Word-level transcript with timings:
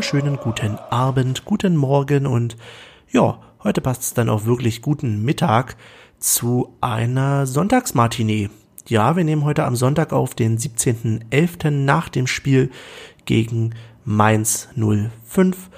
wunderschönen 0.00 0.38
guten 0.38 0.78
Abend, 0.88 1.44
guten 1.44 1.76
Morgen 1.76 2.26
und 2.26 2.56
ja, 3.10 3.38
heute 3.62 3.82
passt 3.82 4.00
es 4.00 4.14
dann 4.14 4.30
auch 4.30 4.46
wirklich 4.46 4.80
guten 4.80 5.22
Mittag 5.26 5.76
zu 6.18 6.74
einer 6.80 7.44
Sonntagsmartinee. 7.46 8.48
Ja, 8.88 9.14
wir 9.16 9.24
nehmen 9.24 9.44
heute 9.44 9.66
am 9.66 9.76
Sonntag 9.76 10.14
auf 10.14 10.34
den 10.34 10.56
17.11. 10.56 11.68
nach 11.68 12.08
dem 12.08 12.26
Spiel 12.26 12.70
gegen 13.26 13.74
Mainz 14.06 14.70
05 14.74 15.68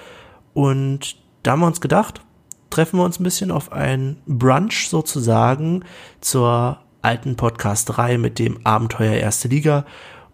und 0.53 1.17
da 1.43 1.51
haben 1.51 1.59
wir 1.59 1.67
uns 1.67 1.81
gedacht, 1.81 2.21
treffen 2.69 2.99
wir 2.99 3.03
uns 3.03 3.19
ein 3.19 3.25
bisschen 3.25 3.51
auf 3.51 3.73
ein 3.73 4.21
Brunch 4.25 4.87
sozusagen 4.87 5.83
zur 6.21 6.79
alten 7.01 7.35
Podcast-Reihe 7.35 8.19
mit 8.19 8.39
dem 8.39 8.65
Abenteuer 8.65 9.15
Erste 9.15 9.49
Liga. 9.49 9.85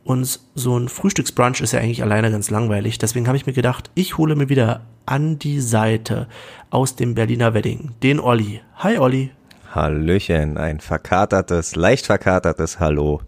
Und 0.04 0.40
so 0.56 0.78
ein 0.78 0.88
Frühstücksbrunch 0.88 1.62
ist 1.62 1.74
ja 1.74 1.80
eigentlich 1.80 2.02
alleine 2.02 2.32
ganz 2.32 2.50
langweilig. 2.50 2.98
Deswegen 2.98 3.28
habe 3.28 3.38
ich 3.38 3.46
mir 3.46 3.54
gedacht, 3.54 3.92
ich 3.96 4.18
hole 4.18 4.36
mir 4.36 4.50
wieder 4.50 4.82
an 5.06 5.40
die 5.40 5.60
Seite 5.60 6.28
aus 6.70 6.96
dem 6.96 7.16
Berliner 7.16 7.54
Wedding 7.54 7.92
den 8.02 8.20
Olli. 8.20 8.62
Hi 8.78 8.98
Olli. 8.98 9.32
Hallöchen, 9.74 10.58
ein 10.58 10.80
verkatertes, 10.80 11.76
leicht 11.76 12.08
verkatertes 12.08 12.80
Hallo 12.80 13.22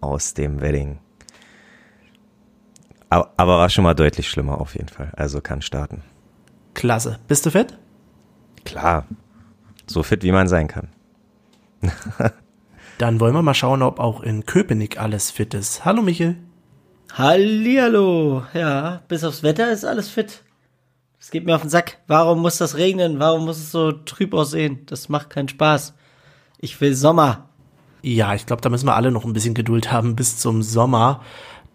aus 0.00 0.34
dem 0.34 0.60
Wedding. 0.60 0.98
Aber, 3.10 3.32
aber 3.36 3.58
war 3.58 3.70
schon 3.70 3.84
mal 3.84 3.94
deutlich 3.94 4.28
schlimmer 4.28 4.60
auf 4.60 4.74
jeden 4.74 4.88
Fall. 4.88 5.12
Also 5.16 5.40
kann 5.40 5.62
starten. 5.62 6.02
Klasse. 6.74 7.18
Bist 7.26 7.46
du 7.46 7.50
fit? 7.50 7.76
Klar. 8.64 9.06
So 9.86 10.02
fit, 10.02 10.22
wie 10.22 10.32
man 10.32 10.46
sein 10.46 10.68
kann. 10.68 10.88
Dann 12.98 13.20
wollen 13.20 13.34
wir 13.34 13.42
mal 13.42 13.54
schauen, 13.54 13.82
ob 13.82 14.00
auch 14.00 14.22
in 14.22 14.44
Köpenick 14.44 15.00
alles 15.00 15.30
fit 15.30 15.54
ist. 15.54 15.84
Hallo 15.84 16.02
Michel. 16.02 16.36
Hallihallo. 17.12 18.42
Ja, 18.54 19.02
bis 19.06 19.22
aufs 19.22 19.44
Wetter 19.44 19.70
ist 19.70 19.84
alles 19.84 20.08
fit. 20.08 20.42
Es 21.20 21.30
geht 21.30 21.46
mir 21.46 21.54
auf 21.54 21.62
den 21.62 21.70
Sack. 21.70 21.98
Warum 22.08 22.40
muss 22.40 22.58
das 22.58 22.76
regnen? 22.76 23.20
Warum 23.20 23.44
muss 23.44 23.58
es 23.58 23.70
so 23.70 23.92
trüb 23.92 24.34
aussehen? 24.34 24.80
Das 24.86 25.08
macht 25.08 25.30
keinen 25.30 25.48
Spaß. 25.48 25.94
Ich 26.58 26.80
will 26.80 26.94
Sommer. 26.94 27.48
Ja, 28.02 28.34
ich 28.34 28.46
glaube, 28.46 28.62
da 28.62 28.68
müssen 28.68 28.86
wir 28.86 28.96
alle 28.96 29.12
noch 29.12 29.24
ein 29.24 29.32
bisschen 29.32 29.54
Geduld 29.54 29.92
haben 29.92 30.16
bis 30.16 30.38
zum 30.38 30.62
Sommer. 30.62 31.22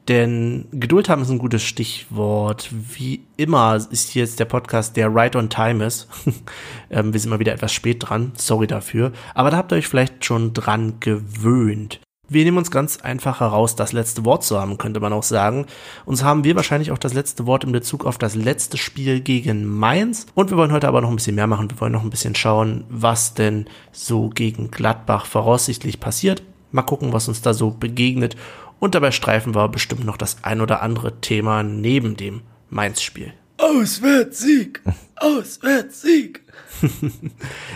Denn 0.10 0.66
Geduld 0.72 1.08
haben 1.08 1.22
ist 1.22 1.30
ein 1.30 1.38
gutes 1.38 1.64
Stichwort. 1.64 2.70
Wie 2.72 3.24
immer 3.38 3.76
ist 3.76 4.10
hier 4.10 4.24
jetzt 4.24 4.40
der 4.40 4.46
Podcast, 4.46 4.98
der 4.98 5.14
right 5.14 5.36
on 5.36 5.50
time 5.50 5.86
ist. 5.86 6.10
ähm, 6.90 7.14
wir 7.14 7.20
sind 7.20 7.30
mal 7.30 7.40
wieder 7.40 7.54
etwas 7.54 7.72
spät 7.72 8.10
dran. 8.10 8.34
Sorry 8.36 8.68
dafür. 8.68 9.14
Aber 9.34 9.50
da 9.50 9.58
habt 9.58 9.72
ihr 9.72 9.78
euch 9.78 9.88
vielleicht 9.88 10.26
schon 10.26 10.54
dran 10.54 11.00
gewöhnt. 11.00 12.02
Wir 12.30 12.46
nehmen 12.46 12.58
uns 12.58 12.72
ganz 12.72 12.98
einfach 13.02 13.42
heraus, 13.42 13.76
das 13.76 13.92
letzte 13.92 14.26
Wort 14.26 14.44
zu 14.44 14.60
haben, 14.60 14.78
könnte 14.78 15.00
man 15.00 15.14
auch 15.14 15.24
sagen. 15.24 15.68
Uns 16.06 16.24
haben 16.24 16.44
wir 16.44 16.56
wahrscheinlich 16.56 16.92
auch 16.92 16.98
das 16.98 17.14
letzte 17.14 17.46
Wort 17.46 17.64
in 17.64 17.72
Bezug 17.72 18.06
auf 18.06 18.18
das 18.18 18.34
letzte 18.34 18.78
Spiel 18.78 19.20
gegen 19.20 19.66
Mainz. 19.66 20.26
Und 20.34 20.50
wir 20.50 20.58
wollen 20.58 20.72
heute 20.72 20.88
aber 20.88 21.02
noch 21.02 21.10
ein 21.10 21.18
bisschen 21.18 21.36
mehr 21.36 21.48
machen. 21.48 21.70
Wir 21.70 21.80
wollen 21.80 21.92
noch 21.92 22.04
ein 22.04 22.10
bisschen 22.10 22.34
schauen, 22.34 22.86
was 22.90 23.36
denn 23.36 23.68
so 23.92 24.30
gegen 24.30 24.72
Gladbach 24.72 25.26
voraussichtlich 25.26 26.00
passiert. 26.00 26.44
Mal 26.72 26.82
gucken, 26.82 27.14
was 27.14 27.28
uns 27.28 27.42
da 27.42 27.54
so 27.54 27.70
begegnet 27.70 28.36
und 28.84 28.96
dabei 28.96 29.12
streifen 29.12 29.56
wir 29.56 29.70
bestimmt 29.70 30.04
noch 30.04 30.18
das 30.18 30.44
ein 30.44 30.60
oder 30.60 30.82
andere 30.82 31.22
Thema 31.22 31.64
neben 31.64 32.18
dem 32.18 32.42
Mainz-Spiel. 32.70 33.32
Auswärtssieg! 33.58 34.82
Auswärtssieg! 35.16 36.42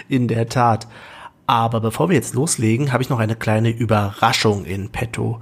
in 0.09 0.27
der 0.27 0.49
Tat. 0.49 0.85
Aber 1.45 1.79
bevor 1.79 2.09
wir 2.09 2.17
jetzt 2.17 2.33
loslegen, 2.33 2.91
habe 2.91 3.03
ich 3.03 3.09
noch 3.09 3.19
eine 3.19 3.37
kleine 3.37 3.69
Überraschung 3.69 4.65
in 4.65 4.89
petto. 4.89 5.39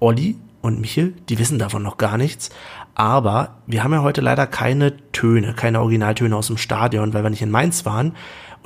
Olli 0.00 0.36
und 0.60 0.82
Michel, 0.82 1.14
die 1.30 1.38
wissen 1.38 1.58
davon 1.58 1.82
noch 1.82 1.96
gar 1.96 2.18
nichts. 2.18 2.50
Aber 2.94 3.62
wir 3.66 3.84
haben 3.84 3.94
ja 3.94 4.02
heute 4.02 4.20
leider 4.20 4.46
keine 4.46 4.98
Töne, 5.12 5.54
keine 5.54 5.80
Originaltöne 5.80 6.36
aus 6.36 6.48
dem 6.48 6.58
Stadion, 6.58 7.14
weil 7.14 7.22
wir 7.22 7.30
nicht 7.30 7.40
in 7.40 7.50
Mainz 7.50 7.86
waren. 7.86 8.14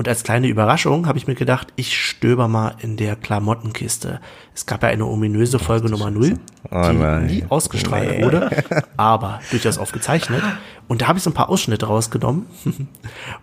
Und 0.00 0.08
als 0.08 0.22
kleine 0.22 0.48
Überraschung 0.48 1.06
habe 1.06 1.18
ich 1.18 1.26
mir 1.26 1.34
gedacht, 1.34 1.74
ich 1.76 1.94
stöber 1.94 2.48
mal 2.48 2.74
in 2.80 2.96
der 2.96 3.16
Klamottenkiste. 3.16 4.22
Es 4.54 4.64
gab 4.64 4.82
ja 4.82 4.88
eine 4.88 5.04
ominöse 5.04 5.58
Folge 5.58 5.90
Nummer 5.90 6.10
0, 6.10 6.38
Oh 6.70 6.88
die 6.90 6.96
nein. 6.96 7.26
nie 7.26 7.44
ausgestrahlt 7.46 8.22
wurde, 8.22 8.64
aber 8.96 9.40
durchaus 9.50 9.76
aufgezeichnet. 9.76 10.42
Und 10.88 11.02
da 11.02 11.08
habe 11.08 11.18
ich 11.18 11.22
so 11.22 11.28
ein 11.28 11.34
paar 11.34 11.50
Ausschnitte 11.50 11.84
rausgenommen. 11.84 12.46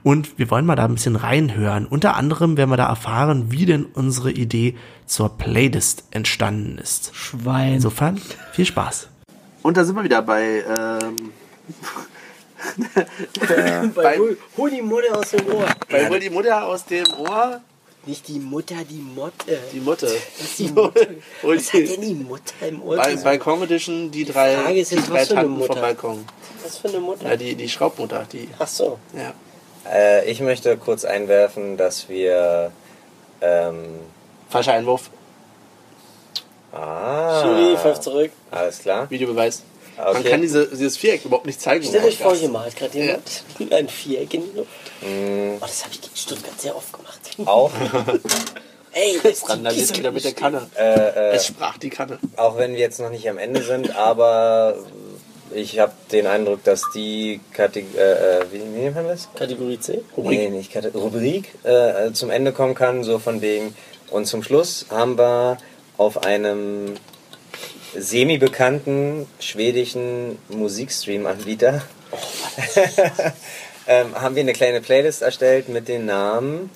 Und 0.01 0.40
wir 0.40 0.50
wollen 0.50 0.66
mal 0.66 0.75
da 0.75 0.85
ein 0.85 0.96
bisschen 0.96 1.16
reinhören. 1.16 1.85
Unter 1.85 2.16
anderem 2.16 2.57
werden 2.57 2.72
wir 2.72 2.78
da 2.78 2.88
erfahren, 2.88 3.51
wie 3.51 3.67
denn 3.67 3.85
unsere 3.85 4.31
Idee 4.31 4.75
zur 5.06 5.38
Playlist 5.38 6.06
entstanden 6.09 6.79
ist. 6.79 7.12
Schwein. 7.13 7.75
Insofern 7.75 8.19
viel 8.53 8.66
Spaß. 8.66 9.09
Und 9.62 9.78
da 9.78 9.85
sind 9.85 9.96
wir 9.96 10.03
wieder 10.03 10.23
bei 10.23 10.63
ähm, 10.67 11.29
Bei, 13.95 14.18
hol, 14.18 14.38
hol 14.57 14.69
die 14.69 14.81
Mutter 14.81 15.18
aus 15.18 15.31
dem 15.31 15.47
Ohr. 15.47 15.68
bei 15.90 16.09
Hol 16.09 16.19
die 16.19 16.29
Mutter 16.29 16.66
aus 16.66 16.85
dem 16.85 17.06
Ohr. 17.19 17.62
Nicht 18.06 18.28
die 18.29 18.40
Mutter, 18.40 18.75
die 18.90 18.95
Motte. 19.16 19.59
Die 19.73 19.79
Mutter. 19.79 20.07
Das 20.07 20.45
ist 20.45 20.59
die 20.59 20.67
Mutter. 20.73 21.07
Was 21.41 21.73
hat 21.73 21.73
die, 21.81 21.85
denn 21.88 22.01
die 22.01 22.13
Mutter 22.13 22.53
im 22.67 22.81
Ohr? 22.81 22.96
bei? 22.96 23.16
Balkon 23.16 23.63
Edition 23.63 24.09
die 24.12 24.23
drei, 24.25 24.56
Frage 24.56 24.79
ist 24.79 24.91
die 24.91 24.96
jetzt, 24.96 25.09
drei 25.09 25.13
was 25.22 25.28
für 25.28 25.38
eine 25.38 25.47
Tanten 25.50 25.66
vom? 25.66 25.81
Balkon. 25.81 26.25
Was 26.63 26.78
für 26.78 26.88
eine 26.88 27.00
Mutter? 27.00 27.28
Ja, 27.29 27.35
die, 27.35 27.56
die 27.56 27.69
Schraubmutter, 27.69 28.25
die. 28.31 28.47
Ach 28.57 28.67
so. 28.67 28.97
Ja. 29.13 29.34
Äh, 29.91 30.29
ich 30.29 30.40
möchte 30.40 30.78
kurz 30.78 31.06
einwerfen, 31.06 31.78
dass 31.78 32.07
wir. 32.09 32.72
Ähm, 33.41 33.85
Falscher 34.50 34.73
Einwurf. 34.73 35.09
ah, 36.72 37.41
Schiri, 37.44 37.78
pfeift 37.78 38.03
zurück. 38.03 38.31
Alles 38.51 38.79
klar. 38.79 39.09
Videobeweis. 39.09 39.63
Man 39.97 40.08
Okay. 40.18 40.30
kann 40.30 40.41
diese, 40.41 40.68
dieses 40.68 40.96
Viereck 40.97 41.25
überhaupt 41.25 41.46
nicht 41.47 41.59
zeigen. 41.59 41.84
Stellt 41.84 42.03
im 42.03 42.09
euch 42.09 42.18
vor, 42.19 42.35
hier 42.35 42.50
malt 42.50 42.75
gerade 42.75 42.97
jemand 42.97 43.44
ein 43.72 43.90
Viereck 43.90 44.34
in 44.34 44.44
die 44.52 44.58
Luft. 44.58 44.69
Mm, 45.02 45.56
Oh, 45.58 45.62
das 45.62 45.84
habe 45.84 45.94
ich 45.94 46.03
in 46.03 46.16
Stuttgart 46.16 46.59
sehr 46.62 46.75
oft 46.75 46.94
gemacht. 46.94 47.19
auch, 47.46 47.72
Ey, 48.94 49.19
das 49.24 49.31
ist 49.34 49.50
Randaliert 49.50 49.97
wieder 49.97 50.12
mit 50.12 50.24
der 50.24 50.34
Kanne. 50.34 50.69
äh, 50.78 50.84
äh, 50.84 51.35
Es 51.35 51.47
sprach 51.47 51.78
die 51.78 51.90
Kanne. 51.90 52.19
auch 52.35 52.58
wenn 52.58 52.74
wir 52.74 52.80
jetzt 52.80 53.00
noch 53.00 53.09
nicht 53.09 53.28
am 53.30 53.38
Ende 53.38 53.62
sind, 53.63 53.96
aber 53.96 54.75
ich 55.53 55.80
habe 55.80 55.94
den 56.12 56.28
Eindruck, 56.28 56.64
dass 56.64 56.81
die 56.94 57.40
Kategorie. 57.53 57.97
Äh, 57.97 58.40
äh, 58.40 58.46
wie, 58.52 58.58
nennt 58.59 58.96
man 58.96 59.08
das? 59.08 59.29
Kategorie 59.35 59.79
C? 59.79 60.02
Nee, 60.18 60.50
nicht 60.50 60.72
Kate 60.74 60.91
Rubrik 60.94 61.53
äh, 61.64 62.12
zum 62.14 62.29
Ende 62.29 62.52
kommen 62.52 62.75
kann, 62.75 63.03
so 63.03 63.18
von 63.19 63.41
wegen. 63.41 63.75
Und 64.12 64.25
zum 64.25 64.44
Schluss 64.44 64.85
haben 64.90 65.18
wir 65.18 65.58
auf 65.97 66.24
einem 66.24 66.96
semi-bekannten 67.95 69.27
schwedischen 69.39 70.37
Musikstream-Anbieter 70.49 71.81
ähm, 73.87 74.15
haben 74.15 74.35
wir 74.35 74.41
eine 74.41 74.53
kleine 74.53 74.81
Playlist 74.81 75.21
erstellt 75.21 75.69
mit 75.69 75.87
den 75.87 76.05
Namen. 76.05 76.69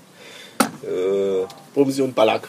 Äh, 0.84 1.46
Bumsi 1.74 2.02
und 2.02 2.14
Ballack. 2.16 2.48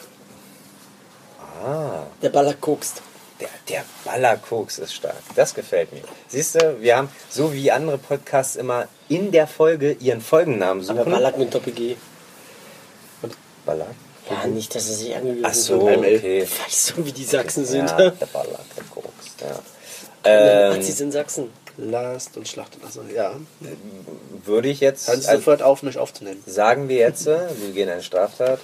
ah, 1.63 2.03
Der 2.21 2.29
Baller 2.29 2.53
kokst. 2.55 3.01
der, 3.39 3.49
der 3.69 3.83
Ballerkoks 4.05 4.79
ist 4.79 4.93
stark. 4.93 5.15
Das 5.35 5.53
gefällt 5.53 5.91
mir. 5.93 6.01
Siehst 6.27 6.55
du, 6.61 6.81
wir 6.81 6.97
haben, 6.97 7.09
so 7.29 7.53
wie 7.53 7.71
andere 7.71 7.97
Podcasts 7.97 8.55
immer 8.55 8.87
in 9.09 9.31
der 9.31 9.47
Folge 9.47 9.93
ihren 9.93 10.21
Folgennamen 10.21 10.83
suchen. 10.83 10.99
Aber 10.99 11.11
Ballack 11.11 11.37
mit 11.37 11.53
Doppel-G. 11.53 11.95
Baller? 13.65 13.87
Ja, 14.41 14.47
nicht, 14.47 14.73
dass 14.75 14.89
er 14.89 14.95
sich 14.95 15.15
angegriffen 15.15 15.45
Ach 15.45 15.53
so, 15.53 15.87
fühlt. 15.87 15.97
okay. 15.99 16.47
Weißt 16.65 16.93
du, 16.97 17.05
wie 17.05 17.11
die 17.11 17.23
Sachsen 17.25 17.65
sind? 17.65 17.89
Ja, 17.89 18.09
der 18.09 18.25
Ballack, 18.27 18.75
der 18.75 18.83
Koks, 18.85 19.07
ja. 19.41 19.59
Ähm, 20.25 20.77
Nazis 20.77 20.99
in 21.01 21.11
Sachsen. 21.11 21.49
Lasst 21.77 22.37
und 22.37 22.47
schlachtet. 22.47 22.81
Also, 22.85 23.01
ja. 23.13 23.33
würde 24.45 24.69
ich 24.69 24.79
jetzt, 24.79 25.05
Sie 25.05 25.11
also, 25.11 25.31
sofort 25.31 25.63
auf, 25.63 25.81
mich 25.83 25.97
aufzunehmen. 25.97 26.43
sagen 26.45 26.87
wir 26.87 26.97
jetzt, 26.97 27.25
äh, 27.27 27.39
wir 27.59 27.71
gehen 27.73 27.89
eine 27.89 28.03
Straftat, 28.03 28.59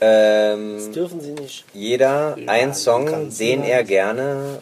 ähm, 0.00 0.76
Das 0.76 0.90
dürfen 0.90 1.20
sie 1.22 1.32
nicht. 1.32 1.64
jeder 1.72 2.36
Ja, 2.38 2.48
einen 2.52 2.74
Song, 2.74 3.30
den 3.30 3.64
er 3.64 3.82
gerne 3.84 4.58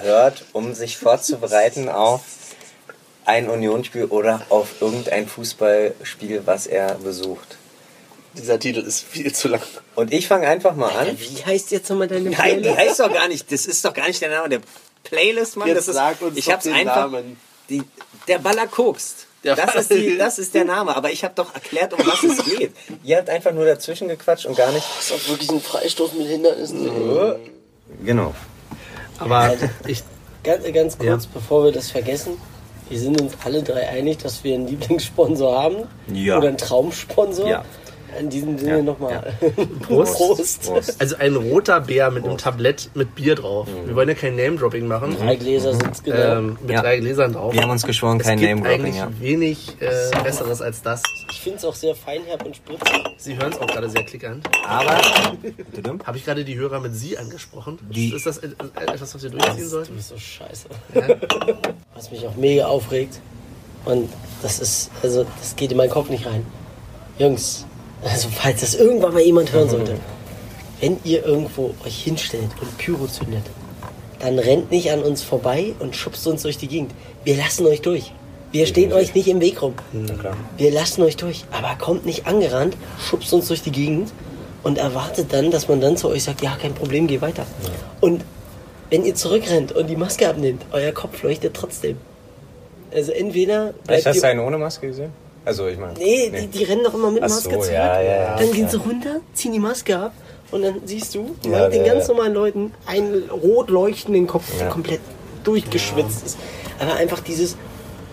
hört, 0.00 0.44
um 0.52 0.74
sich 0.74 0.98
vorzubereiten 0.98 1.88
auf 1.88 2.22
ein 3.24 3.48
Unionsspiel 3.48 4.06
oder 4.06 4.42
auf 4.48 4.80
irgendein 4.80 5.28
Fußballspiel, 5.28 6.42
was 6.44 6.66
er 6.66 6.96
besucht. 6.96 7.56
Dieser 8.36 8.58
Titel 8.58 8.80
ist 8.80 9.04
viel 9.04 9.32
zu 9.34 9.48
lang. 9.48 9.60
Und 9.94 10.12
ich 10.12 10.26
fange 10.28 10.46
einfach 10.48 10.74
mal 10.74 10.90
an. 10.90 11.18
Wie 11.18 11.44
heißt 11.44 11.70
jetzt 11.70 11.88
nochmal 11.90 12.08
deine 12.08 12.30
Nein, 12.30 12.56
die 12.56 12.60
Playlist? 12.62 12.78
heißt 12.78 13.00
doch 13.00 13.12
gar 13.12 13.28
nicht, 13.28 13.52
das 13.52 13.66
ist 13.66 13.84
doch 13.84 13.92
gar 13.94 14.06
nicht 14.08 14.20
der 14.22 14.30
Name 14.30 14.48
der 14.48 14.60
Playlist, 15.04 15.56
Mann. 15.56 15.68
Jetzt 15.68 15.78
das 15.78 15.88
ist, 15.88 15.94
sag 15.94 16.20
uns 16.22 16.36
ich 16.38 16.44
doch 16.46 16.52
hab's 16.54 16.64
den 16.64 16.74
einfach, 16.74 17.10
Namen. 17.10 17.36
Die, 17.68 17.82
der 18.28 18.38
Baller 18.38 18.66
kokst. 18.66 19.26
Der 19.44 19.56
Das 19.56 19.74
ist, 19.74 19.90
die, 19.90 20.16
das 20.16 20.38
ist 20.38 20.54
der 20.54 20.64
Name, 20.64 20.94
aber 20.96 21.10
ich 21.10 21.24
habe 21.24 21.34
doch 21.34 21.52
erklärt, 21.52 21.92
um 21.94 21.98
was 22.06 22.22
es 22.22 22.44
geht. 22.58 22.72
Ihr 23.02 23.16
habt 23.18 23.28
einfach 23.28 23.52
nur 23.52 23.64
dazwischen 23.66 24.06
gequatscht 24.08 24.46
und 24.46 24.56
gar 24.56 24.70
nicht. 24.70 24.86
Das 24.98 25.10
ist 25.10 25.12
auch 25.12 25.28
wirklich 25.30 25.50
ein 25.50 25.60
Freistoß 25.60 26.12
mit 26.14 26.28
Hindernissen. 26.28 26.88
Genau. 28.04 28.34
Aber 29.18 29.54
ich, 29.86 30.02
Ganz, 30.44 30.64
ganz 30.72 30.98
kurz, 30.98 31.24
Ja. 31.24 31.30
bevor 31.34 31.64
wir 31.64 31.72
das 31.72 31.90
vergessen. 31.90 32.36
Wir 32.88 32.98
sind 32.98 33.20
uns 33.20 33.34
alle 33.44 33.62
drei 33.62 33.88
einig, 33.88 34.18
dass 34.18 34.42
wir 34.42 34.54
einen 34.54 34.66
Lieblingssponsor 34.66 35.62
haben. 35.62 35.88
Ja. 36.12 36.38
Oder 36.38 36.48
einen 36.48 36.58
Traumsponsor. 36.58 37.48
Ja. 37.48 37.64
In 38.18 38.28
diesem 38.30 38.58
Sinne 38.58 38.82
nochmal. 38.82 39.32
Prost. 39.86 40.62
Prost. 40.62 41.00
Also 41.00 41.16
ein 41.16 41.34
roter 41.34 41.80
Bär 41.80 42.10
mit 42.10 42.24
einem 42.24 42.36
Tablett 42.38 42.90
mit 42.94 43.14
Bier 43.14 43.34
drauf. 43.34 43.66
Wir 43.86 43.94
wollen 43.96 44.08
ja 44.08 44.14
kein 44.14 44.36
Name-Dropping 44.36 44.86
machen. 44.86 45.16
Drei 45.18 45.36
Gläser 45.36 45.72
sind's 45.74 46.02
genau. 46.02 46.38
Ähm, 46.38 46.58
mit 46.60 46.70
Ja. 46.70 46.82
drei 46.82 46.98
Gläsern 46.98 47.32
drauf. 47.32 47.52
Wir 47.54 47.62
haben 47.62 47.70
uns 47.70 47.82
geschworen, 47.84 48.18
es 48.20 48.26
kein 48.26 48.38
gibt 48.38 48.50
Name-Dropping, 48.50 48.80
eigentlich 48.84 48.96
ja. 48.96 49.10
wenig 49.20 49.76
äh, 49.80 50.22
Besseres 50.22 50.60
als 50.62 50.82
das. 50.82 51.02
Ich 51.30 51.40
finde 51.40 51.58
es 51.58 51.64
auch 51.64 51.74
sehr 51.74 51.94
feinherb 51.94 52.44
und 52.44 52.54
spritzig. 52.56 53.02
Sie 53.16 53.36
hören 53.36 53.52
es 53.52 53.58
auch 53.58 53.66
gerade 53.66 53.88
sehr 53.88 54.04
klickernd. 54.04 54.46
Aber, 54.66 54.96
Habe 56.06 56.16
ich 56.18 56.24
gerade 56.24 56.44
die 56.44 56.56
Hörer 56.56 56.80
mit 56.80 56.94
Sie 56.94 57.16
angesprochen? 57.18 57.78
Die- 57.90 58.14
Ist 58.14 58.26
das 58.26 58.38
et- 58.38 58.54
etwas, 58.80 59.14
was 59.14 59.22
wir 59.22 59.30
durchziehen 59.30 59.56
Du 59.64 59.68
sollten? 59.68 59.94
bist 59.96 60.08
so 60.10 60.18
scheiße. 60.18 60.66
Was 61.94 62.10
mich 62.10 62.26
auch 62.26 62.34
mega 62.36 62.66
aufregt. 62.66 63.20
Und 63.84 64.08
das 64.42 64.60
ist, 64.60 64.90
also, 65.02 65.24
das 65.40 65.56
geht 65.56 65.70
in 65.72 65.76
meinen 65.76 65.90
Kopf 65.90 66.08
nicht 66.08 66.26
rein. 66.26 66.46
Jungs, 67.18 67.66
also, 68.04 68.28
falls 68.30 68.60
das 68.60 68.74
irgendwann 68.74 69.14
mal 69.14 69.22
jemand 69.22 69.52
hören 69.52 69.68
sollte, 69.68 69.94
wenn 70.80 70.98
ihr 71.04 71.24
irgendwo 71.24 71.74
euch 71.84 72.02
hinstellt 72.02 72.50
und 72.60 72.76
Pyro 72.78 73.06
zündet, 73.06 73.44
dann 74.18 74.38
rennt 74.38 74.70
nicht 74.70 74.90
an 74.90 75.02
uns 75.02 75.22
vorbei 75.22 75.74
und 75.78 75.96
schubst 75.96 76.26
uns 76.26 76.42
durch 76.42 76.58
die 76.58 76.68
Gegend. 76.68 76.92
Wir 77.24 77.36
lassen 77.36 77.66
euch 77.66 77.82
durch. 77.82 78.12
Wir 78.50 78.66
stehen 78.66 78.92
euch 78.92 79.14
nicht 79.14 79.28
im 79.28 79.40
Weg 79.40 79.62
rum. 79.62 79.74
Wir 80.56 80.70
lassen 80.70 81.02
euch 81.02 81.16
durch. 81.16 81.44
Aber 81.50 81.74
kommt 81.76 82.04
nicht 82.04 82.26
angerannt, 82.26 82.76
schubst 83.00 83.32
uns 83.32 83.48
durch 83.48 83.62
die 83.62 83.72
Gegend 83.72 84.12
und 84.62 84.78
erwartet 84.78 85.32
dann, 85.32 85.50
dass 85.50 85.68
man 85.68 85.80
dann 85.80 85.96
zu 85.96 86.08
euch 86.08 86.24
sagt, 86.24 86.42
ja, 86.42 86.56
kein 86.60 86.74
Problem, 86.74 87.06
geh 87.06 87.20
weiter. 87.20 87.46
Und 88.00 88.24
wenn 88.90 89.04
ihr 89.04 89.14
zurückrennt 89.14 89.72
und 89.72 89.88
die 89.88 89.96
Maske 89.96 90.28
abnehmt, 90.28 90.66
euer 90.72 90.92
Kopf 90.92 91.22
leuchtet 91.22 91.54
trotzdem. 91.54 91.96
Also 92.94 93.10
entweder 93.12 93.72
hast 93.88 94.22
du 94.22 94.26
einen 94.26 94.40
ohne 94.40 94.58
Maske 94.58 94.88
gesehen? 94.88 95.12
Also, 95.44 95.66
ich 95.68 95.78
meine. 95.78 95.94
Nee, 95.98 96.30
Die, 96.30 96.46
die 96.46 96.64
rennen 96.64 96.84
doch 96.84 96.94
immer 96.94 97.10
mit 97.10 97.22
Ach 97.22 97.28
Maske 97.28 97.42
so, 97.54 97.60
zurück. 97.60 97.72
ja, 97.72 98.00
ja, 98.00 98.16
ja. 98.22 98.36
dann 98.36 98.52
gehen 98.52 98.68
sie 98.68 98.76
runter, 98.78 99.16
ziehen 99.34 99.52
die 99.52 99.58
Maske 99.58 99.96
ab 99.98 100.12
und 100.50 100.62
dann 100.62 100.80
siehst 100.84 101.14
du, 101.14 101.34
Ja, 101.44 101.68
den 101.68 101.84
ja, 101.84 101.94
ganz 101.94 102.08
normalen 102.08 102.34
Leuten 102.34 102.72
einen 102.86 103.28
rot 103.30 103.70
leuchtenden 103.70 104.26
Kopf, 104.26 104.44
der 104.58 104.68
komplett 104.68 105.00
durchgeschwitzt 105.44 106.24
ist. 106.26 106.38
Aber 106.78 106.94
einfach 106.94 107.20
dieses 107.20 107.56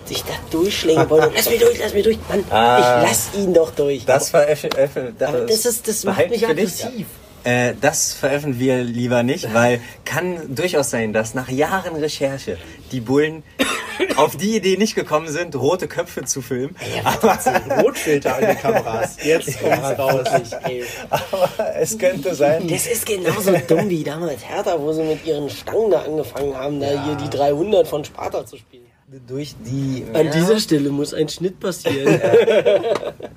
sich 0.05 0.23
da 0.23 0.33
durchschlägen 0.49 1.07
wollen. 1.09 1.31
Lass 1.35 1.49
mich 1.49 1.59
durch, 1.59 1.77
lass 1.79 1.93
mich 1.93 2.03
durch. 2.03 2.17
Mann, 2.29 2.43
Ah. 2.49 3.01
ich 3.03 3.09
lass 3.09 3.29
ihn 3.35 3.53
doch 3.53 3.69
durch. 3.71 4.05
Das 4.05 4.31
veröffentlichen. 4.31 5.15
Aber 5.23 5.41
das, 5.41 5.65
ist, 5.67 5.87
das 5.87 6.03
macht 6.03 6.29
mich 6.31 6.47
aggressiv. 6.47 7.05
Äh, 7.43 7.73
das 7.79 8.13
veröffentlichen 8.13 8.59
wir 8.59 8.83
lieber 8.83 9.23
nicht, 9.23 9.53
weil 9.53 9.79
kann 10.05 10.53
durchaus 10.55 10.89
sein, 10.89 11.13
dass 11.13 11.33
nach 11.33 11.49
Jahren 11.49 11.95
Recherche 11.95 12.57
die 12.91 12.99
Bullen 12.99 13.43
auf 14.17 14.35
die 14.35 14.55
Idee 14.57 14.75
nicht 14.77 14.95
gekommen 14.95 15.27
sind, 15.29 15.55
rote 15.55 15.87
Köpfe 15.87 16.25
zu 16.25 16.41
filmen. 16.41 16.75
Aber, 17.03 17.37
Rotfilter 17.81 18.35
an 18.35 18.41
den 18.41 18.57
Kameras. 18.57 19.17
Jetzt 19.23 19.59
kommt's 19.61 19.99
raus. 19.99 20.25
Wirklich, 20.25 20.53
ey. 20.63 20.83
aber 21.09 21.75
es 21.77 21.97
könnte 21.97 22.35
sein. 22.35 22.67
Das 22.67 22.87
ist 22.87 23.05
genauso 23.05 23.53
dumm 23.67 23.89
wie 23.89 24.03
damals 24.03 24.43
Hertha, 24.47 24.79
wo 24.79 24.91
sie 24.91 25.03
mit 25.03 25.25
ihren 25.25 25.49
Stangen 25.49 25.91
da 25.91 26.01
angefangen 26.01 26.55
haben, 26.55 26.79
da 26.79 26.87
hier 27.05 27.15
die 27.15 27.29
300 27.29 27.87
von 27.87 28.03
Sparta 28.03 28.45
zu 28.45 28.57
spielen. 28.57 28.83
Durch 29.27 29.55
die. 29.65 30.05
An 30.13 30.27
ja, 30.27 30.31
dieser 30.31 30.59
Stelle 30.59 30.89
muss 30.91 31.13
ein 31.15 31.29
Schnitt 31.29 31.59
passieren. 31.59 32.07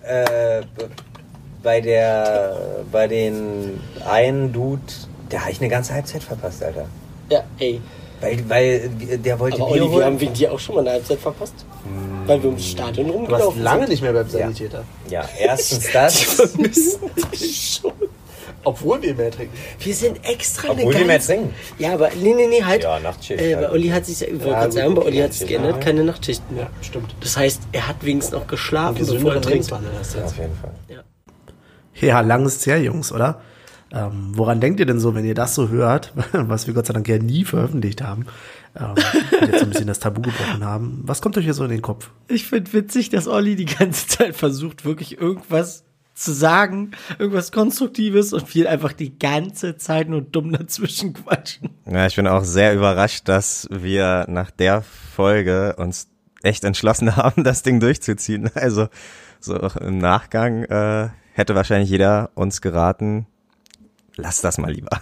äh, 0.03 0.63
b- 0.77 0.85
bei 1.63 1.81
der. 1.81 2.85
Bei 2.91 3.07
den 3.09 3.81
einen 4.09 4.53
Dude. 4.53 4.81
Der 5.31 5.41
habe 5.43 5.51
ich 5.53 5.61
eine 5.61 5.69
ganze 5.71 5.95
Halbzeit 5.95 6.23
verpasst, 6.23 6.63
Alter. 6.63 6.87
ja, 7.31 7.43
ey. 7.59 7.81
Weil, 8.21 8.49
weil 8.49 8.89
der 9.19 9.41
wollte 9.41 9.61
Aber 9.61 9.73
Bier 9.73 9.83
Olli, 9.83 9.97
wir 9.99 10.05
haben 10.05 10.21
wegen 10.21 10.33
dir 10.35 10.53
auch 10.53 10.59
schon 10.61 10.77
mal 10.77 10.83
eine 10.83 10.91
Halbzeit 10.93 11.19
verpasst. 11.19 11.55
Weil 12.27 12.41
wir 12.41 12.51
ums 12.51 12.67
Stadion 12.67 13.07
Du 13.09 13.13
warst 13.15 13.23
rumgelaufen 13.33 13.63
lange 13.63 13.89
nicht 13.89 14.01
mehr 14.03 14.13
beim 14.13 14.29
Sanitäter. 14.29 14.85
Ja, 15.11 15.29
erstens 15.41 15.91
das. 15.93 16.21
vermissen 16.23 17.01
dich 17.33 17.81
schon. 17.83 17.93
Obwohl 18.63 19.03
wir 19.03 19.15
mehr 19.17 19.33
trinken. 19.33 19.53
Wir 19.81 19.93
sind 19.95 20.25
extra 20.25 20.71
Obwohl 20.71 20.91
eine 20.93 21.01
wir 21.01 21.07
mehr 21.07 21.19
trinken. 21.21 21.53
Ja, 21.81 21.95
aber 21.95 22.11
nee, 22.21 22.33
nee, 22.35 22.47
nee, 22.47 22.63
halt. 22.63 22.85
Ja, 22.85 23.01
Nachtschicht 23.01 23.41
Äh, 23.41 23.57
halt. 23.57 23.67
bei 23.67 23.73
Olli 23.73 23.89
hat 23.89 24.07
sich, 24.07 24.23
ich 24.23 24.31
wollte 24.31 24.45
Ja, 24.47 24.53
gerade 24.53 24.65
gut, 24.67 24.73
sagen, 24.75 24.95
bei 24.95 25.03
Olli 25.03 25.17
hat 25.19 25.33
sich 25.33 25.49
geändert, 25.49 25.77
ja. 25.79 25.83
keine 25.83 26.05
Nachtschichten 26.05 26.55
mehr. 26.55 26.65
Ja, 26.67 26.71
stimmt. 26.85 27.17
Das 27.21 27.37
heißt, 27.37 27.63
er 27.73 27.89
hat 27.89 27.97
wenigstens 28.05 28.39
noch 28.39 28.47
geschlafen, 28.47 29.05
bevor 29.05 29.35
er 29.35 29.41
trinkt. 29.41 29.69
Ja, 29.69 29.77
auf 29.79 30.39
jeden 30.39 30.57
Fall. 30.61 30.71
Ja, 30.89 31.03
lang 32.01 32.47
ist 32.47 32.57
es 32.57 32.67
her, 32.67 32.81
Jungs, 32.83 33.13
oder? 33.13 33.41
Ähm, 33.93 34.33
woran 34.35 34.61
denkt 34.61 34.81
ihr 34.81 34.87
denn 34.87 35.01
so, 35.01 35.15
wenn 35.15 35.25
ihr 35.25 35.35
das 35.35 35.55
so 35.55 35.69
hört, 35.69 36.13
was 36.33 36.67
wir 36.67 36.75
Gott 36.75 36.87
sei 36.87 36.95
Dank 36.95 37.09
ja 37.09 37.19
nie 37.19 37.45
veröffentlicht 37.45 38.03
haben, 38.03 38.27
ähm, 38.75 38.93
und 38.93 39.49
jetzt 39.49 39.59
so 39.59 39.67
ein 39.67 39.71
bisschen 39.71 39.87
das 39.87 39.99
Tabu 39.99 40.23
gebrochen 40.23 40.65
haben? 40.65 41.03
Was 41.05 41.21
kommt 41.21 41.37
euch 41.37 41.45
hier 41.45 41.55
so 41.55 41.65
in 41.65 41.71
den 41.71 41.83
Kopf? 41.83 42.11
Ich 42.29 42.47
finde 42.47 42.73
witzig, 42.73 43.11
dass 43.11 43.29
Olli 43.29 43.55
die 43.55 43.67
ganze 43.67 44.07
Zeit 44.07 44.35
versucht, 44.35 44.87
wirklich 44.87 45.21
irgendwas 45.21 45.85
zu 46.15 46.33
sagen, 46.33 46.93
irgendwas 47.19 47.53
Konstruktives 47.53 48.33
und 48.33 48.55
wir 48.55 48.71
einfach 48.71 48.93
die 48.93 49.19
ganze 49.19 49.77
Zeit 49.77 50.09
nur 50.09 50.23
dumm 50.23 50.53
dazwischen 50.53 51.13
quatschen. 51.25 51.71
Ja, 51.87 52.07
ich 52.07 52.17
bin 52.17 52.27
auch 52.27 52.45
sehr 52.45 52.75
überrascht, 52.75 53.29
dass 53.29 53.69
wir 53.71 54.27
nach 54.29 54.51
der 54.51 54.83
Folge 54.83 55.75
uns 55.77 56.09
echt 56.43 56.65
entschlossen 56.65 57.17
haben, 57.17 57.45
das 57.45 57.63
Ding 57.63 57.81
durchzuziehen. 57.81 58.51
Also 58.55 58.89
so 59.41 59.57
im 59.81 59.99
Nachgang 59.99 60.65
äh, 60.65 61.09
hätte 61.33 61.55
wahrscheinlich 61.55 61.91
jeder 61.91 62.31
uns 62.35 62.61
geraten, 62.61 63.27
lass 64.17 64.41
das 64.41 64.59
mal 64.59 64.73
lieber. 64.73 65.01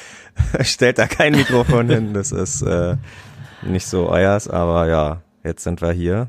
Stellt 0.60 0.98
da 0.98 1.06
kein 1.06 1.32
Mikrofon 1.32 1.88
hin, 1.88 2.14
das 2.14 2.32
ist 2.32 2.62
äh, 2.62 2.96
nicht 3.62 3.86
so 3.86 4.08
euers, 4.08 4.48
aber 4.48 4.88
ja, 4.88 5.22
jetzt 5.42 5.64
sind 5.64 5.80
wir 5.80 5.92
hier. 5.92 6.28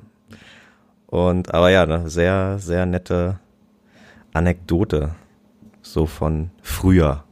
Und 1.07 1.53
aber 1.53 1.69
ja, 1.69 1.83
eine 1.83 2.09
sehr, 2.09 2.59
sehr 2.59 2.86
nette 2.86 3.39
Anekdote, 4.33 5.15
so 5.81 6.06
von 6.06 6.51
früher. 6.62 7.24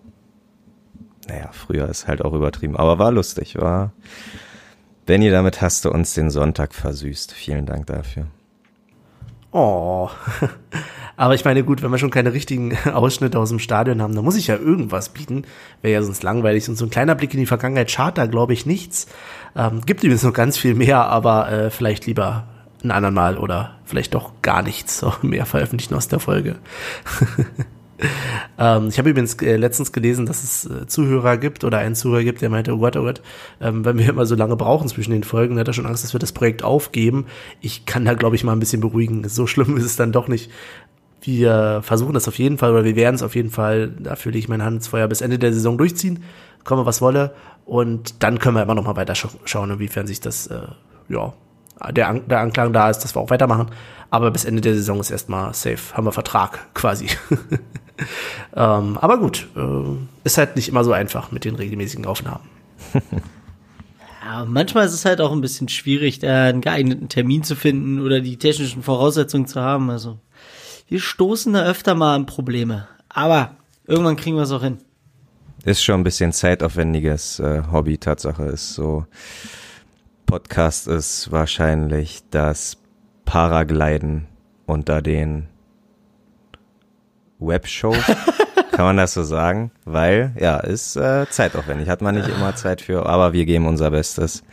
Naja, 1.27 1.49
früher 1.51 1.87
ist 1.89 2.07
halt 2.07 2.23
auch 2.23 2.33
übertrieben, 2.33 2.77
aber 2.77 2.99
war 2.99 3.11
lustig, 3.11 3.57
war. 3.59 3.93
Benny, 5.05 5.29
damit 5.29 5.61
hast 5.61 5.85
du 5.85 5.91
uns 5.91 6.13
den 6.13 6.29
Sonntag 6.29 6.73
versüßt. 6.73 7.33
Vielen 7.33 7.65
Dank 7.65 7.87
dafür. 7.87 8.27
Oh. 9.51 10.09
Aber 11.15 11.35
ich 11.35 11.45
meine, 11.45 11.63
gut, 11.63 11.81
wenn 11.81 11.91
wir 11.91 11.97
schon 11.97 12.09
keine 12.09 12.33
richtigen 12.33 12.77
Ausschnitte 12.93 13.39
aus 13.39 13.49
dem 13.49 13.59
Stadion 13.59 14.01
haben, 14.01 14.15
dann 14.15 14.23
muss 14.23 14.35
ich 14.35 14.47
ja 14.47 14.55
irgendwas 14.55 15.09
bieten. 15.09 15.43
Wäre 15.81 15.93
ja 15.93 16.03
sonst 16.03 16.23
langweilig. 16.23 16.67
Und 16.69 16.75
so 16.75 16.85
ein 16.85 16.89
kleiner 16.89 17.15
Blick 17.15 17.33
in 17.33 17.39
die 17.39 17.45
Vergangenheit 17.45 17.91
schadet 17.91 18.17
da, 18.17 18.25
glaube 18.25 18.53
ich, 18.53 18.65
nichts. 18.65 19.07
Ähm, 19.55 19.81
gibt 19.85 20.03
übrigens 20.03 20.23
noch 20.23 20.33
ganz 20.33 20.57
viel 20.57 20.75
mehr, 20.75 21.05
aber 21.07 21.51
äh, 21.51 21.69
vielleicht 21.69 22.05
lieber 22.05 22.47
ein 22.83 22.91
anderen 22.91 23.15
Mal 23.15 23.37
oder 23.37 23.75
vielleicht 23.85 24.13
doch 24.13 24.33
gar 24.41 24.61
nichts 24.61 25.05
mehr 25.21 25.45
veröffentlichen 25.45 25.93
aus 25.93 26.07
der 26.07 26.19
Folge. 26.19 26.57
ähm, 28.57 28.87
ich 28.89 28.97
habe 28.97 29.09
übrigens 29.09 29.35
äh, 29.35 29.55
letztens 29.55 29.91
gelesen, 29.91 30.25
dass 30.25 30.43
es 30.43 30.65
äh, 30.65 30.87
Zuhörer 30.87 31.37
gibt 31.37 31.63
oder 31.63 31.77
einen 31.77 31.95
Zuhörer 31.95 32.23
gibt, 32.23 32.41
der 32.41 32.49
meinte, 32.49 32.73
oh 32.73 32.79
Gott, 32.79 32.97
oh 32.97 33.03
Gott, 33.03 33.21
ähm, 33.61 33.85
wenn 33.85 33.97
wir 33.97 34.09
immer 34.09 34.25
so 34.25 34.35
lange 34.35 34.55
brauchen 34.55 34.87
zwischen 34.87 35.11
den 35.11 35.23
Folgen, 35.23 35.57
hat 35.59 35.67
er 35.67 35.73
schon 35.73 35.85
Angst, 35.85 36.03
dass 36.03 36.13
wir 36.13 36.19
das 36.19 36.31
Projekt 36.31 36.63
aufgeben. 36.63 37.25
Ich 37.61 37.85
kann 37.85 38.05
da, 38.05 38.13
glaube 38.13 38.35
ich, 38.35 38.43
mal 38.43 38.53
ein 38.53 38.59
bisschen 38.59 38.81
beruhigen. 38.81 39.27
So 39.27 39.47
schlimm 39.47 39.77
ist 39.77 39.85
es 39.85 39.95
dann 39.95 40.11
doch 40.11 40.27
nicht. 40.27 40.51
Wir 41.25 41.79
versuchen 41.83 42.13
das 42.13 42.27
auf 42.27 42.37
jeden 42.37 42.57
Fall 42.57 42.71
oder 42.71 42.83
wir 42.83 42.97
werden 42.97 43.15
es 43.15 43.23
auf 43.23 43.35
jeden 43.35 43.49
Fall, 43.49 43.89
dafür 43.89 44.33
lege 44.33 44.43
ich 44.43 44.49
meine 44.49 44.65
Hand 44.65 44.75
ins 44.75 44.87
Feuer, 44.89 45.07
bis 45.07 45.21
Ende 45.21 45.39
der 45.39 45.53
Saison 45.53 45.77
durchziehen, 45.77 46.21
komme 46.65 46.85
was 46.85 47.01
wolle. 47.01 47.33
Und 47.65 48.21
dann 48.23 48.39
können 48.39 48.57
wir 48.57 48.63
immer 48.63 48.75
noch 48.75 48.83
mal 48.83 48.97
weiter 48.97 49.15
scha 49.15 49.29
schauen, 49.45 49.71
inwiefern 49.71 50.05
sich 50.05 50.19
das, 50.19 50.47
äh, 50.47 50.59
ja, 51.07 51.33
der, 51.91 52.09
An 52.09 52.27
der 52.27 52.41
Anklang 52.41 52.73
da 52.73 52.89
ist, 52.89 52.99
dass 52.99 53.15
wir 53.15 53.21
auch 53.21 53.29
weitermachen. 53.29 53.67
Aber 54.09 54.31
bis 54.31 54.43
Ende 54.43 54.61
der 54.61 54.73
Saison 54.73 54.99
ist 54.99 55.11
erstmal 55.11 55.53
safe, 55.53 55.93
haben 55.93 56.05
wir 56.05 56.11
Vertrag 56.11 56.59
quasi. 56.73 57.07
ähm, 58.53 58.97
aber 58.97 59.17
gut, 59.17 59.47
äh, 59.55 60.25
ist 60.25 60.37
halt 60.37 60.57
nicht 60.57 60.67
immer 60.67 60.83
so 60.83 60.91
einfach 60.91 61.31
mit 61.31 61.45
den 61.45 61.55
regelmäßigen 61.55 62.05
Aufnahmen. 62.05 62.43
Ja, 64.25 64.45
manchmal 64.45 64.85
ist 64.85 64.93
es 64.93 65.03
halt 65.03 65.19
auch 65.19 65.33
ein 65.33 65.41
bisschen 65.41 65.67
schwierig, 65.67 66.25
einen 66.25 66.61
geeigneten 66.61 67.09
Termin 67.09 67.43
zu 67.43 67.57
finden 67.57 67.99
oder 67.99 68.21
die 68.21 68.37
technischen 68.37 68.81
Voraussetzungen 68.81 69.47
zu 69.47 69.59
haben. 69.59 69.89
Also 69.89 70.17
wir 70.87 70.99
stoßen 70.99 71.53
da 71.53 71.63
öfter 71.63 71.95
mal 71.95 72.15
an 72.15 72.25
Probleme. 72.25 72.87
Aber 73.09 73.55
irgendwann 73.85 74.15
kriegen 74.15 74.35
wir 74.35 74.43
es 74.43 74.51
auch 74.51 74.63
hin. 74.63 74.79
Ist 75.65 75.83
schon 75.83 76.01
ein 76.01 76.03
bisschen 76.03 76.33
zeitaufwendiges 76.33 77.39
äh, 77.39 77.63
Hobby, 77.71 77.97
Tatsache 77.97 78.43
ist 78.43 78.73
so. 78.73 79.05
Podcast 80.25 80.87
ist 80.87 81.31
wahrscheinlich 81.31 82.23
das 82.31 82.77
Paragliden 83.23 84.27
unter 84.65 85.01
den 85.01 85.47
Webshows. 87.39 87.97
Kann 88.71 88.85
man 88.85 88.97
das 88.97 89.13
so 89.13 89.23
sagen? 89.23 89.71
Weil, 89.85 90.35
ja, 90.39 90.57
ist 90.57 90.95
äh, 90.95 91.27
zeitaufwendig. 91.29 91.87
Hat 91.89 92.01
man 92.01 92.15
nicht 92.15 92.27
immer 92.27 92.55
Zeit 92.55 92.81
für, 92.81 93.05
aber 93.05 93.31
wir 93.31 93.45
geben 93.45 93.67
unser 93.67 93.91
Bestes, 93.91 94.43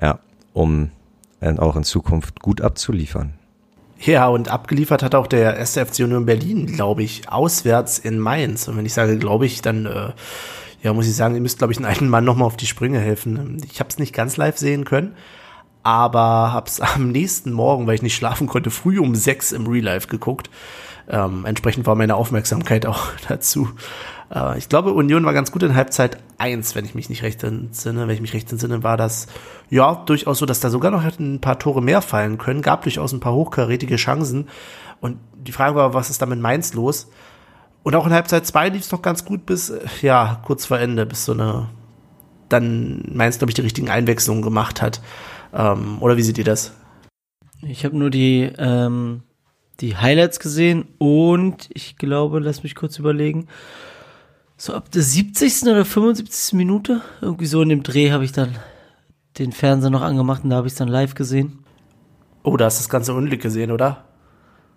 ja, 0.00 0.20
um 0.52 0.90
äh, 1.40 1.56
auch 1.58 1.74
in 1.74 1.84
Zukunft 1.84 2.40
gut 2.40 2.60
abzuliefern. 2.60 3.39
Ja, 4.02 4.28
und 4.28 4.48
abgeliefert 4.48 5.02
hat 5.02 5.14
auch 5.14 5.26
der 5.26 5.56
erste 5.56 5.84
FC 5.84 6.00
Union 6.00 6.24
Berlin, 6.24 6.66
glaube 6.66 7.02
ich, 7.02 7.28
auswärts 7.28 7.98
in 7.98 8.18
Mainz. 8.18 8.66
Und 8.66 8.78
wenn 8.78 8.86
ich 8.86 8.94
sage, 8.94 9.18
glaube 9.18 9.44
ich, 9.44 9.60
dann 9.60 9.84
äh, 9.84 10.12
ja, 10.82 10.92
muss 10.94 11.06
ich 11.06 11.14
sagen, 11.14 11.34
ihr 11.34 11.40
müsst, 11.42 11.58
glaube 11.58 11.72
ich, 11.72 11.78
einen 11.78 11.86
alten 11.86 12.08
Mann 12.08 12.24
nochmal 12.24 12.46
auf 12.46 12.56
die 12.56 12.66
Sprünge 12.66 12.98
helfen. 12.98 13.62
Ich 13.70 13.80
habe 13.80 13.90
es 13.90 13.98
nicht 13.98 14.14
ganz 14.14 14.36
live 14.38 14.56
sehen 14.56 14.84
können, 14.84 15.14
aber 15.82 16.52
hab's 16.52 16.80
am 16.94 17.10
nächsten 17.10 17.52
Morgen, 17.52 17.86
weil 17.86 17.94
ich 17.94 18.02
nicht 18.02 18.16
schlafen 18.16 18.46
konnte, 18.46 18.70
früh 18.70 18.98
um 18.98 19.14
sechs 19.14 19.52
im 19.52 19.66
Real 19.66 19.84
Life 19.84 20.08
geguckt. 20.08 20.48
Ähm, 21.08 21.44
entsprechend 21.44 21.86
war 21.86 21.94
meine 21.94 22.16
Aufmerksamkeit 22.16 22.86
auch 22.86 23.08
dazu. 23.28 23.68
Äh, 24.32 24.58
ich 24.58 24.68
glaube, 24.68 24.92
Union 24.92 25.24
war 25.24 25.32
ganz 25.32 25.52
gut 25.52 25.62
in 25.62 25.74
Halbzeit 25.74 26.18
eins, 26.38 26.74
wenn 26.74 26.84
ich 26.84 26.94
mich 26.94 27.08
nicht 27.08 27.22
recht 27.22 27.42
entsinne. 27.42 28.06
Wenn 28.06 28.14
ich 28.14 28.20
mich 28.20 28.34
recht 28.34 28.50
entsinne, 28.50 28.82
war 28.82 28.96
das 28.96 29.26
ja 29.68 29.94
durchaus 30.06 30.38
so, 30.38 30.46
dass 30.46 30.60
da 30.60 30.70
sogar 30.70 30.90
noch 30.90 31.04
ein 31.04 31.40
paar 31.40 31.58
Tore 31.58 31.82
mehr 31.82 32.02
fallen 32.02 32.38
können. 32.38 32.62
Gab 32.62 32.82
durchaus 32.82 33.12
ein 33.12 33.20
paar 33.20 33.34
hochkarätige 33.34 33.96
Chancen. 33.96 34.48
Und 35.00 35.18
die 35.34 35.52
Frage 35.52 35.74
war, 35.74 35.94
was 35.94 36.10
ist 36.10 36.22
da 36.22 36.26
mit 36.26 36.40
Mainz 36.40 36.74
los? 36.74 37.08
Und 37.82 37.96
auch 37.96 38.06
in 38.06 38.12
Halbzeit 38.12 38.46
zwei 38.46 38.68
lief 38.68 38.82
es 38.82 38.92
noch 38.92 39.02
ganz 39.02 39.24
gut 39.24 39.46
bis, 39.46 39.70
äh, 39.70 39.80
ja, 40.02 40.40
kurz 40.44 40.66
vor 40.66 40.78
Ende, 40.78 41.06
bis 41.06 41.24
so 41.24 41.32
eine, 41.32 41.68
dann 42.48 43.02
Mainz, 43.12 43.38
glaube 43.38 43.50
ich, 43.50 43.54
die 43.54 43.62
richtigen 43.62 43.88
Einwechslungen 43.88 44.42
gemacht 44.42 44.82
hat. 44.82 45.00
Ähm, 45.52 45.96
oder 46.00 46.16
wie 46.16 46.22
seht 46.22 46.38
ihr 46.38 46.44
das? 46.44 46.72
Ich 47.62 47.84
habe 47.84 47.96
nur 47.96 48.10
die, 48.10 48.50
ähm, 48.58 49.22
die 49.80 49.96
Highlights 49.96 50.40
gesehen 50.40 50.86
und 50.98 51.68
ich 51.72 51.96
glaube, 51.96 52.38
lass 52.38 52.62
mich 52.62 52.74
kurz 52.74 52.98
überlegen, 52.98 53.48
so 54.60 54.74
ab 54.74 54.90
der 54.90 55.02
70. 55.02 55.62
oder 55.62 55.86
75. 55.86 56.52
Minute, 56.52 57.00
irgendwie 57.22 57.46
so 57.46 57.62
in 57.62 57.70
dem 57.70 57.82
Dreh 57.82 58.10
habe 58.10 58.26
ich 58.26 58.32
dann 58.32 58.58
den 59.38 59.52
Fernseher 59.52 59.88
noch 59.88 60.02
angemacht 60.02 60.44
und 60.44 60.50
da 60.50 60.56
habe 60.56 60.66
ich 60.66 60.74
es 60.74 60.78
dann 60.78 60.88
live 60.88 61.14
gesehen. 61.14 61.60
Oh, 62.42 62.58
da 62.58 62.66
hast 62.66 62.78
du 62.78 62.82
das 62.82 62.90
ganze 62.90 63.14
Unglück 63.14 63.40
gesehen, 63.40 63.70
oder? 63.70 64.04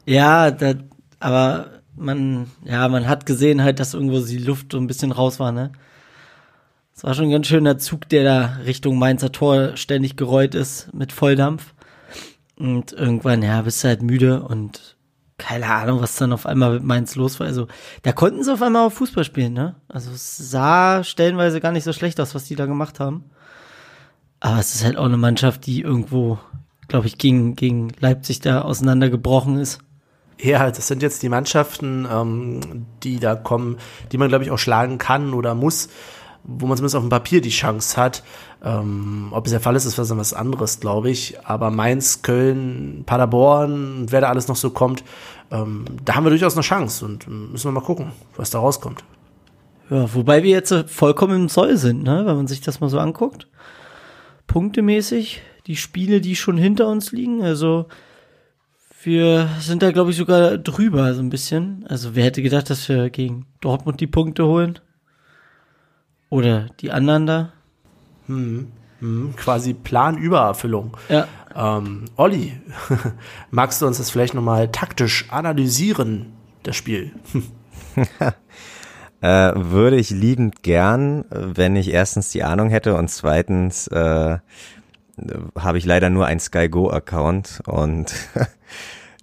Ja, 0.05 0.51
da, 0.51 0.75
aber 1.19 1.81
man, 1.97 2.47
ja, 2.63 2.87
man 2.87 3.09
hat 3.09 3.25
gesehen 3.25 3.61
halt, 3.61 3.81
dass 3.81 3.93
irgendwo 3.93 4.21
die 4.21 4.37
Luft 4.37 4.71
so 4.71 4.77
ein 4.77 4.87
bisschen 4.87 5.11
raus 5.11 5.41
war, 5.41 5.51
ne? 5.51 5.73
Es 6.95 7.03
war 7.03 7.13
schon 7.13 7.25
ein 7.25 7.31
ganz 7.31 7.47
schöner 7.47 7.77
Zug, 7.77 8.07
der 8.07 8.23
da 8.23 8.45
Richtung 8.65 8.97
Mainzer 8.97 9.33
Tor 9.33 9.75
ständig 9.75 10.15
gerollt 10.15 10.55
ist 10.55 10.93
mit 10.93 11.11
Volldampf. 11.11 11.73
Und 12.55 12.93
irgendwann, 12.93 13.41
ja, 13.41 13.61
bist 13.63 13.83
du 13.83 13.89
halt 13.89 14.01
müde 14.01 14.43
und 14.43 14.92
keine 15.43 15.69
Ahnung, 15.69 16.01
was 16.01 16.15
dann 16.15 16.31
auf 16.31 16.45
einmal 16.45 16.75
mit 16.75 16.83
Mainz 16.83 17.15
los 17.15 17.37
war. 17.41 17.47
Also, 17.47 17.67
da 18.03 18.13
konnten 18.13 18.45
sie 18.45 18.53
auf 18.53 18.61
einmal 18.61 18.87
auch 18.87 18.93
Fußball 18.93 19.25
spielen, 19.25 19.51
ne? 19.51 19.75
Also, 19.89 20.11
es 20.11 20.37
sah 20.37 21.03
stellenweise 21.03 21.59
gar 21.59 21.73
nicht 21.73 21.83
so 21.83 21.91
schlecht 21.91 22.21
aus, 22.21 22.33
was 22.33 22.45
die 22.45 22.55
da 22.55 22.65
gemacht 22.65 23.01
haben. 23.01 23.25
Aber 24.39 24.57
es 24.57 24.73
ist 24.73 24.85
halt 24.85 24.95
auch 24.95 25.03
eine 25.03 25.17
Mannschaft, 25.17 25.65
die 25.65 25.81
irgendwo, 25.81 26.39
glaube 26.87 27.07
ich, 27.07 27.17
gegen, 27.17 27.57
gegen 27.57 27.91
Leipzig 27.99 28.39
da 28.39 28.61
auseinandergebrochen 28.61 29.57
ist. 29.57 29.79
Ja, 30.39 30.71
das 30.71 30.87
sind 30.87 31.01
jetzt 31.01 31.21
die 31.23 31.29
Mannschaften, 31.29 32.07
ähm, 32.09 32.85
die 33.03 33.19
da 33.19 33.35
kommen, 33.35 33.77
die 34.13 34.17
man, 34.17 34.29
glaube 34.29 34.45
ich, 34.45 34.51
auch 34.51 34.57
schlagen 34.57 34.97
kann 34.97 35.33
oder 35.33 35.55
muss, 35.55 35.89
wo 36.43 36.67
man 36.67 36.77
zumindest 36.77 36.95
auf 36.95 37.03
dem 37.03 37.09
Papier 37.09 37.41
die 37.41 37.49
Chance 37.49 37.97
hat. 37.97 38.23
Ähm, 38.63 39.29
ob 39.31 39.45
es 39.45 39.51
der 39.51 39.59
Fall 39.59 39.75
ist, 39.75 39.85
ist 39.85 39.97
was 39.97 40.33
anderes, 40.33 40.79
glaube 40.79 41.09
ich. 41.09 41.37
Aber 41.43 41.71
Mainz, 41.71 42.21
Köln, 42.21 43.03
Paderborn, 43.05 44.07
wer 44.09 44.21
da 44.21 44.29
alles 44.29 44.47
noch 44.47 44.55
so 44.55 44.69
kommt, 44.69 45.03
ähm, 45.51 45.85
da 46.03 46.15
haben 46.15 46.25
wir 46.25 46.29
durchaus 46.29 46.55
eine 46.55 46.63
Chance 46.63 47.05
und 47.05 47.27
müssen 47.27 47.65
wir 47.65 47.71
mal 47.71 47.85
gucken, 47.85 48.11
was 48.35 48.49
da 48.49 48.59
rauskommt. 48.59 49.03
Ja, 49.89 50.13
wobei 50.13 50.43
wir 50.43 50.51
jetzt 50.51 50.73
vollkommen 50.87 51.35
im 51.35 51.49
Zoll 51.49 51.77
sind, 51.77 52.03
ne? 52.03 52.25
wenn 52.25 52.35
man 52.35 52.47
sich 52.47 52.61
das 52.61 52.79
mal 52.79 52.89
so 52.89 52.99
anguckt. 52.99 53.47
Punktemäßig, 54.47 55.41
die 55.67 55.75
Spiele, 55.75 56.21
die 56.21 56.35
schon 56.35 56.57
hinter 56.57 56.87
uns 56.87 57.11
liegen, 57.11 57.43
also 57.43 57.87
wir 59.03 59.49
sind 59.59 59.83
da, 59.83 59.91
glaube 59.91 60.11
ich, 60.11 60.17
sogar 60.17 60.57
drüber 60.57 61.13
so 61.13 61.21
ein 61.21 61.29
bisschen. 61.29 61.85
Also 61.89 62.15
wer 62.15 62.23
hätte 62.23 62.41
gedacht, 62.41 62.69
dass 62.69 62.87
wir 62.87 63.09
gegen 63.09 63.45
Dortmund 63.59 63.99
die 63.99 64.07
Punkte 64.07 64.45
holen? 64.45 64.79
Oder 66.33 66.65
die 66.79 66.91
anderen 66.91 67.27
da? 67.27 67.53
Hm, 68.25 68.71
hm, 68.97 69.35
quasi 69.35 69.75
Planübererfüllung. 69.75 70.97
Ja. 71.07 71.27
Ähm, 71.55 72.05
Olli, 72.15 72.59
magst 73.51 73.83
du 73.83 73.85
uns 73.85 73.99
das 73.99 74.09
vielleicht 74.09 74.33
nochmal 74.33 74.71
taktisch 74.71 75.29
analysieren, 75.29 76.33
das 76.63 76.75
Spiel? 76.75 77.11
äh, 79.21 79.51
würde 79.53 79.97
ich 79.97 80.09
liebend 80.09 80.63
gern, 80.63 81.25
wenn 81.29 81.75
ich 81.75 81.91
erstens 81.93 82.31
die 82.31 82.41
Ahnung 82.41 82.71
hätte 82.71 82.95
und 82.95 83.09
zweitens 83.09 83.85
äh, 83.89 84.39
habe 85.55 85.77
ich 85.77 85.85
leider 85.85 86.09
nur 86.09 86.25
ein 86.25 86.39
Sky 86.39 86.67
Go 86.67 86.89
Account 86.89 87.61
und 87.67 88.11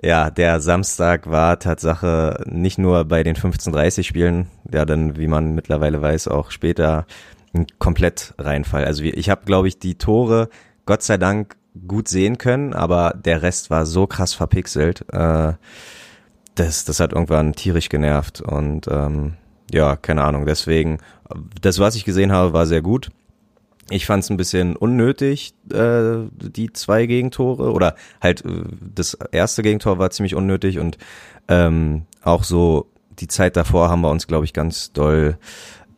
ja, 0.03 0.31
der 0.31 0.61
Samstag 0.61 1.31
war 1.31 1.59
Tatsache 1.59 2.43
nicht 2.47 2.79
nur 2.79 3.05
bei 3.05 3.23
den 3.23 3.37
15:30 3.37 4.05
Spielen, 4.05 4.47
ja 4.73 4.85
dann, 4.85 5.17
wie 5.17 5.27
man 5.27 5.55
mittlerweile 5.55 6.01
weiß, 6.01 6.29
auch 6.29 6.51
später 6.51 7.07
ein 7.53 7.67
komplett 7.79 8.35
Reinfall. 8.39 8.85
Also 8.85 9.03
ich 9.03 9.29
habe, 9.29 9.45
glaube 9.45 9.69
ich, 9.69 9.79
die 9.79 9.97
Tore 9.97 10.49
Gott 10.87 11.03
sei 11.03 11.19
Dank 11.19 11.57
gut 11.87 12.09
sehen 12.09 12.39
können, 12.39 12.73
aber 12.73 13.15
der 13.17 13.43
Rest 13.43 13.71
war 13.71 13.87
so 13.87 14.07
krass 14.07 14.35
verpixelt. 14.35 15.05
Äh, 15.13 15.53
das, 16.55 16.85
das 16.85 17.01
hat 17.01 17.13
irgendwann 17.13 17.55
tierisch 17.55 17.89
genervt 17.89 18.41
und 18.41 18.89
ähm, 18.89 19.35
ja, 19.73 19.97
keine 19.97 20.25
Ahnung. 20.25 20.47
Deswegen, 20.47 20.99
das, 21.61 21.79
was 21.79 21.95
ich 21.95 22.05
gesehen 22.05 22.33
habe, 22.33 22.53
war 22.53 22.67
sehr 22.67 22.83
gut. 22.83 23.11
Ich 23.91 24.07
fand 24.07 24.23
es 24.23 24.31
ein 24.31 24.37
bisschen 24.37 24.77
unnötig, 24.77 25.55
äh, 25.73 26.29
die 26.33 26.73
zwei 26.73 27.07
Gegentore 27.07 27.73
oder 27.73 27.97
halt 28.21 28.45
äh, 28.45 28.63
das 28.95 29.15
erste 29.33 29.63
Gegentor 29.63 29.99
war 29.99 30.11
ziemlich 30.11 30.35
unnötig 30.35 30.79
und 30.79 30.97
ähm, 31.49 32.07
auch 32.23 32.45
so 32.45 32.87
die 33.19 33.27
Zeit 33.29 33.57
davor 33.57 33.91
haben 33.91 34.01
wir 34.01 34.11
uns, 34.11 34.27
glaube 34.27 34.45
ich, 34.45 34.53
ganz 34.53 34.93
doll 34.93 35.37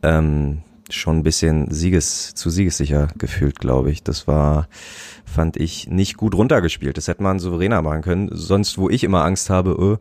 ähm, 0.03 0.63
schon 0.91 1.19
ein 1.19 1.23
bisschen 1.23 1.71
Sieges 1.71 2.35
zu 2.35 2.51
siegessicher 2.51 3.09
gefühlt, 3.17 3.59
glaube 3.59 3.91
ich. 3.91 4.03
Das 4.03 4.27
war, 4.27 4.69
fand 5.25 5.57
ich, 5.57 5.89
nicht 5.89 6.17
gut 6.17 6.35
runtergespielt. 6.35 6.97
Das 6.97 7.09
hätte 7.09 7.23
man 7.23 7.39
souveräner 7.39 7.83
machen 7.83 8.03
können. 8.03 8.29
Sonst, 8.33 8.79
wo 8.79 8.91
ich 8.91 9.05
immer 9.05 9.25
Angst 9.25 9.51
habe, 9.51 9.71
öh, 9.71 9.97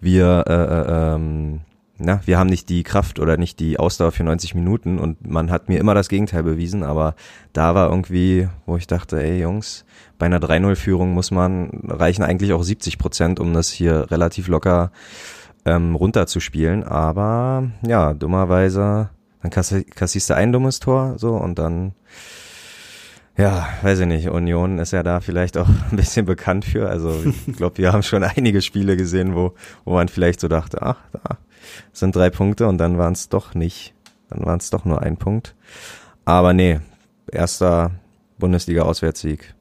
wir 0.00 0.44
äh, 0.48 0.52
äh, 0.52 1.14
ähm, 1.14 1.60
na, 2.04 2.20
wir 2.24 2.38
haben 2.38 2.50
nicht 2.50 2.68
die 2.68 2.82
Kraft 2.82 3.20
oder 3.20 3.36
nicht 3.36 3.60
die 3.60 3.78
Ausdauer 3.78 4.12
für 4.12 4.24
90 4.24 4.54
Minuten 4.54 4.98
und 4.98 5.28
man 5.28 5.50
hat 5.50 5.68
mir 5.68 5.78
immer 5.78 5.94
das 5.94 6.08
Gegenteil 6.08 6.42
bewiesen, 6.42 6.82
aber 6.82 7.14
da 7.52 7.74
war 7.74 7.90
irgendwie, 7.90 8.48
wo 8.66 8.76
ich 8.76 8.86
dachte, 8.86 9.22
ey 9.22 9.40
Jungs, 9.40 9.84
bei 10.18 10.26
einer 10.26 10.40
3-0-Führung 10.40 11.12
muss 11.12 11.30
man, 11.30 11.70
reichen 11.88 12.22
eigentlich 12.22 12.52
auch 12.52 12.62
70 12.62 12.98
Prozent, 12.98 13.40
um 13.40 13.54
das 13.54 13.70
hier 13.70 14.10
relativ 14.10 14.48
locker 14.48 14.90
ähm, 15.64 15.94
runterzuspielen, 15.94 16.82
aber 16.82 17.70
ja, 17.86 18.14
dummerweise, 18.14 19.10
dann 19.42 19.50
kassierst 19.50 20.30
du 20.30 20.34
ein 20.34 20.52
dummes 20.52 20.80
Tor, 20.80 21.14
so, 21.18 21.34
und 21.36 21.58
dann, 21.58 21.92
ja, 23.36 23.68
weiß 23.82 24.00
ich 24.00 24.06
nicht, 24.06 24.28
Union 24.28 24.78
ist 24.78 24.92
ja 24.92 25.04
da 25.04 25.20
vielleicht 25.20 25.56
auch 25.56 25.68
ein 25.90 25.96
bisschen 25.96 26.26
bekannt 26.26 26.64
für, 26.64 26.88
also 26.88 27.14
ich 27.46 27.56
glaube, 27.56 27.78
wir 27.78 27.92
haben 27.92 28.02
schon 28.02 28.24
einige 28.24 28.60
Spiele 28.60 28.96
gesehen, 28.96 29.36
wo, 29.36 29.54
wo 29.84 29.94
man 29.94 30.08
vielleicht 30.08 30.40
so 30.40 30.48
dachte, 30.48 30.82
ach, 30.82 30.98
da 31.12 31.38
sind 31.92 32.16
drei 32.16 32.30
Punkte 32.30 32.66
und 32.66 32.78
dann 32.78 32.98
waren 32.98 33.12
es 33.12 33.28
doch 33.28 33.54
nicht. 33.54 33.94
Dann 34.28 34.44
waren 34.44 34.58
es 34.58 34.70
doch 34.70 34.84
nur 34.84 35.02
ein 35.02 35.16
Punkt. 35.16 35.54
Aber 36.24 36.52
nee, 36.52 36.80
erster 37.30 37.92
Bundesliga-Auswärtssieg. 38.38 39.54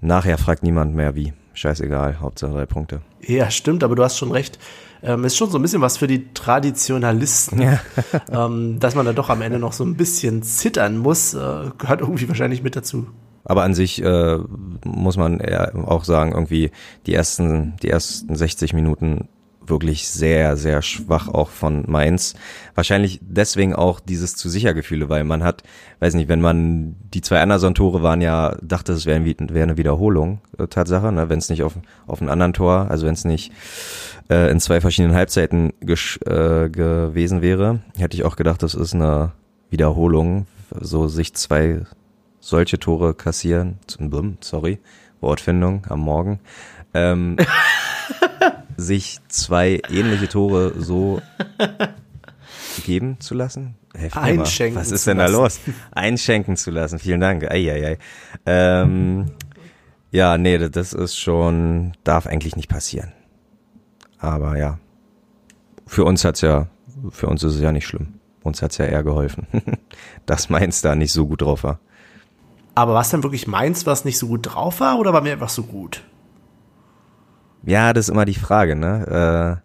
Nachher 0.00 0.38
fragt 0.38 0.62
niemand 0.62 0.94
mehr 0.94 1.14
wie. 1.14 1.32
Scheißegal, 1.54 2.20
Hauptsache 2.20 2.52
drei 2.52 2.66
Punkte. 2.66 3.00
Ja, 3.22 3.50
stimmt, 3.50 3.82
aber 3.82 3.96
du 3.96 4.04
hast 4.04 4.18
schon 4.18 4.30
recht. 4.30 4.58
Ähm, 5.02 5.24
ist 5.24 5.36
schon 5.36 5.50
so 5.50 5.58
ein 5.58 5.62
bisschen 5.62 5.80
was 5.80 5.96
für 5.96 6.06
die 6.06 6.32
Traditionalisten, 6.34 7.62
ja. 7.62 7.80
ähm, 8.30 8.78
dass 8.78 8.94
man 8.94 9.06
da 9.06 9.12
doch 9.12 9.30
am 9.30 9.40
Ende 9.40 9.58
noch 9.58 9.72
so 9.72 9.84
ein 9.84 9.96
bisschen 9.96 10.42
zittern 10.42 10.98
muss, 10.98 11.34
äh, 11.34 11.70
gehört 11.78 12.00
irgendwie 12.00 12.28
wahrscheinlich 12.28 12.62
mit 12.62 12.76
dazu. 12.76 13.06
Aber 13.44 13.62
an 13.62 13.74
sich 13.74 14.02
äh, 14.02 14.38
muss 14.84 15.16
man 15.16 15.40
auch 15.86 16.04
sagen, 16.04 16.32
irgendwie 16.32 16.72
die 17.06 17.14
ersten, 17.14 17.76
die 17.82 17.88
ersten 17.88 18.34
60 18.34 18.72
Minuten 18.72 19.28
wirklich 19.68 20.08
sehr, 20.08 20.56
sehr 20.56 20.82
schwach 20.82 21.28
auch 21.28 21.50
von 21.50 21.84
Mainz. 21.86 22.34
Wahrscheinlich 22.74 23.20
deswegen 23.22 23.74
auch 23.74 24.00
dieses 24.00 24.36
zu 24.36 24.48
sicher 24.48 24.74
Gefühle, 24.74 25.08
weil 25.08 25.24
man 25.24 25.42
hat, 25.42 25.62
weiß 26.00 26.14
nicht, 26.14 26.28
wenn 26.28 26.40
man, 26.40 26.96
die 27.12 27.20
zwei 27.20 27.40
Anderson-Tore 27.40 28.02
waren 28.02 28.20
ja, 28.20 28.56
dachte, 28.62 28.92
es 28.92 29.06
wäre 29.06 29.24
wär 29.24 29.62
eine 29.62 29.76
Wiederholung, 29.76 30.40
äh, 30.58 30.66
Tatsache, 30.66 31.12
ne? 31.12 31.28
wenn 31.28 31.38
es 31.38 31.48
nicht 31.48 31.62
auf, 31.62 31.74
auf 32.06 32.20
einem 32.20 32.30
anderen 32.30 32.52
Tor, 32.52 32.90
also 32.90 33.06
wenn 33.06 33.14
es 33.14 33.24
nicht 33.24 33.52
äh, 34.28 34.50
in 34.50 34.60
zwei 34.60 34.80
verschiedenen 34.80 35.14
Halbzeiten 35.14 35.72
äh, 35.80 36.68
gewesen 36.68 37.42
wäre, 37.42 37.80
hätte 37.96 38.16
ich 38.16 38.24
auch 38.24 38.36
gedacht, 38.36 38.62
das 38.62 38.74
ist 38.74 38.94
eine 38.94 39.32
Wiederholung, 39.70 40.46
so 40.80 41.08
sich 41.08 41.34
zwei 41.34 41.82
solche 42.40 42.78
Tore 42.78 43.14
kassieren, 43.14 43.78
sorry, 44.40 44.78
Wortfindung 45.20 45.86
am 45.88 46.00
Morgen. 46.00 46.40
Ähm, 46.94 47.36
sich 48.76 49.18
zwei 49.28 49.80
ähnliche 49.90 50.28
Tore 50.28 50.74
so 50.76 51.20
geben 52.84 53.18
zu 53.20 53.34
lassen? 53.34 53.76
Einschenken. 54.12 54.78
Was 54.78 54.90
ist 54.90 55.06
denn 55.06 55.18
da 55.18 55.26
los? 55.26 55.60
Einschenken 55.92 56.56
zu 56.56 56.70
lassen. 56.70 56.98
Vielen 56.98 57.20
Dank. 57.20 57.50
Eieiei. 57.50 57.98
Ähm, 58.44 59.32
ja, 60.10 60.38
nee, 60.38 60.58
das 60.58 60.92
ist 60.92 61.16
schon, 61.18 61.92
darf 62.04 62.26
eigentlich 62.26 62.56
nicht 62.56 62.68
passieren. 62.68 63.12
Aber 64.18 64.56
ja, 64.56 64.78
für 65.86 66.04
uns 66.04 66.24
hat's 66.24 66.40
ja, 66.40 66.68
für 67.10 67.26
uns 67.26 67.42
ist 67.42 67.54
es 67.54 67.60
ja 67.60 67.72
nicht 67.72 67.86
schlimm. 67.86 68.14
Uns 68.42 68.62
hat's 68.62 68.78
ja 68.78 68.84
eher 68.84 69.02
geholfen, 69.02 69.46
dass 70.26 70.48
Mainz 70.50 70.82
da 70.82 70.94
nicht 70.94 71.12
so 71.12 71.26
gut 71.26 71.42
drauf 71.42 71.64
war. 71.64 71.80
Aber 72.74 72.94
was 72.94 73.10
denn 73.10 73.22
wirklich 73.22 73.46
Mainz, 73.46 73.86
was 73.86 74.04
nicht 74.04 74.18
so 74.18 74.28
gut 74.28 74.54
drauf 74.54 74.80
war 74.80 74.98
oder 74.98 75.12
war 75.12 75.22
mir 75.22 75.32
einfach 75.32 75.48
so 75.48 75.62
gut? 75.62 76.02
Ja, 77.66 77.92
das 77.92 78.06
ist 78.06 78.12
immer 78.12 78.24
die 78.24 78.34
Frage, 78.34 78.76
ne? 78.76 79.60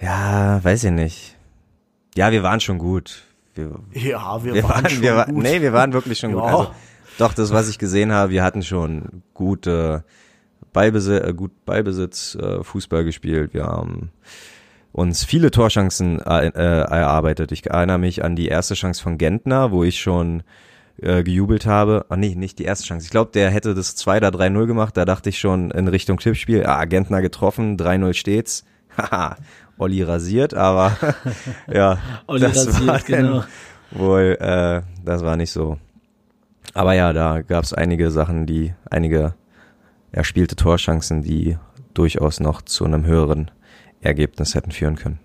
Äh, 0.00 0.04
ja, 0.04 0.62
weiß 0.62 0.84
ich 0.84 0.90
nicht. 0.92 1.36
Ja, 2.16 2.30
wir 2.30 2.42
waren 2.42 2.60
schon 2.60 2.78
gut. 2.78 3.22
Wir, 3.54 3.78
Ja, 3.92 4.42
wir, 4.44 4.54
wir 4.54 4.62
waren, 4.62 4.84
waren, 4.84 4.90
schon 4.90 5.02
wir 5.02 5.24
gut. 5.26 5.36
nee, 5.42 5.60
wir 5.60 5.72
waren 5.72 5.92
wirklich 5.92 6.18
schon 6.18 6.32
gut. 6.34 6.42
Ja. 6.42 6.48
Also, 6.56 6.70
doch, 7.18 7.34
das, 7.34 7.52
was 7.52 7.68
ich 7.68 7.78
gesehen 7.78 8.12
habe, 8.12 8.30
wir 8.30 8.42
hatten 8.44 8.62
schon 8.62 9.22
gute 9.34 10.04
Ballbesitz, 10.72 11.26
äh, 11.26 11.32
gut 11.34 11.64
Ballbesitz, 11.64 12.34
äh, 12.36 12.62
Fußball 12.62 13.04
gespielt. 13.04 13.54
Wir 13.54 13.64
haben 13.64 14.10
uns 14.92 15.24
viele 15.24 15.50
Torchancen 15.50 16.20
äh, 16.20 16.48
äh, 16.48 16.52
erarbeitet. 16.52 17.52
Ich 17.52 17.66
erinnere 17.66 17.98
mich 17.98 18.22
an 18.22 18.36
die 18.36 18.48
erste 18.48 18.74
Chance 18.74 19.02
von 19.02 19.18
Gentner, 19.18 19.70
wo 19.72 19.84
ich 19.84 20.00
schon 20.00 20.42
äh, 21.00 21.22
gejubelt 21.22 21.66
habe. 21.66 22.06
Ah 22.08 22.16
nee, 22.16 22.34
nicht 22.34 22.58
die 22.58 22.64
erste 22.64 22.86
Chance. 22.86 23.04
Ich 23.04 23.10
glaube, 23.10 23.30
der 23.32 23.50
hätte 23.50 23.74
das 23.74 23.96
2 23.96 24.18
oder 24.18 24.28
3-0 24.28 24.66
gemacht. 24.66 24.96
Da 24.96 25.04
dachte 25.04 25.28
ich 25.28 25.38
schon 25.38 25.70
in 25.70 25.88
Richtung 25.88 26.18
Tippspiel, 26.18 26.64
ah, 26.66 26.84
Gentner 26.84 27.22
getroffen, 27.22 27.76
3-0 27.76 28.14
steht's. 28.14 28.64
Haha, 28.96 29.36
Olli 29.78 30.02
rasiert, 30.02 30.54
aber 30.54 30.96
ja, 31.72 31.98
Olli 32.26 32.40
das 32.40 32.66
rasiert, 32.66 32.86
war 32.86 33.00
genau. 33.00 33.44
wohl, 33.90 34.36
äh, 34.40 34.82
das 35.04 35.22
war 35.22 35.36
nicht 35.36 35.52
so. 35.52 35.78
Aber 36.74 36.94
ja, 36.94 37.12
da 37.12 37.42
gab 37.42 37.64
es 37.64 37.72
einige 37.72 38.10
Sachen, 38.10 38.46
die, 38.46 38.74
einige 38.90 39.34
erspielte 40.12 40.56
Torchancen, 40.56 41.22
die 41.22 41.58
durchaus 41.94 42.40
noch 42.40 42.62
zu 42.62 42.84
einem 42.84 43.04
höheren 43.06 43.50
Ergebnis 44.00 44.54
hätten 44.54 44.70
führen 44.70 44.96
können. 44.96 45.18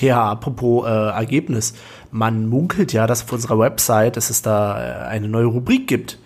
Ja, 0.00 0.30
apropos 0.30 0.86
äh, 0.86 0.88
Ergebnis. 0.88 1.74
Man 2.10 2.48
munkelt 2.48 2.92
ja, 2.92 3.06
dass 3.06 3.24
auf 3.24 3.32
unserer 3.32 3.58
Website, 3.58 4.16
dass 4.16 4.30
es 4.30 4.42
da 4.42 5.04
äh, 5.04 5.08
eine 5.08 5.28
neue 5.28 5.46
Rubrik 5.46 5.86
gibt. 5.86 6.18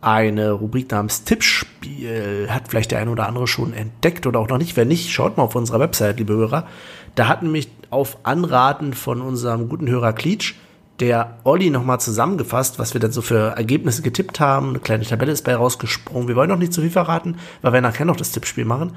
Eine 0.00 0.52
Rubrik 0.52 0.90
namens 0.90 1.24
Tippspiel. 1.24 2.48
Hat 2.48 2.68
vielleicht 2.68 2.90
der 2.90 3.00
eine 3.00 3.10
oder 3.10 3.28
andere 3.28 3.46
schon 3.46 3.74
entdeckt 3.74 4.26
oder 4.26 4.40
auch 4.40 4.48
noch 4.48 4.56
nicht. 4.56 4.76
Wenn 4.76 4.88
nicht, 4.88 5.10
schaut 5.10 5.36
mal 5.36 5.44
auf 5.44 5.54
unserer 5.54 5.80
Website, 5.80 6.18
liebe 6.18 6.32
Hörer. 6.32 6.66
Da 7.14 7.28
hat 7.28 7.42
nämlich 7.42 7.68
auf 7.90 8.18
Anraten 8.22 8.94
von 8.94 9.20
unserem 9.20 9.68
guten 9.68 9.88
Hörer 9.88 10.14
Klitsch 10.14 10.54
der 11.00 11.38
Olli 11.44 11.70
nochmal 11.70 11.98
zusammengefasst, 12.00 12.78
was 12.78 12.94
wir 12.94 13.00
dann 13.00 13.12
so 13.12 13.22
für 13.22 13.56
Ergebnisse 13.56 14.02
getippt 14.02 14.38
haben. 14.38 14.70
Eine 14.70 14.80
kleine 14.80 15.04
Tabelle 15.04 15.32
ist 15.32 15.44
bei 15.44 15.54
rausgesprungen. 15.54 16.28
Wir 16.28 16.36
wollen 16.36 16.50
noch 16.50 16.58
nicht 16.58 16.72
zu 16.72 16.82
viel 16.82 16.90
verraten, 16.90 17.36
weil 17.62 17.72
wir 17.72 17.80
nachher 17.80 18.04
noch 18.04 18.16
das 18.16 18.32
Tippspiel 18.32 18.66
machen. 18.66 18.92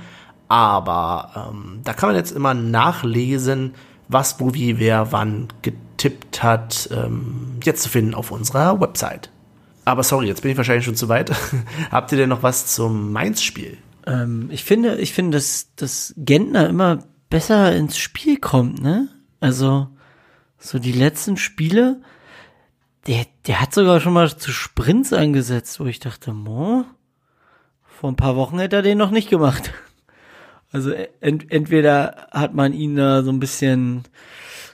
Aber 0.50 1.50
ähm, 1.52 1.80
da 1.84 1.94
kann 1.94 2.10
man 2.10 2.18
jetzt 2.18 2.32
immer 2.32 2.54
nachlesen, 2.54 3.74
was, 4.08 4.40
wo, 4.40 4.54
wie, 4.54 4.80
wer, 4.80 5.12
wann 5.12 5.48
getippt 5.62 6.44
hat, 6.44 6.90
ähm, 6.92 7.58
jetzt 7.64 7.84
zu 7.84 7.90
finden 7.90 8.14
auf 8.14 8.32
unserer 8.32 8.80
Website. 8.80 9.30
Aber 9.86 10.04
sorry, 10.04 10.28
jetzt 10.28 10.42
bin 10.42 10.52
ich 10.52 10.58
wahrscheinlich 10.58 10.86
schon 10.86 10.96
zu 10.96 11.10
weit. 11.10 11.32
Habt 11.92 12.12
ihr 12.12 12.18
denn 12.18 12.30
noch 12.30 12.44
was 12.44 12.74
zum 12.74 13.12
Mainz-Spiel? 13.12 13.78
Ähm, 14.06 14.50
ich 14.52 14.64
finde, 14.64 14.98
ich 14.98 15.14
finde, 15.14 15.38
dass, 15.38 15.74
dass 15.76 16.14
Gentner 16.18 16.70
immer 16.70 17.00
besser 17.30 17.76
ins 17.76 17.98
Spiel 17.98 18.38
kommt, 18.38 18.82
ne? 18.82 19.10
Also, 19.40 19.88
so 20.58 20.80
die 20.80 20.94
letzten 20.94 21.36
Spiele, 21.36 22.02
der, 23.08 23.26
der 23.48 23.60
hat 23.60 23.74
sogar 23.74 24.00
schon 24.00 24.14
mal 24.14 24.38
zu 24.38 24.52
Sprints 24.52 25.12
angesetzt, 25.12 25.80
wo 25.80 25.86
ich 25.86 26.00
dachte, 26.00 26.32
mo, 26.32 26.86
vor 27.84 28.12
ein 28.12 28.16
paar 28.16 28.36
Wochen 28.36 28.60
hätte 28.60 28.78
er 28.78 28.82
den 28.82 28.98
noch 28.98 29.12
nicht 29.12 29.30
gemacht. 29.30 29.72
Also 30.74 30.92
ent, 31.22 31.52
entweder 31.52 32.28
hat 32.32 32.54
man 32.54 32.74
ihn 32.74 32.96
da 32.96 33.24
so 33.24 33.32
ein 33.32 33.40
bisschen 33.40 34.04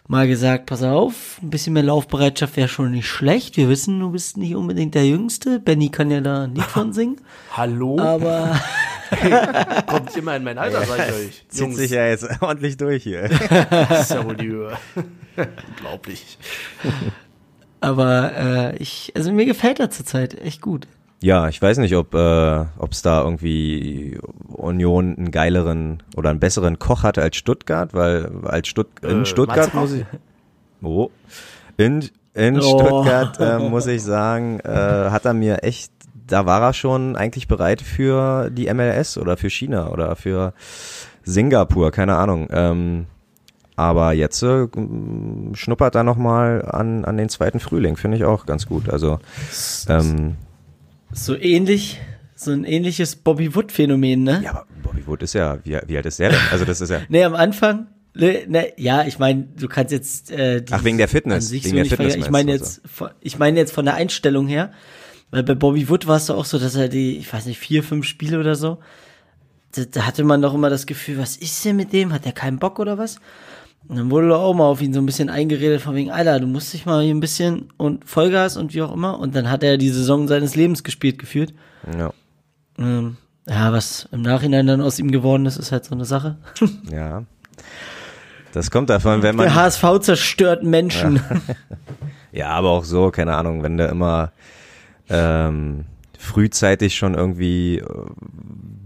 mal 0.08 0.28
gesagt, 0.28 0.66
pass 0.66 0.82
auf, 0.82 1.40
ein 1.44 1.52
bisschen 1.52 1.74
mehr 1.74 1.84
Laufbereitschaft 1.84 2.58
wäre 2.58 2.68
schon 2.68 2.92
nicht 2.92 3.08
schlecht. 3.08 3.58
Wir 3.58 3.70
wissen, 3.70 4.00
du 4.00 4.10
bist 4.12 4.38
nicht 4.38 4.56
unbedingt 4.56 4.96
der 4.96 5.06
Jüngste. 5.06 5.60
Benny 5.60 5.90
kann 5.90 6.10
ja 6.10 6.22
da 6.22 6.48
nicht 6.48 6.66
von 6.66 6.94
singen. 6.94 7.22
Hallo? 7.56 8.00
Aber 8.00 8.60
Kommt 9.88 10.16
immer 10.16 10.36
in 10.36 10.44
mein 10.44 10.58
Alter, 10.58 10.86
sag 10.86 11.10
ich 11.10 11.14
euch. 11.14 11.46
Zieht 11.50 11.76
sich 11.76 11.92
ja 11.92 12.08
jetzt 12.08 12.28
ordentlich 12.42 12.78
durch 12.78 13.04
hier. 13.04 13.28
das 13.30 14.02
ist 14.02 14.12
ja 14.12 14.26
wohl 14.26 14.36
die 14.36 14.48
Höhe. 14.48 14.78
Unglaublich. 15.70 16.38
Aber 17.82 18.32
äh, 18.36 18.78
ich, 18.78 19.12
also 19.16 19.32
mir 19.32 19.46
gefällt 19.46 19.80
er 19.80 19.90
zurzeit 19.90 20.40
echt 20.40 20.62
gut. 20.62 20.88
Ja, 21.22 21.50
ich 21.50 21.62
weiß 21.62 21.80
nicht, 21.80 21.96
ob 21.96 22.14
äh, 22.14 22.66
es 22.90 23.02
da 23.02 23.24
irgendwie 23.24 24.18
Union 24.48 25.18
einen 25.18 25.32
geileren 25.32 26.02
oder 26.16 26.30
einen 26.30 26.40
besseren 26.40 26.80
Koch 26.80 27.04
hatte 27.04 27.22
als 27.22 27.36
Stuttgart, 27.36 27.94
weil 27.94 28.32
als 28.46 28.68
Stutt 28.70 28.88
in 29.02 29.24
Äh, 29.24 29.26
Stuttgart 29.26 29.74
Matze 29.74 29.78
muss 29.78 29.92
ich 29.94 30.06
oh, 30.82 31.10
in 31.78 32.10
in 32.34 32.60
Oh. 32.60 32.80
Stuttgart 32.80 33.38
äh, 33.40 33.60
muss 33.60 33.88
ich 33.88 34.02
sagen, 34.02 34.60
äh, 34.62 35.10
hat 35.10 35.26
er 35.26 35.34
mir 35.34 35.64
echt 35.64 35.92
da 36.28 36.46
war 36.46 36.62
er 36.62 36.74
schon 36.74 37.16
eigentlich 37.16 37.48
bereit 37.48 37.82
für 37.82 38.50
die 38.50 38.72
MLS 38.74 39.18
oder 39.18 39.36
für 39.36 39.50
China 39.50 39.90
oder 39.90 40.16
für 40.16 40.54
Singapur, 41.24 41.92
keine 41.92 42.16
Ahnung. 42.18 42.48
Ähm, 42.52 43.08
aber 43.76 44.14
jetzt 44.14 44.44
äh, 44.44 44.68
schnuppert 45.54 45.96
er 45.96 46.04
nochmal 46.04 46.66
an, 46.70 47.06
an 47.06 47.18
den 47.18 47.30
zweiten 47.30 47.60
Frühling, 47.60 47.98
finde 47.98 48.18
ich 48.18 48.26
auch 48.26 48.46
ganz 48.46 48.68
gut. 48.68 48.90
Also 48.90 49.20
ähm, 49.88 50.36
So 51.12 51.36
ähnlich, 51.36 52.00
so 52.36 52.52
ein 52.52 52.64
ähnliches 52.64 53.16
Bobby 53.16 53.56
Wood 53.56 53.72
Phänomen, 53.72 54.24
ne? 54.24 54.42
Ja, 54.44 54.52
aber 54.52 54.66
Bobby 54.84 55.06
Wood 55.08 55.24
ist 55.24 55.34
ja, 55.34 55.58
wie, 55.64 55.78
wie 55.88 55.98
alt 55.98 56.06
ist 56.06 56.20
der 56.20 56.30
denn? 56.30 56.40
Also 56.52 56.66
das 56.66 56.82
ist 56.82 56.90
ja, 56.90 57.02
Nee, 57.10 57.24
am 57.24 57.36
Anfang, 57.36 57.88
ne, 58.14 58.44
ne, 58.48 58.74
ja, 58.78 59.06
ich 59.06 59.20
meine, 59.20 59.44
du 59.58 59.68
kannst 59.68 59.92
jetzt 59.92 60.32
äh, 60.32 60.64
Ach, 60.72 60.84
wegen 60.84 60.98
der 60.98 61.08
Fitness, 61.08 61.52
wegen 61.52 61.64
so 61.64 61.76
der 61.76 61.86
Fitness. 61.86 62.16
Ich 62.16 62.30
meine 62.30 62.52
jetzt, 62.52 62.82
von- 62.86 63.10
ich 63.22 63.40
meine 63.40 63.60
jetzt 63.60 63.72
von 63.74 63.86
der 63.86 63.96
Einstellung 63.96 64.48
her, 64.48 64.72
weil 65.32 65.44
bei 65.44 65.56
Bobby 65.56 65.90
Wood 65.90 66.08
war 66.08 66.18
es 66.18 66.28
doch 66.28 66.38
auch 66.38 66.46
so, 66.46 66.60
dass 66.60 66.76
er 66.76 66.90
die, 66.90 67.18
ich 67.18 67.32
weiß 67.32 67.46
nicht, 67.46 67.60
vier, 67.60 67.84
fünf 67.84 68.06
Spiele 68.06 68.40
oder 68.40 68.56
so, 68.56 68.80
da, 69.74 69.84
da 69.86 70.06
hatte 70.06 70.24
man 70.24 70.42
doch 70.42 70.54
immer 70.54 70.70
das 70.70 70.86
Gefühl, 70.86 71.18
was 71.18 71.38
ist 71.38 71.64
denn 71.66 71.76
mit 71.76 71.92
dem? 71.94 72.14
Hat 72.14 72.26
der 72.26 72.32
keinen 72.32 72.60
Bock 72.60 72.80
oder 72.80 72.98
was? 72.98 73.20
Und 73.88 73.98
dann 73.98 74.12
wurde 74.12 74.36
auch 74.36 74.54
mal 74.54 74.66
auf 74.66 74.82
ihn 74.82 74.94
so 74.94 75.00
ein 75.00 75.06
bisschen 75.06 75.30
eingeredet 75.30 75.82
von 75.82 75.96
wegen, 75.96 76.12
Alter, 76.12 76.40
du 76.40 76.48
musst 76.48 76.74
dich 76.74 76.86
mal 76.86 77.04
hier 77.04 77.14
ein 77.14 77.20
bisschen 77.20 77.70
und 77.78 78.08
Vollgas 78.08 78.56
und 78.56 78.74
wie 78.74 78.82
auch 78.84 78.94
immer. 78.94 79.20
Und 79.20 79.36
dann 79.36 79.50
hat 79.50 79.64
er 79.64 79.78
die 79.78 79.90
Saison 79.90 80.28
seines 80.28 80.56
Lebens 80.56 80.84
gespielt 80.84 81.18
gefühlt. 81.18 81.54
ja, 81.98 82.12
Ähm, 82.78 83.18
ja, 83.48 83.74
was 83.74 84.08
im 84.12 84.22
Nachhinein 84.22 84.68
dann 84.68 84.82
aus 84.82 85.00
ihm 85.00 85.12
geworden 85.12 85.48
ist, 85.48 85.58
ist 85.58 85.72
halt 85.72 85.86
so 85.86 85.96
eine 85.96 86.06
Sache. 86.06 86.38
ja. 86.92 87.24
Das 88.52 88.70
kommt 88.70 88.90
davon, 88.90 89.24
wenn 89.24 89.36
man, 89.36 89.46
Der 89.46 89.56
HSV 89.56 89.84
zerstört 90.02 90.64
Menschen. 90.64 91.20
ja, 92.32 92.50
aber 92.50 92.70
auch 92.70 92.84
so, 92.84 93.10
keine 93.12 93.36
Ahnung, 93.36 93.64
wenn 93.64 93.78
du 93.78 93.86
immer 93.86 94.32
ähm, 95.10 95.86
frühzeitig 96.18 96.96
schon 96.96 97.16
irgendwie 97.16 97.78
äh, 97.78 97.86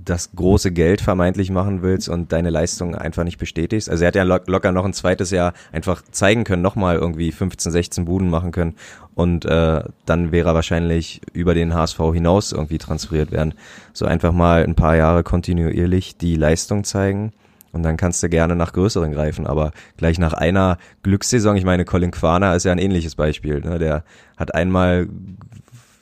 das 0.06 0.32
große 0.36 0.72
Geld 0.72 1.02
vermeintlich 1.02 1.50
machen 1.50 1.82
willst 1.82 2.10
und 2.10 2.32
deine 2.32 2.50
Leistung 2.50 2.96
einfach 2.96 3.24
nicht 3.24 3.38
bestätigst. 3.38 3.90
Also 3.90 4.04
er 4.04 4.08
hat 4.10 4.16
ja 4.16 4.24
lock- 4.24 4.48
locker 4.48 4.72
noch 4.72 4.86
ein 4.86 4.94
zweites 4.94 5.32
Jahr 5.32 5.54
einfach 5.72 6.02
zeigen 6.12 6.44
können, 6.44 6.62
nochmal 6.62 6.96
irgendwie 6.98 7.32
15, 7.32 7.72
16 7.72 8.06
Buden 8.06 8.30
machen 8.30 8.52
können 8.52 8.76
und 9.16 9.46
äh, 9.46 9.84
dann 10.06 10.32
wäre 10.32 10.50
er 10.50 10.56
wahrscheinlich 10.56 11.22
über 11.34 11.54
den 11.54 11.74
HSV 11.74 12.00
hinaus 12.14 12.52
irgendwie 12.52 12.78
transferiert 12.78 13.32
werden. 13.32 13.54
So 13.94 14.06
einfach 14.06 14.32
mal 14.32 14.64
ein 14.64 14.76
paar 14.76 14.96
Jahre 14.96 15.24
kontinuierlich 15.24 16.18
die 16.18 16.36
Leistung 16.36 16.84
zeigen 16.84 17.32
und 17.72 17.84
dann 17.84 17.98
kannst 17.98 18.22
du 18.24 18.30
gerne 18.30 18.56
nach 18.56 18.74
größeren 18.74 19.12
greifen, 19.12 19.48
aber 19.48 19.72
gleich 19.98 20.20
nach 20.20 20.34
einer 20.34 20.78
Glückssaison, 21.02 21.56
ich 21.58 21.66
meine, 21.66 21.86
Colin 21.86 22.12
Quaner 22.12 22.56
ist 22.56 22.66
ja 22.66 22.72
ein 22.72 22.78
ähnliches 22.78 23.16
Beispiel, 23.16 23.62
ne? 23.62 23.80
der 23.80 24.04
hat 24.38 24.54
einmal 24.54 25.08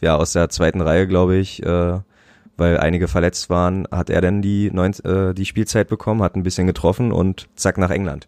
ja 0.02 0.16
aus 0.16 0.34
der 0.34 0.50
zweiten 0.50 0.82
Reihe, 0.82 1.08
glaube 1.08 1.38
ich, 1.38 1.64
äh, 1.64 2.00
weil 2.62 2.78
einige 2.78 3.08
verletzt 3.08 3.50
waren, 3.50 3.88
hat 3.92 4.10
er 4.12 4.22
dann 4.22 4.42
die, 4.44 4.70
neun, 4.72 4.94
äh, 5.04 5.34
die 5.34 5.46
Spielzeit 5.46 5.88
bekommen, 5.90 6.22
hat 6.22 6.36
ein 6.36 6.44
bisschen 6.44 6.68
getroffen 6.68 7.12
und 7.12 7.50
zack 7.56 7.78
nach 7.80 7.90
England. 7.90 8.28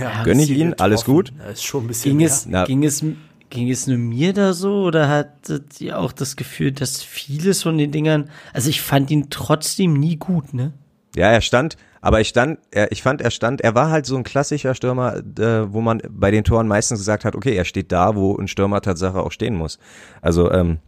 Ja, 0.00 0.22
Gönn 0.22 0.38
ich 0.40 0.50
ihn, 0.50 0.74
alles 0.78 1.04
getroffen. 1.04 1.36
Ja, 1.38 1.50
ist 1.50 1.64
schon 1.64 1.84
ein 1.84 1.88
bisschen 1.88 2.10
Ging 2.10 2.16
mehr. 2.18 2.26
es, 2.28 2.46
Ja. 2.48 2.64
ging 2.64 2.84
es, 2.84 3.04
ging 3.50 3.68
es 3.70 3.86
nur 3.88 3.98
mir 3.98 4.32
da 4.32 4.52
so 4.52 4.84
oder 4.84 5.08
hattet 5.08 5.80
ihr 5.80 5.98
auch 5.98 6.12
das 6.12 6.36
Gefühl, 6.36 6.70
dass 6.72 7.02
vieles 7.02 7.62
von 7.64 7.76
den 7.76 7.90
Dingern, 7.90 8.30
also 8.54 8.70
ich 8.70 8.80
fand 8.80 9.10
ihn 9.10 9.26
trotzdem 9.28 9.94
nie 9.94 10.16
gut, 10.16 10.54
ne? 10.54 10.72
Ja, 11.14 11.26
er 11.26 11.42
stand, 11.42 11.76
aber 12.00 12.20
ich 12.22 12.28
stand, 12.28 12.58
er, 12.70 12.90
ich 12.92 13.02
fand, 13.02 13.20
er 13.20 13.30
stand, 13.30 13.60
er 13.60 13.74
war 13.74 13.90
halt 13.90 14.06
so 14.06 14.16
ein 14.16 14.22
klassischer 14.22 14.74
Stürmer, 14.74 15.16
äh, 15.38 15.70
wo 15.72 15.82
man 15.82 16.00
bei 16.08 16.30
den 16.30 16.44
Toren 16.44 16.66
meistens 16.68 17.00
gesagt 17.00 17.24
hat, 17.26 17.34
okay, 17.34 17.54
er 17.54 17.66
steht 17.66 17.92
da, 17.92 18.14
wo 18.16 18.34
ein 18.38 18.48
Stürmer 18.48 18.80
Tatsache 18.80 19.20
auch 19.20 19.32
stehen 19.32 19.54
muss. 19.56 19.78
Also 20.22 20.50
ähm, 20.52 20.78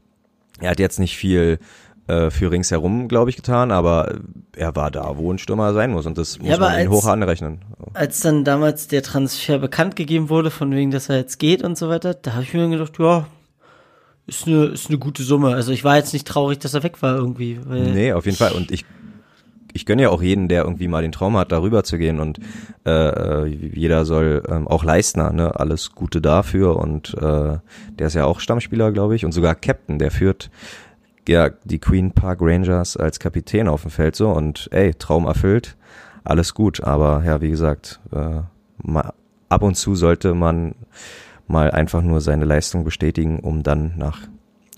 er 0.61 0.71
hat 0.71 0.79
jetzt 0.79 0.99
nicht 1.01 1.17
viel 1.17 1.59
äh, 2.07 2.31
für 2.31 2.51
ringsherum, 2.51 3.09
glaube 3.09 3.31
ich, 3.31 3.37
getan, 3.37 3.71
aber 3.71 4.15
er 4.57 4.75
war 4.77 4.91
da, 4.91 5.17
wo 5.17 5.33
ein 5.33 5.39
Stürmer 5.39 5.73
sein 5.73 5.91
muss 5.93 6.07
und 6.07 6.19
das 6.19 6.39
muss 6.39 6.51
aber 6.53 6.67
man 6.71 6.75
ihn 6.81 6.89
als- 6.89 6.91
hoch 6.91 7.07
anrechnen. 7.07 7.59
Als 7.95 8.21
dann 8.21 8.45
damals 8.45 8.89
der 8.89 9.03
Transfer 9.03 9.59
bekannt 9.59 9.97
gegeben 9.97 10.29
wurde, 10.29 10.51
von 10.51 10.71
wegen, 10.73 10.91
dass 10.91 11.09
er 11.09 11.17
jetzt 11.17 11.39
geht 11.39 11.63
und 11.63 11.79
so 11.79 11.89
weiter, 11.89 12.15
da 12.15 12.33
habe 12.35 12.43
ich 12.43 12.53
mir 12.55 12.69
gedacht, 12.69 12.93
ja, 12.99 13.27
ist 14.27 14.47
eine, 14.47 14.65
ist 14.67 14.89
eine 14.89 14.99
gute 14.99 15.23
Summe. 15.23 15.55
Also 15.55 15.71
ich 15.73 15.85
war 15.85 15.97
jetzt 15.97 16.13
nicht 16.13 16.27
traurig, 16.27 16.59
dass 16.59 16.73
er 16.75 16.83
weg 16.83 17.03
war 17.03 17.15
irgendwie. 17.17 17.61
Weil 17.67 17.93
Nee, 17.93 18.13
auf 18.15 18.25
jeden 18.25 18.39
Fall. 18.39 18.53
Und 18.53 18.71
ich, 18.71 18.85
ich 19.75 19.85
gönne 19.87 20.03
ja 20.03 20.09
auch 20.09 20.23
jeden, 20.23 20.49
der 20.49 20.65
irgendwie 20.65 20.89
mal 20.89 21.03
den 21.03 21.13
Traum 21.13 21.37
hat, 21.37 21.53
darüber 21.53 21.85
zu 21.85 21.99
gehen 21.99 22.21
und 22.21 22.39
äh, 22.87 23.47
jeder 23.47 24.05
soll 24.05 24.43
ähm, 24.49 24.67
auch 24.67 24.83
Leistner, 24.85 25.31
ne, 25.33 25.59
alles 25.61 25.93
Gute 25.93 26.23
dafür 26.23 26.77
und 26.77 27.15
äh, 27.15 27.59
der 27.99 28.07
ist 28.07 28.15
ja 28.15 28.25
auch 28.25 28.41
Stammspieler, 28.41 28.93
glaube 28.93 29.15
ich, 29.17 29.25
und 29.25 29.33
sogar 29.33 29.55
Captain, 29.55 29.99
der 29.99 30.11
führt 30.11 30.49
ja 31.29 31.51
die 31.65 31.79
Queen 31.79 32.13
Park 32.13 32.39
Rangers 32.43 32.97
als 32.97 33.19
Kapitän 33.19 33.69
auf 33.69 33.83
dem 33.83 33.91
Feld 33.91 34.17
so 34.17 34.31
und 34.31 34.69
ey, 34.73 34.95
Traum 34.95 35.27
erfüllt, 35.27 35.77
alles 36.25 36.55
gut, 36.55 36.83
aber 36.83 37.23
ja, 37.25 37.41
wie 37.41 37.51
gesagt, 37.51 38.01
äh, 38.13 38.41
mal, 38.83 39.13
ab 39.49 39.63
und 39.63 39.77
zu 39.77 39.95
sollte 39.95 40.35
man 40.35 40.75
mal 41.47 41.71
einfach 41.71 42.03
nur 42.03 42.21
seine 42.21 42.45
Leistung 42.45 42.85
bestätigen, 42.85 43.41
um 43.41 43.63
dann 43.63 43.95
nach 43.97 44.21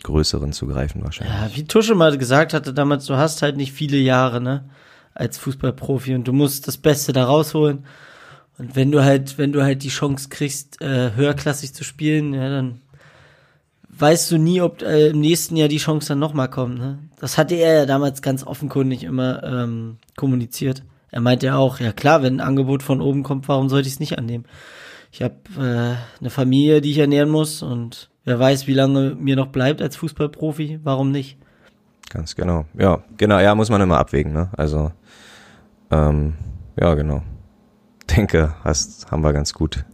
größeren 0.03 0.53
zu 0.53 0.67
greifen 0.67 1.03
wahrscheinlich. 1.03 1.35
Ja, 1.35 1.51
wie 1.55 1.65
Tusche 1.65 1.95
mal 1.95 2.17
gesagt 2.19 2.55
hatte 2.55 2.73
damals, 2.73 3.07
du 3.07 3.17
hast 3.17 3.43
halt 3.43 3.57
nicht 3.57 3.73
viele 3.73 3.97
Jahre, 3.97 4.41
ne, 4.41 4.69
als 5.15 5.39
Fußballprofi 5.39 6.15
und 6.15 6.29
du 6.29 6.33
musst 6.33 6.69
das 6.69 6.77
Beste 6.77 7.13
da 7.13 7.25
rausholen. 7.25 7.85
Und 8.59 8.75
wenn 8.75 8.91
du 8.91 9.05
halt, 9.05 9.37
wenn 9.39 9.53
du 9.53 9.63
halt 9.63 9.83
die 9.83 9.89
Chance 9.89 10.29
kriegst, 10.31 10.81
äh, 10.81 11.13
höherklassig 11.15 11.75
zu 11.75 11.85
spielen, 11.85 12.33
ja, 12.33 12.49
dann 12.49 12.81
weißt 13.99 14.31
du 14.31 14.39
nie, 14.39 14.61
ob 14.61 14.83
äh, 14.83 15.09
im 15.09 15.21
nächsten 15.21 15.57
Jahr 15.57 15.69
die 15.69 15.79
Chance 15.79 16.09
dann 16.09 16.19
nochmal 16.19 16.51
kommt. 16.51 16.79
Ne? 16.79 16.99
Das 17.19 17.39
hatte 17.39 17.55
er 17.55 17.75
ja 17.75 17.87
damals 17.87 18.23
ganz 18.23 18.47
offenkundig 18.47 19.05
immer 19.05 19.43
ähm, 19.43 19.99
kommuniziert. 20.17 20.83
Er 21.11 21.21
meinte 21.21 21.47
ja 21.47 21.57
auch, 21.57 21.81
ja 21.81 21.93
klar, 21.93 22.23
wenn 22.23 22.37
ein 22.37 22.47
Angebot 22.47 22.83
von 22.83 23.01
oben 23.01 23.23
kommt, 23.23 23.49
warum 23.49 23.69
sollte 23.69 23.89
ich 23.89 23.95
es 23.95 24.01
nicht 24.01 24.19
annehmen? 24.19 24.45
Ich 25.13 25.23
habe 25.23 25.35
äh, 25.57 26.21
eine 26.21 26.31
Familie, 26.31 26.81
die 26.81 26.91
ich 26.91 26.99
ernähren 26.99 27.31
muss 27.31 27.63
und 27.63 28.11
wer 28.25 28.39
weiß, 28.39 28.67
wie 28.67 28.75
lange 28.75 29.15
mir 29.15 29.37
noch 29.37 29.49
bleibt 29.49 29.81
als 29.81 29.97
Fußballprofi, 29.97 30.81
warum 30.83 31.11
nicht? 31.11 31.39
Ganz 32.11 32.37
genau. 32.37 32.67
Ja, 32.79 33.03
genau, 33.17 33.39
ja, 33.39 33.55
muss 33.55 33.71
man 33.71 33.81
immer 33.81 33.99
abwägen, 33.99 34.33
ne? 34.33 34.51
Also, 34.57 34.93
ähm, 35.91 36.35
ja, 36.79 36.95
genau. 36.95 37.23
Denke, 38.15 38.55
hast, 38.63 39.11
haben 39.11 39.23
wir 39.23 39.33
ganz 39.33 39.53
gut 39.53 39.85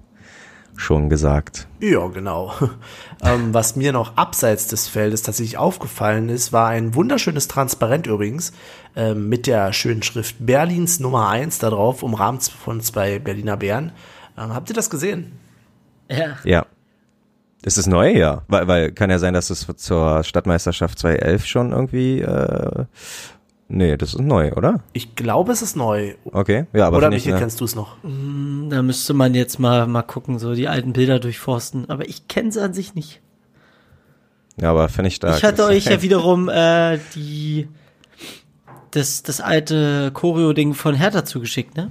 schon 0.83 1.09
gesagt. 1.09 1.67
Ja, 1.81 2.07
genau. 2.09 2.53
ähm, 3.23 3.55
was 3.55 3.77
mir 3.77 3.93
noch 3.93 4.17
abseits 4.17 4.67
des 4.67 4.89
Feldes 4.89 5.23
tatsächlich 5.23 5.57
aufgefallen 5.57 6.29
ist, 6.29 6.53
war 6.53 6.69
ein 6.69 6.95
wunderschönes 6.95 7.49
Transparent 7.49 8.07
übrigens 8.07 8.53
ähm, 8.97 9.29
mit 9.29 9.47
der 9.47 9.73
schönen 9.73 10.03
Schrift 10.03 10.37
Berlins 10.39 11.01
Nummer 11.01 11.29
1 11.29 11.59
da 11.59 11.71
drauf, 11.71 12.03
umrahmt 12.03 12.43
von 12.43 12.81
zwei 12.81 13.19
Berliner 13.19 13.57
Bären. 13.57 13.93
Ähm, 14.37 14.55
habt 14.55 14.69
ihr 14.69 14.75
das 14.75 14.91
gesehen? 14.91 15.33
Ja. 16.11 16.37
Ja. 16.45 16.67
Ist 17.65 17.79
es 17.79 17.87
neu? 17.87 18.11
Ja. 18.11 18.43
Weil, 18.49 18.67
weil 18.67 18.93
kann 18.93 19.11
ja 19.11 19.19
sein, 19.19 19.35
dass 19.35 19.51
es 19.51 19.67
zur 19.77 20.25
Stadtmeisterschaft 20.25 20.99
2011 20.99 21.47
schon 21.47 21.73
irgendwie. 21.73 22.21
Äh, 22.21 22.85
nee, 23.73 23.97
das 23.97 24.15
ist 24.15 24.21
neu, 24.21 24.53
oder? 24.53 24.81
Ich 24.93 25.17
glaube, 25.17 25.53
es 25.53 25.63
ist 25.63 25.77
neu. 25.77 26.15
Okay. 26.25 26.67
Ja, 26.73 26.87
aber 26.87 26.99
Oder 26.99 27.11
Michael, 27.11 27.35
ne, 27.35 27.41
kennst 27.41 27.61
du 27.61 27.65
es 27.65 27.75
noch? 27.75 27.97
Da 28.03 28.83
müsste 28.83 29.15
man 29.15 29.35
jetzt 29.35 29.59
mal, 29.59 29.87
mal 29.87 30.03
gucken, 30.03 30.39
so 30.39 30.55
die 30.55 30.69
alten 30.69 30.93
Bilder 30.93 31.19
durchforsten. 31.19 31.91
Aber 31.91 32.09
ich 32.09 32.29
kenne 32.29 32.53
sie 32.53 32.63
an 32.63 32.75
sich 32.75 32.95
nicht. 32.95 33.21
Ja, 34.61 34.71
aber 34.71 34.89
finde 34.89 35.09
ich 35.09 35.17
stark. 35.17 35.39
Ich 35.39 35.45
hatte 35.45 35.65
euch 35.65 35.87
ja 35.87 36.03
wiederum 36.03 36.49
äh, 36.49 36.99
die 37.15 37.69
das, 38.93 39.23
das 39.23 39.41
alte 39.41 40.11
Choreo-Ding 40.13 40.75
von 40.75 40.95
Hertha 40.95 41.25
zugeschickt, 41.25 41.77
ne? 41.77 41.91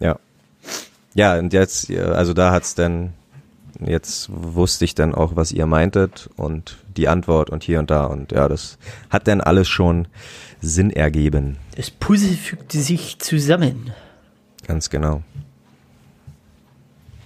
Ja. 0.00 0.18
Ja, 1.14 1.38
und 1.38 1.52
jetzt, 1.52 1.88
ja, 1.88 2.06
also 2.06 2.34
da 2.34 2.50
hat's 2.50 2.74
dann, 2.74 3.12
jetzt 3.78 4.28
wusste 4.30 4.84
ich 4.84 4.94
dann 4.94 5.14
auch, 5.14 5.36
was 5.36 5.52
ihr 5.52 5.66
meintet 5.66 6.28
und 6.36 6.78
die 6.96 7.08
Antwort 7.08 7.50
und 7.50 7.62
hier 7.62 7.78
und 7.78 7.90
da 7.90 8.06
und 8.06 8.32
ja, 8.32 8.48
das 8.48 8.78
hat 9.10 9.28
dann 9.28 9.40
alles 9.40 9.68
schon 9.68 10.08
Sinn 10.64 10.90
ergeben. 10.90 11.56
Das 11.76 11.90
Puzzle 11.90 12.34
fügte 12.36 12.78
sich 12.80 13.18
zusammen. 13.18 13.92
Ganz 14.66 14.90
genau. 14.90 15.22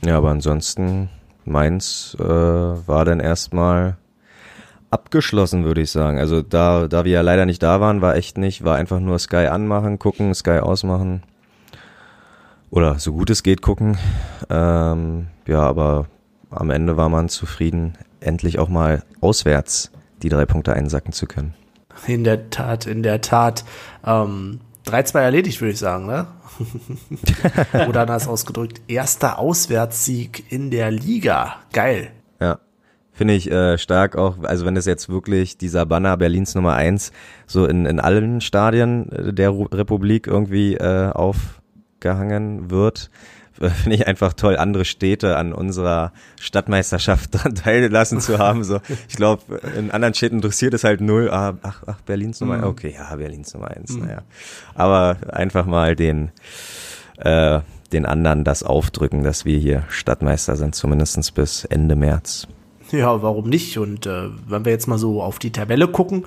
Ja, 0.05 0.17
aber 0.17 0.31
ansonsten, 0.31 1.09
meins 1.45 2.17
äh, 2.21 2.23
war 2.23 3.05
dann 3.05 3.21
erstmal 3.21 3.97
abgeschlossen, 4.91 5.65
würde 5.65 5.83
ich 5.83 5.91
sagen. 5.91 6.19
Also 6.19 6.43
da, 6.43 6.89
da 6.89 7.05
wir 7.05 7.13
ja 7.13 7.21
leider 7.21 7.47
nicht 7.47 7.63
da 7.63 7.81
waren, 7.81 8.01
war 8.01 8.17
echt 8.17 8.39
nicht, 8.39 8.65
war 8.65 8.77
einfach 8.77 9.01
nur 9.01 9.19
Sky 9.19 9.47
anmachen, 9.47 9.99
gucken, 9.99 10.35
Sky 10.35 10.61
ausmachen. 10.61 11.23
Oder 12.71 12.99
so 12.99 13.13
gut 13.13 13.31
es 13.31 13.43
geht 13.43 13.63
gucken. 13.63 13.99
Ähm, 14.51 15.29
ja, 15.47 15.61
aber 15.61 16.07
am 16.51 16.71
Ende 16.71 16.97
war 16.97 17.09
man 17.09 17.29
zufrieden, 17.29 17.95
endlich 18.21 18.59
auch 18.59 18.69
mal 18.69 19.03
auswärts 19.21 19.91
die 20.23 20.29
drei 20.29 20.47
Punkte 20.47 20.73
einsacken 20.73 21.13
zu 21.13 21.27
können. 21.27 21.55
In 22.07 22.25
der 22.25 22.51
Tat, 22.51 22.87
in 22.87 23.03
der 23.03 23.21
Tat. 23.21 23.65
Ähm, 24.05 24.61
3-2 24.87 25.21
erledigt, 25.21 25.61
würde 25.61 25.73
ich 25.73 25.79
sagen, 25.79 26.07
ne? 26.07 26.27
Oder 27.89 28.03
anders 28.03 28.27
ausgedrückt, 28.27 28.81
erster 28.89 29.39
Auswärtssieg 29.39 30.51
in 30.51 30.71
der 30.71 30.91
Liga. 30.91 31.57
Geil. 31.73 32.11
Ja. 32.41 32.59
Finde 33.13 33.35
ich 33.35 33.51
äh, 33.51 33.79
stark 33.79 34.17
auch, 34.17 34.43
also 34.45 34.65
wenn 34.65 34.77
es 34.77 34.87
jetzt 34.87 35.09
wirklich 35.09 35.59
dieser 35.59 35.87
Banner 35.87 36.17
Berlins 36.17 36.55
Nummer 36.55 36.75
eins 36.75 37.13
so 37.47 37.67
in, 37.67 37.85
in 37.85 38.01
allen 38.01 38.41
Stadien 38.41 39.09
der 39.11 39.51
Republik 39.51 40.27
irgendwie 40.27 40.75
äh, 40.75 41.11
aufgehangen 41.11 42.71
wird, 42.71 43.11
finde 43.61 43.97
ich 43.97 44.07
einfach 44.07 44.33
toll, 44.33 44.57
andere 44.57 44.85
Städte 44.85 45.37
an 45.37 45.53
unserer 45.53 46.13
Stadtmeisterschaft 46.41 47.31
dran 47.33 47.55
teilgelassen 47.55 48.21
zu 48.21 48.39
haben. 48.39 48.65
So, 48.65 48.81
ich 49.09 49.17
glaube, 49.17 49.61
in 49.77 49.91
anderen 49.91 50.15
Städten 50.15 50.37
interessiert 50.37 50.75
es 50.75 50.85
halt 50.85 51.01
null. 51.01 51.31
Ah, 51.31 51.55
ach, 51.63 51.83
ach, 51.87 52.01
Berlins 52.03 52.41
Nummer, 52.41 52.65
okay, 52.65 52.95
ja, 52.97 53.15
Berlins 53.17 53.53
Nummer 53.55 53.69
eins, 53.69 53.97
naja. 53.97 54.23
Aber 54.75 55.17
einfach 55.31 55.67
mal 55.67 55.97
den 55.97 56.31
äh, 57.19 57.61
den 57.93 58.07
anderen 58.07 58.45
das 58.45 58.63
aufdrücken, 58.63 59.23
dass 59.23 59.45
wir 59.45 59.59
hier 59.59 59.85
Stadtmeister 59.89 60.57
sind, 60.57 60.75
zumindestens 60.75 61.31
bis 61.31 61.65
Ende 61.65 61.97
März. 61.97 62.47
Ja, 62.91 63.23
warum 63.23 63.49
nicht? 63.49 63.79
Und 63.79 64.07
äh, 64.07 64.29
wenn 64.47 64.65
wir 64.65 64.73
jetzt 64.73 64.87
mal 64.87 64.99
so 64.99 65.23
auf 65.23 65.39
die 65.39 65.53
Tabelle 65.53 65.89
gucken, 65.89 66.25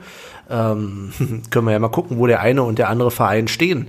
ähm, 0.49 1.11
können 1.49 1.65
wir 1.65 1.71
ja 1.71 1.79
mal 1.79 1.89
gucken, 1.89 2.19
wo 2.19 2.27
der 2.27 2.41
eine 2.41 2.63
und 2.63 2.77
der 2.79 2.89
andere 2.89 3.11
Verein 3.11 3.47
stehen. 3.47 3.87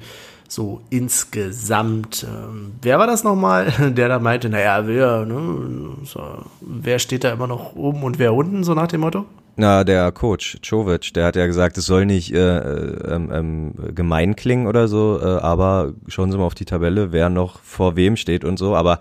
So 0.52 0.82
insgesamt. 0.90 2.26
Ähm, 2.28 2.72
wer 2.82 2.98
war 2.98 3.06
das 3.06 3.24
nochmal, 3.24 3.72
der 3.96 4.08
da 4.08 4.18
meinte, 4.18 4.50
naja, 4.50 4.86
wer, 4.86 5.24
ne, 5.24 5.96
so, 6.04 6.20
wer 6.60 6.98
steht 6.98 7.24
da 7.24 7.32
immer 7.32 7.46
noch 7.46 7.74
oben 7.74 8.02
und 8.02 8.18
wer 8.18 8.34
unten, 8.34 8.62
so 8.62 8.74
nach 8.74 8.86
dem 8.86 9.00
Motto? 9.00 9.24
Na, 9.56 9.82
der 9.82 10.12
Coach, 10.12 10.58
Jovic, 10.62 11.14
der 11.14 11.24
hat 11.24 11.36
ja 11.36 11.46
gesagt, 11.46 11.78
es 11.78 11.86
soll 11.86 12.04
nicht 12.04 12.34
äh, 12.34 12.58
ähm, 12.58 13.30
ähm, 13.32 13.94
gemein 13.94 14.36
klingen 14.36 14.66
oder 14.66 14.88
so, 14.88 15.18
äh, 15.22 15.24
aber 15.24 15.94
schauen 16.08 16.30
Sie 16.30 16.36
mal 16.36 16.44
auf 16.44 16.54
die 16.54 16.66
Tabelle, 16.66 17.12
wer 17.12 17.30
noch 17.30 17.60
vor 17.60 17.96
wem 17.96 18.16
steht 18.16 18.44
und 18.44 18.58
so. 18.58 18.76
Aber 18.76 18.98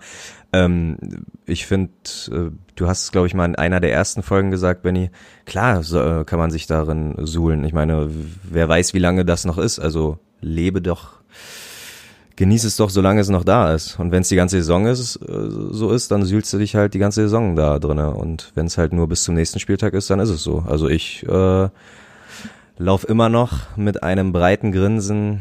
ähm, 0.54 0.96
ich 1.44 1.66
finde, 1.66 1.92
äh, 2.30 2.50
du 2.76 2.86
hast 2.86 3.02
es, 3.02 3.12
glaube 3.12 3.26
ich, 3.26 3.34
mal 3.34 3.44
in 3.44 3.56
einer 3.56 3.80
der 3.80 3.92
ersten 3.92 4.22
Folgen 4.22 4.50
gesagt, 4.50 4.82
Benny, 4.82 5.10
klar 5.44 5.82
so, 5.82 6.00
äh, 6.00 6.24
kann 6.24 6.38
man 6.38 6.50
sich 6.50 6.66
darin 6.66 7.14
suhlen. 7.18 7.62
Ich 7.64 7.74
meine, 7.74 8.08
wer 8.42 8.70
weiß, 8.70 8.94
wie 8.94 9.00
lange 9.00 9.26
das 9.26 9.44
noch 9.44 9.58
ist. 9.58 9.78
Also 9.78 10.18
lebe 10.40 10.80
doch 10.80 11.21
genieß 12.42 12.64
es 12.64 12.76
doch, 12.76 12.90
solange 12.90 13.20
es 13.20 13.28
noch 13.28 13.44
da 13.44 13.72
ist. 13.72 14.00
Und 14.00 14.10
wenn 14.10 14.22
es 14.22 14.28
die 14.28 14.34
ganze 14.34 14.56
Saison 14.56 14.86
ist, 14.86 15.14
äh, 15.14 15.48
so 15.70 15.92
ist, 15.92 16.10
dann 16.10 16.24
sühlst 16.24 16.52
du 16.52 16.58
dich 16.58 16.74
halt 16.74 16.92
die 16.92 16.98
ganze 16.98 17.22
Saison 17.22 17.54
da 17.54 17.78
drinne. 17.78 18.10
Und 18.10 18.50
wenn 18.56 18.66
es 18.66 18.78
halt 18.78 18.92
nur 18.92 19.06
bis 19.06 19.22
zum 19.22 19.36
nächsten 19.36 19.60
Spieltag 19.60 19.94
ist, 19.94 20.10
dann 20.10 20.18
ist 20.18 20.28
es 20.28 20.42
so. 20.42 20.64
Also 20.68 20.88
ich 20.88 21.24
äh, 21.28 21.68
lauf 22.78 23.08
immer 23.08 23.28
noch 23.28 23.76
mit 23.76 24.02
einem 24.02 24.32
breiten 24.32 24.72
Grinsen 24.72 25.40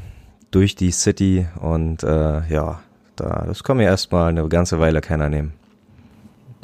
durch 0.52 0.76
die 0.76 0.92
City 0.92 1.48
und 1.60 2.04
äh, 2.04 2.48
ja, 2.48 2.82
da, 3.16 3.46
das 3.48 3.64
kann 3.64 3.78
mir 3.78 3.86
erstmal 3.86 4.30
eine 4.30 4.48
ganze 4.48 4.80
Weile 4.80 5.02
keiner 5.02 5.28
nehmen. 5.28 5.54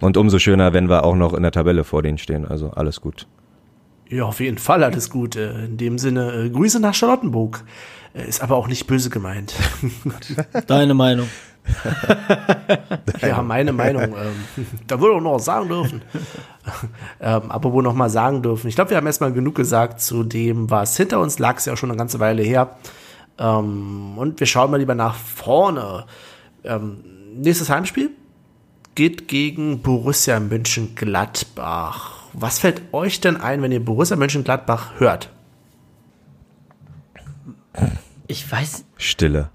Und 0.02 0.18
umso 0.18 0.38
schöner, 0.38 0.72
wenn 0.72 0.88
wir 0.88 1.04
auch 1.04 1.16
noch 1.16 1.34
in 1.34 1.42
der 1.42 1.52
Tabelle 1.52 1.84
vor 1.84 2.04
denen 2.04 2.20
stehen. 2.20 2.46
Also 2.46 2.70
alles 2.70 3.02
gut. 3.02 3.26
Ja, 4.10 4.24
auf 4.26 4.40
jeden 4.40 4.58
Fall 4.58 4.84
alles 4.84 5.10
gut. 5.10 5.36
Äh, 5.36 5.66
In 5.66 5.78
dem 5.78 5.98
Sinne, 5.98 6.32
äh, 6.46 6.50
Grüße 6.50 6.80
nach 6.80 6.94
Charlottenburg. 6.94 7.64
Äh, 8.14 8.28
Ist 8.28 8.42
aber 8.42 8.56
auch 8.56 8.68
nicht 8.68 8.88
böse 8.88 9.10
gemeint. 9.10 9.54
Deine 10.68 10.94
Meinung. 10.94 11.28
Ja, 13.22 13.42
meine 13.42 13.74
Meinung. 13.74 14.04
Ähm, 14.04 14.66
da 14.88 15.02
würde 15.02 15.16
auch 15.16 15.22
noch 15.22 15.34
was 15.36 15.46
sagen 15.46 15.68
dürfen. 15.68 16.02
ähm, 17.20 17.52
aber 17.52 17.74
wo 17.74 17.82
noch 17.82 17.94
mal 17.94 18.10
sagen 18.10 18.42
dürfen. 18.42 18.68
Ich 18.68 18.76
glaube, 18.76 18.92
wir 18.92 18.98
haben 18.98 19.08
erstmal 19.08 19.34
genug 19.34 19.56
gesagt 19.56 20.00
zu 20.00 20.24
dem, 20.24 20.70
was 20.70 20.96
hinter 20.96 21.20
uns 21.20 21.40
lag. 21.40 21.58
Ist 21.58 21.66
ja 21.66 21.74
auch 21.74 21.78
schon 21.78 21.90
eine 21.90 21.98
ganze 21.98 22.20
Weile 22.20 22.44
her. 22.44 22.78
Ähm, 23.38 24.18
und 24.18 24.40
wir 24.40 24.48
schauen 24.48 24.72
mal 24.72 24.78
lieber 24.78 24.96
nach 24.96 25.16
vorne. 25.16 26.06
Ähm, 26.64 27.04
nächstes 27.36 27.70
Heimspiel 27.70 28.12
geht 28.96 29.28
gegen 29.28 29.82
Borussia 29.82 30.40
Mönchengladbach. 30.40 32.17
Was 32.40 32.60
fällt 32.60 32.94
euch 32.94 33.20
denn 33.20 33.38
ein, 33.38 33.64
wenn 33.64 33.72
ihr 33.72 33.84
Borussia 33.84 34.16
Mönchengladbach 34.16 35.00
hört? 35.00 35.32
Ich 38.28 38.50
weiß, 38.52 38.86
Stille. 38.96 39.50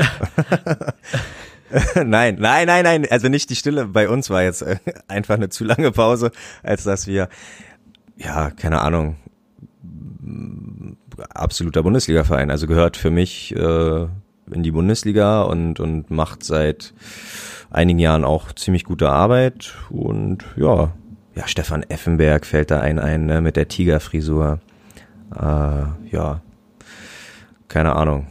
nein, 1.95 2.38
nein, 2.40 2.66
nein, 2.66 2.83
nein. 2.83 3.07
Also 3.09 3.29
nicht 3.29 3.51
die 3.51 3.55
Stille. 3.55 3.87
Bei 3.87 4.09
uns 4.09 4.31
war 4.31 4.42
jetzt 4.42 4.62
äh, 4.62 4.79
einfach 5.07 5.37
eine 5.37 5.49
zu 5.49 5.62
lange 5.62 5.92
Pause, 5.92 6.33
als 6.64 6.83
dass 6.83 7.07
wir, 7.07 7.29
ja, 8.16 8.51
keine 8.51 8.81
Ahnung, 8.81 9.14
absoluter 11.31 11.85
Bundesliga-Verein. 11.85 12.51
Also 12.51 12.66
gehört 12.66 12.97
für 12.97 13.12
mich 13.12 13.55
äh, 13.55 14.07
in 14.51 14.62
die 14.64 14.73
Bundesliga 14.73 15.42
und, 15.42 15.79
und 15.79 16.11
macht 16.11 16.42
seit 16.42 16.95
einigen 17.71 18.01
Jahren 18.01 18.25
auch 18.25 18.51
ziemlich 18.53 18.83
gute 18.83 19.09
Arbeit. 19.09 19.77
Und 19.88 20.45
ja, 20.57 20.92
ja, 21.35 21.49
Stefan 21.49 21.83
Effenberg 21.85 22.47
fällt 22.47 22.71
da 22.71 22.81
ein, 22.81 22.99
ein 22.99 23.27
ne, 23.27 23.40
mit 23.40 23.57
der 23.57 23.68
Tigerfrisur. 23.68 24.61
Äh, 25.35 25.38
ja, 26.11 26.42
keine 27.68 27.97
Ahnung. 27.97 28.27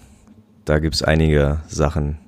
Da 0.65 0.79
gibt's 0.79 1.01
einige 1.01 1.61
Sachen, 1.67 2.19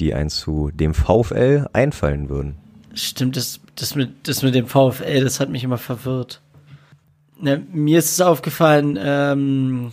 die 0.00 0.14
ein 0.14 0.28
zu 0.28 0.70
dem 0.72 0.94
VfL 0.94 1.68
einfallen 1.72 2.28
würden. 2.28 2.56
Stimmt, 2.94 3.36
das, 3.36 3.60
das, 3.74 3.94
mit, 3.94 4.28
das 4.28 4.42
mit 4.42 4.54
dem 4.54 4.66
VfL, 4.66 5.24
das 5.24 5.40
hat 5.40 5.48
mich 5.48 5.64
immer 5.64 5.78
verwirrt. 5.78 6.42
Ne, 7.40 7.62
mir 7.72 7.98
ist 7.98 8.12
es 8.12 8.20
aufgefallen, 8.20 8.98
ähm, 9.02 9.92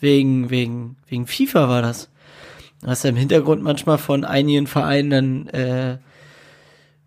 wegen, 0.00 0.50
wegen, 0.50 0.96
wegen 1.06 1.26
FIFA 1.26 1.68
war 1.68 1.82
das. 1.82 2.10
Du 2.82 2.88
hast 2.88 3.04
ja 3.04 3.10
im 3.10 3.16
Hintergrund 3.16 3.62
manchmal 3.62 3.98
von 3.98 4.24
einigen 4.24 4.66
Vereinen 4.66 5.10
dann 5.10 5.48
äh, 5.48 5.98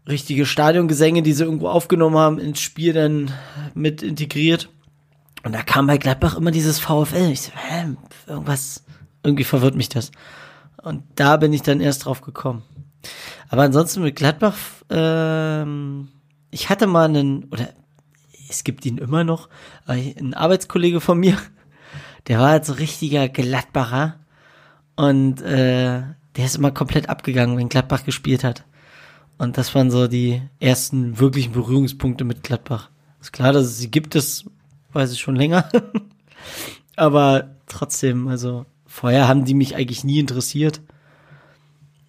richtige 0.07 0.45
Stadiongesänge, 0.45 1.21
die 1.21 1.33
sie 1.33 1.43
irgendwo 1.43 1.69
aufgenommen 1.69 2.17
haben, 2.17 2.39
ins 2.39 2.59
Spiel 2.59 2.93
dann 2.93 3.31
mit 3.73 4.01
integriert. 4.01 4.69
Und 5.43 5.53
da 5.53 5.62
kam 5.62 5.88
bei 5.88 5.97
Gladbach 5.97 6.35
immer 6.35 6.51
dieses 6.51 6.79
VfL. 6.79 7.29
Ich 7.31 7.41
so, 7.41 7.51
hä, 7.55 7.95
irgendwas, 8.27 8.83
irgendwie 9.23 9.43
verwirrt 9.43 9.75
mich 9.75 9.89
das. 9.89 10.12
Und 10.81 11.03
da 11.15 11.38
bin 11.38 11.53
ich 11.53 11.62
dann 11.62 11.81
erst 11.81 12.05
drauf 12.05 12.21
gekommen. 12.21 12.63
Aber 13.49 13.63
ansonsten 13.63 14.01
mit 14.01 14.15
Gladbach, 14.15 14.57
ähm, 14.89 16.09
ich 16.51 16.69
hatte 16.69 16.88
mal 16.88 17.05
einen, 17.05 17.45
oder 17.45 17.69
es 18.49 18.63
gibt 18.63 18.85
ihn 18.85 18.97
immer 18.97 19.23
noch, 19.23 19.49
ein 19.85 20.33
Arbeitskollege 20.33 21.01
von 21.01 21.19
mir, 21.19 21.38
der 22.27 22.39
war 22.39 22.49
halt 22.49 22.65
so 22.65 22.73
richtiger 22.73 23.29
Gladbacher 23.29 24.19
und 24.95 25.41
äh, 25.41 26.03
der 26.35 26.45
ist 26.45 26.57
immer 26.57 26.71
komplett 26.71 27.09
abgegangen, 27.09 27.57
wenn 27.57 27.69
Gladbach 27.69 28.03
gespielt 28.03 28.43
hat. 28.43 28.63
Und 29.39 29.58
das 29.58 29.73
waren 29.73 29.89
so 29.89 30.08
die 30.08 30.41
ersten 30.60 31.17
wirklichen 31.17 31.54
Berührungspunkte 31.54 32.25
mit 32.25 32.43
Gladbach. 32.43 32.89
Ist 33.21 33.32
klar, 33.32 33.54
dass 33.54 33.65
es 33.65 33.78
sie 33.80 33.89
gibt, 33.89 34.13
das 34.13 34.45
weiß 34.91 35.13
ich 35.13 35.19
schon 35.19 35.36
länger. 35.36 35.69
Aber 36.97 37.56
trotzdem, 37.65 38.28
also 38.28 38.65
vorher 38.86 39.30
haben 39.30 39.45
die 39.45 39.54
mich 39.54 39.78
eigentlich 39.78 40.04
nie 40.04 40.19
interessiert. 40.19 40.82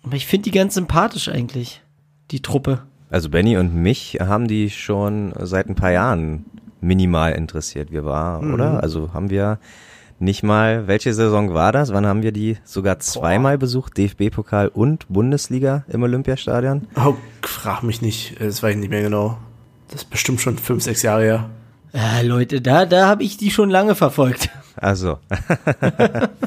Aber 0.03 0.17
ich 0.17 0.27
finde 0.27 0.45
die 0.45 0.51
ganz 0.51 0.75
sympathisch 0.75 1.29
eigentlich, 1.29 1.83
die 2.33 2.43
Truppe. 2.43 2.83
Also 3.11 3.29
Benny 3.29 3.57
und 3.57 3.75
mich 3.77 4.19
haben 4.21 4.49
die 4.49 4.69
schon 4.69 5.33
seit 5.39 5.69
ein 5.69 5.77
paar 5.77 5.93
Jahren 5.93 6.47
minimal 6.81 7.33
interessiert. 7.33 7.93
Wir 7.93 8.05
waren, 8.05 8.49
mhm. 8.49 8.55
oder? 8.55 8.83
Also 8.83 9.13
haben 9.15 9.31
wir 9.31 9.61
nicht 10.21 10.43
mal, 10.43 10.87
welche 10.87 11.15
Saison 11.15 11.55
war 11.55 11.73
das? 11.73 11.93
Wann 11.93 12.07
haben 12.07 12.23
wir 12.23 12.33
die 12.33 12.59
sogar 12.65 12.99
zweimal 12.99 13.57
Boah. 13.57 13.61
besucht? 13.61 13.97
DFB-Pokal 13.97 14.69
und 14.69 15.09
Bundesliga 15.09 15.85
im 15.89 16.03
Olympiastadion? 16.03 16.87
Oh, 16.95 17.15
frag 17.43 17.83
mich 17.83 18.03
nicht. 18.03 18.41
Das 18.41 18.63
weiß 18.63 18.73
ich 18.75 18.81
nicht 18.81 18.91
mehr 18.91 19.03
genau. 19.03 19.39
Das 19.89 20.03
ist 20.03 20.11
bestimmt 20.11 20.41
schon 20.41 20.59
fünf, 20.59 20.85
sechs 20.85 21.03
Jahre 21.03 21.23
her. 21.23 21.51
Ja, 21.93 22.21
Leute, 22.21 22.61
da, 22.61 22.87
da 22.87 23.09
habe 23.09 23.25
ich 23.25 23.37
die 23.37 23.51
schon 23.51 23.71
lange 23.71 23.95
verfolgt. 23.95 24.51
Also. 24.77 25.19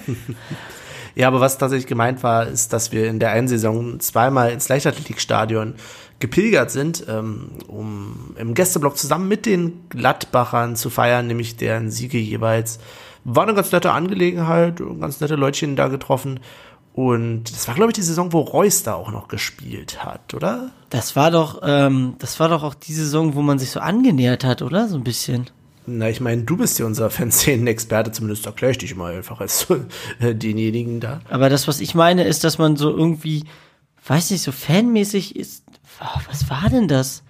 ja, 1.15 1.27
aber 1.27 1.41
was 1.41 1.57
tatsächlich 1.57 1.87
gemeint 1.87 2.23
war, 2.23 2.47
ist, 2.47 2.71
dass 2.73 2.91
wir 2.91 3.07
in 3.09 3.19
der 3.19 3.31
einen 3.31 3.47
Saison 3.47 3.99
zweimal 3.99 4.51
ins 4.51 4.69
Leichtathletikstadion 4.69 5.75
gepilgert 6.19 6.71
sind, 6.71 7.05
ähm, 7.09 7.49
um 7.67 8.35
im 8.37 8.53
Gästeblock 8.53 8.97
zusammen 8.97 9.27
mit 9.27 9.45
den 9.45 9.89
Gladbachern 9.89 10.75
zu 10.75 10.89
feiern, 10.89 11.27
nämlich 11.27 11.57
deren 11.57 11.91
Siege 11.91 12.17
jeweils. 12.17 12.79
War 13.25 13.43
eine 13.43 13.53
ganz 13.53 13.71
nette 13.71 13.91
Angelegenheit, 13.91 14.81
ganz 14.99 15.21
nette 15.21 15.35
Leutchen 15.35 15.75
da 15.75 15.87
getroffen. 15.87 16.39
Und 16.93 17.51
das 17.51 17.67
war, 17.67 17.73
glaube 17.73 17.91
ich, 17.91 17.95
die 17.95 18.03
Saison, 18.03 18.33
wo 18.33 18.41
Reus 18.41 18.83
da 18.83 18.93
auch 18.93 19.11
noch 19.11 19.27
gespielt 19.27 20.03
hat, 20.05 20.33
oder? 20.33 20.69
Das 20.91 21.15
war 21.15 21.31
doch, 21.31 21.61
ähm, 21.63 22.15
das 22.19 22.39
war 22.39 22.49
doch 22.49 22.61
auch 22.61 22.75
die 22.75 22.93
Saison, 22.93 23.33
wo 23.33 23.41
man 23.41 23.57
sich 23.57 23.71
so 23.71 23.79
angenähert 23.79 24.43
hat, 24.43 24.61
oder? 24.61 24.87
So 24.87 24.95
ein 24.97 25.03
bisschen. 25.03 25.49
Na, 25.87 26.09
ich 26.09 26.21
meine, 26.21 26.43
du 26.43 26.55
bist 26.55 26.77
ja 26.77 26.85
unser 26.85 27.09
Fanszenen-Experte, 27.09 28.11
zumindest 28.11 28.45
erkläre 28.45 28.71
ich 28.71 28.77
dich 28.77 28.95
mal 28.95 29.15
einfach 29.15 29.41
als 29.41 29.67
äh, 30.19 30.35
denjenigen 30.35 30.99
da. 30.99 31.21
Aber 31.29 31.49
das, 31.49 31.67
was 31.67 31.79
ich 31.79 31.95
meine, 31.95 32.25
ist, 32.25 32.43
dass 32.43 32.59
man 32.59 32.75
so 32.75 32.95
irgendwie, 32.95 33.45
weiß 34.05 34.29
nicht, 34.29 34.43
so 34.43 34.51
fanmäßig 34.51 35.35
ist. 35.35 35.63
Was 36.29 36.49
war 36.49 36.69
denn 36.69 36.87
das? 36.87 37.23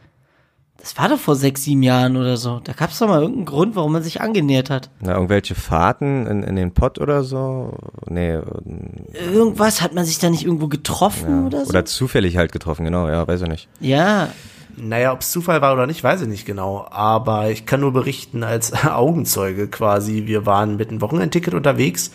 Das 0.84 0.98
war 0.98 1.08
doch 1.08 1.17
vor 1.17 1.38
sechs, 1.38 1.63
sieben 1.63 1.82
Jahren 1.82 2.17
oder 2.17 2.36
so. 2.36 2.60
Da 2.62 2.74
gab 2.74 2.89
es 2.89 3.00
doch 3.00 3.08
mal 3.08 3.22
irgendeinen 3.22 3.46
Grund, 3.46 3.78
warum 3.78 3.93
man 3.93 4.04
sich 4.04 4.19
angenähert 4.19 4.69
hat. 4.69 4.89
Na, 5.00 5.13
irgendwelche 5.13 5.56
Fahrten 5.56 6.28
in, 6.28 6.43
in 6.43 6.58
den 6.58 6.74
Pott 6.74 7.00
oder 7.00 7.24
so? 7.24 7.78
Nee. 8.06 8.38
Irgendwas, 9.13 9.82
hat 9.82 9.93
man 9.93 10.04
sich 10.04 10.19
da 10.19 10.30
nicht 10.30 10.43
irgendwo 10.43 10.67
getroffen 10.67 11.39
ja. 11.39 11.48
oder 11.48 11.63
so? 11.63 11.69
Oder 11.69 11.86
zufällig 11.86 12.36
halt 12.36 12.52
getroffen, 12.52 12.84
genau, 12.84 13.08
ja, 13.08 13.26
weiß 13.26 13.43
ich 13.43 13.48
nicht. 13.48 13.69
Ja. 13.80 14.28
Naja, 14.76 15.13
ob 15.13 15.22
es 15.22 15.32
Zufall 15.32 15.62
war 15.62 15.72
oder 15.72 15.88
nicht, 15.88 16.04
weiß 16.04 16.24
ich 16.24 16.28
nicht 16.28 16.46
genau. 16.46 16.86
Aber 16.89 17.50
ich 17.50 17.65
kann 17.65 17.80
nur 17.80 17.93
berichten 17.93 18.43
als 18.43 18.74
Augenzeuge 18.86 19.69
quasi. 19.69 20.24
Wir 20.26 20.46
waren 20.46 20.76
mit 20.76 20.89
einem 20.89 21.00
Wochenendticket 21.00 21.54
unterwegs 21.54 22.12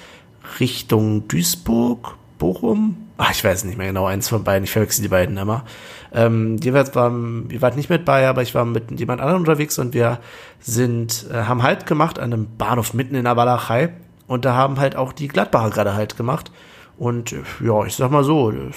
Richtung 0.60 1.26
Duisburg, 1.26 2.18
Bochum. 2.36 3.08
Ach, 3.16 3.30
ich 3.30 3.42
weiß 3.42 3.64
nicht 3.64 3.78
mehr 3.78 3.86
genau, 3.86 4.04
eins 4.04 4.28
von 4.28 4.44
beiden. 4.44 4.64
Ich 4.64 4.72
verwechsel 4.72 5.00
die 5.00 5.08
beiden 5.08 5.38
immer. 5.38 5.64
Ähm, 6.12 6.56
jeweils 6.62 6.94
waren, 6.94 7.50
wir 7.50 7.60
waren 7.62 7.76
nicht 7.76 7.90
mit 7.90 8.04
bei, 8.04 8.26
aber 8.28 8.42
ich 8.42 8.54
war 8.54 8.64
mit 8.64 8.98
jemand 8.98 9.20
anderem 9.20 9.40
unterwegs 9.40 9.78
und 9.78 9.94
wir 9.94 10.18
sind, 10.60 11.26
äh, 11.30 11.42
haben 11.44 11.62
Halt 11.62 11.86
gemacht 11.86 12.18
an 12.18 12.32
einem 12.32 12.56
Bahnhof 12.56 12.94
mitten 12.94 13.14
in 13.14 13.24
der 13.24 13.36
Walachei 13.36 13.90
und 14.26 14.44
da 14.44 14.54
haben 14.54 14.78
halt 14.78 14.96
auch 14.96 15.12
die 15.12 15.28
Gladbacher 15.28 15.70
gerade 15.70 15.94
Halt 15.94 16.16
gemacht. 16.16 16.50
Und 16.96 17.32
ja, 17.64 17.84
ich 17.84 17.94
sag 17.94 18.10
mal 18.10 18.24
so, 18.24 18.50
das, 18.50 18.76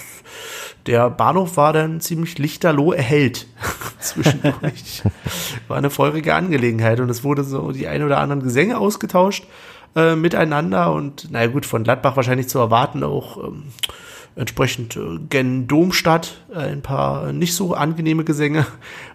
der 0.86 1.10
Bahnhof 1.10 1.58
war 1.58 1.74
dann 1.74 2.02
ziemlich 2.02 2.38
lichterloh 2.38 2.92
erhellt 2.92 3.48
zwischendurch. 4.00 5.02
war 5.68 5.78
eine 5.78 5.90
feurige 5.90 6.36
Angelegenheit 6.36 7.00
und 7.00 7.10
es 7.10 7.24
wurde 7.24 7.44
so 7.44 7.72
die 7.72 7.88
ein 7.88 8.04
oder 8.04 8.20
anderen 8.20 8.44
Gesänge 8.44 8.78
ausgetauscht 8.78 9.46
äh, 9.96 10.16
miteinander 10.16 10.94
und 10.94 11.32
naja 11.32 11.48
gut, 11.48 11.66
von 11.66 11.84
Gladbach 11.84 12.16
wahrscheinlich 12.16 12.48
zu 12.48 12.60
erwarten 12.60 13.04
auch 13.04 13.38
ähm, 13.44 13.64
entsprechend 14.36 14.96
äh, 14.96 15.20
gen 15.30 15.68
Domstadt 15.68 16.42
äh, 16.54 16.60
ein 16.60 16.82
paar 16.82 17.34
nicht 17.34 17.54
so 17.54 17.74
angenehme 17.74 18.24
Gesänge. 18.24 18.66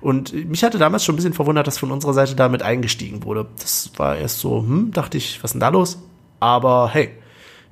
Und 0.00 0.32
mich 0.32 0.62
hatte 0.64 0.78
damals 0.78 1.04
schon 1.04 1.14
ein 1.14 1.16
bisschen 1.16 1.32
verwundert, 1.32 1.66
dass 1.66 1.78
von 1.78 1.90
unserer 1.90 2.14
Seite 2.14 2.36
damit 2.36 2.62
eingestiegen 2.62 3.24
wurde. 3.24 3.46
Das 3.58 3.90
war 3.96 4.16
erst 4.16 4.40
so, 4.40 4.58
hm, 4.58 4.90
dachte 4.92 5.16
ich, 5.16 5.42
was 5.42 5.50
ist 5.50 5.54
denn 5.54 5.60
da 5.60 5.68
los? 5.68 5.98
Aber 6.40 6.90
hey, 6.92 7.10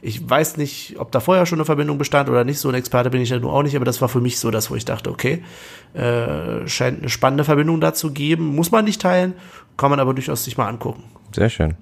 ich 0.00 0.28
weiß 0.28 0.58
nicht, 0.58 0.96
ob 0.98 1.12
da 1.12 1.20
vorher 1.20 1.46
schon 1.46 1.58
eine 1.58 1.64
Verbindung 1.64 1.96
bestand 1.96 2.28
oder 2.28 2.44
nicht. 2.44 2.58
So 2.58 2.68
ein 2.68 2.74
Experte 2.74 3.10
bin 3.10 3.22
ich 3.22 3.30
ja 3.30 3.38
nur 3.38 3.52
auch 3.52 3.62
nicht, 3.62 3.76
aber 3.76 3.86
das 3.86 4.00
war 4.02 4.08
für 4.08 4.20
mich 4.20 4.38
so 4.38 4.50
das, 4.50 4.70
wo 4.70 4.74
ich 4.74 4.84
dachte, 4.84 5.10
okay, 5.10 5.42
äh, 5.94 6.66
scheint 6.68 7.00
eine 7.00 7.08
spannende 7.08 7.44
Verbindung 7.44 7.80
da 7.80 7.94
zu 7.94 8.12
geben. 8.12 8.54
Muss 8.54 8.70
man 8.70 8.84
nicht 8.84 9.00
teilen, 9.00 9.34
kann 9.76 9.90
man 9.90 10.00
aber 10.00 10.12
durchaus 10.12 10.44
sich 10.44 10.58
mal 10.58 10.68
angucken. 10.68 11.04
Sehr 11.32 11.48
schön. 11.48 11.76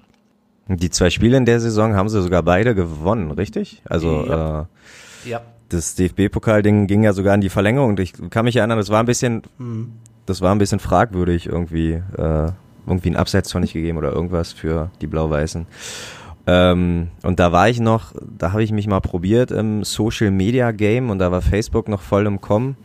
Die 0.68 0.90
zwei 0.90 1.10
Spiele 1.10 1.36
in 1.36 1.44
der 1.44 1.60
Saison 1.60 1.94
haben 1.94 2.08
sie 2.08 2.22
sogar 2.22 2.42
beide 2.42 2.74
gewonnen, 2.74 3.30
richtig? 3.32 3.82
Also 3.84 4.26
ja. 4.26 4.60
Äh, 4.60 5.30
ja. 5.30 5.40
Das 5.68 5.94
DFB-Pokal-Ding 5.94 6.86
ging 6.86 7.02
ja 7.02 7.12
sogar 7.12 7.34
in 7.34 7.40
die 7.40 7.48
Verlängerung 7.48 7.96
ich 7.98 8.12
kann 8.30 8.44
mich 8.44 8.56
erinnern, 8.56 8.78
das 8.78 8.90
war 8.90 9.00
ein 9.00 9.06
bisschen, 9.06 9.42
mhm. 9.58 9.92
das 10.26 10.40
war 10.40 10.54
ein 10.54 10.58
bisschen 10.58 10.80
fragwürdig 10.80 11.46
irgendwie, 11.46 12.02
äh, 12.16 12.50
irgendwie 12.86 13.10
ein 13.10 13.16
Abseits 13.16 13.48
zwar 13.48 13.60
nicht 13.60 13.72
gegeben 13.72 13.98
oder 13.98 14.12
irgendwas 14.12 14.52
für 14.52 14.90
die 15.00 15.06
Blau-Weißen. 15.06 15.66
Ähm, 16.46 17.08
und 17.22 17.40
da 17.40 17.52
war 17.52 17.68
ich 17.68 17.80
noch, 17.80 18.12
da 18.20 18.52
habe 18.52 18.62
ich 18.62 18.72
mich 18.72 18.86
mal 18.86 19.00
probiert 19.00 19.50
im 19.50 19.84
Social 19.84 20.30
Media 20.30 20.72
Game 20.72 21.10
und 21.10 21.20
da 21.20 21.30
war 21.30 21.40
Facebook 21.40 21.88
noch 21.88 22.02
voll 22.02 22.26
im 22.26 22.40
Kommen. 22.40 22.76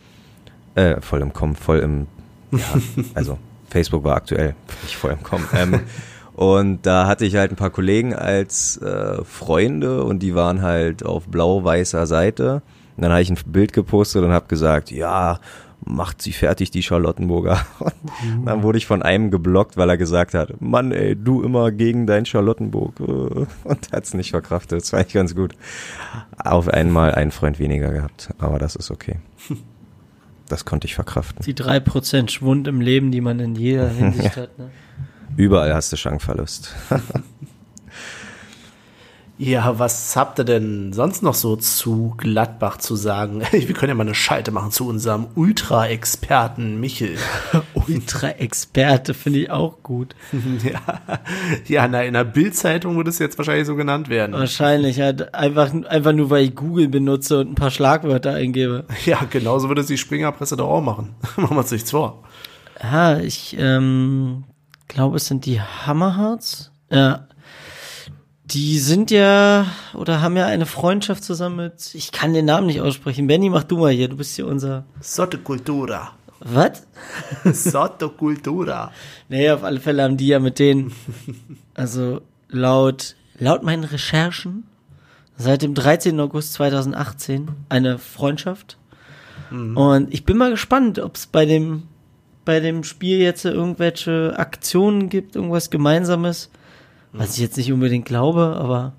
Äh, 0.75 1.01
voll 1.01 1.21
im 1.21 1.33
Kommen, 1.33 1.55
voll 1.55 1.79
im, 1.79 2.07
ja, 2.51 2.59
also 3.15 3.37
Facebook 3.69 4.03
war 4.03 4.15
aktuell 4.15 4.55
nicht 4.83 4.95
voll 4.95 5.11
im 5.11 5.23
Kommen. 5.23 5.47
Ähm, 5.53 5.79
und 6.37 6.85
da 6.85 7.07
hatte 7.07 7.25
ich 7.25 7.35
halt 7.35 7.51
ein 7.51 7.55
paar 7.55 7.71
Kollegen 7.71 8.13
als 8.13 8.77
äh, 8.77 9.23
Freunde 9.23 10.03
und 10.03 10.19
die 10.19 10.35
waren 10.35 10.61
halt 10.61 11.03
auf 11.03 11.27
blau-weißer 11.27 12.05
Seite. 12.05 12.61
Und 12.95 13.01
dann 13.01 13.11
habe 13.11 13.23
ich 13.23 13.31
ein 13.31 13.39
Bild 13.47 13.73
gepostet 13.73 14.23
und 14.23 14.31
habe 14.31 14.45
gesagt, 14.45 14.91
ja, 14.91 15.39
macht 15.83 16.21
sie 16.21 16.33
fertig, 16.33 16.69
die 16.69 16.83
Charlottenburger. 16.83 17.65
Und 17.79 18.45
dann 18.45 18.61
wurde 18.61 18.77
ich 18.77 18.85
von 18.85 19.01
einem 19.01 19.31
geblockt, 19.31 19.77
weil 19.77 19.89
er 19.89 19.97
gesagt 19.97 20.35
hat, 20.35 20.61
Mann, 20.61 20.91
ey, 20.91 21.15
du 21.15 21.41
immer 21.41 21.71
gegen 21.71 22.05
dein 22.05 22.27
Charlottenburg. 22.27 22.99
Und 22.99 23.91
hat's 23.91 24.13
nicht 24.13 24.29
verkraftet. 24.29 24.81
Das 24.81 24.93
war 24.93 24.99
echt 24.99 25.13
ganz 25.13 25.33
gut. 25.33 25.55
Auf 26.37 26.67
einmal 26.67 27.15
einen 27.15 27.31
Freund 27.31 27.57
weniger 27.57 27.91
gehabt. 27.91 28.29
Aber 28.37 28.59
das 28.59 28.75
ist 28.75 28.91
okay. 28.91 29.15
Das 30.49 30.63
konnte 30.63 30.87
ich 30.87 30.95
verkraften. 30.95 31.43
Die 31.43 31.53
drei 31.53 31.81
Prozent 31.81 32.31
Schwund 32.31 32.69
im 32.69 32.79
Leben, 32.79 33.11
die 33.11 33.19
man 33.19 33.37
in 33.41 33.55
jeder 33.55 33.89
Hinsicht 33.89 34.37
ja. 34.37 34.43
hat. 34.43 34.57
Ne? 34.57 34.69
Überall 35.37 35.73
hast 35.73 35.91
du 35.93 35.97
Schankverlust. 35.97 36.75
Ja, 39.39 39.77
was 39.77 40.15
habt 40.15 40.39
ihr 40.39 40.45
denn 40.45 40.93
sonst 40.93 41.21
noch 41.21 41.35
so 41.35 41.55
zu 41.57 42.15
Gladbach 42.17 42.77
zu 42.77 42.95
sagen? 42.95 43.43
Wir 43.51 43.73
können 43.75 43.89
ja 43.89 43.93
mal 43.93 44.01
eine 44.01 44.15
Schalte 44.15 44.49
machen 44.49 44.71
zu 44.71 44.87
unserem 44.87 45.27
Ultra-Experten 45.35 46.79
Michel. 46.79 47.17
Ultra-Experte 47.75 49.13
finde 49.13 49.39
ich 49.41 49.51
auch 49.51 49.83
gut. 49.83 50.15
ja, 51.67 51.85
ja 51.85 52.01
in 52.01 52.13
der 52.13 52.23
Bildzeitung 52.23 52.95
würde 52.95 53.11
es 53.11 53.19
jetzt 53.19 53.37
wahrscheinlich 53.37 53.67
so 53.67 53.75
genannt 53.75 54.09
werden. 54.09 54.33
Wahrscheinlich, 54.33 54.97
ja, 54.97 55.09
einfach, 55.33 55.71
einfach 55.87 56.13
nur, 56.13 56.31
weil 56.31 56.45
ich 56.45 56.55
Google 56.55 56.87
benutze 56.87 57.39
und 57.41 57.51
ein 57.51 57.55
paar 57.55 57.69
Schlagwörter 57.69 58.33
eingebe. 58.33 58.85
Ja, 59.05 59.19
genauso 59.29 59.67
würde 59.67 59.81
es 59.81 59.87
die 59.87 59.99
Springerpresse 59.99 60.57
doch 60.57 60.67
auch 60.67 60.81
machen. 60.81 61.13
machen 61.35 61.55
wir 61.55 61.59
uns 61.59 61.69
nichts 61.69 61.91
vor. 61.91 62.23
Ja, 62.81 63.19
ich 63.19 63.55
ähm, 63.59 64.45
glaube, 64.87 65.17
es 65.17 65.27
sind 65.27 65.45
die 65.45 65.61
Hammerhearts. 65.61 66.71
Ja, 66.89 67.27
die 68.51 68.79
sind 68.79 69.11
ja 69.11 69.65
oder 69.93 70.21
haben 70.21 70.37
ja 70.37 70.45
eine 70.45 70.65
Freundschaft 70.65 71.23
zusammen 71.23 71.57
mit, 71.57 71.93
ich 71.93 72.11
kann 72.11 72.33
den 72.33 72.45
Namen 72.45 72.67
nicht 72.67 72.79
aussprechen. 72.79 73.27
Benny, 73.27 73.49
mach 73.49 73.63
du 73.63 73.77
mal 73.77 73.91
hier, 73.91 74.07
du 74.07 74.15
bist 74.15 74.35
hier 74.35 74.47
unser. 74.47 74.85
Sottocultura. 75.01 76.11
Was? 76.39 76.87
Sottocultura. 77.71 78.91
nee, 79.27 79.49
auf 79.49 79.63
alle 79.63 79.79
Fälle 79.79 80.03
haben 80.03 80.17
die 80.17 80.27
ja 80.27 80.39
mit 80.39 80.59
denen, 80.59 80.93
also 81.73 82.21
laut, 82.47 83.15
laut 83.37 83.63
meinen 83.63 83.83
Recherchen, 83.83 84.65
seit 85.35 85.61
dem 85.61 85.73
13. 85.73 86.19
August 86.19 86.53
2018 86.53 87.49
eine 87.69 87.97
Freundschaft. 87.97 88.77
Mhm. 89.49 89.75
Und 89.75 90.13
ich 90.13 90.23
bin 90.25 90.37
mal 90.37 90.51
gespannt, 90.51 90.99
ob 90.99 91.15
es 91.15 91.27
bei 91.27 91.45
dem, 91.45 91.83
bei 92.47 92.59
dem 92.59 92.83
Spiel 92.83 93.19
jetzt 93.19 93.45
irgendwelche 93.45 94.33
Aktionen 94.39 95.09
gibt, 95.09 95.35
irgendwas 95.35 95.69
Gemeinsames 95.69 96.49
was 97.13 97.33
ich 97.33 97.39
jetzt 97.39 97.57
nicht 97.57 97.71
unbedingt 97.71 98.05
glaube, 98.05 98.57
aber 98.59 98.93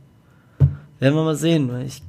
werden 0.99 1.15
wir 1.15 1.25
mal 1.25 1.37
sehen. 1.37 1.71
Ich 1.87 2.03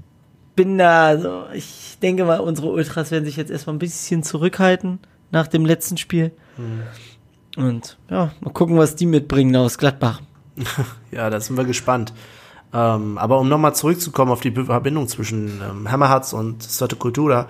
bin 0.55 0.77
da, 0.77 1.05
also 1.05 1.43
ich 1.53 1.97
denke 2.01 2.25
mal, 2.25 2.39
unsere 2.39 2.69
Ultras 2.69 3.11
werden 3.11 3.25
sich 3.25 3.37
jetzt 3.37 3.51
erstmal 3.51 3.75
ein 3.75 3.79
bisschen 3.79 4.23
zurückhalten 4.23 4.99
nach 5.31 5.47
dem 5.47 5.65
letzten 5.65 5.97
Spiel. 5.97 6.31
Mhm. 6.57 7.63
Und 7.63 7.97
ja, 8.09 8.31
mal 8.39 8.53
gucken, 8.53 8.77
was 8.77 8.95
die 8.95 9.05
mitbringen 9.05 9.55
aus 9.55 9.77
Gladbach. 9.77 10.21
ja, 11.11 11.29
da 11.29 11.39
sind 11.39 11.57
wir 11.57 11.65
gespannt. 11.65 12.13
Ähm, 12.71 13.17
aber 13.17 13.39
um 13.39 13.49
nochmal 13.49 13.75
zurückzukommen 13.75 14.31
auf 14.31 14.41
die 14.41 14.51
Verbindung 14.51 15.07
zwischen 15.07 15.61
ähm, 15.61 15.91
Hammerhards 15.91 16.33
und 16.33 16.61
Sotte 16.63 16.95
Cultura, 16.95 17.47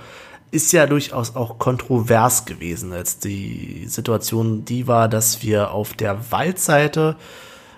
ist 0.52 0.72
ja 0.72 0.88
durchaus 0.88 1.36
auch 1.36 1.60
kontrovers 1.60 2.46
gewesen, 2.46 2.92
als 2.94 3.20
die 3.20 3.86
Situation 3.88 4.66
die 4.66 4.88
war, 4.88 5.08
dass 5.08 5.44
wir 5.44 5.72
auf 5.72 5.94
der 5.94 6.32
Waldseite 6.32 7.16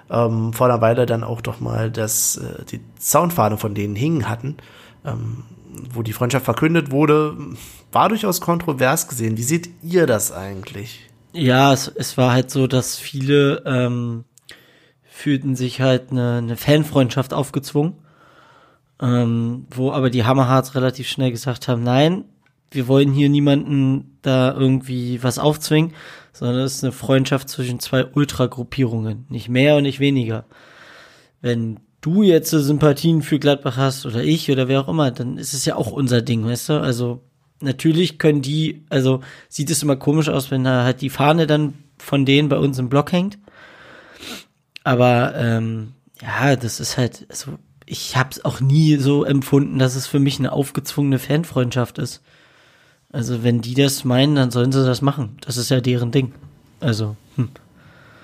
ähm, 0.09 0.53
vor 0.53 0.67
einer 0.67 0.81
Weile 0.81 1.05
dann 1.05 1.23
auch 1.23 1.41
doch 1.41 1.59
mal 1.59 1.91
das, 1.91 2.37
äh, 2.37 2.65
die 2.65 2.81
Soundfahne 2.99 3.57
von 3.57 3.75
denen 3.75 3.95
hingen 3.95 4.29
hatten, 4.29 4.57
ähm, 5.05 5.43
wo 5.93 6.01
die 6.01 6.13
Freundschaft 6.13 6.45
verkündet 6.45 6.91
wurde, 6.91 7.35
war 7.91 8.09
durchaus 8.09 8.41
kontrovers 8.41 9.07
gesehen. 9.07 9.37
Wie 9.37 9.43
seht 9.43 9.69
ihr 9.83 10.05
das 10.05 10.31
eigentlich? 10.31 11.09
Ja, 11.33 11.71
es, 11.71 11.87
es 11.87 12.17
war 12.17 12.31
halt 12.31 12.51
so, 12.51 12.67
dass 12.67 12.97
viele 12.97 13.63
ähm, 13.65 14.25
fühlten 15.03 15.55
sich 15.55 15.79
halt 15.79 16.11
eine, 16.11 16.37
eine 16.37 16.57
Fanfreundschaft 16.57 17.33
aufgezwungen, 17.33 17.93
ähm, 19.01 19.65
wo 19.69 19.91
aber 19.91 20.09
die 20.09 20.25
Hammerhearts 20.25 20.75
relativ 20.75 21.07
schnell 21.07 21.31
gesagt 21.31 21.67
haben, 21.67 21.83
nein, 21.83 22.25
wir 22.71 22.87
wollen 22.87 23.11
hier 23.11 23.29
niemanden 23.29 24.17
da 24.21 24.53
irgendwie 24.53 25.21
was 25.21 25.39
aufzwingen, 25.39 25.93
sondern 26.33 26.63
es 26.63 26.75
ist 26.75 26.83
eine 26.83 26.93
Freundschaft 26.93 27.49
zwischen 27.49 27.79
zwei 27.79 28.05
Ultragruppierungen, 28.05 29.25
nicht 29.29 29.49
mehr 29.49 29.75
und 29.75 29.83
nicht 29.83 29.99
weniger. 29.99 30.45
Wenn 31.41 31.79
du 31.99 32.23
jetzt 32.23 32.49
Sympathien 32.49 33.21
für 33.21 33.39
Gladbach 33.39 33.77
hast 33.77 34.05
oder 34.05 34.23
ich 34.23 34.49
oder 34.49 34.67
wer 34.67 34.81
auch 34.81 34.87
immer, 34.87 35.11
dann 35.11 35.37
ist 35.37 35.53
es 35.53 35.65
ja 35.65 35.75
auch 35.75 35.91
unser 35.91 36.21
Ding, 36.21 36.45
weißt 36.45 36.69
du? 36.69 36.73
Also 36.81 37.21
natürlich 37.59 38.17
können 38.17 38.41
die, 38.41 38.85
also 38.89 39.21
sieht 39.49 39.69
es 39.69 39.83
immer 39.83 39.97
komisch 39.97 40.29
aus, 40.29 40.49
wenn 40.49 40.63
da 40.63 40.83
halt 40.83 41.01
die 41.01 41.09
Fahne 41.09 41.47
dann 41.47 41.73
von 41.97 42.25
denen 42.25 42.49
bei 42.49 42.57
uns 42.57 42.79
im 42.79 42.89
Block 42.89 43.11
hängt. 43.11 43.37
Aber 44.83 45.35
ähm, 45.35 45.93
ja, 46.21 46.55
das 46.55 46.79
ist 46.79 46.97
halt, 46.97 47.27
also 47.29 47.57
ich 47.85 48.15
habe 48.15 48.29
es 48.31 48.45
auch 48.45 48.61
nie 48.61 48.95
so 48.95 49.25
empfunden, 49.25 49.77
dass 49.77 49.95
es 49.95 50.07
für 50.07 50.19
mich 50.19 50.39
eine 50.39 50.53
aufgezwungene 50.53 51.19
Fanfreundschaft 51.19 51.97
ist. 51.97 52.21
Also 53.11 53.43
wenn 53.43 53.61
die 53.61 53.73
das 53.73 54.05
meinen, 54.05 54.35
dann 54.35 54.51
sollen 54.51 54.71
sie 54.71 54.85
das 54.85 55.01
machen. 55.01 55.37
Das 55.41 55.57
ist 55.57 55.69
ja 55.69 55.81
deren 55.81 56.11
Ding. 56.11 56.33
Also. 56.79 57.15
Hm. 57.35 57.49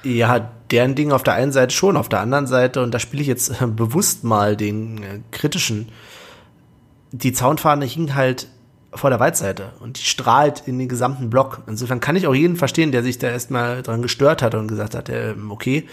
Ja, 0.03 0.49
deren 0.71 0.95
Ding 0.95 1.11
auf 1.11 1.23
der 1.23 1.33
einen 1.33 1.51
Seite 1.51 1.73
schon, 1.73 1.97
auf 1.97 2.09
der 2.09 2.21
anderen 2.21 2.47
Seite, 2.47 2.81
und 2.81 2.93
da 2.93 2.99
spiele 2.99 3.21
ich 3.21 3.27
jetzt 3.27 3.61
äh, 3.61 3.67
bewusst 3.67 4.23
mal 4.23 4.55
den 4.55 4.97
äh, 4.99 5.19
kritischen, 5.31 5.89
die 7.11 7.33
Zaunfahne 7.33 7.85
hing 7.85 8.15
halt 8.15 8.47
vor 8.93 9.09
der 9.09 9.19
Waldseite 9.19 9.73
und 9.79 9.97
die 9.97 10.03
strahlt 10.03 10.63
in 10.65 10.79
den 10.79 10.87
gesamten 10.87 11.29
Block. 11.29 11.61
Insofern 11.67 11.99
kann 11.99 12.15
ich 12.15 12.27
auch 12.27 12.35
jeden 12.35 12.55
verstehen, 12.55 12.91
der 12.91 13.03
sich 13.03 13.17
da 13.17 13.29
erstmal 13.29 13.83
dran 13.83 14.01
gestört 14.01 14.41
hat 14.41 14.55
und 14.55 14.67
gesagt 14.67 14.95
hat, 14.95 15.09
äh, 15.09 15.35
okay, 15.49 15.87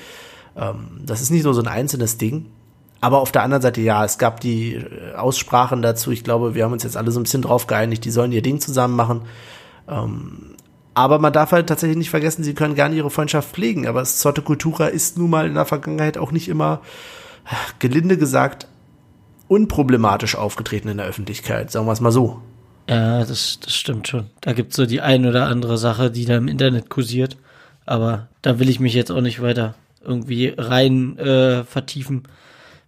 ähm, 0.57 1.01
das 1.05 1.21
ist 1.21 1.31
nicht 1.31 1.45
nur 1.45 1.55
so 1.55 1.61
ein 1.61 1.69
einzelnes 1.69 2.19
Ding. 2.19 2.47
Aber 3.05 3.21
auf 3.21 3.33
der 3.33 3.43
anderen 3.43 3.61
Seite, 3.61 3.83
ja, 3.83 4.03
es 4.03 4.17
gab 4.17 4.41
die 4.41 4.77
äh, 4.77 5.15
Aussprachen 5.15 5.83
dazu. 5.83 6.11
Ich 6.11 6.25
glaube, 6.25 6.55
wir 6.55 6.65
haben 6.65 6.73
uns 6.73 6.85
jetzt 6.85 6.97
alle 6.97 7.11
so 7.11 7.21
ein 7.21 7.25
bisschen 7.25 7.43
drauf 7.43 7.67
geeinigt, 7.67 8.03
die 8.07 8.11
sollen 8.11 8.33
ihr 8.33 8.41
Ding 8.41 8.61
zusammen 8.61 8.97
machen. 8.97 9.21
Ähm, 9.87 10.55
aber 10.95 11.19
man 11.19 11.35
darf 11.35 11.53
halt 11.53 11.67
tatsächlich 11.67 11.99
nicht 11.99 12.09
vergessen, 12.09 12.43
sie 12.43 12.55
können 12.55 12.75
gerne 12.75 12.95
ihre 12.95 13.11
Freundschaft 13.11 13.51
pflegen. 13.51 13.87
Aber 13.87 14.03
Zotte 14.05 14.41
Kultura 14.41 14.87
ist 14.87 15.19
nun 15.19 15.29
mal 15.29 15.47
in 15.47 15.53
der 15.53 15.67
Vergangenheit 15.67 16.17
auch 16.17 16.33
nicht 16.33 16.49
immer, 16.49 16.81
gelinde 17.79 18.17
gesagt, 18.17 18.69
unproblematisch 19.49 20.35
aufgetreten 20.35 20.89
in 20.89 20.97
der 20.97 21.05
Öffentlichkeit. 21.05 21.71
Sagen 21.71 21.85
wir 21.85 21.93
es 21.93 22.01
mal 22.01 22.11
so. 22.11 22.41
Ja, 22.89 23.19
das, 23.19 23.61
das 23.61 23.75
stimmt 23.75 24.09
schon. 24.09 24.31
Da 24.41 24.55
gibt 24.55 24.71
es 24.71 24.77
so 24.77 24.87
die 24.87 25.03
ein 25.03 25.27
oder 25.27 25.45
andere 25.49 25.77
Sache, 25.77 26.11
die 26.11 26.25
da 26.25 26.39
im 26.39 26.49
Internet 26.49 26.89
kursiert. 26.89 27.37
Aber 27.85 28.29
da 28.41 28.59
will 28.59 28.71
ich 28.71 28.81
mich 28.81 28.95
jetzt 28.95 29.11
auch 29.11 29.21
nicht 29.21 29.43
weiter 29.43 29.75
irgendwie 30.03 30.55
rein 30.57 31.19
äh, 31.19 31.65
vertiefen. 31.65 32.23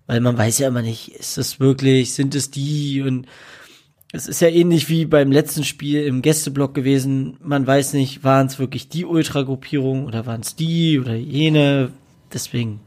Weil 0.06 0.20
man 0.20 0.38
weiß 0.38 0.58
ja 0.58 0.68
immer 0.68 0.82
nicht, 0.82 1.08
ist 1.08 1.38
es 1.38 1.58
wirklich, 1.58 2.14
sind 2.14 2.34
es 2.34 2.50
die 2.50 3.02
und 3.02 3.26
es 4.12 4.28
ist 4.28 4.40
ja 4.40 4.48
ähnlich 4.48 4.88
wie 4.88 5.04
beim 5.04 5.32
letzten 5.32 5.64
Spiel 5.64 6.04
im 6.04 6.22
Gästeblock 6.22 6.74
gewesen. 6.74 7.36
Man 7.42 7.66
weiß 7.66 7.92
nicht, 7.92 8.22
waren 8.24 8.46
es 8.46 8.58
wirklich 8.58 8.88
die 8.88 9.04
Ultragruppierung 9.04 10.06
oder 10.06 10.26
waren 10.26 10.40
es 10.40 10.54
die 10.54 11.00
oder 11.00 11.14
jene. 11.14 11.90
Deswegen. 12.32 12.80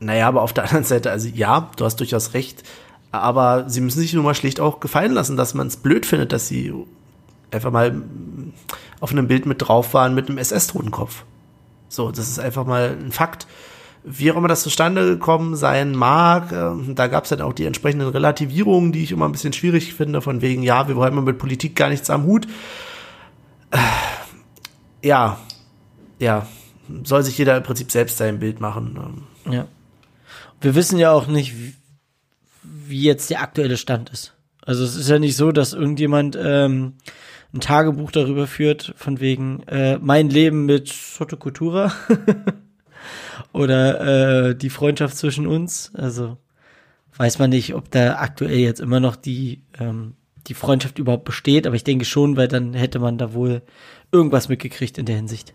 Naja, 0.00 0.26
aber 0.28 0.42
auf 0.42 0.52
der 0.52 0.64
anderen 0.64 0.84
Seite, 0.84 1.10
also 1.10 1.28
ja, 1.28 1.70
du 1.76 1.84
hast 1.84 2.00
durchaus 2.00 2.34
recht. 2.34 2.64
Aber 3.12 3.70
sie 3.70 3.80
müssen 3.80 4.00
sich 4.00 4.12
nun 4.12 4.24
mal 4.24 4.34
schlicht 4.34 4.58
auch 4.58 4.80
gefallen 4.80 5.12
lassen, 5.12 5.36
dass 5.36 5.54
man 5.54 5.68
es 5.68 5.76
blöd 5.76 6.04
findet, 6.04 6.32
dass 6.32 6.48
sie 6.48 6.72
einfach 7.52 7.70
mal 7.70 8.02
auf 8.98 9.12
einem 9.12 9.28
Bild 9.28 9.46
mit 9.46 9.62
drauf 9.62 9.94
waren 9.94 10.14
mit 10.14 10.28
einem 10.28 10.38
SS-Totenkopf. 10.38 11.24
So, 11.88 12.10
das 12.10 12.28
ist 12.28 12.40
einfach 12.40 12.66
mal 12.66 12.96
ein 13.00 13.12
Fakt 13.12 13.46
wie 14.04 14.30
auch 14.30 14.36
immer 14.36 14.48
das 14.48 14.62
zustande 14.62 15.06
gekommen 15.06 15.56
sein 15.56 15.92
mag, 15.92 16.52
äh, 16.52 16.94
da 16.94 17.06
gab 17.06 17.24
es 17.24 17.30
dann 17.30 17.40
auch 17.40 17.54
die 17.54 17.64
entsprechenden 17.64 18.08
Relativierungen, 18.08 18.92
die 18.92 19.02
ich 19.02 19.12
immer 19.12 19.26
ein 19.26 19.32
bisschen 19.32 19.54
schwierig 19.54 19.94
finde, 19.94 20.20
von 20.20 20.42
wegen, 20.42 20.62
ja, 20.62 20.88
wir 20.88 20.96
wollen 20.96 21.24
mit 21.24 21.38
Politik 21.38 21.74
gar 21.74 21.88
nichts 21.88 22.10
am 22.10 22.24
Hut. 22.24 22.46
Äh, 23.70 23.78
ja, 25.02 25.38
ja, 26.18 26.46
soll 27.02 27.22
sich 27.22 27.38
jeder 27.38 27.56
im 27.56 27.62
Prinzip 27.62 27.90
selbst 27.90 28.18
sein 28.18 28.38
Bild 28.38 28.60
machen. 28.60 29.26
Ähm. 29.46 29.52
Ja. 29.52 29.66
Wir 30.60 30.74
wissen 30.74 30.98
ja 30.98 31.10
auch 31.12 31.26
nicht, 31.26 31.54
wie 32.62 33.02
jetzt 33.02 33.30
der 33.30 33.40
aktuelle 33.40 33.78
Stand 33.78 34.10
ist. 34.10 34.34
Also 34.62 34.84
es 34.84 34.96
ist 34.96 35.08
ja 35.08 35.18
nicht 35.18 35.36
so, 35.36 35.50
dass 35.50 35.72
irgendjemand 35.72 36.38
ähm, 36.40 36.94
ein 37.54 37.60
Tagebuch 37.60 38.10
darüber 38.10 38.46
führt, 38.46 38.94
von 38.96 39.20
wegen 39.20 39.62
äh, 39.64 39.98
mein 39.98 40.28
Leben 40.28 40.66
mit 40.66 40.88
Sotokultura. 40.88 41.92
oder 43.52 44.48
äh, 44.48 44.56
die 44.56 44.70
Freundschaft 44.70 45.16
zwischen 45.16 45.46
uns. 45.46 45.92
Also 45.94 46.36
weiß 47.16 47.38
man 47.38 47.50
nicht, 47.50 47.74
ob 47.74 47.90
da 47.90 48.16
aktuell 48.16 48.58
jetzt 48.58 48.80
immer 48.80 49.00
noch 49.00 49.16
die, 49.16 49.62
ähm, 49.78 50.14
die 50.46 50.54
Freundschaft 50.54 50.98
überhaupt 50.98 51.24
besteht, 51.24 51.66
aber 51.66 51.76
ich 51.76 51.84
denke 51.84 52.04
schon, 52.04 52.36
weil 52.36 52.48
dann 52.48 52.74
hätte 52.74 52.98
man 52.98 53.18
da 53.18 53.32
wohl 53.32 53.62
irgendwas 54.12 54.48
mitgekriegt 54.48 54.98
in 54.98 55.06
der 55.06 55.16
Hinsicht. 55.16 55.54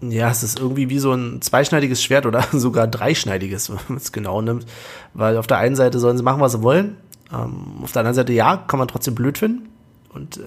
Ja, 0.00 0.30
es 0.30 0.42
ist 0.42 0.58
irgendwie 0.58 0.90
wie 0.90 0.98
so 0.98 1.12
ein 1.12 1.40
zweischneidiges 1.40 2.02
Schwert 2.02 2.26
oder 2.26 2.44
sogar 2.52 2.86
dreischneidiges, 2.86 3.70
wenn 3.70 3.78
man 3.88 3.98
es 3.98 4.12
genau 4.12 4.42
nimmt. 4.42 4.66
Weil 5.14 5.36
auf 5.36 5.46
der 5.46 5.58
einen 5.58 5.76
Seite 5.76 5.98
sollen 5.98 6.16
sie 6.16 6.22
machen, 6.22 6.40
was 6.40 6.52
sie 6.52 6.62
wollen. 6.62 6.96
Ähm, 7.32 7.82
auf 7.82 7.92
der 7.92 8.00
anderen 8.00 8.14
Seite, 8.14 8.32
ja, 8.32 8.56
kann 8.56 8.78
man 8.78 8.88
trotzdem 8.88 9.14
blöd 9.14 9.38
finden. 9.38 9.68
Und 10.12 10.38
äh, 10.38 10.42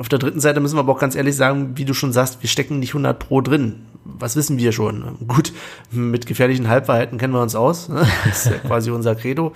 auf 0.00 0.08
der 0.08 0.18
dritten 0.18 0.40
Seite 0.40 0.60
müssen 0.60 0.76
wir 0.76 0.80
aber 0.80 0.92
auch 0.92 0.98
ganz 0.98 1.14
ehrlich 1.14 1.36
sagen, 1.36 1.76
wie 1.76 1.84
du 1.84 1.92
schon 1.92 2.14
sagst, 2.14 2.40
wir 2.40 2.48
stecken 2.48 2.78
nicht 2.78 2.90
100 2.90 3.18
pro 3.18 3.42
drin. 3.42 3.82
Was 4.02 4.34
wissen 4.34 4.56
wir 4.56 4.72
schon? 4.72 5.18
Gut, 5.28 5.52
mit 5.90 6.24
gefährlichen 6.24 6.68
Halbwahrheiten 6.68 7.18
kennen 7.18 7.34
wir 7.34 7.42
uns 7.42 7.54
aus. 7.54 7.90
Ne? 7.90 8.06
Das 8.24 8.46
ist 8.46 8.52
ja 8.52 8.58
quasi 8.66 8.90
unser 8.90 9.14
Credo. 9.14 9.52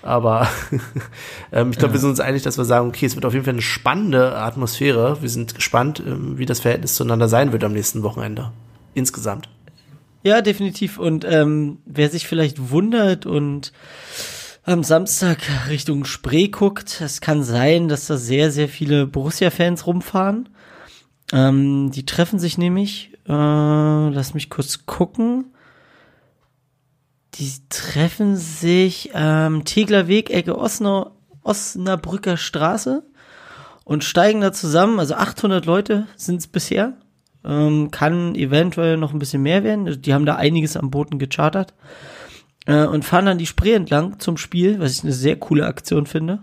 Aber 0.00 0.48
ähm, 1.52 1.70
ich 1.70 1.78
glaube, 1.78 1.90
ja. 1.90 1.92
wir 1.92 2.00
sind 2.00 2.10
uns 2.10 2.20
einig, 2.20 2.42
dass 2.42 2.56
wir 2.56 2.64
sagen, 2.64 2.88
okay, 2.88 3.04
es 3.04 3.14
wird 3.14 3.26
auf 3.26 3.34
jeden 3.34 3.44
Fall 3.44 3.52
eine 3.52 3.60
spannende 3.60 4.38
Atmosphäre. 4.38 5.18
Wir 5.20 5.28
sind 5.28 5.54
gespannt, 5.54 6.02
ähm, 6.06 6.38
wie 6.38 6.46
das 6.46 6.60
Verhältnis 6.60 6.94
zueinander 6.94 7.28
sein 7.28 7.52
wird 7.52 7.62
am 7.62 7.72
nächsten 7.72 8.02
Wochenende. 8.02 8.52
Insgesamt. 8.94 9.50
Ja, 10.22 10.40
definitiv. 10.40 10.98
Und 10.98 11.26
ähm, 11.28 11.76
wer 11.84 12.08
sich 12.08 12.26
vielleicht 12.26 12.70
wundert 12.70 13.26
und 13.26 13.74
am 14.64 14.82
Samstag 14.82 15.38
Richtung 15.68 16.04
Spree 16.04 16.48
guckt. 16.48 17.00
Es 17.00 17.20
kann 17.20 17.42
sein, 17.42 17.88
dass 17.88 18.06
da 18.06 18.16
sehr, 18.16 18.50
sehr 18.50 18.68
viele 18.68 19.06
Borussia-Fans 19.06 19.86
rumfahren. 19.86 20.48
Ähm, 21.32 21.90
die 21.90 22.06
treffen 22.06 22.38
sich 22.38 22.56
nämlich, 22.56 23.12
äh, 23.28 23.32
lass 23.32 24.34
mich 24.34 24.48
kurz 24.50 24.86
gucken. 24.86 25.52
Die 27.34 27.52
treffen 27.68 28.36
sich 28.36 29.10
ähm, 29.14 29.64
Tegler 29.64 30.08
Weg, 30.08 30.30
Ecke 30.30 30.56
Osner, 30.56 31.12
Osnabrücker 31.42 32.36
Straße 32.36 33.04
und 33.84 34.04
steigen 34.04 34.40
da 34.40 34.52
zusammen. 34.52 34.98
Also 34.98 35.14
800 35.14 35.66
Leute 35.66 36.06
sind 36.16 36.36
es 36.38 36.46
bisher. 36.46 36.94
Ähm, 37.44 37.90
kann 37.90 38.34
eventuell 38.34 38.96
noch 38.96 39.12
ein 39.12 39.18
bisschen 39.18 39.42
mehr 39.42 39.62
werden. 39.62 39.86
Also 39.86 39.98
die 39.98 40.14
haben 40.14 40.24
da 40.24 40.36
einiges 40.36 40.76
am 40.78 40.90
Booten 40.90 41.18
gechartert. 41.18 41.74
Äh, 42.66 42.86
und 42.86 43.04
fahren 43.04 43.26
dann 43.26 43.38
die 43.38 43.46
Spree 43.46 43.74
entlang 43.74 44.18
zum 44.20 44.36
Spiel, 44.36 44.80
was 44.80 44.92
ich 44.92 45.04
eine 45.04 45.12
sehr 45.12 45.36
coole 45.36 45.66
Aktion 45.66 46.06
finde. 46.06 46.40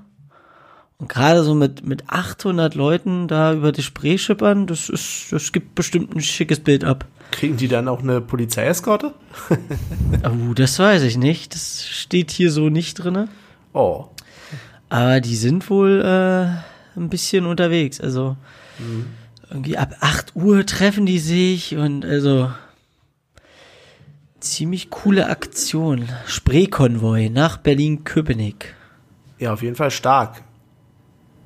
Und 0.97 1.09
gerade 1.09 1.43
so 1.43 1.55
mit, 1.55 1.83
mit 1.85 2.09
800 2.09 2.75
Leuten 2.75 3.27
da 3.27 3.53
über 3.53 3.71
die 3.71 3.81
Spree 3.81 4.19
schippern, 4.19 4.67
das 4.67 4.87
ist, 4.87 5.31
das 5.31 5.51
gibt 5.51 5.73
bestimmt 5.73 6.15
ein 6.15 6.21
schickes 6.21 6.59
Bild 6.59 6.83
ab. 6.83 7.05
Kriegen 7.31 7.57
die 7.57 7.67
dann 7.67 7.87
auch 7.87 8.01
eine 8.01 8.21
Polizeieskorte? 8.21 9.13
Oh, 10.23 10.53
das 10.53 10.77
weiß 10.77 11.01
ich 11.03 11.17
nicht. 11.17 11.55
Das 11.55 11.87
steht 11.87 12.29
hier 12.29 12.51
so 12.51 12.69
nicht 12.69 12.95
drinne. 12.95 13.27
Oh. 13.73 14.09
Aber 14.89 15.21
die 15.21 15.35
sind 15.35 15.69
wohl 15.69 16.01
äh, 16.01 16.99
ein 16.99 17.09
bisschen 17.09 17.47
unterwegs. 17.47 17.99
Also 17.99 18.35
irgendwie 19.49 19.77
ab 19.77 19.95
8 19.99 20.35
Uhr 20.35 20.65
treffen 20.65 21.05
die 21.05 21.19
sich 21.19 21.75
und 21.75 22.05
also 22.05 22.51
ziemlich 24.41 24.89
coole 24.89 25.29
Aktion. 25.29 26.09
Spreekonvoi 26.25 27.29
nach 27.29 27.57
Berlin-Köpenick. 27.57 28.75
Ja, 29.39 29.53
auf 29.53 29.61
jeden 29.63 29.75
Fall 29.75 29.91
stark. 29.91 30.43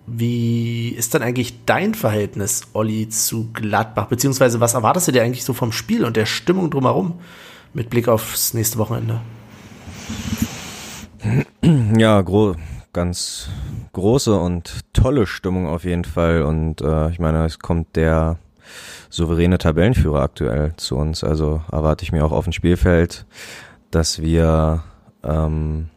Wie 0.07 0.89
ist 0.89 1.13
dann 1.13 1.23
eigentlich 1.23 1.65
dein 1.65 1.95
Verhältnis, 1.95 2.63
Olli, 2.73 3.09
zu 3.09 3.51
Gladbach? 3.53 4.07
Beziehungsweise 4.07 4.59
was 4.59 4.73
erwartest 4.73 5.07
du 5.07 5.11
dir 5.11 5.23
eigentlich 5.23 5.43
so 5.45 5.53
vom 5.53 5.71
Spiel 5.71 6.05
und 6.05 6.15
der 6.15 6.25
Stimmung 6.25 6.69
drumherum 6.69 7.19
mit 7.73 7.89
Blick 7.89 8.07
aufs 8.07 8.53
nächste 8.53 8.77
Wochenende? 8.77 9.21
Ja, 11.97 12.21
gro 12.21 12.55
ganz 12.95 13.49
große 13.91 14.39
und 14.39 14.79
tolle 14.93 15.27
Stimmung 15.27 15.67
auf 15.67 15.83
jeden 15.83 16.05
Fall. 16.05 16.43
Und 16.43 16.81
äh, 16.81 17.09
ich 17.09 17.19
meine, 17.19 17.45
es 17.45 17.59
kommt 17.59 17.95
der 17.97 18.37
souveräne 19.15 19.57
Tabellenführer 19.57 20.21
aktuell 20.21 20.73
zu 20.77 20.97
uns. 20.97 21.23
Also 21.23 21.61
erwarte 21.71 22.03
ich 22.03 22.11
mir 22.11 22.25
auch 22.25 22.31
auf 22.31 22.43
dem 22.43 22.53
Spielfeld, 22.53 23.25
dass 23.91 24.21
wir 24.21 24.83
ähm, 25.23 25.89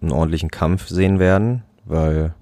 einen 0.00 0.12
ordentlichen 0.12 0.50
Kampf 0.50 0.88
sehen 0.88 1.18
werden, 1.18 1.62
weil 1.84 2.34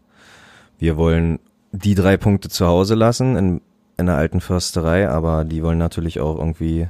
wir 0.79 0.97
wollen 0.97 1.39
die 1.73 1.95
drei 1.95 2.17
Punkte 2.17 2.49
zu 2.49 2.67
Hause 2.67 2.95
lassen 2.95 3.37
in, 3.37 3.61
in 3.97 4.07
der 4.07 4.17
alten 4.17 4.41
Försterei, 4.41 5.09
aber 5.09 5.45
die 5.45 5.63
wollen 5.63 5.79
natürlich 5.79 6.21
auch 6.21 6.37
irgendwie 6.37 6.89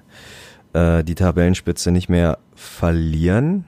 äh, 0.72 1.04
die 1.04 1.14
Tabellenspitze 1.14 1.90
nicht 1.90 2.08
mehr 2.08 2.38
verlieren. 2.54 3.66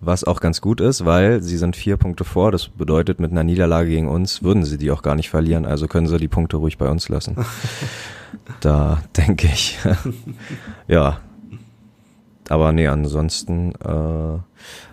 Was 0.00 0.22
auch 0.22 0.40
ganz 0.40 0.60
gut 0.60 0.80
ist, 0.80 1.04
weil 1.04 1.42
sie 1.42 1.56
sind 1.56 1.74
vier 1.74 1.96
Punkte 1.96 2.24
vor. 2.24 2.52
Das 2.52 2.68
bedeutet, 2.68 3.18
mit 3.18 3.32
einer 3.32 3.42
Niederlage 3.42 3.90
gegen 3.90 4.08
uns 4.08 4.42
würden 4.44 4.64
sie 4.64 4.78
die 4.78 4.92
auch 4.92 5.02
gar 5.02 5.16
nicht 5.16 5.28
verlieren. 5.28 5.64
Also 5.64 5.88
können 5.88 6.06
sie 6.06 6.18
die 6.18 6.28
Punkte 6.28 6.56
ruhig 6.56 6.78
bei 6.78 6.88
uns 6.88 7.08
lassen. 7.08 7.36
da 8.60 9.02
denke 9.16 9.48
ich. 9.48 9.78
ja. 10.88 11.20
Aber 12.48 12.72
nee, 12.72 12.86
ansonsten 12.86 13.72
äh, 13.74 14.38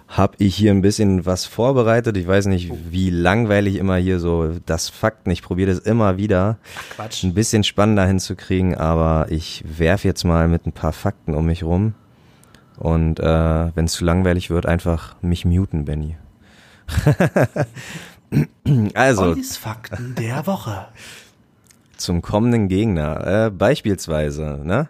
habe 0.07 0.35
ich 0.39 0.55
hier 0.55 0.71
ein 0.71 0.81
bisschen 0.81 1.25
was 1.25 1.45
vorbereitet. 1.45 2.17
Ich 2.17 2.27
weiß 2.27 2.47
nicht, 2.47 2.71
wie 2.89 3.09
langweilig 3.09 3.75
immer 3.75 3.97
hier 3.97 4.19
so 4.19 4.53
das 4.65 4.89
Fakten. 4.89 5.31
Ich 5.31 5.41
probiere 5.41 5.71
das 5.71 5.79
immer 5.79 6.17
wieder 6.17 6.57
Quatsch. 6.95 7.23
ein 7.23 7.33
bisschen 7.33 7.63
spannender 7.63 8.05
hinzukriegen, 8.05 8.75
aber 8.75 9.27
ich 9.29 9.63
werf 9.65 10.03
jetzt 10.03 10.23
mal 10.23 10.47
mit 10.47 10.65
ein 10.65 10.71
paar 10.71 10.93
Fakten 10.93 11.33
um 11.33 11.45
mich 11.45 11.63
rum. 11.63 11.93
Und 12.77 13.19
äh, 13.19 13.75
wenn 13.75 13.85
es 13.85 13.93
zu 13.93 14.05
langweilig 14.05 14.49
wird, 14.49 14.65
einfach 14.65 15.15
mich 15.21 15.45
muten, 15.45 15.85
Benny. 15.85 16.17
also, 18.93 19.23
Ollis 19.23 19.57
Fakten 19.57 20.15
der 20.15 20.45
Woche. 20.45 20.87
zum 21.97 22.21
kommenden 22.21 22.67
Gegner. 22.67 23.45
Äh, 23.45 23.51
beispielsweise, 23.51 24.59
ne? 24.63 24.89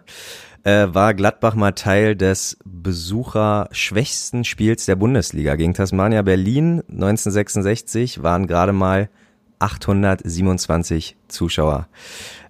Äh, 0.64 0.92
war 0.92 1.14
Gladbach 1.14 1.54
mal 1.54 1.72
Teil 1.72 2.16
des 2.16 2.58
besucherschwächsten 2.64 4.44
Spiels 4.44 4.84
der 4.84 4.96
Bundesliga. 4.96 5.54
Gegen 5.54 5.74
Tasmania 5.74 6.22
Berlin 6.22 6.82
1966 6.90 8.22
waren 8.22 8.48
gerade 8.48 8.72
mal 8.72 9.08
827 9.60 11.16
Zuschauer. 11.28 11.86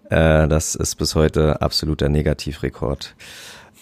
Äh, 0.09 0.49
das 0.49 0.75
ist 0.75 0.97
bis 0.97 1.15
heute 1.15 1.61
absoluter 1.61 2.09
Negativrekord. 2.09 3.15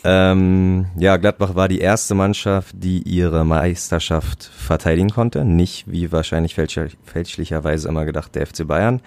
Ähm, 0.06 0.86
ja, 0.98 1.16
Gladbach 1.16 1.54
war 1.54 1.66
die 1.66 1.78
erste 1.78 2.14
Mannschaft, 2.14 2.74
die 2.78 3.02
ihre 3.02 3.44
Meisterschaft 3.44 4.44
verteidigen 4.44 5.10
konnte. 5.10 5.44
Nicht, 5.46 5.90
wie 5.90 6.12
wahrscheinlich 6.12 6.54
fälsch 6.54 6.78
fälschlicherweise 7.04 7.88
immer 7.88 8.04
gedacht, 8.04 8.34
der 8.34 8.46
FC 8.46 8.66
Bayern. 8.66 9.00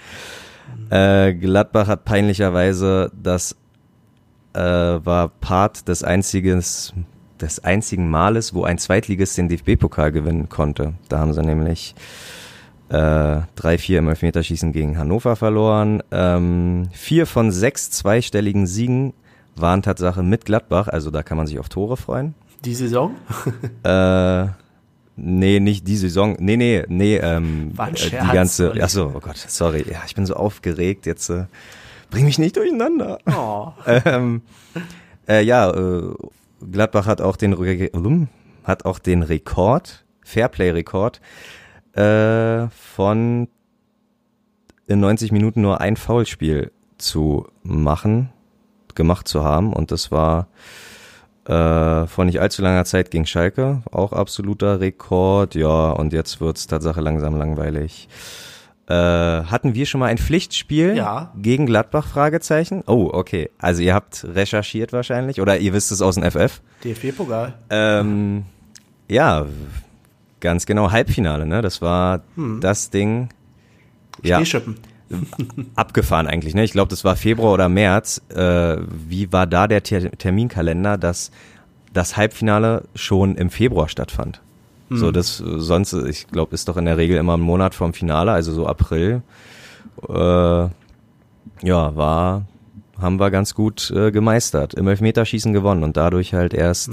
Äh, 0.90 1.34
Gladbach 1.36 1.88
hat 1.88 2.04
peinlicherweise 2.04 3.12
das 3.14 3.56
äh, 4.54 4.60
war 4.60 5.30
Part 5.30 5.88
des 5.88 6.04
einziges 6.04 6.94
des 7.40 7.64
einzigen 7.64 8.10
Males, 8.10 8.56
wo 8.56 8.64
ein 8.64 8.80
Zweitligist 8.80 9.38
den 9.38 9.48
DFB-Pokal 9.48 10.12
gewinnen 10.12 10.50
konnte. 10.50 10.96
Da 11.08 11.20
haben 11.20 11.34
sie 11.34 11.44
nämlich 11.44 11.94
äh, 12.90 12.96
3-4 12.96 13.98
im 14.00 14.10
Elfmeterschießen 14.10 14.72
gegen 14.72 14.98
Hannover 14.98 15.36
verloren. 15.36 16.02
Ähm, 16.10 16.90
vier 16.92 17.28
von 17.28 17.52
sechs 17.52 17.92
zweistelligen 17.92 18.66
Siegen 18.66 19.14
waren 19.62 19.82
Tatsache 19.82 20.24
mit 20.24 20.46
Gladbach, 20.46 20.88
also 20.88 21.12
da 21.12 21.24
kann 21.24 21.38
man 21.38 21.48
sich 21.48 21.60
auf 21.60 21.70
Tore 21.70 21.98
freuen. 21.98 22.36
Die 22.66 22.76
Saison? 22.76 23.16
Äh, 23.84 24.48
nee, 25.16 25.60
nicht 25.60 25.88
die 25.88 25.98
Saison. 25.98 26.36
Nee, 26.40 26.58
nee, 26.58 26.84
nee, 26.88 27.18
ähm, 27.18 27.72
War 27.76 27.88
ein 27.88 27.96
äh, 27.96 27.98
Scherz, 27.98 28.26
die 28.28 28.34
ganze, 28.34 28.72
Olli. 28.72 28.82
ach 28.82 28.90
so, 28.90 29.12
oh 29.16 29.20
Gott, 29.20 29.38
sorry. 29.38 29.86
Ja, 29.90 30.02
ich 30.06 30.16
bin 30.16 30.26
so 30.26 30.36
aufgeregt 30.36 31.06
jetzt. 31.06 31.30
Äh, 31.30 31.46
bring 32.10 32.26
mich 32.26 32.40
nicht 32.40 32.56
durcheinander. 32.56 33.20
Oh. 33.26 33.72
ähm, 34.06 34.42
äh, 35.28 35.44
ja, 35.44 35.72
äh, 35.72 36.14
Gladbach 36.72 37.06
hat 37.06 37.22
auch 37.22 37.36
den 37.36 38.28
hat 38.64 38.86
auch 38.86 39.00
den 39.00 39.24
Rekord, 39.24 40.06
Fairplay-Rekord 40.24 41.22
äh, 41.94 42.68
von 42.70 43.48
in 44.88 45.00
90 45.00 45.32
Minuten 45.32 45.62
nur 45.62 45.82
ein 45.82 45.98
Foulspiel 45.98 46.72
zu 46.98 47.48
machen, 47.64 48.30
gemacht 48.98 49.28
zu 49.30 49.46
haben 49.46 49.72
und 49.72 49.92
das 49.92 50.12
war 50.12 50.48
äh, 51.46 52.06
vor 52.08 52.26
nicht 52.26 52.42
allzu 52.42 52.62
langer 52.62 52.84
Zeit 52.84 53.10
gegen 53.12 53.26
Schalke, 53.26 53.82
auch 53.92 54.12
absoluter 54.12 54.82
Rekord, 54.82 55.56
ja, 55.56 55.92
und 55.92 56.12
jetzt 56.12 56.42
wird's 56.42 56.68
Tatsache 56.68 57.00
langsam 57.00 57.38
langweilig. 57.38 58.10
Äh, 58.90 58.94
hatten 58.94 59.74
wir 59.76 59.86
schon 59.86 60.00
mal 60.00 60.06
ein 60.08 60.18
Pflichtspiel 60.18 60.96
Ja. 60.96 61.34
gegen 61.38 61.66
Gladbach? 61.66 62.08
Fragezeichen. 62.08 62.84
Oh, 62.88 63.10
okay. 63.12 63.50
Also 63.60 63.82
ihr 63.82 63.94
habt 63.94 64.26
recherchiert 64.34 64.94
wahrscheinlich 64.94 65.42
oder 65.42 65.58
ihr 65.58 65.74
wisst 65.74 65.92
es 65.92 66.02
aus 66.02 66.16
dem 66.16 66.24
FF. 66.30 66.62
DFB-Pokal. 66.86 67.54
Ähm, 67.70 68.44
ja, 69.10 69.46
ganz 70.40 70.66
genau. 70.66 70.92
Halbfinale, 70.92 71.46
ne? 71.46 71.62
Das 71.62 71.82
war 71.82 72.22
das 72.62 72.90
Ding. 72.90 73.28
Ja, 74.24 74.38
Schneeschippen. 74.38 74.76
abgefahren 75.76 76.28
eigentlich, 76.28 76.56
ne? 76.56 76.64
Ich 76.64 76.72
glaube, 76.72 76.90
das 76.90 77.04
war 77.04 77.16
Februar 77.16 77.54
oder 77.54 77.70
März. 77.70 78.22
Äh, 78.30 78.78
wie 79.08 79.32
war 79.32 79.48
da 79.48 79.68
der 79.68 79.84
Ter 79.84 80.12
Terminkalender, 80.12 80.98
dass 80.98 81.32
das 81.94 82.18
Halbfinale 82.18 82.84
schon 82.96 83.36
im 83.36 83.50
Februar 83.50 83.90
stattfand? 83.90 84.42
So, 84.90 85.12
das 85.12 85.38
sonst, 85.38 85.92
ich 85.92 86.28
glaube, 86.28 86.54
ist 86.54 86.70
doch 86.70 86.78
in 86.78 86.86
der 86.86 86.96
Regel 86.98 87.18
immer 87.18 87.36
ein 87.36 87.42
Monat 87.42 87.76
vorm 87.76 87.94
Finale, 87.94 88.32
also 88.32 88.54
so 88.54 88.66
April. 88.66 89.22
Äh, 90.08 90.14
ja, 90.14 90.72
war, 91.96 92.46
haben 93.00 93.20
wir 93.20 93.30
ganz 93.30 93.54
gut 93.54 93.92
äh, 93.92 94.12
gemeistert. 94.12 94.74
Im 94.76 94.88
Elfmeterschießen 94.88 95.52
gewonnen 95.52 95.84
und 95.84 95.98
dadurch 95.98 96.34
halt 96.34 96.54
erst 96.54 96.92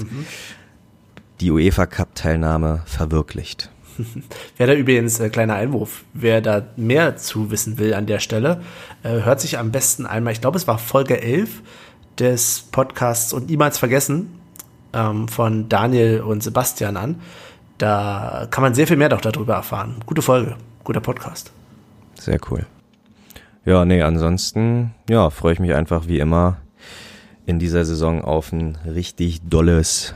die 1.39 1.51
UEFA 1.51 1.85
Cup 1.85 2.15
Teilnahme 2.15 2.81
verwirklicht. 2.85 3.69
Wer 4.57 4.67
da 4.67 4.73
übrigens, 4.73 5.19
äh, 5.19 5.29
kleiner 5.29 5.55
Einwurf, 5.55 6.03
wer 6.13 6.41
da 6.41 6.63
mehr 6.75 7.17
zu 7.17 7.51
wissen 7.51 7.77
will 7.77 7.93
an 7.93 8.05
der 8.05 8.19
Stelle, 8.19 8.61
äh, 9.03 9.21
hört 9.21 9.41
sich 9.41 9.57
am 9.57 9.71
besten 9.71 10.05
einmal, 10.05 10.33
ich 10.33 10.41
glaube, 10.41 10.57
es 10.57 10.67
war 10.67 10.77
Folge 10.77 11.21
11 11.21 11.61
des 12.19 12.67
Podcasts 12.71 13.33
und 13.33 13.49
niemals 13.49 13.77
vergessen 13.77 14.39
ähm, 14.93 15.27
von 15.27 15.69
Daniel 15.69 16.21
und 16.21 16.43
Sebastian 16.43 16.97
an. 16.97 17.21
Da 17.77 18.47
kann 18.51 18.61
man 18.61 18.73
sehr 18.73 18.87
viel 18.87 18.97
mehr 18.97 19.09
doch 19.09 19.21
darüber 19.21 19.55
erfahren. 19.55 19.95
Gute 20.05 20.21
Folge, 20.21 20.55
guter 20.83 21.01
Podcast. 21.01 21.51
Sehr 22.15 22.39
cool. 22.49 22.65
Ja, 23.65 23.83
nee, 23.83 24.01
ansonsten, 24.01 24.93
ja, 25.09 25.29
freue 25.29 25.53
ich 25.53 25.59
mich 25.59 25.73
einfach 25.73 26.07
wie 26.07 26.19
immer 26.19 26.57
in 27.45 27.59
dieser 27.59 27.83
Saison 27.83 28.23
auf 28.23 28.51
ein 28.51 28.77
richtig 28.85 29.41
dolles 29.47 30.13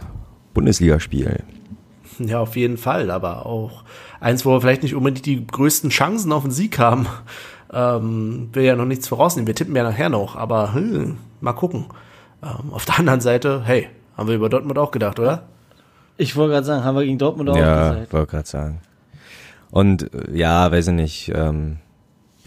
Bundesligaspiel. 0.54 1.44
Ja, 2.28 2.40
auf 2.40 2.56
jeden 2.56 2.78
Fall, 2.78 3.12
aber 3.12 3.46
auch 3.46 3.84
eins, 4.20 4.46
wo 4.46 4.52
wir 4.52 4.62
vielleicht 4.62 4.84
nicht 4.84 4.96
unbedingt 4.96 5.26
die 5.26 5.46
größten 5.46 5.90
Chancen 5.90 6.32
auf 6.32 6.44
den 6.44 6.52
Sieg 6.52 6.78
haben. 6.80 7.08
Ähm, 7.72 8.50
will 8.54 8.64
ja 8.64 8.76
noch 8.76 8.86
nichts 8.86 9.08
vorausnehmen. 9.08 9.48
Wir 9.48 9.56
tippen 9.56 9.76
ja 9.76 9.84
nachher 9.84 10.10
noch, 10.10 10.36
aber 10.36 10.74
hm, 10.74 11.18
mal 11.40 11.54
gucken. 11.54 11.86
Ähm, 12.44 12.72
auf 12.72 12.86
der 12.86 13.00
anderen 13.00 13.22
Seite, 13.22 13.62
hey, 13.64 13.88
haben 14.18 14.28
wir 14.28 14.36
über 14.36 14.50
Dortmund 14.50 14.78
auch 14.80 14.92
gedacht, 14.92 15.20
oder? 15.20 15.44
Ich 16.18 16.36
wollte 16.36 16.54
gerade 16.54 16.66
sagen, 16.66 16.84
haben 16.84 16.96
wir 16.96 17.06
gegen 17.06 17.18
Dortmund 17.18 17.50
auch 17.50 17.56
Ja, 17.56 17.92
gesagt. 17.92 18.14
wollte 18.14 18.32
gerade 18.32 18.48
sagen. 18.48 18.82
Und 19.72 20.10
ja, 20.34 20.72
weiß 20.72 20.88
ich 20.88 20.94
nicht, 20.94 21.32
ähm, 21.34 21.78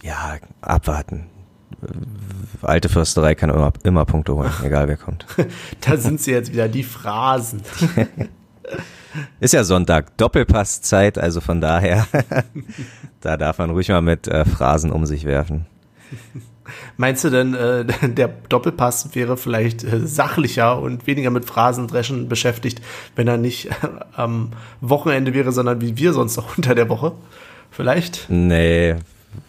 ja, 0.03 0.35
abwarten. 0.61 1.27
Alte 2.61 2.89
Försterei 2.89 3.33
kann 3.35 3.49
immer, 3.49 3.73
immer 3.83 4.05
Punkte 4.05 4.35
holen, 4.35 4.51
egal 4.63 4.87
wer 4.87 4.97
kommt. 4.97 5.25
Da 5.81 5.97
sind 5.97 6.21
sie 6.21 6.31
jetzt 6.31 6.51
wieder, 6.51 6.67
die 6.67 6.83
Phrasen. 6.83 7.61
Ist 9.39 9.53
ja 9.53 9.63
Sonntag, 9.63 10.17
Doppelpasszeit, 10.17 11.17
also 11.17 11.41
von 11.41 11.61
daher, 11.61 12.07
da 13.21 13.37
darf 13.37 13.59
man 13.59 13.69
ruhig 13.69 13.89
mal 13.89 14.01
mit 14.01 14.27
äh, 14.27 14.45
Phrasen 14.45 14.91
um 14.91 15.05
sich 15.05 15.25
werfen. 15.25 15.65
Meinst 16.97 17.23
du 17.23 17.29
denn, 17.29 17.53
äh, 17.53 17.85
der 18.07 18.29
Doppelpass 18.49 19.15
wäre 19.15 19.37
vielleicht 19.37 19.83
äh, 19.83 20.05
sachlicher 20.05 20.79
und 20.79 21.07
weniger 21.07 21.29
mit 21.29 21.45
Phrasendreschen 21.45 22.29
beschäftigt, 22.29 22.81
wenn 23.15 23.27
er 23.27 23.37
nicht 23.37 23.67
äh, 23.67 23.71
am 24.15 24.51
Wochenende 24.81 25.33
wäre, 25.33 25.51
sondern 25.51 25.81
wie 25.81 25.97
wir 25.97 26.13
sonst 26.13 26.37
auch 26.37 26.57
unter 26.57 26.75
der 26.75 26.89
Woche? 26.89 27.13
Vielleicht? 27.71 28.27
Nee, 28.29 28.95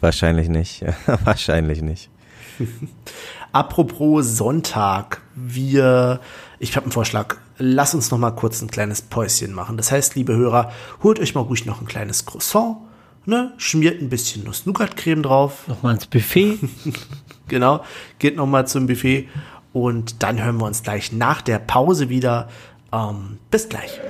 wahrscheinlich 0.01 0.49
nicht. 0.49 0.85
wahrscheinlich 1.25 1.83
nicht. 1.83 2.11
Apropos 3.53 4.37
Sonntag, 4.37 5.21
wir, 5.35 6.21
ich 6.59 6.77
habe 6.77 6.85
einen 6.85 6.93
Vorschlag. 6.93 7.37
Lass 7.59 7.95
uns 7.95 8.11
noch 8.11 8.19
mal 8.19 8.33
kurz 8.33 8.61
ein 8.63 8.71
kleines 8.71 9.03
Päuschen 9.03 9.53
machen. 9.53 9.77
Das 9.77 9.93
heißt, 9.93 10.17
liebe 10.17 10.35
Hörer, 10.35 10.73
holt 11.03 11.21
euch 11.21 11.35
mal 11.35 11.43
ruhig 11.43 11.67
noch 11.67 11.81
ein 11.81 11.87
kleines 11.87 12.27
Croissant, 12.27 12.79
ne, 13.27 13.53
schmiert 13.59 14.03
ein 14.03 14.09
bisschen 14.09 14.45
Nuss-Nougat-Creme 14.45 15.23
drauf, 15.23 15.69
Nochmal 15.69 15.95
ins 15.95 16.07
Buffet. 16.07 16.59
genau, 17.49 17.85
geht 18.19 18.37
noch 18.37 18.47
mal 18.47 18.67
zum 18.67 18.87
Buffet 18.87 19.29
und 19.73 20.23
dann 20.23 20.43
hören 20.43 20.59
wir 20.59 20.67
uns 20.67 20.83
gleich 20.83 21.13
nach 21.13 21.43
der 21.43 21.59
Pause 21.59 22.09
wieder. 22.09 22.49
Ähm, 22.93 23.39
bis 23.51 23.69
gleich. 23.69 24.01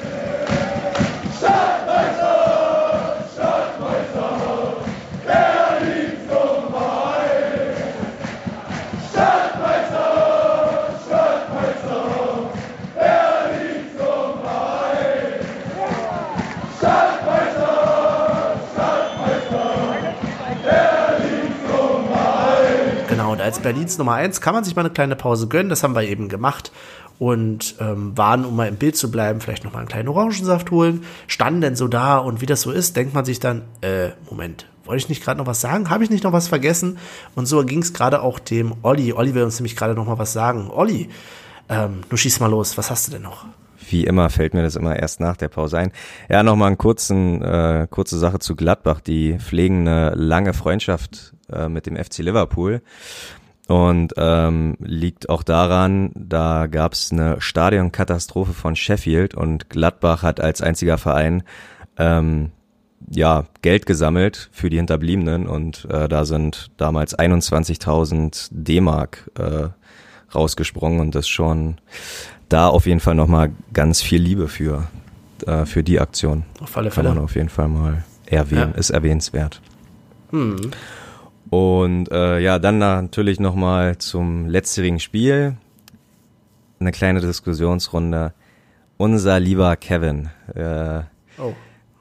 Als 23.55 23.63
Berlins 23.63 23.99
Nummer 23.99 24.15
1 24.15 24.41
kann 24.41 24.53
man 24.53 24.65
sich 24.65 24.75
mal 24.75 24.83
eine 24.83 24.91
kleine 24.91 25.15
Pause 25.15 25.47
gönnen. 25.47 25.69
Das 25.69 25.85
haben 25.85 25.95
wir 25.95 26.03
eben 26.03 26.29
gemacht 26.29 26.73
und 27.21 27.77
ähm, 27.79 28.19
waren, 28.19 28.45
um 28.45 28.57
mal 28.57 28.67
im 28.67 28.75
Bild 28.75 28.97
zu 28.97 29.13
bleiben, 29.13 29.41
vielleicht 29.41 29.63
noch 29.63 29.73
mal 29.73 29.79
einen 29.79 29.87
kleinen 29.87 30.09
Orangensaft 30.09 30.73
holen. 30.73 31.05
Standen 31.29 31.61
denn 31.61 31.77
so 31.77 31.87
da 31.87 32.19
und 32.19 32.41
wie 32.41 32.47
das 32.47 32.63
so 32.63 32.73
ist, 32.73 32.97
denkt 32.97 33.15
man 33.15 33.25
sich 33.25 33.39
dann, 33.39 33.63
äh, 33.81 34.09
Moment, 34.29 34.67
wollte 34.85 35.05
ich 35.05 35.09
nicht 35.09 35.23
gerade 35.23 35.39
noch 35.39 35.47
was 35.47 35.61
sagen? 35.61 35.89
Habe 35.89 36.03
ich 36.03 36.11
nicht 36.11 36.25
noch 36.25 36.33
was 36.33 36.49
vergessen? 36.49 36.99
Und 37.37 37.47
so 37.47 37.65
ging 37.65 37.81
es 37.81 37.93
gerade 37.93 38.23
auch 38.23 38.41
dem 38.41 38.75
Olli. 38.83 39.13
Olli 39.13 39.37
will 39.37 39.45
uns 39.45 39.61
nämlich 39.61 39.77
gerade 39.77 39.95
noch 39.95 40.07
mal 40.07 40.19
was 40.19 40.33
sagen. 40.33 40.69
Olli, 40.69 41.09
ähm, 41.69 42.01
du 42.09 42.17
schieß 42.17 42.41
mal 42.41 42.51
los. 42.51 42.77
Was 42.77 42.91
hast 42.91 43.07
du 43.07 43.13
denn 43.13 43.23
noch? 43.23 43.45
Wie 43.89 44.03
immer 44.03 44.31
fällt 44.31 44.53
mir 44.53 44.63
das 44.63 44.75
immer 44.75 44.97
erst 44.97 45.21
nach 45.21 45.37
der 45.37 45.49
Pause 45.49 45.79
ein. 45.79 45.93
Ja, 46.29 46.43
nochmal 46.43 46.77
eine 46.77 47.83
äh, 47.85 47.87
kurze 47.87 48.19
Sache 48.19 48.41
zu 48.41 48.57
Gladbach. 48.57 49.01
Die 49.01 49.39
pflegen 49.39 49.87
eine 49.87 50.11
lange 50.17 50.55
Freundschaft 50.55 51.35
äh, 51.53 51.69
mit 51.69 51.87
dem 51.87 51.97
FC 51.97 52.19
Liverpool. 52.19 52.83
Und 53.67 54.13
ähm, 54.19 54.77
liegt 54.81 55.31
auch 55.31 55.43
daran, 55.43 56.11
da 56.15 56.67
gab 56.67 56.93
es 56.93 57.11
eine 57.13 57.41
Stadionkatastrophe 57.41 58.53
von 58.53 58.77
Sheffield 58.77 59.35
und 59.35 59.71
Gladbach 59.71 60.23
hat 60.23 60.39
als 60.39 60.61
einziger 60.61 60.99
Verein 60.99 61.43
ähm, 61.97 62.51
ja 63.11 63.45
Geld 63.63 63.87
gesammelt 63.87 64.51
für 64.53 64.69
die 64.69 64.77
Hinterbliebenen 64.77 65.47
und 65.47 65.87
äh, 65.91 66.09
da 66.09 66.27
sind 66.27 66.73
damals 66.77 67.19
21.000 67.19 68.49
D-Mark 68.51 69.31
äh, 69.39 69.69
rausgesprungen 70.35 71.01
und 71.01 71.15
das 71.15 71.27
schon 71.27 71.77
da 72.51 72.69
auf 72.69 72.85
jeden 72.87 73.01
Fall 73.01 73.15
nochmal 73.15 73.51
ganz 73.73 74.03
viel 74.03 74.21
Liebe 74.21 74.49
für, 74.49 74.89
äh, 75.47 75.65
für 75.65 75.83
die 75.83 76.01
Aktion. 76.01 76.45
Auf 76.61 76.77
alle 76.77 76.91
Kann 76.91 77.05
man 77.05 77.15
Fälle. 77.15 77.25
auf 77.25 77.35
jeden 77.35 77.49
Fall 77.49 77.69
mal 77.69 78.05
erwähnen, 78.27 78.73
Ja. 78.75 78.79
ist 78.79 78.91
erwähnenswert. 78.91 79.63
Hm. 80.31 80.57
Und 81.55 82.11
äh, 82.11 82.41
ja, 82.41 82.59
dann 82.59 82.79
natürlich 82.79 83.39
nochmal 83.39 83.97
zum 83.99 84.49
letztjährigen 84.49 84.99
Spiel. 84.99 85.57
Eine 86.81 86.91
kleine 86.91 87.21
Diskussionsrunde. 87.21 88.33
Unser 88.97 89.39
lieber 89.39 89.77
Kevin, 89.77 90.31
äh, 90.53 91.03
Oh. 91.39 91.53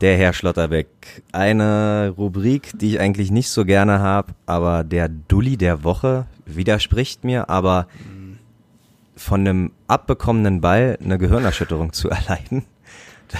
der 0.01 0.17
Herr 0.17 0.33
Schlotterbeck. 0.33 1.21
Eine 1.33 2.15
Rubrik, 2.17 2.71
die 2.79 2.93
ich 2.95 2.99
eigentlich 2.99 3.29
nicht 3.29 3.49
so 3.49 3.63
gerne 3.63 3.99
habe, 3.99 4.33
aber 4.47 4.83
der 4.83 5.07
Dulli 5.07 5.55
der 5.55 5.83
Woche 5.83 6.25
widerspricht 6.47 7.23
mir, 7.23 7.47
aber 7.47 7.87
von 9.15 9.41
einem 9.41 9.71
abbekommenen 9.87 10.61
Ball 10.61 10.97
eine 11.03 11.19
Gehirnerschütterung 11.19 11.93
zu 11.93 12.09
erleiden. 12.11 12.65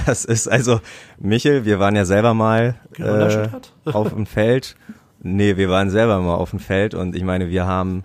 Das 0.06 0.26
ist 0.26 0.48
also, 0.48 0.80
Michel, 1.18 1.66
wir 1.66 1.80
waren 1.80 1.96
ja 1.96 2.06
selber 2.06 2.36
mal 2.36 2.76
äh, 3.00 3.48
auf 3.92 4.10
dem 4.14 4.28
Feld. 4.28 4.76
Nee, 5.24 5.58
wir 5.58 5.70
waren 5.70 5.90
selber 5.90 6.20
mal 6.20 6.36
auf 6.36 6.50
dem 6.52 6.60
Feld 6.60 6.94
und 6.94 7.16
ich 7.16 7.24
meine, 7.24 7.50
wir 7.50 7.66
haben 7.66 8.04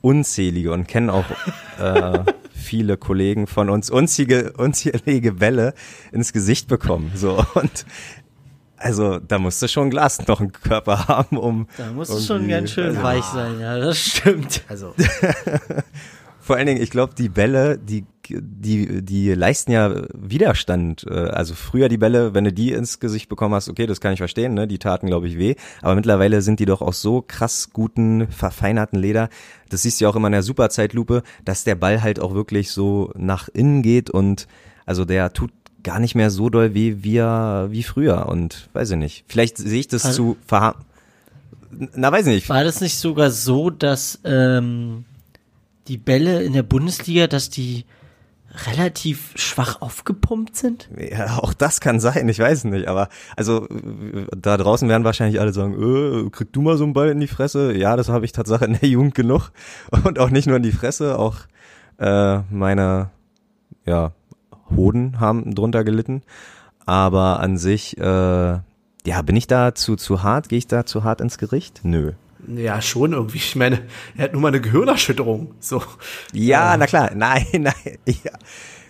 unzählige 0.00 0.72
und 0.72 0.86
kennen 0.88 1.10
auch 1.10 1.24
äh, 1.80 2.20
viele 2.54 2.96
Kollegen 2.96 3.46
von 3.46 3.68
uns 3.68 3.90
unzählige, 3.90 4.52
unzählige 4.56 5.32
Bälle 5.32 5.74
ins 6.12 6.32
Gesicht 6.32 6.68
bekommen. 6.68 7.12
So 7.14 7.44
und 7.54 7.84
also 8.76 9.18
da 9.20 9.38
musste 9.38 9.68
schon 9.68 9.90
Glasknochenkörper 9.90 11.06
haben, 11.08 11.36
um 11.36 11.68
Da 11.76 11.92
muss 11.92 12.08
es 12.08 12.26
schon 12.26 12.48
ganz 12.48 12.70
schön 12.70 12.94
Ja. 12.94 13.02
weich 13.02 13.24
sein, 13.24 13.60
ja, 13.60 13.78
das 13.78 13.98
stimmt. 13.98 14.62
Also, 14.68 14.94
Vor 16.44 16.56
allen 16.56 16.66
Dingen, 16.66 16.82
ich 16.82 16.90
glaube, 16.90 17.14
die 17.16 17.28
Bälle, 17.28 17.78
die, 17.78 18.04
die, 18.28 19.00
die 19.02 19.32
leisten 19.32 19.70
ja 19.70 20.02
Widerstand. 20.12 21.06
Äh, 21.08 21.12
Also 21.14 21.54
früher 21.54 21.88
die 21.88 21.98
Bälle, 21.98 22.34
wenn 22.34 22.42
du 22.44 22.52
die 22.52 22.72
ins 22.72 22.98
Gesicht 22.98 23.28
bekommen 23.28 23.54
hast, 23.54 23.68
okay, 23.68 23.86
das 23.86 24.00
kann 24.00 24.12
ich 24.12 24.18
verstehen, 24.18 24.52
ne? 24.54 24.66
Die 24.66 24.78
taten, 24.78 25.06
glaube 25.06 25.28
ich, 25.28 25.38
weh. 25.38 25.54
Aber 25.82 25.94
mittlerweile 25.94 26.42
sind 26.42 26.58
die 26.58 26.64
doch 26.66 26.80
aus 26.82 27.00
so 27.00 27.22
krass 27.26 27.70
guten, 27.72 28.26
verfeinerten 28.28 28.98
Leder. 28.98 29.28
Das 29.68 29.82
siehst 29.82 30.00
du 30.00 30.04
ja 30.04 30.10
auch 30.10 30.16
immer 30.16 30.26
in 30.28 30.32
der 30.32 30.42
Superzeitlupe, 30.42 31.22
dass 31.44 31.62
der 31.62 31.76
Ball 31.76 32.02
halt 32.02 32.18
auch 32.18 32.34
wirklich 32.34 32.72
so 32.72 33.12
nach 33.16 33.48
innen 33.48 33.82
geht 33.82 34.10
und 34.10 34.48
also 34.84 35.04
der 35.04 35.32
tut 35.32 35.52
gar 35.84 36.00
nicht 36.00 36.16
mehr 36.16 36.30
so 36.30 36.50
doll 36.50 36.74
weh 36.74 36.96
wie, 37.02 37.18
wie 37.20 37.82
früher. 37.84 38.26
Und 38.28 38.68
weiß 38.72 38.90
ich 38.90 38.96
nicht. 38.98 39.24
Vielleicht 39.28 39.58
sehe 39.58 39.78
ich 39.80 39.86
das 39.88 40.04
Also- 40.06 40.32
zu 40.34 40.36
verha 40.44 40.74
Na, 41.94 42.10
weiß 42.10 42.26
ich 42.26 42.34
nicht. 42.34 42.48
War 42.48 42.64
das 42.64 42.80
nicht 42.80 42.96
sogar 42.98 43.30
so, 43.30 43.70
dass 43.70 44.18
ähm, 44.24 45.04
die 45.88 45.98
Bälle 45.98 46.42
in 46.42 46.52
der 46.52 46.62
Bundesliga, 46.62 47.26
dass 47.26 47.50
die 47.50 47.84
relativ 48.66 49.32
schwach 49.34 49.80
aufgepumpt 49.80 50.56
sind? 50.56 50.88
Ja, 50.98 51.38
auch 51.38 51.54
das 51.54 51.80
kann 51.80 52.00
sein, 52.00 52.28
ich 52.28 52.38
weiß 52.38 52.64
nicht, 52.64 52.86
aber 52.86 53.08
also 53.36 53.66
da 54.36 54.56
draußen 54.56 54.88
werden 54.88 55.04
wahrscheinlich 55.04 55.40
alle 55.40 55.52
sagen, 55.52 55.74
äh, 56.26 56.30
krieg 56.30 56.52
du 56.52 56.62
mal 56.62 56.76
so 56.76 56.84
einen 56.84 56.92
Ball 56.92 57.08
in 57.08 57.20
die 57.20 57.28
Fresse? 57.28 57.76
Ja, 57.76 57.96
das 57.96 58.08
habe 58.08 58.24
ich 58.24 58.32
tatsächlich 58.32 58.68
in 58.70 58.78
der 58.78 58.88
Jugend 58.88 59.14
genug 59.14 59.52
und 60.04 60.18
auch 60.18 60.30
nicht 60.30 60.46
nur 60.46 60.56
in 60.56 60.62
die 60.62 60.72
Fresse, 60.72 61.18
auch 61.18 61.36
äh, 61.98 62.40
meine 62.50 63.10
ja, 63.86 64.12
Hoden 64.74 65.18
haben 65.18 65.54
drunter 65.54 65.84
gelitten, 65.84 66.22
aber 66.84 67.40
an 67.40 67.56
sich 67.56 67.96
äh, 67.98 68.02
ja, 69.04 69.22
bin 69.24 69.36
ich 69.36 69.46
da 69.46 69.74
zu 69.74 69.96
zu 69.96 70.22
hart, 70.22 70.48
gehe 70.48 70.58
ich 70.58 70.66
da 70.66 70.86
zu 70.86 71.04
hart 71.04 71.20
ins 71.20 71.38
Gericht? 71.38 71.80
Nö. 71.84 72.12
Ja, 72.48 72.80
schon 72.82 73.12
irgendwie. 73.12 73.38
Ich 73.38 73.56
meine, 73.56 73.82
er 74.16 74.24
hat 74.24 74.32
nur 74.32 74.42
mal 74.42 74.48
eine 74.48 74.60
Gehirnerschütterung. 74.60 75.54
So. 75.60 75.82
Ja, 76.32 76.76
na 76.76 76.86
klar, 76.86 77.12
nein, 77.14 77.46
nein, 77.52 77.98
ja. 78.06 78.32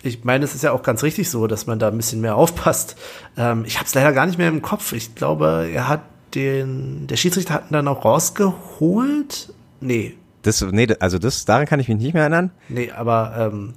Ich 0.05 0.25
meine, 0.25 0.45
es 0.45 0.55
ist 0.55 0.65
ja 0.65 0.73
auch 0.73 0.83
ganz 0.83 1.03
richtig 1.05 1.31
so, 1.31 1.47
dass 1.47 1.67
man 1.67 1.79
da 1.79 1.89
ein 1.89 1.97
bisschen 1.97 2.21
mehr 2.21 2.35
aufpasst. 2.35 2.97
Ähm, 3.37 3.65
ich 3.67 3.77
habe 3.77 3.87
es 3.87 3.95
leider 3.95 4.13
gar 4.13 4.27
nicht 4.27 4.37
mehr 4.39 4.49
im 4.49 4.61
Kopf. 4.63 4.93
Ich 4.93 5.15
glaube, 5.15 5.71
er 5.73 5.87
hat 5.89 6.03
den, 6.35 7.07
der 7.07 7.17
Schiedsrichter 7.17 7.55
hat 7.55 7.71
ihn 7.71 7.75
dann 7.75 7.87
auch 7.89 8.05
rausgeholt. 8.05 9.53
Nee, 9.81 10.15
Das, 10.43 10.61
nee, 10.63 10.89
also 11.01 11.19
das, 11.19 11.45
daran 11.45 11.67
kann 11.67 11.81
ich 11.81 11.89
mich 11.89 11.99
nicht 11.99 12.15
mehr 12.15 12.23
erinnern. 12.23 12.51
nee, 12.69 12.91
aber 12.91 13.35
ähm, 13.53 13.75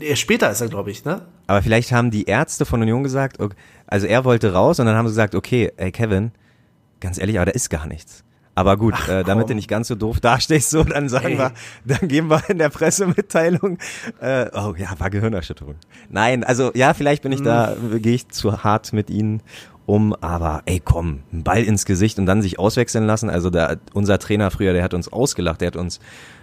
er- 0.00 0.16
später 0.16 0.50
ist 0.50 0.60
er, 0.60 0.68
glaube 0.68 0.90
ich, 0.90 1.04
ne? 1.04 1.22
Aber 1.46 1.62
vielleicht 1.62 1.92
haben 1.92 2.10
die 2.10 2.24
Ärzte 2.24 2.64
von 2.66 2.82
Union 2.82 3.02
gesagt, 3.02 3.40
ok- 3.40 3.54
also 3.86 4.06
er 4.06 4.24
wollte 4.24 4.52
raus 4.52 4.80
und 4.80 4.86
dann 4.86 4.96
haben 4.96 5.06
sie 5.06 5.12
gesagt, 5.12 5.34
okay, 5.34 5.72
ey 5.76 5.90
Kevin, 5.92 6.32
ganz 7.00 7.18
ehrlich, 7.18 7.36
aber 7.38 7.46
da 7.46 7.52
ist 7.52 7.70
gar 7.70 7.86
nichts. 7.86 8.24
Aber 8.58 8.76
gut, 8.76 9.08
äh, 9.08 9.22
damit 9.22 9.48
du 9.48 9.54
nicht 9.54 9.68
ganz 9.68 9.86
so 9.86 9.94
doof 9.94 10.18
dastehst, 10.18 10.70
so, 10.70 10.82
dann 10.82 11.08
sagen 11.08 11.28
Ey. 11.28 11.38
wir, 11.38 11.52
dann 11.84 12.08
geben 12.08 12.28
wir 12.28 12.42
in 12.50 12.58
der 12.58 12.70
Pressemitteilung, 12.70 13.78
äh, 14.20 14.46
oh 14.52 14.74
ja, 14.76 14.98
war 14.98 15.10
Gehirnerschütterung. 15.10 15.76
Nein, 16.10 16.42
also 16.42 16.72
ja, 16.74 16.92
vielleicht 16.92 17.22
bin 17.22 17.30
ich 17.30 17.40
da, 17.40 17.76
Hm. 17.76 18.02
gehe 18.02 18.16
ich 18.16 18.28
zu 18.30 18.64
hart 18.64 18.92
mit 18.92 19.10
ihnen 19.10 19.42
um, 19.86 20.12
aber 20.20 20.62
ey, 20.66 20.82
komm, 20.84 21.20
ein 21.32 21.44
Ball 21.44 21.62
ins 21.62 21.86
Gesicht 21.86 22.18
und 22.18 22.26
dann 22.26 22.42
sich 22.42 22.58
auswechseln 22.58 23.06
lassen. 23.06 23.30
Also 23.30 23.48
da, 23.48 23.76
unser 23.94 24.18
Trainer 24.18 24.50
früher, 24.50 24.72
der 24.72 24.82
hat 24.82 24.92
uns 24.92 25.10
ausgelacht, 25.12 25.60
der 25.60 25.68
hat 25.68 25.76
uns 25.76 26.00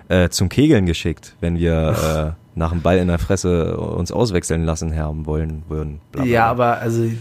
äh, 0.07 0.29
zum 0.29 0.47
Kegeln 0.47 0.85
geschickt, 0.85 1.35
wenn 1.41 1.59
wir 1.59 2.35
äh, 2.37 2.57
nach 2.57 2.71
dem 2.71 2.81
Ball 2.81 2.97
in 2.97 3.09
der 3.09 3.19
Fresse 3.19 3.75
uns 3.77 4.13
auswechseln 4.13 4.63
lassen 4.63 4.95
haben 4.95 5.25
wollen 5.25 5.63
würden. 5.67 5.99
Bla, 6.13 6.23
bla, 6.23 6.31
Ja, 6.31 6.45
aber 6.47 6.77
also 6.77 7.03
äh, 7.03 7.13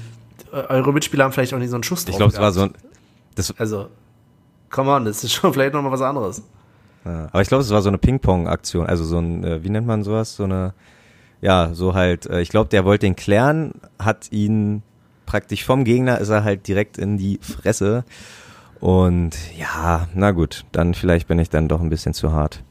eure 0.69 0.93
Mitspieler 0.93 1.25
haben 1.25 1.33
vielleicht 1.33 1.53
auch 1.53 1.59
nicht 1.59 1.71
so 1.71 1.77
einen 1.77 1.83
Schuss 1.83 2.03
ich 2.03 2.07
drauf 2.11 2.19
glaube, 2.19 2.33
es 2.33 2.39
war 2.39 2.53
so 2.53 2.63
ein, 2.63 2.75
das, 3.35 3.53
Also, 3.59 3.89
come 4.75 4.91
on, 4.91 5.05
das 5.05 5.23
ist 5.23 5.33
schon 5.33 5.53
vielleicht 5.55 5.73
nochmal 5.73 5.93
was 5.93 6.03
anderes. 6.03 6.43
Ja, 7.05 7.29
aber 7.31 7.43
ich 7.43 7.49
glaube, 7.49 7.63
es 7.63 7.71
war 7.71 7.83
so 7.83 7.89
eine 7.89 7.99
Ping-Pong-Aktion, 7.99 8.87
also 8.87 9.05
so 9.05 9.19
ein, 9.19 9.45
äh, 9.45 9.63
wie 9.63 9.71
nennt 9.71 9.87
man 9.87 10.03
sowas? 10.03 10.35
So 10.37 10.45
eine, 10.45 10.75
ja, 11.41 11.71
so 11.73 11.95
halt, 11.95 12.27
äh, 12.27 12.41
ich 12.41 12.49
glaube, 12.49 12.71
der 12.71 12.85
wollte 12.85 13.07
den 13.07 13.15
klären, 13.15 13.73
hat 13.99 14.33
ihn 14.33 14.83
praktisch 15.27 15.65
vom 15.65 15.85
Gegner, 15.85 16.19
ist 16.19 16.31
er 16.31 16.45
halt 16.45 16.67
direkt 16.67 16.99
in 16.99 17.19
die 17.19 17.39
Fresse. 17.41 18.05
Und 18.81 19.37
ja, 19.57 20.09
na 20.15 20.33
gut, 20.33 20.65
dann 20.73 20.95
vielleicht 20.95 21.29
bin 21.29 21.39
ich 21.39 21.51
dann 21.51 21.69
doch 21.69 21.81
ein 21.81 21.91
bisschen 21.91 22.13
zu 22.13 22.33
hart 22.33 22.63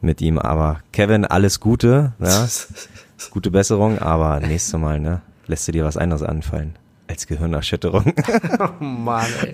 mit 0.00 0.20
ihm. 0.20 0.38
Aber 0.38 0.80
Kevin, 0.92 1.24
alles 1.24 1.60
Gute, 1.60 2.12
ja, 2.18 2.48
gute 3.30 3.50
Besserung, 3.50 3.98
aber 3.98 4.40
nächstes 4.40 4.78
Mal, 4.78 4.98
ne, 4.98 5.22
lässt 5.46 5.68
du 5.68 5.72
dir 5.72 5.84
was 5.84 5.96
anderes 5.96 6.22
anfallen 6.22 6.74
als 7.08 7.26
Gehirnerschütterung. 7.26 8.12
Oh 8.60 8.84
Mann, 8.84 9.26
ey. 9.42 9.52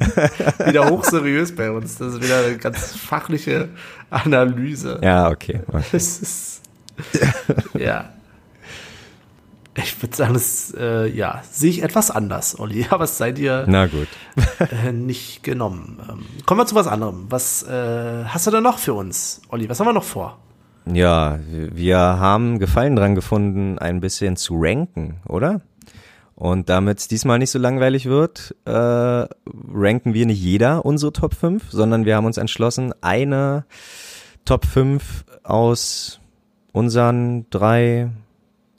Wieder 0.69 0.89
hochseriös 0.89 1.55
bei 1.55 1.71
uns. 1.71 1.97
Das 1.99 2.15
ist 2.15 2.23
wieder 2.23 2.45
eine 2.45 2.57
ganz 2.57 2.95
fachliche 2.97 3.69
Analyse. 4.11 4.99
ja, 5.03 5.29
okay. 5.31 5.61
okay. 5.67 5.85
Das 5.93 6.19
ist. 6.19 6.63
ja. 7.75 8.11
Ich 9.77 10.01
würde 10.01 10.15
sagen, 10.17 10.35
das 10.35 10.73
äh, 10.79 11.09
ja, 11.09 11.43
sehe 11.51 11.71
ich 11.71 11.83
etwas 11.83 12.11
anders, 12.11 12.59
Olli. 12.59 12.87
Aber 12.91 13.05
es 13.05 13.19
sei 13.19 13.33
dir 13.33 13.65
Na 13.67 13.87
gut. 13.87 14.07
äh, 14.61 14.93
nicht 14.93 15.43
genommen. 15.43 15.99
Ähm, 16.09 16.25
kommen 16.47 16.61
wir 16.61 16.67
zu 16.67 16.75
was 16.77 16.87
anderem. 16.87 17.27
Was 17.29 17.63
äh, 17.65 18.25
hast 18.27 18.47
du 18.47 18.51
da 18.53 18.61
noch 18.61 18.79
für 18.79 18.95
uns, 18.95 19.43
Olli? 19.49 19.69
Was 19.69 19.81
haben 19.81 19.87
wir 19.89 19.93
noch 19.93 20.05
vor? 20.05 20.39
Ja, 20.87 21.39
wir 21.49 21.99
haben 21.99 22.59
Gefallen 22.59 22.95
dran 22.95 23.15
gefunden, 23.15 23.79
ein 23.79 24.01
bisschen 24.01 24.37
zu 24.37 24.55
ranken, 24.61 25.17
oder? 25.27 25.63
Und 26.37 26.69
damit 26.69 26.99
es 26.99 27.09
diesmal 27.09 27.39
nicht 27.39 27.51
so 27.51 27.59
langweilig 27.59 28.07
wird, 28.07 28.57
äh, 28.65 28.71
ranken 28.71 30.15
wir 30.15 30.27
nicht 30.27 30.43
jeder 30.43 30.85
unsere 30.85 31.13
Top 31.13 31.35
5, 31.35 31.71
sondern 31.71 32.05
wir 32.05 32.17
haben 32.17 32.27
uns 32.27 32.39
entschlossen, 32.39 32.93
eine 33.03 33.65
Top 34.45 34.67
5 34.67 35.25
aus 35.45 36.21
unseren 36.73 37.49
drei 37.51 38.11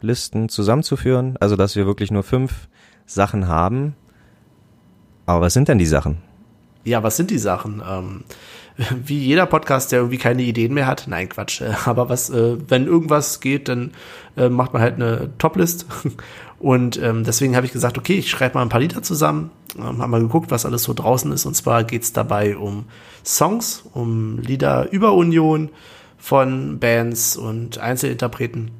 Listen 0.01 0.49
zusammenzuführen. 0.49 1.38
Also, 1.39 1.56
dass 1.56 1.76
wir 1.76 1.86
wirklich 1.86 2.12
nur 2.12 2.24
fünf 2.24 2.68
Sachen 3.06 3.47
haben. 3.47 3.95
Aber 5.26 5.41
was 5.41 5.53
sind 5.53 5.70
denn 5.70 5.78
die 5.78 5.86
Sachen? 5.86 6.18
Ja, 6.84 7.01
was 7.03 7.18
sind 7.18 7.32
die 7.32 7.39
Sachen? 7.39 7.82
Ähm, 7.88 8.24
wie 9.06 9.20
jeder 9.20 9.45
Podcast, 9.45 9.91
der 9.91 9.99
irgendwie 9.99 10.18
keine 10.18 10.43
Ideen 10.43 10.74
mehr 10.74 10.88
hat. 10.88 11.06
Nein, 11.08 11.30
Quatsch. 11.30 11.62
Aber 11.86 12.10
was, 12.10 12.30
äh, 12.30 12.58
wenn 12.68 12.86
irgendwas 12.86 13.39
geht, 13.39 13.70
dann 13.70 13.91
äh, 14.38 14.49
macht 14.49 14.74
man 14.74 14.82
halt 14.82 14.95
eine 14.95 15.30
Toplist. 15.38 15.86
Und 16.60 17.01
ähm, 17.01 17.24
deswegen 17.24 17.56
habe 17.56 17.66
ich 17.66 17.74
gesagt, 17.74 17.97
okay, 17.97 18.16
ich 18.16 18.30
schreibe 18.30 18.56
mal 18.56 18.62
ein 18.62 18.70
paar 18.70 18.80
Lieder 18.80 19.03
zusammen. 19.03 19.51
Ähm, 19.78 20.01
haben 20.01 20.12
mal 20.12 20.22
geguckt, 20.22 20.51
was 20.51 20.66
alles 20.66 20.84
so 20.84 20.93
draußen 20.93 21.32
ist. 21.32 21.45
Und 21.45 21.56
zwar 21.56 21.84
geht's 21.84 22.14
dabei 22.14 22.58
um 22.58 22.86
Songs, 23.24 23.84
um 23.93 24.39
Lieder 24.39 24.91
über 24.91 25.14
Union 25.14 25.70
von 26.18 26.80
Bands 26.80 27.38
und 27.38 27.78
Einzelinterpreten. 27.78 28.72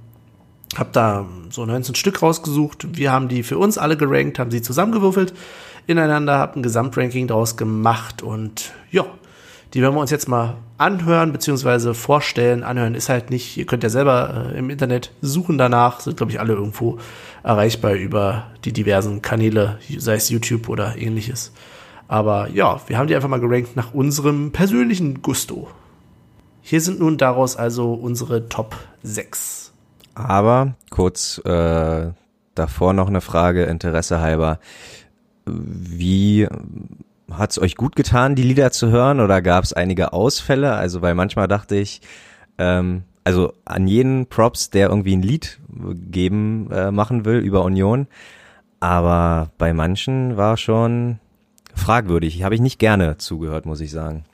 Hab 0.78 0.94
da 0.94 1.26
so 1.50 1.66
19 1.66 1.96
Stück 1.96 2.22
rausgesucht. 2.22 2.98
Wir 2.98 3.12
haben 3.12 3.28
die 3.28 3.44
für 3.44 3.58
uns 3.58 3.78
alle 3.78 3.98
gerankt, 3.98 4.40
haben 4.40 4.52
sie 4.52 4.62
zusammengewürfelt 4.62 5.34
ineinander, 5.88 6.40
hab 6.40 6.56
ein 6.56 6.64
Gesamtranking 6.64 7.28
draus 7.28 7.58
gemacht 7.58 8.22
und 8.22 8.74
ja, 8.92 9.06
die 9.74 9.82
werden 9.82 9.96
wir 9.96 10.02
uns 10.02 10.12
jetzt 10.12 10.30
mal 10.30 10.58
anhören 10.78 11.32
beziehungsweise 11.32 11.94
vorstellen. 11.94 12.64
Anhören 12.64 12.96
ist 12.96 13.10
halt 13.10 13.30
nicht, 13.30 13.58
ihr 13.58 13.66
könnt 13.66 13.84
ja 13.84 13.90
selber 13.90 14.52
äh, 14.54 14.58
im 14.58 14.70
Internet 14.70 15.12
suchen 15.22 15.58
danach, 15.58 16.00
sind 16.00 16.18
glaube 16.18 16.32
ich 16.32 16.40
alle 16.40 16.54
irgendwo 16.54 16.98
erreichbar 17.46 17.94
über 17.94 18.48
die 18.66 18.74
diversen 18.74 19.22
Kanäle, 19.22 19.78
sei 19.98 20.16
es 20.16 20.30
YouTube 20.30 20.68
oder 20.68 20.98
ähnliches. 20.98 21.54
Aber 22.08 22.50
ja, 22.50 22.82
wir 22.88 22.98
haben 22.98 23.08
die 23.08 23.16
einfach 23.16 23.30
mal 23.30 23.40
gerankt 23.40 23.76
nach 23.76 23.94
unserem 23.94 24.52
persönlichen 24.52 25.22
Gusto. 25.22 25.70
Hier 26.62 26.82
sind 26.82 27.00
nun 27.00 27.18
daraus 27.18 27.56
also 27.56 27.94
unsere 27.94 28.50
Top 28.50 28.76
6. 29.04 29.74
Aber 30.16 30.74
kurz 30.90 31.38
äh, 31.46 32.12
davor 32.56 32.94
noch 32.94 33.08
eine 33.08 33.22
Frage, 33.22 33.66
Interesse 33.66 34.20
halber. 34.20 34.60
Wie 35.46 36.48
hat's 37.30 37.60
euch 37.60 37.76
gut 37.76 37.96
getan, 37.96 38.34
die 38.34 38.44
Lieder 38.44 38.72
zu 38.72 38.90
hören 38.90 39.20
oder 39.20 39.44
gab 39.44 39.64
es 39.64 39.74
einige 39.74 40.14
Ausfälle? 40.14 40.74
Also 40.74 41.04
weil 41.04 41.14
manchmal 41.14 41.48
dachte 41.48 41.76
ich, 41.76 42.02
ähm, 42.58 43.04
also 43.26 43.54
an 43.66 43.88
jeden 43.88 44.28
Props, 44.28 44.70
der 44.70 44.90
irgendwie 44.90 45.18
ein 45.18 45.22
Lied 45.22 45.60
geben 46.10 46.72
äh, 46.72 46.92
machen 46.92 47.26
will 47.26 47.40
über 47.40 47.64
Union, 47.64 48.08
aber 48.80 49.50
bei 49.58 49.74
manchen 49.74 50.38
war 50.38 50.56
schon 50.58 51.20
fragwürdig. 51.74 52.44
Habe 52.44 52.56
ich 52.56 52.62
nicht 52.62 52.80
gerne 52.80 53.18
zugehört, 53.18 53.66
muss 53.66 53.82
ich 53.82 53.92
sagen. 53.92 54.26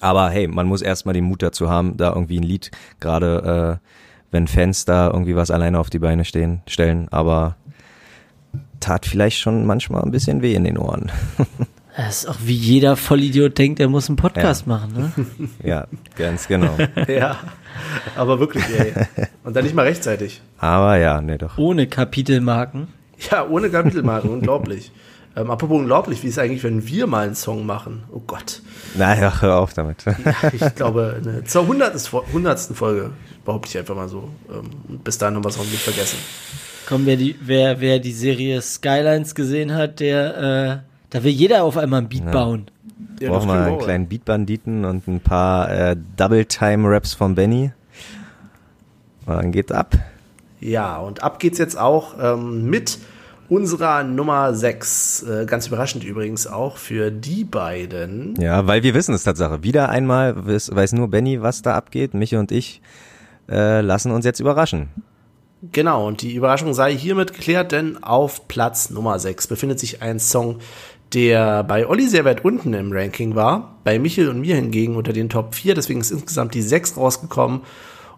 Aber 0.00 0.30
hey, 0.30 0.48
man 0.48 0.66
muss 0.66 0.82
erstmal 0.82 1.12
den 1.12 1.24
Mut 1.24 1.42
dazu 1.42 1.68
haben, 1.70 1.96
da 1.96 2.12
irgendwie 2.12 2.40
ein 2.40 2.42
Lied, 2.42 2.70
gerade 3.00 3.80
äh, 3.82 3.86
wenn 4.30 4.48
Fans 4.48 4.84
da 4.86 5.06
irgendwie 5.08 5.36
was 5.36 5.50
alleine 5.50 5.78
auf 5.78 5.90
die 5.90 5.98
Beine 5.98 6.24
stehen, 6.24 6.62
stellen, 6.66 7.08
aber 7.10 7.56
tat 8.80 9.06
vielleicht 9.06 9.38
schon 9.38 9.66
manchmal 9.66 10.02
ein 10.02 10.10
bisschen 10.10 10.42
weh 10.42 10.54
in 10.54 10.64
den 10.64 10.78
Ohren. 10.78 11.12
Das 11.96 12.24
ist 12.24 12.26
auch 12.28 12.36
wie 12.44 12.54
jeder 12.54 12.96
Vollidiot 12.96 13.56
denkt, 13.56 13.80
er 13.80 13.88
muss 13.88 14.08
einen 14.08 14.16
Podcast 14.16 14.66
Ja. 14.66 14.72
machen, 14.74 14.92
ne? 15.16 15.48
ja, 15.64 15.86
ganz 16.16 16.46
genau. 16.46 16.76
Ja, 17.08 17.38
aber 18.16 18.38
wirklich, 18.38 18.64
ey. 18.78 18.92
Und 19.44 19.56
dann 19.56 19.64
nicht 19.64 19.74
mal 19.74 19.82
rechtzeitig. 19.86 20.42
Aber 20.58 20.96
ja, 20.98 21.20
nee, 21.22 21.38
doch. 21.38 21.56
Ohne 21.58 21.86
Kapitelmarken. 21.86 22.88
Ja, 23.30 23.46
ohne 23.48 23.70
Kapitelmarken, 23.70 24.30
unglaublich. 24.30 24.90
Ähm, 25.38 25.50
apropos 25.50 25.78
unglaublich, 25.80 26.22
wie 26.22 26.28
ist 26.28 26.38
es 26.38 26.38
eigentlich, 26.38 26.62
wenn 26.64 26.86
wir 26.88 27.06
mal 27.06 27.26
einen 27.26 27.34
Song 27.34 27.66
machen? 27.66 28.04
Oh 28.10 28.22
Gott. 28.26 28.62
Naja, 28.94 29.30
hör 29.42 29.58
auf 29.58 29.74
damit. 29.74 30.02
Ich 30.54 30.74
glaube, 30.76 31.20
eine, 31.22 31.44
zur 31.44 31.60
100. 31.64 32.00
Fo- 32.00 32.24
100. 32.28 32.58
Folge, 32.74 33.10
behaupte 33.44 33.68
ich 33.68 33.76
einfach 33.76 33.94
mal 33.94 34.08
so. 34.08 34.30
Ähm, 34.50 34.70
und 34.88 35.04
bis 35.04 35.18
dahin 35.18 35.34
haben 35.36 35.44
wir 35.44 35.50
es 35.50 35.58
hoffentlich 35.58 35.82
vergessen. 35.82 36.16
Komm, 36.88 37.04
wer 37.04 37.16
die, 37.18 37.36
wer, 37.42 37.82
wer 37.82 37.98
die 37.98 38.12
Serie 38.14 38.62
Skylines 38.62 39.34
gesehen 39.34 39.74
hat, 39.74 40.00
der, 40.00 40.82
äh, 40.82 40.95
da 41.16 41.24
will 41.24 41.32
jeder 41.32 41.64
auf 41.64 41.78
einmal 41.78 42.02
ein 42.02 42.10
Beat 42.10 42.30
bauen. 42.30 42.66
Ja, 43.20 43.30
Brauchen 43.30 43.48
wir 43.48 43.54
einen 43.54 43.78
wir 43.78 43.84
kleinen 43.84 44.06
Beatbanditen 44.06 44.84
und 44.84 45.08
ein 45.08 45.20
paar 45.20 45.70
äh, 45.70 45.96
Double-Time-Raps 46.18 47.14
von 47.14 47.34
Benny. 47.34 47.72
Und 49.24 49.34
dann 49.34 49.50
geht's 49.50 49.72
ab. 49.72 49.96
Ja, 50.60 50.98
und 50.98 51.22
ab 51.22 51.38
geht's 51.40 51.56
jetzt 51.56 51.78
auch 51.78 52.16
ähm, 52.20 52.68
mit 52.68 52.98
unserer 53.48 54.02
Nummer 54.02 54.52
6. 54.52 55.22
Äh, 55.22 55.46
ganz 55.46 55.68
überraschend 55.68 56.04
übrigens 56.04 56.46
auch 56.46 56.76
für 56.76 57.10
die 57.10 57.44
beiden. 57.44 58.34
Ja, 58.38 58.66
weil 58.66 58.82
wir 58.82 58.92
wissen 58.92 59.14
es 59.14 59.24
Tatsache. 59.24 59.62
Wieder 59.62 59.88
einmal 59.88 60.46
weiß, 60.46 60.74
weiß 60.74 60.92
nur 60.92 61.08
Benny, 61.08 61.40
was 61.40 61.62
da 61.62 61.76
abgeht. 61.76 62.12
Michi 62.12 62.36
und 62.36 62.52
ich 62.52 62.82
äh, 63.48 63.80
lassen 63.80 64.12
uns 64.12 64.26
jetzt 64.26 64.40
überraschen. 64.40 64.90
Genau, 65.72 66.06
und 66.06 66.20
die 66.20 66.34
Überraschung 66.34 66.74
sei 66.74 66.94
hiermit 66.94 67.32
geklärt, 67.32 67.72
denn 67.72 68.02
auf 68.02 68.46
Platz 68.46 68.90
Nummer 68.90 69.18
6 69.18 69.46
befindet 69.46 69.80
sich 69.80 70.02
ein 70.02 70.18
Song, 70.18 70.58
der 71.14 71.64
bei 71.64 71.86
Olli 71.86 72.08
sehr 72.08 72.24
weit 72.24 72.44
unten 72.44 72.74
im 72.74 72.92
Ranking 72.92 73.34
war, 73.34 73.78
bei 73.84 73.98
Michel 73.98 74.28
und 74.28 74.40
mir 74.40 74.56
hingegen 74.56 74.96
unter 74.96 75.12
den 75.12 75.28
Top 75.28 75.54
4, 75.54 75.74
deswegen 75.74 76.00
ist 76.00 76.10
insgesamt 76.10 76.54
die 76.54 76.62
6 76.62 76.96
rausgekommen. 76.96 77.62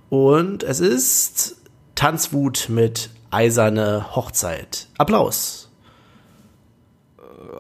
Und 0.09 0.63
es 0.63 0.81
ist 0.81 1.57
Tanzwut 1.95 2.69
mit 2.71 3.11
Eiserne 3.31 4.15
Hochzeit. 4.15 4.89
Applaus. 4.97 5.71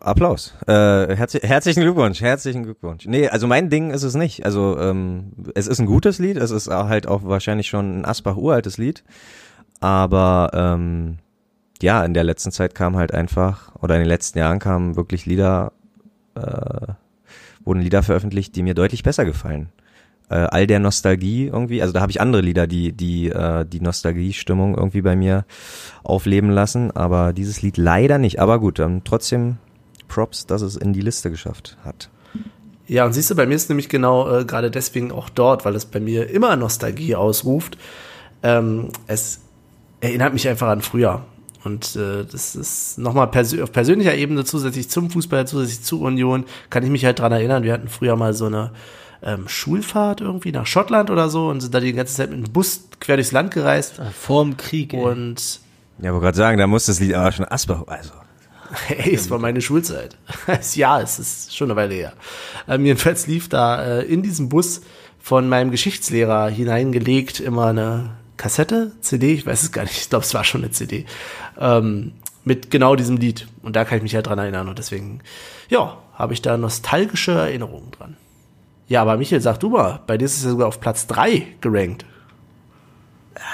Applaus. 0.00 0.54
Äh, 0.66 1.16
herzlich, 1.16 1.42
herzlichen 1.42 1.82
Glückwunsch, 1.82 2.20
herzlichen 2.20 2.62
Glückwunsch. 2.62 3.06
Nee, 3.06 3.28
also 3.28 3.46
mein 3.46 3.68
Ding 3.68 3.90
ist 3.90 4.02
es 4.02 4.14
nicht. 4.14 4.44
Also 4.44 4.78
ähm, 4.78 5.32
es 5.54 5.66
ist 5.66 5.80
ein 5.80 5.86
gutes 5.86 6.18
Lied, 6.18 6.36
es 6.36 6.50
ist 6.50 6.68
halt 6.68 7.06
auch 7.06 7.24
wahrscheinlich 7.24 7.68
schon 7.68 8.00
ein 8.00 8.04
Asbach 8.04 8.36
uraltes 8.36 8.78
Lied. 8.78 9.04
Aber 9.80 10.50
ähm, 10.54 11.18
ja, 11.82 12.04
in 12.04 12.14
der 12.14 12.24
letzten 12.24 12.50
Zeit 12.50 12.74
kam 12.74 12.96
halt 12.96 13.12
einfach, 13.12 13.74
oder 13.80 13.94
in 13.96 14.02
den 14.02 14.08
letzten 14.08 14.38
Jahren 14.38 14.58
kamen 14.58 14.96
wirklich 14.96 15.26
Lieder, 15.26 15.72
äh, 16.34 16.92
wurden 17.64 17.80
Lieder 17.80 18.02
veröffentlicht, 18.02 18.56
die 18.56 18.62
mir 18.62 18.74
deutlich 18.74 19.02
besser 19.02 19.24
gefallen. 19.24 19.68
Äh, 20.30 20.34
all 20.50 20.66
der 20.66 20.78
Nostalgie 20.78 21.46
irgendwie, 21.46 21.80
also 21.80 21.94
da 21.94 22.00
habe 22.00 22.10
ich 22.10 22.20
andere 22.20 22.42
Lieder, 22.42 22.66
die 22.66 22.92
die 22.92 23.28
äh, 23.28 23.64
die 23.64 23.80
Nostalgie-Stimmung 23.80 24.76
irgendwie 24.76 25.00
bei 25.00 25.16
mir 25.16 25.46
aufleben 26.02 26.50
lassen, 26.50 26.90
aber 26.90 27.32
dieses 27.32 27.62
Lied 27.62 27.78
leider 27.78 28.18
nicht. 28.18 28.38
Aber 28.38 28.58
gut, 28.58 28.78
dann 28.78 29.04
trotzdem 29.04 29.56
Props, 30.06 30.46
dass 30.46 30.60
es 30.60 30.76
in 30.76 30.92
die 30.92 31.00
Liste 31.00 31.30
geschafft 31.30 31.78
hat. 31.82 32.10
Ja, 32.86 33.04
und 33.06 33.12
siehst 33.12 33.30
du, 33.30 33.36
bei 33.36 33.46
mir 33.46 33.54
ist 33.54 33.68
nämlich 33.68 33.88
genau 33.88 34.30
äh, 34.30 34.44
gerade 34.44 34.70
deswegen 34.70 35.12
auch 35.12 35.28
dort, 35.28 35.64
weil 35.64 35.74
es 35.74 35.86
bei 35.86 36.00
mir 36.00 36.28
immer 36.28 36.56
Nostalgie 36.56 37.14
ausruft. 37.14 37.78
Ähm, 38.42 38.88
es 39.06 39.40
erinnert 40.00 40.32
mich 40.32 40.48
einfach 40.48 40.68
an 40.68 40.82
früher. 40.82 41.24
Und 41.68 41.96
äh, 41.96 42.24
das 42.24 42.56
ist 42.56 42.98
nochmal 42.98 43.26
persö 43.26 43.62
auf 43.62 43.72
persönlicher 43.72 44.14
Ebene 44.14 44.44
zusätzlich 44.44 44.88
zum 44.88 45.10
Fußball, 45.10 45.46
zusätzlich 45.46 45.82
zu 45.82 46.00
Union, 46.00 46.44
kann 46.70 46.82
ich 46.82 46.88
mich 46.88 47.04
halt 47.04 47.18
dran 47.18 47.30
erinnern. 47.30 47.62
Wir 47.62 47.74
hatten 47.74 47.88
früher 47.88 48.16
mal 48.16 48.32
so 48.32 48.46
eine 48.46 48.72
ähm, 49.22 49.48
Schulfahrt 49.48 50.22
irgendwie 50.22 50.50
nach 50.50 50.66
Schottland 50.66 51.10
oder 51.10 51.28
so 51.28 51.48
und 51.48 51.60
sind 51.60 51.74
da 51.74 51.80
die 51.80 51.92
ganze 51.92 52.14
Zeit 52.14 52.30
mit 52.30 52.46
dem 52.46 52.52
Bus 52.52 52.84
quer 53.00 53.16
durchs 53.16 53.32
Land 53.32 53.52
gereist. 53.52 54.00
Vorm 54.18 54.56
Krieg. 54.56 54.94
Ey. 54.94 55.02
Und 55.02 55.60
Ja, 56.00 56.10
aber 56.10 56.20
gerade 56.20 56.38
sagen, 56.38 56.56
da 56.56 56.66
muss 56.66 56.86
das 56.86 57.00
Lied 57.00 57.14
aber 57.14 57.32
schon 57.32 57.44
Asper, 57.44 57.84
also. 57.86 58.12
Hey, 58.86 59.14
es 59.14 59.30
war 59.30 59.38
meine 59.38 59.60
Schulzeit. 59.60 60.16
ja, 60.74 61.00
es 61.00 61.18
ist 61.18 61.56
schon 61.56 61.70
eine 61.70 61.76
Weile 61.76 61.94
her. 61.94 62.12
Ähm, 62.66 62.84
jedenfalls 62.84 63.26
lief 63.26 63.48
da 63.48 63.82
äh, 63.82 64.02
in 64.02 64.22
diesem 64.22 64.48
Bus 64.48 64.82
von 65.18 65.48
meinem 65.48 65.70
Geschichtslehrer 65.70 66.48
hineingelegt 66.48 67.40
immer 67.40 67.66
eine 67.66 68.17
Kassette, 68.38 68.92
CD, 69.00 69.34
ich 69.34 69.46
weiß 69.46 69.62
es 69.62 69.72
gar 69.72 69.82
nicht, 69.82 69.98
ich 69.98 70.08
glaube, 70.08 70.24
es 70.24 70.32
war 70.32 70.44
schon 70.44 70.62
eine 70.62 70.70
CD, 70.70 71.04
ähm, 71.58 72.12
mit 72.44 72.70
genau 72.70 72.96
diesem 72.96 73.18
Lied. 73.18 73.46
Und 73.62 73.76
da 73.76 73.84
kann 73.84 73.98
ich 73.98 74.02
mich 74.02 74.14
halt 74.14 74.26
dran 74.26 74.38
erinnern. 74.38 74.68
Und 74.68 74.78
deswegen, 74.78 75.20
ja, 75.68 75.98
habe 76.14 76.32
ich 76.32 76.40
da 76.40 76.56
nostalgische 76.56 77.32
Erinnerungen 77.32 77.90
dran. 77.90 78.16
Ja, 78.88 79.02
aber 79.02 79.18
Michael, 79.18 79.42
sag 79.42 79.58
du 79.58 79.68
mal, 79.68 80.00
bei 80.06 80.16
dir 80.16 80.24
ist 80.24 80.38
es 80.38 80.44
ja 80.44 80.50
sogar 80.50 80.66
auf 80.66 80.80
Platz 80.80 81.06
drei 81.06 81.46
gerankt. 81.60 82.06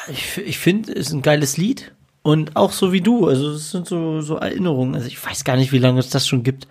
Ich, 0.09 0.39
ich 0.39 0.59
finde, 0.59 0.93
es 0.93 1.09
ist 1.09 1.13
ein 1.13 1.23
geiles 1.23 1.57
Lied. 1.57 1.93
Und 2.23 2.57
auch 2.57 2.73
so 2.73 2.93
wie 2.93 3.03
du, 3.03 3.27
also 3.27 3.51
es 3.51 3.71
sind 3.71 3.87
so, 3.87 4.23
so 4.23 4.37
Erinnerungen. 4.37 4.95
Also 4.95 5.09
ich 5.09 5.23
weiß 5.23 5.45
gar 5.45 5.57
nicht, 5.57 5.73
wie 5.73 5.79
lange 5.79 6.01
es 6.01 6.09
das 6.09 6.27
schon 6.27 6.43
gibt. 6.43 6.69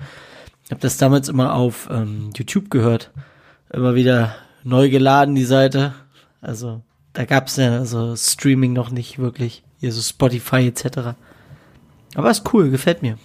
Ich 0.63 0.71
habe 0.71 0.81
das 0.81 0.97
damals 0.97 1.29
immer 1.29 1.53
auf 1.53 1.89
ähm, 1.91 2.31
YouTube 2.35 2.71
gehört. 2.71 3.11
Immer 3.71 3.95
wieder 3.95 4.35
neu 4.63 4.89
geladen, 4.89 5.35
die 5.35 5.45
Seite. 5.45 5.93
Also 6.41 6.81
da 7.13 7.25
gab's 7.25 7.57
ja 7.57 7.77
also 7.77 8.15
Streaming 8.15 8.73
noch 8.73 8.89
nicht 8.91 9.19
wirklich. 9.19 9.63
Hier 9.79 9.91
so 9.91 10.01
Spotify 10.01 10.67
etc. 10.67 11.15
Aber 12.15 12.29
ist 12.29 12.53
cool, 12.53 12.69
gefällt 12.69 13.01
mir. 13.01 13.17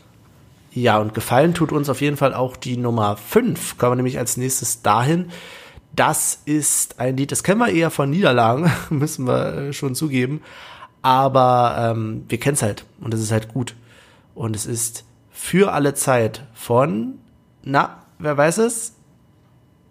Ja, 0.73 0.99
und 0.99 1.15
gefallen 1.15 1.55
tut 1.55 1.73
uns 1.73 1.89
auf 1.89 2.01
jeden 2.01 2.17
Fall 2.17 2.35
auch 2.35 2.57
die 2.57 2.77
Nummer 2.77 3.17
5. 3.17 3.79
Kommen 3.79 3.93
wir 3.93 3.97
nämlich 3.97 4.19
als 4.19 4.37
nächstes 4.37 4.83
dahin. 4.83 5.31
Das 5.97 6.43
ist 6.45 7.01
ein 7.01 7.17
Lied, 7.17 7.33
das 7.33 7.43
kennen 7.43 7.59
wir 7.59 7.71
eher 7.71 7.91
von 7.91 8.11
Niederlagen, 8.11 8.71
müssen 8.91 9.27
wir 9.27 9.55
äh, 9.55 9.73
schon 9.73 9.95
zugeben. 9.95 10.43
Aber 11.01 11.77
ähm, 11.79 12.25
wir 12.29 12.39
kennen 12.39 12.55
es 12.55 12.63
halt 12.63 12.85
und 13.01 13.15
es 13.15 13.21
ist 13.21 13.33
halt 13.33 13.49
gut. 13.49 13.75
Und 14.35 14.55
es 14.55 14.67
ist 14.67 15.05
für 15.31 15.73
alle 15.73 15.95
Zeit 15.95 16.45
von, 16.53 17.15
na, 17.63 18.03
wer 18.19 18.37
weiß 18.37 18.59
es? 18.59 18.95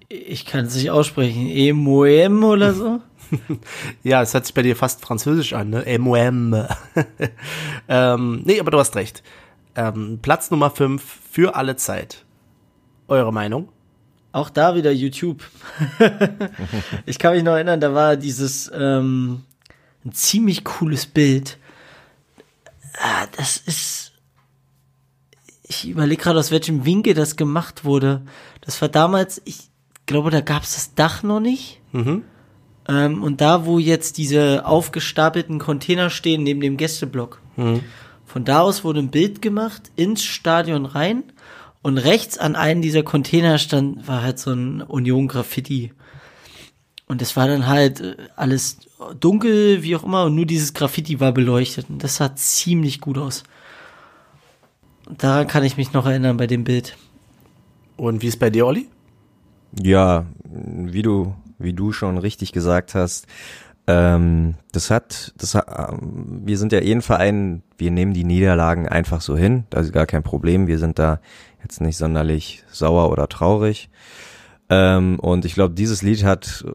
Ich 0.10 0.46
kann 0.46 0.66
es 0.66 0.76
nicht 0.76 0.92
aussprechen. 0.92 1.48
Emoem 1.50 2.44
oder 2.44 2.74
so? 2.74 3.02
ja, 4.04 4.22
es 4.22 4.34
hört 4.34 4.46
sich 4.46 4.54
bei 4.54 4.62
dir 4.62 4.76
fast 4.76 5.02
französisch 5.02 5.54
an, 5.54 5.70
ne? 5.70 5.86
Emoem. 5.86 6.66
ähm, 7.88 8.42
nee, 8.46 8.60
aber 8.60 8.72
du 8.72 8.80
hast 8.80 8.96
recht. 8.96 9.24
Ähm, 9.76 10.20
Platz 10.22 10.52
Nummer 10.52 10.72
5 10.72 11.04
für 11.32 11.56
alle 11.56 11.76
Zeit. 11.76 12.26
Eure 13.08 13.32
Meinung? 13.32 13.70
Auch 14.32 14.50
da 14.50 14.76
wieder 14.76 14.92
YouTube. 14.92 15.44
ich 17.06 17.18
kann 17.18 17.34
mich 17.34 17.44
noch 17.44 17.54
erinnern, 17.54 17.80
da 17.80 17.94
war 17.94 18.18
dieses 18.18 18.72
ähm, 18.74 19.44
ein 20.06 20.12
ziemlich 20.12 20.64
cooles 20.64 21.06
Bild. 21.06 21.58
Ah, 23.00 23.28
das 23.36 23.58
ist. 23.58 24.14
Ich 25.64 25.88
überlege 25.88 26.22
gerade, 26.22 26.40
aus 26.40 26.52
welchem 26.52 26.86
Winkel 26.86 27.14
das 27.14 27.36
gemacht 27.36 27.84
wurde. 27.84 28.22
Das 28.62 28.82
war 28.82 28.90
damals, 28.90 29.42
ich 29.46 29.70
glaube, 30.06 30.32
da 30.32 30.42
gab 30.42 30.64
es 30.64 30.76
das 30.76 30.96
Dach 30.96 31.24
noch 31.24 31.40
nicht. 31.40 31.82
Mhm. 31.92 32.24
Ähm, 32.88 33.22
und 33.22 33.42
da, 33.42 33.66
wo 33.66 33.80
jetzt 33.80 34.18
diese 34.18 34.66
aufgestapelten 34.66 35.60
Container 35.60 36.10
stehen, 36.10 36.44
neben 36.44 36.62
dem 36.62 36.78
Gästeblock. 36.78 37.42
Mhm. 37.56 37.82
Von 38.26 38.46
da 38.46 38.62
aus 38.62 38.84
wurde 38.84 39.00
ein 39.00 39.10
Bild 39.10 39.42
gemacht, 39.42 39.92
ins 39.96 40.24
Stadion 40.24 40.86
rein. 40.86 41.24
Und 41.82 41.98
rechts 41.98 42.38
an 42.38 42.56
einem 42.56 42.82
dieser 42.82 43.04
Container 43.04 43.58
stand, 43.58 44.08
war 44.08 44.22
halt 44.22 44.40
so 44.40 44.52
ein 44.52 44.82
Union-Graffiti. 44.82 45.94
Und 47.08 47.22
es 47.22 47.36
war 47.38 47.48
dann 47.48 47.68
halt 47.68 48.02
äh, 48.02 48.16
alles 48.36 48.80
dunkel, 49.20 49.84
wie 49.84 49.96
auch 49.96 50.04
immer, 50.04 50.26
und 50.26 50.36
nur 50.36 50.46
dieses 50.46 50.74
Graffiti 50.74 51.20
war 51.20 51.32
beleuchtet. 51.32 51.90
Und 51.90 52.04
das 52.04 52.18
sah 52.18 52.36
ziemlich 52.36 53.00
gut 53.00 53.18
aus. 53.18 53.44
Und 55.08 55.24
daran 55.24 55.48
kann 55.48 55.64
ich 55.64 55.78
mich 55.78 55.94
noch 55.94 56.06
erinnern 56.06 56.36
bei 56.36 56.48
dem 56.48 56.64
Bild. 56.64 56.98
Und 57.96 58.22
wie 58.22 58.28
ist 58.28 58.40
bei 58.40 58.50
dir, 58.50 58.66
Olli? 58.66 58.88
Ja, 59.82 60.26
wie 60.44 61.02
du, 61.02 61.34
wie 61.60 61.74
du 61.74 61.92
schon 61.92 62.18
richtig 62.18 62.52
gesagt 62.52 62.96
hast, 62.96 63.28
ähm, 63.88 64.56
das 64.74 64.92
hat, 64.92 65.34
das 65.38 65.56
hat, 65.56 65.68
ähm, 65.94 66.42
wir 66.46 66.58
sind 66.58 66.74
ja 66.74 66.80
eh 66.80 66.92
ein 66.92 67.02
Verein, 67.02 67.64
wir 67.78 67.90
nehmen 67.90 68.14
die 68.14 68.26
Niederlagen 68.26 68.88
einfach 68.88 69.22
so 69.22 69.38
hin, 69.38 69.64
das 69.70 69.88
ist 69.88 69.94
gar 69.94 70.06
kein 70.06 70.24
Problem, 70.24 70.68
wir 70.68 70.78
sind 70.78 71.00
da 71.00 71.20
jetzt 71.64 71.80
nicht 71.80 71.98
sonderlich 71.98 72.64
sauer 72.70 73.10
oder 73.12 73.30
traurig. 73.30 73.90
Ähm, 74.70 75.20
und 75.20 75.46
ich 75.46 75.54
glaube, 75.54 75.74
dieses 75.74 76.02
Lied 76.02 76.26
hat 76.26 76.66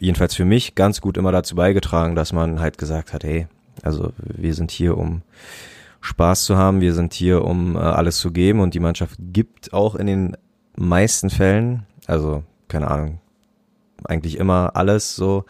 jedenfalls 0.00 0.34
für 0.34 0.46
mich 0.46 0.74
ganz 0.74 1.02
gut 1.02 1.18
immer 1.18 1.32
dazu 1.32 1.54
beigetragen, 1.54 2.14
dass 2.14 2.32
man 2.32 2.60
halt 2.60 2.78
gesagt 2.78 3.12
hat, 3.12 3.24
hey, 3.24 3.46
also 3.82 4.12
wir 4.18 4.54
sind 4.54 4.70
hier, 4.70 4.96
um 4.96 5.22
Spaß 6.00 6.44
zu 6.44 6.56
haben, 6.56 6.80
wir 6.80 6.94
sind 6.94 7.12
hier, 7.12 7.44
um 7.44 7.76
äh, 7.76 7.80
alles 7.80 8.18
zu 8.18 8.30
geben 8.30 8.60
und 8.60 8.72
die 8.72 8.80
Mannschaft 8.80 9.16
gibt 9.18 9.72
auch 9.74 9.94
in 9.94 10.06
den 10.06 10.36
meisten 10.76 11.28
Fällen, 11.28 11.84
also 12.06 12.44
keine 12.68 12.88
Ahnung, 12.88 13.20
eigentlich 14.04 14.38
immer 14.38 14.76
alles 14.76 15.16
so 15.16 15.44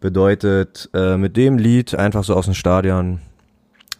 bedeutet 0.00 0.90
äh, 0.92 1.16
mit 1.16 1.36
dem 1.36 1.58
Lied 1.58 1.94
einfach 1.94 2.24
so 2.24 2.34
aus 2.34 2.44
dem 2.44 2.54
Stadion 2.54 3.20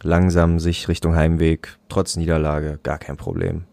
langsam 0.03 0.59
sich 0.59 0.87
Richtung 0.87 1.15
Heimweg, 1.15 1.77
trotz 1.89 2.15
Niederlage, 2.15 2.79
gar 2.83 2.99
kein 2.99 3.17
Problem. 3.17 3.63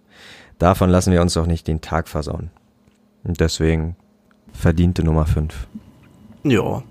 Davon 0.59 0.91
lassen 0.91 1.13
wir 1.13 1.21
uns 1.21 1.37
auch 1.37 1.47
nicht 1.47 1.69
den 1.69 1.81
Tag 1.81 2.09
versauen. 2.09 2.51
Und 3.25 3.41
deswegen 3.41 3.97
verdiente 4.53 5.05
Nummer 5.05 5.27
5. 5.27 5.67
Ja, 6.45 6.83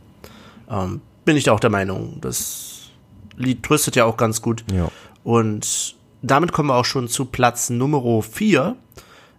ähm, 0.69 1.01
bin 1.25 1.37
ich 1.37 1.45
da 1.45 1.53
auch 1.53 1.59
der 1.59 1.69
Meinung. 1.69 2.19
Das 2.21 2.91
Lied 3.35 3.63
tröstet 3.63 3.95
ja 3.95 4.05
auch 4.05 4.17
ganz 4.17 4.41
gut. 4.41 4.63
Ja. 4.71 4.89
Und 5.23 5.95
damit 6.21 6.51
kommen 6.51 6.69
wir 6.69 6.75
auch 6.75 6.85
schon 6.85 7.07
zu 7.07 7.25
Platz 7.25 7.69
Nummer 7.69 8.21
4. 8.21 8.75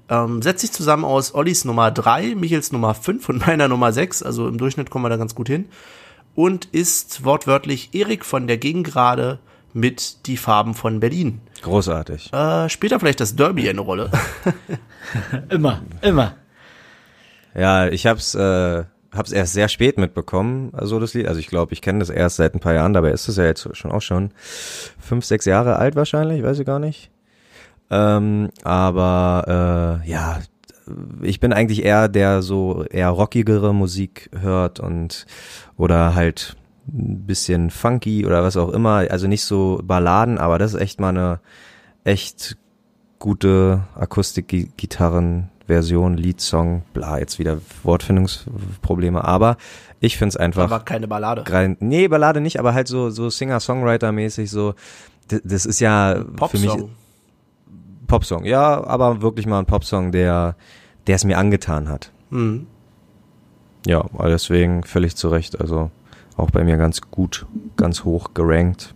Ähm, 0.08 0.42
setzt 0.42 0.60
sich 0.60 0.72
zusammen 0.72 1.04
aus 1.04 1.34
Ollis 1.34 1.64
Nummer 1.64 1.90
3, 1.90 2.34
Michels 2.34 2.72
Nummer 2.72 2.94
5 2.94 3.28
und 3.28 3.46
meiner 3.46 3.68
Nummer 3.68 3.92
6. 3.92 4.22
Also 4.22 4.48
im 4.48 4.58
Durchschnitt 4.58 4.90
kommen 4.90 5.04
wir 5.04 5.10
da 5.10 5.16
ganz 5.16 5.34
gut 5.34 5.48
hin. 5.48 5.66
Und 6.34 6.66
ist 6.66 7.24
wortwörtlich 7.24 7.90
Erik 7.92 8.24
von 8.24 8.46
der 8.46 8.56
Gegengrade 8.56 9.38
mit 9.74 10.26
die 10.26 10.36
Farben 10.36 10.74
von 10.74 11.00
Berlin. 11.00 11.40
Großartig. 11.62 12.32
Äh, 12.32 12.68
später 12.68 12.98
vielleicht 13.00 13.20
das 13.20 13.36
Derby 13.36 13.68
eine 13.68 13.80
Rolle. 13.80 14.10
Immer, 15.48 15.82
immer. 16.00 16.34
Ja, 17.54 17.88
ich 17.88 18.06
hab's, 18.06 18.34
äh, 18.34 18.84
hab's 19.12 19.32
erst 19.32 19.52
sehr 19.52 19.68
spät 19.68 19.98
mitbekommen, 19.98 20.70
also 20.72 20.98
das 21.00 21.14
Lied. 21.14 21.28
Also 21.28 21.40
ich 21.40 21.48
glaube, 21.48 21.72
ich 21.72 21.82
kenne 21.82 21.98
das 21.98 22.10
erst 22.10 22.36
seit 22.36 22.54
ein 22.54 22.60
paar 22.60 22.74
Jahren, 22.74 22.92
dabei 22.92 23.10
ist 23.10 23.28
es 23.28 23.36
ja 23.36 23.44
jetzt 23.44 23.68
schon 23.76 23.92
auch 23.92 24.00
schon 24.00 24.30
fünf, 24.98 25.24
sechs 25.24 25.44
Jahre 25.44 25.76
alt 25.76 25.96
wahrscheinlich, 25.96 26.42
weiß 26.42 26.58
ich 26.58 26.66
gar 26.66 26.78
nicht. 26.78 27.10
Ähm, 27.92 28.48
aber 28.64 30.00
äh, 30.02 30.10
ja, 30.10 30.40
ich 31.20 31.38
bin 31.40 31.52
eigentlich 31.52 31.84
eher 31.84 32.08
der 32.08 32.40
so 32.40 32.84
eher 32.84 33.10
rockigere 33.10 33.74
Musik 33.74 34.30
hört 34.40 34.80
und 34.80 35.26
oder 35.76 36.14
halt 36.14 36.56
ein 36.88 37.26
bisschen 37.26 37.68
funky 37.70 38.24
oder 38.24 38.42
was 38.42 38.56
auch 38.56 38.70
immer. 38.70 39.04
Also 39.10 39.28
nicht 39.28 39.44
so 39.44 39.78
Balladen, 39.84 40.38
aber 40.38 40.58
das 40.58 40.72
ist 40.72 40.80
echt 40.80 41.00
mal 41.00 41.10
eine 41.10 41.40
echt 42.04 42.56
gute 43.18 43.82
Akustikgitarren-Version, 43.94 46.16
Liedsong, 46.16 46.84
bla, 46.94 47.18
jetzt 47.18 47.38
wieder 47.38 47.58
Wortfindungsprobleme, 47.82 49.22
aber 49.22 49.58
ich 50.00 50.16
find's 50.16 50.36
einfach. 50.36 50.64
Aber 50.64 50.80
keine 50.80 51.06
Ballade. 51.06 51.42
Gerade, 51.44 51.76
nee, 51.78 52.08
Ballade 52.08 52.40
nicht, 52.40 52.58
aber 52.58 52.72
halt 52.74 52.88
so, 52.88 53.10
so 53.10 53.28
Singer-Songwriter-mäßig, 53.28 54.50
so, 54.50 54.74
das, 55.28 55.42
das 55.44 55.66
ist 55.66 55.80
ja 55.80 56.24
für 56.50 56.58
mich 56.58 56.72
Popsong. 58.12 58.44
Ja, 58.44 58.84
aber 58.84 59.22
wirklich 59.22 59.46
mal 59.46 59.58
ein 59.58 59.64
Popsong, 59.64 60.12
der, 60.12 60.54
der 61.06 61.16
es 61.16 61.24
mir 61.24 61.38
angetan 61.38 61.88
hat. 61.88 62.12
Hm. 62.30 62.66
Ja, 63.86 64.04
deswegen 64.24 64.84
völlig 64.84 65.16
zu 65.16 65.30
Recht, 65.30 65.58
also 65.58 65.90
auch 66.36 66.50
bei 66.50 66.62
mir 66.62 66.76
ganz 66.76 67.00
gut, 67.00 67.46
ganz 67.78 68.04
hoch 68.04 68.34
gerankt. 68.34 68.94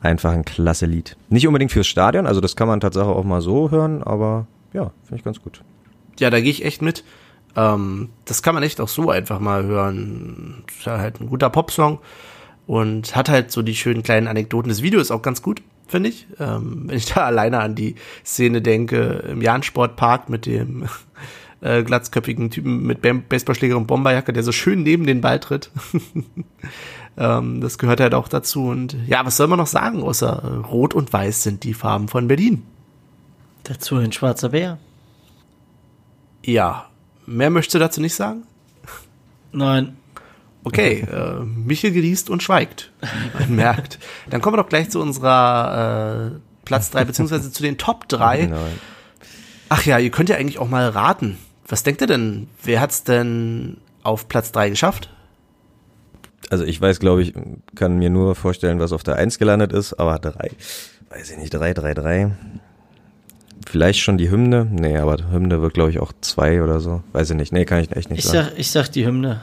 Einfach 0.00 0.32
ein 0.32 0.44
klasse 0.44 0.86
Lied. 0.86 1.16
Nicht 1.28 1.46
unbedingt 1.46 1.70
fürs 1.70 1.86
Stadion, 1.86 2.26
also 2.26 2.40
das 2.40 2.56
kann 2.56 2.66
man 2.66 2.80
tatsächlich 2.80 3.14
auch 3.14 3.22
mal 3.22 3.42
so 3.42 3.70
hören, 3.70 4.02
aber 4.02 4.48
ja, 4.72 4.90
finde 5.04 5.20
ich 5.20 5.24
ganz 5.24 5.40
gut. 5.40 5.62
Ja, 6.18 6.28
da 6.28 6.40
gehe 6.40 6.50
ich 6.50 6.64
echt 6.64 6.82
mit. 6.82 7.04
Ähm, 7.54 8.08
das 8.24 8.42
kann 8.42 8.56
man 8.56 8.64
echt 8.64 8.80
auch 8.80 8.88
so 8.88 9.08
einfach 9.08 9.38
mal 9.38 9.62
hören. 9.62 10.64
Ist 10.66 10.84
ja 10.84 10.98
halt 10.98 11.20
ein 11.20 11.28
guter 11.28 11.48
Popsong 11.48 12.00
und 12.66 13.14
hat 13.14 13.28
halt 13.28 13.52
so 13.52 13.62
die 13.62 13.76
schönen 13.76 14.02
kleinen 14.02 14.26
Anekdoten. 14.26 14.68
Das 14.68 14.82
Video 14.82 14.98
ist 14.98 15.12
auch 15.12 15.22
ganz 15.22 15.42
gut, 15.42 15.62
finde 15.92 16.08
ich. 16.08 16.26
Ähm, 16.40 16.84
wenn 16.88 16.96
ich 16.96 17.06
da 17.06 17.26
alleine 17.26 17.60
an 17.60 17.76
die 17.76 17.94
Szene 18.24 18.60
denke, 18.60 19.24
im 19.30 19.40
Jahn-Sportpark 19.40 20.28
mit 20.28 20.46
dem 20.46 20.88
äh, 21.60 21.84
glatzköpfigen 21.84 22.50
Typen 22.50 22.82
mit 22.84 23.00
Bam- 23.00 23.22
Baseballschläger 23.28 23.76
und 23.76 23.86
Bomberjacke, 23.86 24.32
der 24.32 24.42
so 24.42 24.50
schön 24.50 24.82
neben 24.82 25.06
den 25.06 25.20
Ball 25.20 25.38
tritt. 25.38 25.70
ähm, 27.16 27.60
das 27.60 27.78
gehört 27.78 28.00
halt 28.00 28.14
auch 28.14 28.26
dazu. 28.26 28.64
Und 28.64 28.96
ja, 29.06 29.24
was 29.24 29.36
soll 29.36 29.46
man 29.46 29.58
noch 29.58 29.68
sagen, 29.68 30.02
außer 30.02 30.42
äh, 30.42 30.66
Rot 30.66 30.94
und 30.94 31.12
Weiß 31.12 31.44
sind 31.44 31.62
die 31.62 31.74
Farben 31.74 32.08
von 32.08 32.26
Berlin. 32.26 32.64
Dazu 33.62 33.96
ein 33.96 34.10
schwarzer 34.10 34.48
Bär. 34.48 34.78
Ja, 36.44 36.86
mehr 37.26 37.50
möchtest 37.50 37.76
du 37.76 37.78
dazu 37.78 38.00
nicht 38.00 38.14
sagen? 38.16 38.42
Nein. 39.52 39.96
Okay, 40.64 41.00
äh, 41.12 41.40
Michel 41.44 41.90
geliest 41.92 42.30
und 42.30 42.42
schweigt, 42.42 42.92
man 43.38 43.56
merkt. 43.56 43.98
Dann 44.30 44.40
kommen 44.40 44.56
wir 44.56 44.62
doch 44.62 44.68
gleich 44.68 44.90
zu 44.90 45.00
unserer 45.00 46.32
äh, 46.34 46.38
Platz 46.64 46.90
drei 46.90 47.04
beziehungsweise 47.04 47.50
zu 47.50 47.62
den 47.62 47.78
Top 47.78 48.08
drei. 48.08 48.46
Nein. 48.46 48.78
Ach 49.68 49.84
ja, 49.84 49.98
ihr 49.98 50.10
könnt 50.10 50.28
ja 50.28 50.36
eigentlich 50.36 50.58
auch 50.58 50.68
mal 50.68 50.88
raten. 50.88 51.38
Was 51.66 51.82
denkt 51.82 52.00
ihr 52.02 52.06
denn? 52.06 52.48
Wer 52.62 52.80
hat's 52.80 53.04
denn 53.04 53.78
auf 54.02 54.28
Platz 54.28 54.52
drei 54.52 54.68
geschafft? 54.68 55.08
Also 56.50 56.64
ich 56.64 56.80
weiß, 56.80 57.00
glaube 57.00 57.22
ich, 57.22 57.32
kann 57.74 57.98
mir 57.98 58.10
nur 58.10 58.34
vorstellen, 58.34 58.78
was 58.78 58.92
auf 58.92 59.02
der 59.02 59.16
Eins 59.16 59.38
gelandet 59.38 59.72
ist, 59.72 59.94
aber 59.94 60.18
drei, 60.18 60.50
weiß 61.08 61.30
ich 61.30 61.38
nicht, 61.38 61.54
drei, 61.54 61.72
drei, 61.72 61.94
drei. 61.94 62.32
Vielleicht 63.66 64.00
schon 64.00 64.18
die 64.18 64.30
Hymne? 64.30 64.66
Nee, 64.70 64.98
aber 64.98 65.16
die 65.16 65.30
Hymne 65.30 65.62
wird, 65.62 65.72
glaube 65.74 65.90
ich, 65.90 65.98
auch 66.00 66.12
zwei 66.20 66.62
oder 66.62 66.80
so. 66.80 67.02
Weiß 67.12 67.30
ich 67.30 67.36
nicht. 67.36 67.52
Nee, 67.52 67.64
kann 67.64 67.80
ich 67.80 67.90
echt 67.96 68.10
nicht 68.10 68.18
Ich 68.18 68.24
sagen. 68.26 68.48
sag, 68.50 68.58
ich 68.58 68.70
sag 68.70 68.88
die 68.88 69.06
Hymne. 69.06 69.42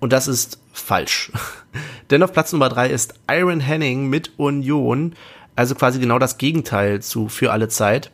Und 0.00 0.12
das 0.12 0.26
ist 0.28 0.58
falsch. 0.72 1.30
Denn 2.10 2.22
auf 2.22 2.32
Platz 2.32 2.52
Nummer 2.52 2.68
drei 2.68 2.88
ist 2.88 3.14
Iron 3.30 3.60
Henning 3.60 4.08
mit 4.08 4.32
Union, 4.38 5.14
also 5.56 5.74
quasi 5.74 6.00
genau 6.00 6.18
das 6.18 6.38
Gegenteil 6.38 7.02
zu 7.02 7.28
Für 7.28 7.52
alle 7.52 7.68
Zeit. 7.68 8.10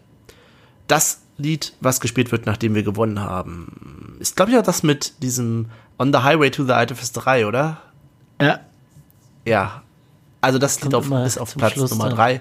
Das 0.89 1.21
Lied, 1.39 1.75
was 1.81 2.01
gespielt 2.01 2.33
wird, 2.33 2.47
nachdem 2.47 2.75
wir 2.75 2.83
gewonnen 2.83 3.21
haben, 3.21 4.17
ist, 4.21 4.37
glaube 4.37 4.51
ich, 4.51 4.59
auch 4.59 4.63
das 4.63 4.83
mit 4.83 5.23
diesem 5.23 5.67
On 5.99 6.13
the 6.13 6.21
Highway 6.21 6.51
to 6.51 6.65
the 6.65 6.73
Artifice 6.73 7.13
3, 7.13 7.47
oder? 7.47 7.81
Ja. 8.41 8.61
Ja. 9.45 9.83
Also 10.41 10.59
das 10.59 10.81
Lied 10.83 10.95
auf, 10.95 11.11
ist 11.11 11.39
auf 11.39 11.55
Platz 11.57 11.73
Schluss 11.75 11.91
Nummer 11.91 12.07
dann. 12.09 12.17
drei. 12.17 12.41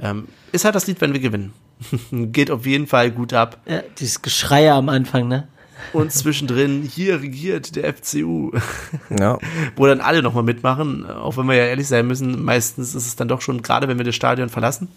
Ähm, 0.00 0.28
ist 0.52 0.64
halt 0.64 0.74
das 0.74 0.86
Lied, 0.86 1.00
wenn 1.00 1.12
wir 1.12 1.20
gewinnen. 1.20 1.52
Geht 2.10 2.50
auf 2.50 2.66
jeden 2.66 2.86
Fall 2.86 3.10
gut 3.10 3.32
ab. 3.32 3.58
ja. 3.66 3.82
Dieses 3.98 4.22
Geschreie 4.22 4.72
am 4.72 4.88
Anfang, 4.88 5.28
ne? 5.28 5.48
Und 5.92 6.12
zwischendrin, 6.12 6.82
hier 6.82 7.20
regiert 7.22 7.76
der 7.76 7.92
FCU. 7.94 8.52
Ja, 9.18 9.38
wo 9.76 9.86
dann 9.86 10.00
alle 10.00 10.22
nochmal 10.22 10.42
mitmachen, 10.42 11.08
auch 11.08 11.36
wenn 11.36 11.46
wir 11.46 11.54
ja 11.54 11.64
ehrlich 11.66 11.88
sein 11.88 12.06
müssen, 12.06 12.44
meistens 12.44 12.94
ist 12.94 13.06
es 13.06 13.16
dann 13.16 13.28
doch 13.28 13.40
schon, 13.40 13.62
gerade 13.62 13.88
wenn 13.88 13.98
wir 13.98 14.04
das 14.04 14.14
Stadion 14.14 14.48
verlassen, 14.48 14.88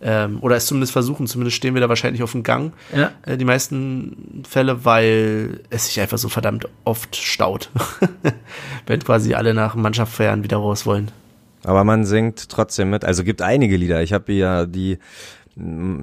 ähm, 0.00 0.38
oder 0.42 0.54
es 0.56 0.66
zumindest 0.66 0.92
versuchen, 0.92 1.26
zumindest 1.26 1.56
stehen 1.56 1.74
wir 1.74 1.80
da 1.80 1.88
wahrscheinlich 1.88 2.22
auf 2.22 2.30
dem 2.32 2.44
Gang, 2.44 2.72
Ja. 2.94 3.10
äh, 3.26 3.36
die 3.36 3.44
meisten 3.44 4.44
Fälle, 4.48 4.84
weil 4.84 5.60
es 5.70 5.86
sich 5.86 6.00
einfach 6.00 6.18
so 6.18 6.28
verdammt 6.28 6.68
oft 6.84 7.16
staut, 7.16 7.70
wenn 8.86 9.00
quasi 9.02 9.34
alle 9.34 9.54
nach 9.54 9.74
Mannschaft 9.74 10.12
feiern 10.12 10.44
wieder 10.44 10.58
raus 10.58 10.86
wollen. 10.86 11.10
aber 11.64 11.82
man 11.82 12.04
singt 12.04 12.48
trotzdem 12.48 12.90
mit. 12.90 13.04
Also 13.04 13.24
gibt 13.24 13.42
einige 13.42 13.76
Lieder. 13.76 14.00
Ich 14.02 14.12
habe 14.12 14.32
ja 14.32 14.66
die, 14.66 14.98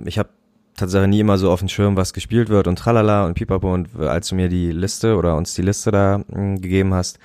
ich 0.05 0.17
habe 0.19 0.29
tatsächlich 0.75 1.09
nie 1.09 1.19
immer 1.19 1.37
so 1.37 1.51
auf 1.51 1.59
dem 1.59 1.69
Schirm, 1.69 1.95
was 1.95 2.13
gespielt 2.13 2.49
wird 2.49 2.67
und 2.67 2.77
tralala 2.77 3.25
und 3.25 3.35
pipapo 3.35 3.73
und 3.73 3.95
als 3.99 4.29
du 4.29 4.35
mir 4.35 4.49
die 4.49 4.71
Liste 4.71 5.15
oder 5.15 5.35
uns 5.37 5.53
die 5.53 5.61
Liste 5.61 5.91
da 5.91 6.19
mm, 6.19 6.61
gegeben 6.61 6.93
hast, 6.93 7.19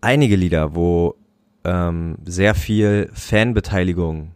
einige 0.00 0.36
Lieder, 0.36 0.74
wo 0.74 1.16
ähm, 1.64 2.16
sehr 2.24 2.54
viel 2.54 3.10
Fanbeteiligung 3.12 4.32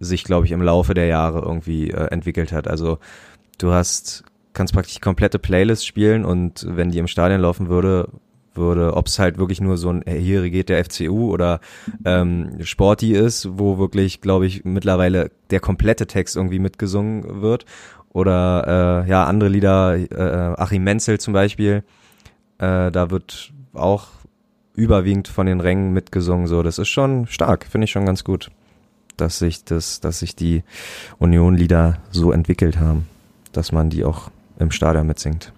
sich, 0.00 0.24
glaube 0.24 0.46
ich, 0.46 0.52
im 0.52 0.62
Laufe 0.62 0.94
der 0.94 1.06
Jahre 1.06 1.40
irgendwie 1.40 1.90
äh, 1.90 2.06
entwickelt 2.06 2.52
hat. 2.52 2.68
Also 2.68 2.98
du 3.58 3.72
hast, 3.72 4.24
kannst 4.52 4.72
praktisch 4.72 5.00
komplette 5.00 5.38
Playlist 5.38 5.86
spielen 5.86 6.24
und 6.24 6.66
wenn 6.68 6.90
die 6.90 6.98
im 6.98 7.08
Stadion 7.08 7.40
laufen 7.40 7.68
würde, 7.68 8.08
würde, 8.58 8.94
ob 8.94 9.06
es 9.06 9.18
halt 9.18 9.38
wirklich 9.38 9.60
nur 9.60 9.76
so 9.76 9.90
ein 9.90 10.06
äh, 10.06 10.18
hier 10.18 10.48
geht 10.50 10.68
der 10.68 10.84
FCU 10.84 11.32
oder 11.32 11.60
ähm, 12.04 12.58
Sporty 12.62 13.12
ist, 13.12 13.48
wo 13.58 13.78
wirklich, 13.78 14.20
glaube 14.20 14.46
ich, 14.46 14.64
mittlerweile 14.64 15.30
der 15.50 15.60
komplette 15.60 16.06
Text 16.06 16.36
irgendwie 16.36 16.58
mitgesungen 16.58 17.42
wird. 17.42 17.64
Oder 18.10 19.04
äh, 19.06 19.10
ja, 19.10 19.24
andere 19.24 19.50
Lieder, 19.50 19.96
äh, 19.96 20.60
Achim 20.60 20.82
Menzel 20.82 21.20
zum 21.20 21.34
Beispiel, 21.34 21.84
äh, 22.58 22.90
da 22.90 23.10
wird 23.10 23.52
auch 23.74 24.08
überwiegend 24.74 25.28
von 25.28 25.46
den 25.46 25.60
Rängen 25.60 25.92
mitgesungen. 25.92 26.46
So, 26.46 26.62
das 26.62 26.78
ist 26.78 26.88
schon 26.88 27.26
stark, 27.26 27.66
finde 27.66 27.84
ich 27.84 27.90
schon 27.90 28.06
ganz 28.06 28.24
gut, 28.24 28.50
dass 29.16 29.38
sich 29.38 29.64
das, 29.64 30.00
dass 30.00 30.20
sich 30.20 30.36
die 30.36 30.62
Union-Lieder 31.18 31.98
so 32.10 32.32
entwickelt 32.32 32.78
haben, 32.78 33.06
dass 33.52 33.72
man 33.72 33.90
die 33.90 34.04
auch 34.04 34.30
im 34.58 34.70
Stadion 34.70 35.06
mitsingt. 35.06 35.52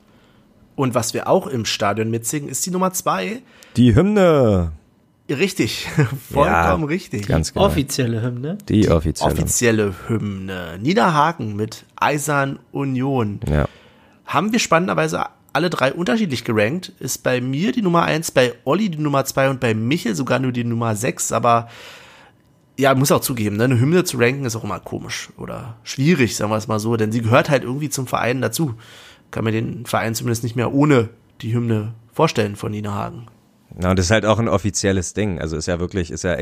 Und 0.81 0.95
was 0.95 1.13
wir 1.13 1.29
auch 1.29 1.47
im 1.47 1.67
Stadion 1.67 2.11
mitsingen, 2.11 2.49
ist 2.49 2.65
die 2.65 2.71
Nummer 2.71 2.91
zwei. 2.95 3.43
Die 3.77 3.95
Hymne. 3.95 4.73
Richtig, 5.29 5.87
vollkommen 6.33 6.85
richtig. 6.85 7.29
Ganz 7.29 7.53
genau. 7.53 7.67
Offizielle 7.67 8.23
Hymne. 8.23 8.57
die 8.67 8.89
offizielle. 8.89 9.31
Offizielle 9.31 9.95
Hymne. 10.09 10.79
Niederhaken 10.81 11.55
mit 11.55 11.85
Eisern 11.97 12.61
Union. 12.73 13.41
ja. 13.47 13.69
haben 14.25 14.53
wir 14.53 14.59
spannenderweise 14.59 15.27
alle 15.53 15.69
drei 15.69 15.93
unterschiedlich 15.93 16.45
gerankt. 16.45 16.95
Ist 16.99 17.25
bei 17.25 17.43
mir 17.43 17.73
die 17.73 17.83
Nummer 17.83 18.05
eins, 18.05 18.31
bei 18.31 18.55
Olli 18.65 18.89
die 18.89 19.03
Nummer 19.03 19.27
zwei 19.27 19.51
und 19.51 19.61
bei 19.61 19.75
Michel 19.75 20.15
sogar 20.15 20.39
nur 20.39 20.53
die 20.53 20.65
Nummer 20.65 20.97
sechs. 20.97 21.31
Aber 21.31 21.69
ja, 22.79 22.95
muss 22.95 23.13
auch 23.13 23.21
zugeben, 23.21 23.57
ne? 23.57 23.65
eine 23.65 23.79
Hymne 23.79 24.05
zu 24.05 24.17
ranken 24.17 24.47
ist 24.47 24.57
auch 24.57 24.65
immer 24.65 24.81
komisch 24.81 25.29
oder 25.37 25.77
schwierig, 25.83 26.37
sagen 26.37 26.51
wir 26.51 26.57
es 26.57 26.69
mal 26.69 26.81
so, 26.81 26.97
denn 26.97 27.13
sie 27.13 27.21
gehört 27.21 27.51
halt 27.51 27.65
irgendwie 27.65 27.91
zum 27.91 28.07
Verein 28.07 28.41
dazu. 28.41 28.77
Kann 29.31 29.45
mir 29.45 29.53
den 29.53 29.87
Verein 29.87 30.15
zumindest 30.15 30.43
nicht 30.43 30.57
mehr 30.57 30.73
ohne 30.73 31.09
die 31.43 31.55
Hymne 31.55 31.95
vorstellen 32.13 32.57
von 32.57 32.73
Nina 32.73 32.95
Hagen. 32.95 33.27
Ja, 33.81 33.91
und 33.91 33.99
das 33.99 34.07
ist 34.07 34.11
halt 34.11 34.27
auch 34.27 34.39
ein 34.39 34.49
offizielles 34.49 35.15
Ding. 35.15 35.41
Also 35.41 35.57
ist 35.57 35.67
ja 35.67 35.79
wirklich, 35.81 36.11
ist 36.11 36.25
ja 36.25 36.37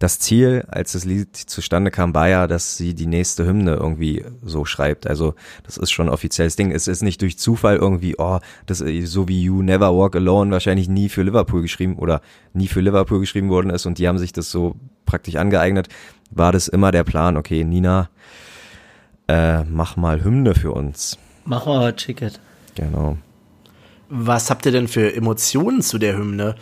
das 0.00 0.18
Ziel, 0.18 0.64
als 0.68 0.92
das 0.92 1.04
Lied 1.04 1.36
zustande 1.36 1.90
kam, 1.90 2.14
war 2.14 2.26
ja, 2.26 2.46
dass 2.46 2.78
sie 2.78 2.94
die 2.94 3.06
nächste 3.06 3.44
Hymne 3.44 3.74
irgendwie 3.74 4.24
so 4.42 4.64
schreibt. 4.64 5.06
Also 5.06 5.34
das 5.62 5.76
ist 5.76 5.90
schon 5.90 6.08
ein 6.08 6.12
offizielles 6.12 6.56
Ding. 6.56 6.72
Es 6.72 6.88
ist 6.88 7.02
nicht 7.02 7.20
durch 7.20 7.38
Zufall 7.38 7.76
irgendwie, 7.76 8.14
oh, 8.16 8.38
das 8.64 8.80
ist 8.80 9.12
so 9.12 9.28
wie 9.28 9.42
You 9.42 9.60
Never 9.62 9.94
Walk 9.94 10.16
Alone 10.16 10.50
wahrscheinlich 10.52 10.88
nie 10.88 11.10
für 11.10 11.22
Liverpool 11.22 11.60
geschrieben 11.60 11.96
oder 11.96 12.22
nie 12.54 12.66
für 12.66 12.80
Liverpool 12.80 13.20
geschrieben 13.20 13.50
worden 13.50 13.68
ist 13.68 13.84
und 13.84 13.98
die 13.98 14.08
haben 14.08 14.18
sich 14.18 14.32
das 14.32 14.50
so 14.50 14.74
praktisch 15.04 15.36
angeeignet. 15.36 15.88
War 16.30 16.50
das 16.50 16.66
immer 16.68 16.92
der 16.92 17.04
Plan, 17.04 17.36
okay, 17.36 17.62
Nina, 17.62 18.08
äh, 19.30 19.64
mach 19.64 19.96
mal 19.96 20.24
Hymne 20.24 20.54
für 20.54 20.72
uns. 20.72 21.16
Mach 21.44 21.66
mal 21.66 21.80
was 21.80 22.02
Ticket. 22.02 22.40
Genau. 22.74 23.16
Was 24.08 24.50
habt 24.50 24.66
ihr 24.66 24.72
denn 24.72 24.88
für 24.88 25.14
Emotionen 25.14 25.82
zu 25.82 25.98
der 25.98 26.16
Hymne? 26.16 26.56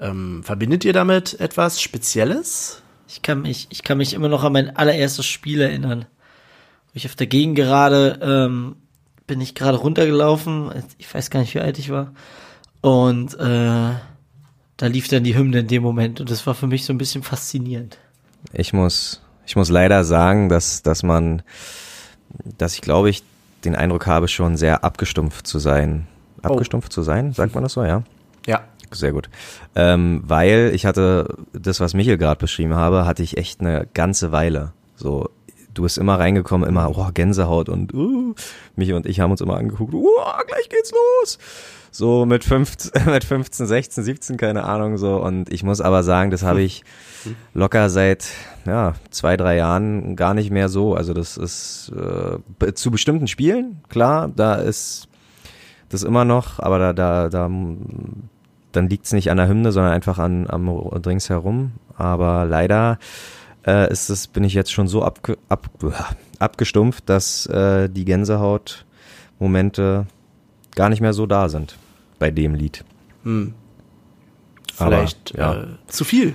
Ähm, 0.00 0.42
verbindet 0.42 0.84
ihr 0.84 0.94
damit 0.94 1.38
etwas 1.38 1.82
Spezielles? 1.82 2.82
Ich 3.08 3.20
kann 3.20 3.42
mich, 3.42 3.66
ich 3.70 3.82
kann 3.82 3.98
mich 3.98 4.14
immer 4.14 4.28
noch 4.28 4.42
an 4.42 4.54
mein 4.54 4.74
allererstes 4.74 5.26
Spiel 5.26 5.60
erinnern. 5.60 6.06
Ich 6.94 7.04
auf 7.04 7.14
der 7.14 7.26
Gegend 7.26 7.56
gerade, 7.56 8.18
ähm, 8.22 8.76
bin 9.26 9.40
ich 9.40 9.54
gerade 9.54 9.76
runtergelaufen. 9.76 10.70
Ich 10.96 11.12
weiß 11.12 11.30
gar 11.30 11.40
nicht, 11.40 11.54
wie 11.54 11.60
alt 11.60 11.78
ich 11.78 11.90
war. 11.90 12.12
Und 12.80 13.34
äh, 13.34 13.92
da 14.76 14.86
lief 14.86 15.08
dann 15.08 15.24
die 15.24 15.36
Hymne 15.36 15.60
in 15.60 15.68
dem 15.68 15.82
Moment. 15.82 16.20
Und 16.20 16.30
das 16.30 16.46
war 16.46 16.54
für 16.54 16.66
mich 16.68 16.84
so 16.86 16.92
ein 16.92 16.98
bisschen 16.98 17.22
faszinierend. 17.22 17.98
Ich 18.52 18.72
muss, 18.72 19.20
ich 19.46 19.56
muss 19.56 19.68
leider 19.68 20.04
sagen, 20.04 20.48
dass, 20.48 20.82
dass 20.82 21.02
man, 21.02 21.42
dass 22.58 22.74
ich 22.74 22.80
glaube 22.80 23.10
ich 23.10 23.22
den 23.64 23.74
Eindruck 23.74 24.06
habe, 24.06 24.28
schon 24.28 24.56
sehr 24.56 24.84
abgestumpft 24.84 25.46
zu 25.46 25.58
sein. 25.58 26.06
Abgestumpft 26.42 26.92
zu 26.92 27.02
sein, 27.02 27.32
sagt 27.32 27.54
man 27.54 27.62
das 27.62 27.72
so, 27.72 27.84
ja? 27.84 28.02
Ja. 28.46 28.64
Sehr 28.92 29.12
gut. 29.12 29.28
Ähm, 29.74 30.22
weil 30.24 30.70
ich 30.74 30.86
hatte 30.86 31.36
das, 31.52 31.80
was 31.80 31.94
Michael 31.94 32.18
gerade 32.18 32.38
beschrieben 32.38 32.74
habe, 32.74 33.06
hatte 33.06 33.22
ich 33.22 33.36
echt 33.38 33.60
eine 33.60 33.88
ganze 33.92 34.30
Weile. 34.30 34.72
So, 34.94 35.30
du 35.72 35.82
bist 35.82 35.98
immer 35.98 36.18
reingekommen, 36.18 36.68
immer, 36.68 36.96
oh, 36.96 37.08
Gänsehaut 37.12 37.68
und 37.68 37.92
uh, 37.92 38.34
Michael 38.76 38.96
und 38.96 39.06
ich 39.06 39.20
haben 39.20 39.30
uns 39.30 39.40
immer 39.40 39.56
angeguckt, 39.56 39.94
uh, 39.94 40.06
gleich 40.46 40.68
geht's 40.68 40.92
los. 40.92 41.38
So 41.90 42.26
mit 42.26 42.44
15, 42.44 43.06
mit 43.06 43.24
15, 43.24 43.66
16, 43.66 44.04
17, 44.04 44.36
keine 44.36 44.64
Ahnung 44.64 44.96
so. 44.98 45.16
Und 45.16 45.52
ich 45.52 45.62
muss 45.62 45.80
aber 45.80 46.02
sagen, 46.02 46.30
das 46.30 46.42
habe 46.42 46.62
ich 46.62 46.84
locker 47.52 47.90
seit 47.90 48.26
ja, 48.66 48.94
zwei, 49.10 49.36
drei 49.36 49.56
Jahren 49.56 50.16
gar 50.16 50.34
nicht 50.34 50.50
mehr 50.50 50.68
so. 50.68 50.94
Also 50.94 51.14
das 51.14 51.36
ist 51.36 51.92
äh, 51.92 52.74
zu 52.74 52.90
bestimmten 52.90 53.26
Spielen, 53.26 53.80
klar, 53.88 54.30
da 54.34 54.54
ist 54.54 55.08
das 55.88 56.02
immer 56.02 56.24
noch, 56.24 56.60
aber 56.60 56.78
da, 56.78 56.92
da, 56.92 57.28
da 57.28 57.50
dann 58.72 58.88
liegt 58.88 59.06
es 59.06 59.12
nicht 59.12 59.30
an 59.30 59.36
der 59.36 59.48
Hymne, 59.48 59.72
sondern 59.72 59.92
einfach 59.92 60.18
an 60.18 60.46
am 60.48 60.66
Drinks 61.00 61.30
herum. 61.30 61.72
Aber 61.96 62.44
leider 62.44 62.98
äh, 63.66 63.90
ist 63.90 64.10
es, 64.10 64.26
bin 64.26 64.44
ich 64.44 64.54
jetzt 64.54 64.72
schon 64.72 64.88
so 64.88 65.02
abge, 65.02 65.38
ab, 65.48 65.68
abgestumpft, 66.38 67.08
dass 67.08 67.46
äh, 67.46 67.88
die 67.88 68.04
Gänsehaut-Momente 68.04 70.06
gar 70.74 70.88
nicht 70.88 71.00
mehr 71.00 71.12
so 71.12 71.26
da 71.26 71.48
sind 71.48 71.78
bei 72.18 72.30
dem 72.30 72.54
Lied. 72.54 72.84
Aber, 74.78 74.90
Vielleicht 74.90 75.36
ja. 75.36 75.54
äh, 75.54 75.66
zu 75.86 76.04
viel. 76.04 76.34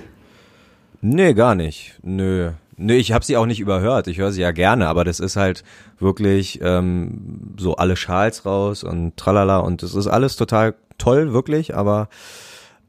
Nee, 1.00 1.34
gar 1.34 1.54
nicht. 1.54 1.98
Nö. 2.02 2.52
Nö, 2.76 2.94
ich 2.94 3.12
habe 3.12 3.24
sie 3.24 3.36
auch 3.36 3.46
nicht 3.46 3.60
überhört. 3.60 4.06
Ich 4.06 4.18
höre 4.18 4.32
sie 4.32 4.40
ja 4.40 4.52
gerne, 4.52 4.88
aber 4.88 5.04
das 5.04 5.20
ist 5.20 5.36
halt 5.36 5.64
wirklich 5.98 6.60
ähm, 6.62 7.52
so 7.58 7.76
alle 7.76 7.96
Schals 7.96 8.46
raus 8.46 8.84
und 8.84 9.16
tralala 9.16 9.58
und 9.58 9.82
das 9.82 9.94
ist 9.94 10.06
alles 10.06 10.36
total 10.36 10.74
toll, 10.96 11.32
wirklich, 11.32 11.76
aber 11.76 12.08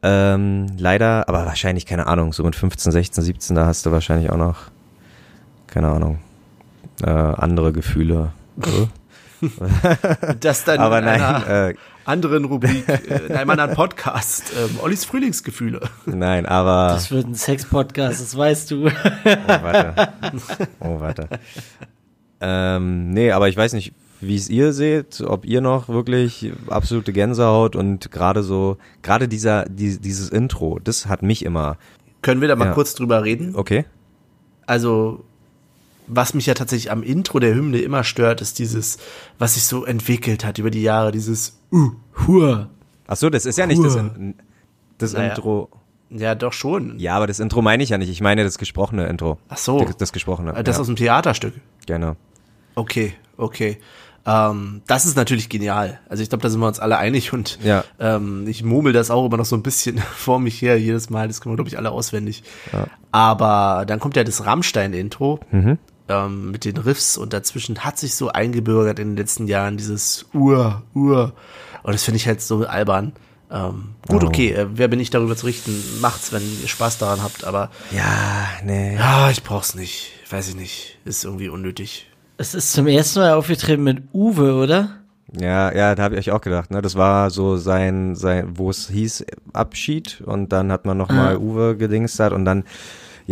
ähm, 0.03 0.67
leider, 0.77 1.27
aber 1.27 1.45
wahrscheinlich, 1.45 1.85
keine 1.85 2.07
Ahnung, 2.07 2.33
so 2.33 2.43
mit 2.43 2.55
15, 2.55 2.91
16, 2.91 3.23
17, 3.23 3.55
da 3.55 3.65
hast 3.65 3.85
du 3.85 3.91
wahrscheinlich 3.91 4.31
auch 4.31 4.37
noch, 4.37 4.57
keine 5.67 5.89
Ahnung, 5.89 6.19
äh, 7.03 7.09
andere 7.09 7.73
Gefühle. 7.73 8.31
Das 10.39 10.65
dann 10.65 10.77
aber 10.77 10.99
in 10.99 11.05
nein, 11.05 11.43
äh, 11.47 11.73
anderen 12.05 12.45
Rubrik, 12.45 12.87
äh, 12.87 13.25
in 13.27 13.35
einem 13.35 13.49
anderen 13.51 13.73
Podcast. 13.75 14.51
Ähm, 14.57 14.79
Ollis 14.81 15.05
Frühlingsgefühle. 15.05 15.81
nein, 16.05 16.45
aber. 16.45 16.89
Das 16.93 17.11
wird 17.11 17.27
ein 17.27 17.35
Sex-Podcast, 17.35 18.21
das 18.21 18.35
weißt 18.37 18.71
du. 18.71 18.87
Oh, 18.87 18.91
warte. 19.61 20.13
Oh, 20.79 20.99
warte. 20.99 21.27
Ähm, 22.39 23.11
nee, 23.11 23.31
aber 23.31 23.49
ich 23.49 23.57
weiß 23.57 23.73
nicht, 23.73 23.93
wie 24.19 24.35
es 24.35 24.49
ihr 24.49 24.73
seht, 24.73 25.21
ob 25.21 25.45
ihr 25.45 25.61
noch 25.61 25.89
wirklich 25.89 26.51
absolute 26.67 27.13
Gänsehaut 27.13 27.75
und 27.75 28.11
gerade 28.11 28.43
so, 28.43 28.77
gerade 29.01 29.27
dieser, 29.27 29.65
die, 29.65 29.99
dieses 29.99 30.29
Intro, 30.29 30.79
das 30.83 31.05
hat 31.07 31.21
mich 31.23 31.43
immer. 31.45 31.77
Können 32.21 32.41
wir 32.41 32.47
da 32.47 32.55
mal 32.55 32.65
Ja. 32.67 32.73
kurz 32.73 32.93
drüber 32.95 33.23
reden? 33.23 33.55
Okay? 33.55 33.85
Also, 34.67 35.23
was 36.07 36.33
mich 36.33 36.45
ja 36.45 36.53
tatsächlich 36.53 36.91
am 36.91 37.03
Intro 37.03 37.39
der 37.39 37.53
Hymne 37.55 37.79
immer 37.79 38.03
stört, 38.03 38.41
ist 38.41 38.59
dieses, 38.59 38.97
was 39.39 39.53
sich 39.55 39.63
so 39.63 39.85
entwickelt 39.85 40.43
hat 40.45 40.57
über 40.57 40.71
die 40.71 40.81
Jahre, 40.81 41.11
dieses 41.11 41.57
uh, 41.71 41.91
hua. 42.27 42.69
Ach 43.07 43.15
so, 43.17 43.29
das 43.29 43.45
ist 43.45 43.57
ja 43.57 43.65
nicht 43.67 43.83
das, 43.83 43.95
Hua. 43.95 43.99
In, 44.17 44.35
das 44.97 45.13
Naja. 45.13 45.29
Intro. 45.29 45.69
Ja, 46.09 46.35
doch 46.35 46.51
schon. 46.53 46.99
Ja, 46.99 47.15
aber 47.15 47.27
das 47.27 47.39
Intro 47.39 47.61
meine 47.61 47.83
ich 47.83 47.89
ja 47.89 47.97
nicht. 47.97 48.09
Ich 48.09 48.19
meine 48.21 48.43
das 48.43 48.57
gesprochene 48.57 49.07
Intro. 49.07 49.37
Ach 49.47 49.57
so. 49.57 49.79
Das, 49.85 49.95
das 49.97 50.11
gesprochene. 50.13 50.53
Äh, 50.55 50.63
Das 50.63 50.75
ja, 50.75 50.81
aus 50.81 50.87
dem 50.87 50.95
Theaterstück. 50.97 51.53
Genau. 51.87 52.15
Okay, 52.75 53.13
okay. 53.37 53.77
Ähm, 54.25 54.81
das 54.87 55.05
ist 55.05 55.15
natürlich 55.15 55.49
genial. 55.49 55.99
Also 56.07 56.21
ich 56.21 56.29
glaube, 56.29 56.43
da 56.43 56.49
sind 56.49 56.59
wir 56.59 56.67
uns 56.67 56.79
alle 56.79 56.97
einig 56.97 57.33
und 57.33 57.57
Ja. 57.63 57.83
ähm, 57.99 58.45
ich 58.47 58.63
murmel 58.63 58.93
das 58.93 59.09
auch 59.09 59.25
immer 59.25 59.37
noch 59.37 59.45
so 59.45 59.55
ein 59.55 59.63
bisschen 59.63 59.97
vor 60.15 60.39
mich 60.39 60.61
her 60.61 60.79
jedes 60.79 61.09
Mal. 61.09 61.27
Das 61.27 61.39
können 61.41 61.53
wir, 61.53 61.57
glaube 61.57 61.69
ich, 61.69 61.77
alle 61.77 61.91
auswendig. 61.91 62.43
Aber 63.11 63.85
dann 63.87 63.99
kommt 63.99 64.15
ja 64.15 64.23
das 64.23 64.45
Rammstein-Intro 64.45 65.39
Mhm. 65.51 65.77
Ähm, 66.11 66.51
mit 66.51 66.65
den 66.65 66.77
Riffs 66.77 67.17
und 67.17 67.33
dazwischen 67.33 67.79
hat 67.79 67.97
sich 67.97 68.15
so 68.15 68.29
eingebürgert 68.29 68.99
in 68.99 69.09
den 69.11 69.17
letzten 69.17 69.47
Jahren 69.47 69.77
dieses 69.77 70.25
Ur, 70.33 70.83
Ur. 70.93 71.33
Und 71.83 71.93
das 71.93 72.03
finde 72.03 72.17
ich 72.17 72.27
halt 72.27 72.41
so 72.41 72.65
albern. 72.67 73.13
Ähm, 73.49 73.95
gut, 74.07 74.23
Oh. 74.23 74.27
okay, 74.27 74.51
äh, 74.51 74.67
wer 74.73 74.87
bin 74.87 74.99
ich 74.99 75.09
darüber 75.09 75.35
zu 75.35 75.45
richten? 75.45 75.73
Macht's, 76.01 76.31
wenn 76.31 76.41
ihr 76.61 76.67
Spaß 76.67 76.97
daran 76.99 77.21
habt, 77.23 77.43
aber 77.43 77.69
Ja, 77.91 78.47
nee. 78.63 78.95
ja, 78.95 79.29
ich 79.29 79.43
brauch's 79.43 79.75
nicht. 79.75 80.11
Weiß 80.29 80.47
ich 80.49 80.55
nicht. 80.55 80.97
Ist 81.05 81.25
irgendwie 81.25 81.49
unnötig. 81.49 82.07
Es 82.37 82.53
ist 82.53 82.71
zum 82.71 82.87
ersten 82.87 83.19
Mal 83.19 83.33
aufgetreten 83.33 83.83
mit 83.83 84.03
Uwe, 84.13 84.53
oder? 84.55 84.97
Ja, 85.39 85.73
ja, 85.73 85.95
da 85.95 86.03
habe 86.03 86.17
ich 86.17 86.31
auch 86.31 86.41
gedacht, 86.41 86.71
ne? 86.71 86.81
Das 86.81 86.95
war 86.95 87.29
so 87.29 87.55
sein, 87.57 88.15
sein, 88.15 88.57
wo 88.57 88.69
es 88.69 88.89
hieß 88.89 89.25
Abschied 89.53 90.21
und 90.25 90.49
dann 90.51 90.71
hat 90.71 90.85
man 90.85 90.97
noch 90.97 91.09
mal 91.09 91.37
Uwe 91.37 91.77
gedingstert 91.77 92.33
und 92.33 92.43
dann, 92.45 92.63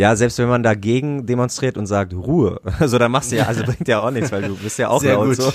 ja, 0.00 0.16
selbst 0.16 0.38
wenn 0.38 0.48
man 0.48 0.62
dagegen 0.62 1.26
demonstriert 1.26 1.76
und 1.76 1.86
sagt 1.86 2.14
Ruhe, 2.14 2.60
also 2.80 2.96
dann 2.98 3.12
machst 3.12 3.32
du 3.32 3.36
ja, 3.36 3.44
also 3.46 3.64
bringt 3.64 3.86
ja 3.86 4.00
auch 4.00 4.10
nichts, 4.10 4.32
weil 4.32 4.42
du 4.42 4.56
bist 4.56 4.78
ja 4.78 4.88
auch 4.88 5.00
Sehr 5.02 5.14
laut 5.14 5.26
gut. 5.26 5.36
so. 5.36 5.52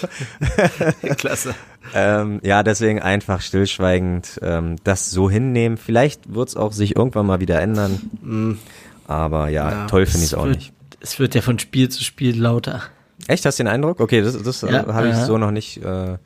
Klasse. 1.18 1.56
Ähm, 1.94 2.40
ja, 2.44 2.62
deswegen 2.62 3.02
einfach 3.02 3.42
stillschweigend 3.42 4.40
ähm, 4.44 4.76
das 4.84 5.10
so 5.10 5.30
hinnehmen. 5.30 5.78
Vielleicht 5.78 6.34
wird's 6.34 6.56
auch 6.56 6.72
sich 6.74 6.96
irgendwann 6.96 7.26
mal 7.26 7.40
wieder 7.40 7.60
ändern. 7.60 8.60
Aber 9.08 9.50
ja, 9.50 9.66
Mm. 9.66 9.72
Ja. 9.72 9.88
toll 9.88 10.06
finde 10.06 10.20
ich 10.26 10.32
es 10.32 10.34
auch 10.36 10.46
wird, 10.46 10.56
nicht. 10.58 10.74
Es 11.00 11.20
wird 11.20 11.36
ja 11.36 11.42
von 11.42 11.58
Spiel 11.60 11.90
zu 11.90 12.04
Spiel 12.04 12.40
lauter. 12.40 12.82
Echt, 13.28 13.46
hast 13.46 13.58
du 13.60 13.64
den 13.64 13.72
Eindruck? 13.72 14.00
Okay, 14.00 14.22
das, 14.22 14.42
das 14.42 14.62
Ja, 14.62 14.84
äh, 14.84 14.94
habe 14.94 15.08
ich 15.10 15.16
ja. 15.16 15.26
so 15.26 15.38
noch 15.38 15.52
nicht. 15.52 15.84
Äh, 15.84 16.18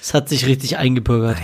Es 0.00 0.14
hat 0.14 0.28
sich 0.28 0.46
richtig 0.46 0.76
eingebürgert. 0.78 1.36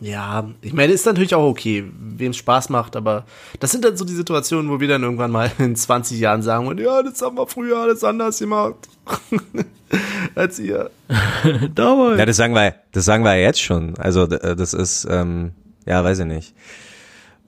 Ja, 0.00 0.48
ich 0.62 0.72
meine, 0.72 0.92
ist 0.92 1.04
natürlich 1.04 1.34
auch 1.34 1.46
okay, 1.46 1.84
wem 1.98 2.32
Spaß 2.32 2.70
macht, 2.70 2.96
aber 2.96 3.26
das 3.60 3.70
sind 3.70 3.84
dann 3.84 3.98
so 3.98 4.04
die 4.06 4.14
Situationen, 4.14 4.70
wo 4.70 4.80
wir 4.80 4.88
dann 4.88 5.02
irgendwann 5.02 5.30
mal 5.30 5.52
in 5.58 5.76
20 5.76 6.18
Jahren 6.18 6.42
sagen, 6.42 6.66
und 6.68 6.80
ja, 6.80 7.02
das 7.02 7.20
haben 7.20 7.36
wir 7.36 7.46
früher 7.46 7.78
alles 7.78 8.02
anders 8.02 8.38
gemacht. 8.38 8.88
Als 10.34 10.58
ihr. 10.58 10.90
Damals. 11.74 12.18
Ja, 12.18 12.24
das 12.24 12.36
sagen 12.36 12.54
wir, 12.54 12.74
das 12.92 13.04
sagen 13.04 13.24
wir 13.24 13.36
jetzt 13.36 13.60
schon. 13.60 13.96
Also 13.98 14.24
äh, 14.24 14.56
das 14.56 14.72
ist, 14.72 15.06
ähm, 15.10 15.52
ja, 15.84 16.02
weiß 16.02 16.20
ich 16.20 16.26
nicht. 16.26 16.54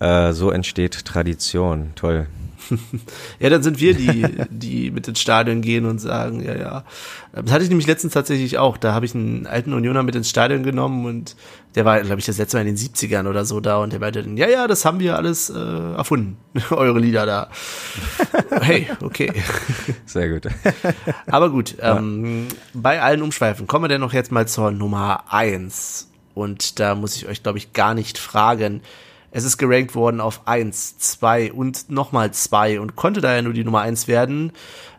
Äh, 0.00 0.32
so 0.32 0.50
entsteht 0.50 1.04
Tradition. 1.04 1.92
Toll. 1.94 2.26
Ja, 3.40 3.50
dann 3.50 3.62
sind 3.62 3.80
wir 3.80 3.94
die, 3.94 4.26
die 4.50 4.90
mit 4.90 5.08
ins 5.08 5.20
Stadion 5.20 5.62
gehen 5.62 5.86
und 5.86 5.98
sagen, 5.98 6.44
ja, 6.44 6.54
ja. 6.54 6.84
Das 7.32 7.50
hatte 7.50 7.64
ich 7.64 7.70
nämlich 7.70 7.86
letztens 7.86 8.12
tatsächlich 8.12 8.58
auch. 8.58 8.76
Da 8.76 8.92
habe 8.92 9.06
ich 9.06 9.14
einen 9.14 9.46
alten 9.46 9.72
Unioner 9.72 10.02
mit 10.02 10.14
ins 10.14 10.28
Stadion 10.28 10.62
genommen 10.62 11.06
und 11.06 11.34
der 11.74 11.84
war, 11.84 12.00
glaube 12.00 12.20
ich, 12.20 12.26
das 12.26 12.38
letzte 12.38 12.56
Mal 12.56 12.66
in 12.66 12.74
den 12.74 12.76
70ern 12.76 13.28
oder 13.28 13.44
so 13.44 13.60
da 13.60 13.78
und 13.78 13.92
der 13.92 14.00
meinte 14.00 14.22
dann, 14.22 14.36
ja, 14.36 14.48
ja, 14.48 14.66
das 14.66 14.84
haben 14.84 15.00
wir 15.00 15.16
alles 15.16 15.48
äh, 15.50 15.58
erfunden. 15.58 16.36
Eure 16.70 16.98
Lieder 16.98 17.24
da. 17.26 17.48
Hey, 18.60 18.88
okay. 19.02 19.32
Sehr 20.04 20.28
gut. 20.28 20.52
Aber 21.26 21.50
gut, 21.50 21.76
ähm, 21.80 22.48
bei 22.74 23.00
allen 23.00 23.22
Umschweifen 23.22 23.66
kommen 23.66 23.84
wir 23.84 23.88
denn 23.88 24.00
noch 24.00 24.12
jetzt 24.12 24.32
mal 24.32 24.46
zur 24.46 24.70
Nummer 24.70 25.24
eins 25.32 26.10
Und 26.34 26.78
da 26.78 26.94
muss 26.94 27.16
ich 27.16 27.26
euch, 27.26 27.42
glaube 27.42 27.58
ich, 27.58 27.72
gar 27.72 27.94
nicht 27.94 28.18
fragen. 28.18 28.82
Es 29.32 29.44
ist 29.44 29.56
gerankt 29.56 29.94
worden 29.94 30.20
auf 30.20 30.46
eins, 30.46 30.98
zwei 30.98 31.52
und 31.52 31.90
nochmal 31.90 32.32
zwei 32.32 32.78
und 32.78 32.96
konnte 32.96 33.22
daher 33.22 33.42
nur 33.42 33.54
die 33.54 33.64
Nummer 33.64 33.80
eins 33.80 34.06
werden. 34.06 34.52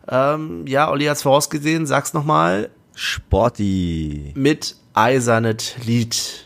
Ähm, 0.09 0.65
ja, 0.67 0.89
Olli 0.89 1.05
hat's 1.05 1.21
vorausgesehen, 1.21 1.86
sag's 1.86 2.13
nochmal. 2.13 2.69
Sporty. 2.95 4.34
Mit 4.36 4.75
Eisernet 4.93 5.75
Lied. 5.86 6.45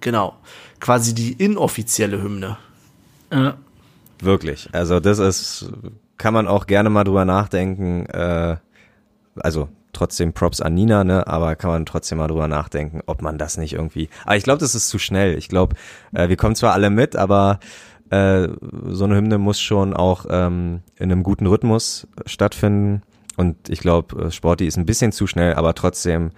Genau. 0.00 0.36
Quasi 0.78 1.14
die 1.14 1.32
inoffizielle 1.32 2.22
Hymne. 2.22 2.56
Ja. 3.32 3.56
Wirklich. 4.20 4.68
Also 4.72 5.00
das 5.00 5.18
ist, 5.18 5.68
kann 6.18 6.34
man 6.34 6.46
auch 6.46 6.66
gerne 6.66 6.88
mal 6.88 7.04
drüber 7.04 7.24
nachdenken. 7.24 8.06
Äh, 8.06 8.56
also 9.36 9.68
trotzdem 9.96 10.32
Props 10.32 10.60
an 10.60 10.74
Nina, 10.74 11.04
ne? 11.04 11.26
Aber 11.26 11.56
kann 11.56 11.70
man 11.70 11.86
trotzdem 11.86 12.18
mal 12.18 12.28
drüber 12.28 12.48
nachdenken, 12.48 13.00
ob 13.06 13.22
man 13.22 13.38
das 13.38 13.56
nicht 13.56 13.74
irgendwie. 13.74 14.08
Aber 14.24 14.36
ich 14.36 14.44
glaube, 14.44 14.58
das 14.58 14.74
ist 14.74 14.88
zu 14.88 14.98
schnell. 14.98 15.36
Ich 15.36 15.48
glaube, 15.48 15.76
äh, 16.12 16.28
wir 16.28 16.36
kommen 16.36 16.54
zwar 16.54 16.72
alle 16.72 16.90
mit, 16.90 17.16
aber 17.16 17.58
äh, 18.10 18.48
so 18.88 19.04
eine 19.04 19.16
Hymne 19.16 19.38
muss 19.38 19.60
schon 19.60 19.94
auch 19.94 20.26
ähm, 20.28 20.82
in 20.96 21.10
einem 21.10 21.22
guten 21.22 21.46
Rhythmus 21.46 22.06
stattfinden. 22.26 23.02
Und 23.36 23.68
ich 23.68 23.80
glaube, 23.80 24.30
Sporty 24.30 24.66
ist 24.66 24.76
ein 24.76 24.86
bisschen 24.86 25.12
zu 25.12 25.26
schnell, 25.26 25.54
aber 25.54 25.74
trotzdem 25.74 26.30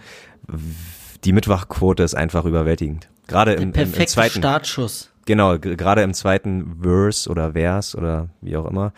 die 1.25 1.33
Mitwachquote 1.33 2.03
ist 2.03 2.15
einfach 2.15 2.45
überwältigend. 2.45 3.09
Gerade 3.27 3.55
im, 3.55 3.73
im, 3.73 3.95
im 3.95 4.07
zweiten. 4.07 4.39
Startschuss. 4.39 5.11
Genau, 5.27 5.59
gerade 5.59 6.03
im 6.03 6.15
zweiten 6.15 6.79
Verse 6.83 7.29
oder 7.29 7.53
Vers 7.53 7.95
oder 7.95 8.31
wie 8.41 8.57
auch 8.57 8.65
immer. 8.65 8.93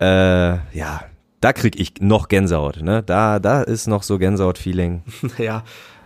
Äh, 0.00 0.54
ja, 0.76 1.02
da 1.42 1.52
krieg 1.52 1.78
ich 1.78 2.00
noch 2.00 2.28
Gänsehaut, 2.28 2.80
ne? 2.82 3.02
Da, 3.02 3.38
da 3.38 3.60
ist 3.62 3.86
noch 3.86 4.02
so 4.02 4.18
Gänsehaut-Feeling. 4.18 5.02
ja. 5.38 5.62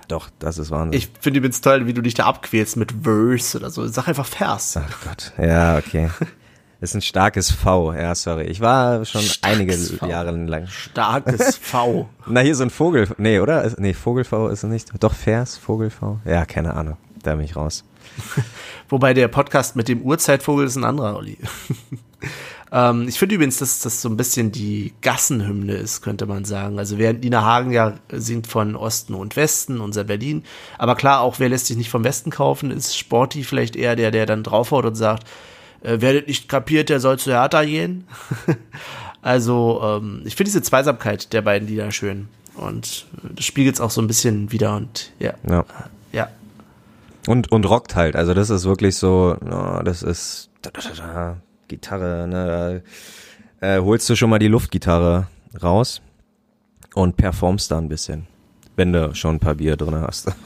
Doch, 0.08 0.28
das 0.38 0.58
ist 0.58 0.70
Wahnsinn. 0.70 0.98
Ich 0.98 1.08
finde 1.20 1.38
übrigens 1.38 1.60
toll, 1.60 1.86
wie 1.86 1.92
du 1.92 2.00
dich 2.00 2.14
da 2.14 2.26
abquälst 2.26 2.76
mit 2.76 2.92
Verse 3.02 3.56
oder 3.58 3.70
so. 3.70 3.86
Sag 3.88 4.08
einfach 4.08 4.26
Vers. 4.26 4.76
Ach 4.76 5.00
Gott. 5.04 5.32
Ja, 5.38 5.78
okay. 5.78 6.10
Ist 6.80 6.94
ein 6.94 7.00
starkes 7.00 7.50
V, 7.50 7.94
ja, 7.94 8.14
sorry. 8.14 8.44
Ich 8.44 8.60
war 8.60 9.04
schon 9.06 9.22
einige 9.40 9.72
V. 9.72 10.06
Jahre 10.06 10.30
lang. 10.32 10.66
Starkes 10.66 11.56
V. 11.60 12.08
Na, 12.26 12.40
hier 12.40 12.54
so 12.54 12.64
ein 12.64 12.70
Vogel. 12.70 13.08
Nee, 13.16 13.40
oder? 13.40 13.64
Ist- 13.64 13.80
Nee, 13.80 13.94
Vogel-V 13.94 14.48
ist 14.48 14.62
es 14.62 14.70
nicht. 14.70 14.90
Doch, 15.00 15.14
Vers, 15.14 15.56
Vogel-V. 15.56 16.20
Ja, 16.26 16.44
keine 16.44 16.74
Ahnung. 16.74 16.98
Da 17.22 17.34
bin 17.34 17.46
ich 17.46 17.56
raus. 17.56 17.82
Wobei 18.90 19.14
der 19.14 19.28
Podcast 19.28 19.74
mit 19.74 19.88
dem 19.88 20.02
Urzeitvogel 20.02 20.66
ist 20.66 20.76
ein 20.76 20.84
anderer, 20.84 21.16
Olli. 21.16 21.38
Ähm, 22.72 23.06
ich 23.08 23.18
finde 23.18 23.36
übrigens, 23.36 23.58
dass 23.58 23.80
das 23.80 24.02
so 24.02 24.08
ein 24.08 24.16
bisschen 24.16 24.50
die 24.50 24.92
Gassenhymne 25.02 25.74
ist, 25.74 26.02
könnte 26.02 26.26
man 26.26 26.44
sagen. 26.44 26.78
Also 26.78 26.98
während 26.98 27.22
Nina 27.22 27.42
Hagen 27.42 27.70
ja 27.70 27.94
singt 28.10 28.46
von 28.46 28.76
Osten 28.76 29.14
und 29.14 29.36
Westen, 29.36 29.80
unser 29.80 30.04
Berlin. 30.04 30.42
Aber 30.78 30.96
klar, 30.96 31.20
auch 31.20 31.38
wer 31.38 31.48
lässt 31.48 31.66
sich 31.66 31.76
nicht 31.76 31.90
vom 31.90 32.04
Westen 32.04 32.30
kaufen, 32.30 32.70
ist 32.70 32.96
Sporty 32.96 33.44
vielleicht 33.44 33.76
eher 33.76 33.96
der, 33.96 34.10
der 34.10 34.26
dann 34.26 34.42
draufhaut 34.42 34.84
und 34.84 34.96
sagt, 34.96 35.26
äh, 35.82 35.98
wer 36.00 36.14
das 36.14 36.26
nicht 36.26 36.48
kapiert, 36.48 36.88
der 36.88 37.00
soll 37.00 37.18
zu 37.18 37.30
Hertha 37.30 37.64
gehen. 37.64 38.06
also 39.22 39.80
ähm, 39.82 40.22
ich 40.24 40.34
finde 40.34 40.50
diese 40.50 40.62
Zweisamkeit 40.62 41.32
der 41.32 41.42
beiden 41.42 41.68
Lieder 41.68 41.92
schön. 41.92 42.28
Und 42.56 43.06
äh, 43.24 43.34
das 43.36 43.44
spiegelt 43.44 43.76
es 43.76 43.80
auch 43.80 43.90
so 43.90 44.00
ein 44.00 44.08
bisschen 44.08 44.50
wieder 44.50 44.76
und 44.76 45.12
ja. 45.20 45.34
Ja. 45.48 45.64
Ja. 46.12 46.28
Und, 47.28 47.52
und 47.52 47.68
rockt 47.68 47.94
halt. 47.94 48.16
Also 48.16 48.34
das 48.34 48.50
ist 48.50 48.64
wirklich 48.64 48.96
so, 48.96 49.36
no, 49.44 49.82
das 49.84 50.02
ist 50.02 50.48
da, 50.62 50.70
da, 50.70 50.80
da, 50.80 51.12
da, 51.12 51.36
Gitarre, 51.68 52.26
ne? 52.28 52.82
Äh, 53.60 53.80
holst 53.80 54.08
du 54.08 54.16
schon 54.16 54.30
mal 54.30 54.38
die 54.38 54.48
Luftgitarre 54.48 55.26
raus 55.62 56.02
und 56.94 57.16
performst 57.16 57.70
da 57.70 57.78
ein 57.78 57.88
bisschen. 57.88 58.26
Wenn 58.76 58.92
du 58.92 59.14
schon 59.14 59.36
ein 59.36 59.40
paar 59.40 59.54
Bier 59.54 59.76
drin 59.76 59.96
hast. 59.96 60.32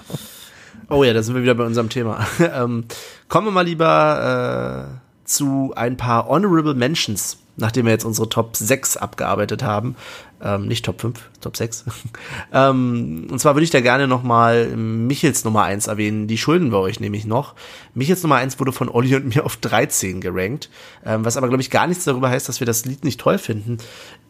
Oh 0.92 1.04
ja, 1.04 1.12
da 1.12 1.22
sind 1.22 1.36
wir 1.36 1.42
wieder 1.42 1.54
bei 1.54 1.64
unserem 1.64 1.88
Thema. 1.88 2.26
ähm, 2.40 2.84
kommen 3.28 3.46
wir 3.46 3.52
mal 3.52 3.64
lieber 3.64 4.90
äh, 4.90 5.24
zu 5.24 5.72
ein 5.76 5.96
paar 5.96 6.28
Honorable 6.28 6.74
Mentions. 6.74 7.38
nachdem 7.56 7.86
wir 7.86 7.92
jetzt 7.92 8.04
unsere 8.04 8.28
Top 8.28 8.56
6 8.56 8.96
abgearbeitet 8.96 9.62
haben. 9.62 9.94
Ähm, 10.42 10.66
nicht 10.68 10.84
Top 10.86 11.00
5, 11.02 11.18
Top 11.42 11.56
6. 11.56 11.84
ähm, 12.52 13.26
und 13.30 13.38
zwar 13.38 13.54
würde 13.54 13.64
ich 13.64 13.70
da 13.70 13.80
gerne 13.80 14.08
nochmal 14.08 14.68
Michels 14.74 15.44
Nummer 15.44 15.64
1 15.64 15.86
erwähnen. 15.86 16.28
Die 16.28 16.38
schulden 16.38 16.72
wir 16.72 16.78
euch 16.78 16.98
nämlich 16.98 17.26
noch. 17.26 17.54
Michels 17.94 18.22
Nummer 18.22 18.36
1 18.36 18.58
wurde 18.58 18.72
von 18.72 18.88
Olli 18.88 19.14
und 19.16 19.34
mir 19.34 19.44
auf 19.44 19.56
13 19.58 20.20
gerankt. 20.22 20.70
Ähm, 21.04 21.24
was 21.24 21.36
aber, 21.36 21.48
glaube 21.48 21.60
ich, 21.60 21.68
gar 21.70 21.86
nichts 21.86 22.04
darüber 22.04 22.30
heißt, 22.30 22.48
dass 22.48 22.60
wir 22.60 22.66
das 22.66 22.86
Lied 22.86 23.04
nicht 23.04 23.20
toll 23.20 23.36
finden. 23.36 23.78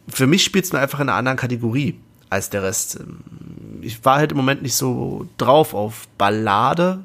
Für 0.09 0.27
mich 0.27 0.43
spielt 0.43 0.65
es 0.65 0.73
nur 0.73 0.81
einfach 0.83 0.99
in 0.99 1.09
einer 1.09 1.17
anderen 1.19 1.39
Kategorie 1.39 2.01
als 2.29 2.51
der 2.51 2.65
Rest. 2.65 2.99
Ähm, 2.99 3.21
ich 3.83 4.05
war 4.05 4.17
halt 4.17 4.33
im 4.33 4.37
Moment 4.37 4.63
nicht 4.63 4.75
so 4.75 5.29
drauf 5.39 5.75
auf 5.75 6.09
Ballade, 6.19 7.05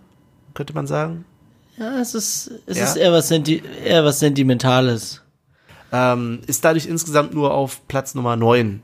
könnte 0.56 0.74
man 0.74 0.88
sagen. 0.88 1.26
Ja, 1.78 2.00
es 2.00 2.16
ist, 2.16 2.50
es 2.66 2.78
Ja? 2.78 2.86
ist 2.86 2.96
eher, 2.96 3.12
was 3.12 3.28
Senti 3.28 3.62
eher 3.84 4.04
was 4.04 4.20
Sentimentales. 4.20 5.22
Ähm, 5.92 6.40
ist 6.48 6.66
dadurch 6.66 6.88
insgesamt 6.88 7.34
nur 7.36 7.54
auf 7.54 7.88
Platz 7.88 8.16
Nummer 8.16 8.36
9 8.36 8.82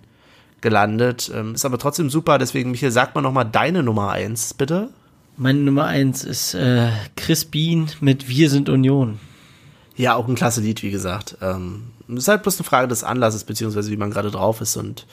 gelandet. 0.61 1.31
Ähm, 1.33 1.55
ist 1.55 1.65
aber 1.65 1.77
trotzdem 1.77 2.09
super, 2.09 2.37
deswegen, 2.37 2.71
Michael, 2.71 2.91
sag 2.91 3.15
mal 3.15 3.21
nochmal 3.21 3.45
deine 3.45 3.83
Nummer 3.83 4.11
1, 4.11 4.53
bitte. 4.53 4.89
Meine 5.37 5.59
Nummer 5.59 5.85
eins 5.85 6.23
ist 6.23 6.53
äh, 6.53 6.89
Chris 7.15 7.45
Bean 7.45 7.89
mit 7.99 8.27
Wir 8.27 8.49
sind 8.49 8.69
Union. 8.69 9.19
Ja, 9.95 10.15
auch 10.15 10.27
ein 10.27 10.35
klasse 10.35 10.61
Lied, 10.61 10.83
wie 10.83 10.91
gesagt. 10.91 11.37
Ähm, 11.41 11.91
ist 12.07 12.27
halt 12.27 12.43
bloß 12.43 12.59
eine 12.59 12.65
Frage 12.65 12.87
des 12.87 13.03
Anlasses, 13.03 13.43
beziehungsweise 13.43 13.89
wie 13.91 13.97
man 13.97 14.11
gerade 14.11 14.29
drauf 14.29 14.61
ist. 14.61 14.75
Und 14.77 15.07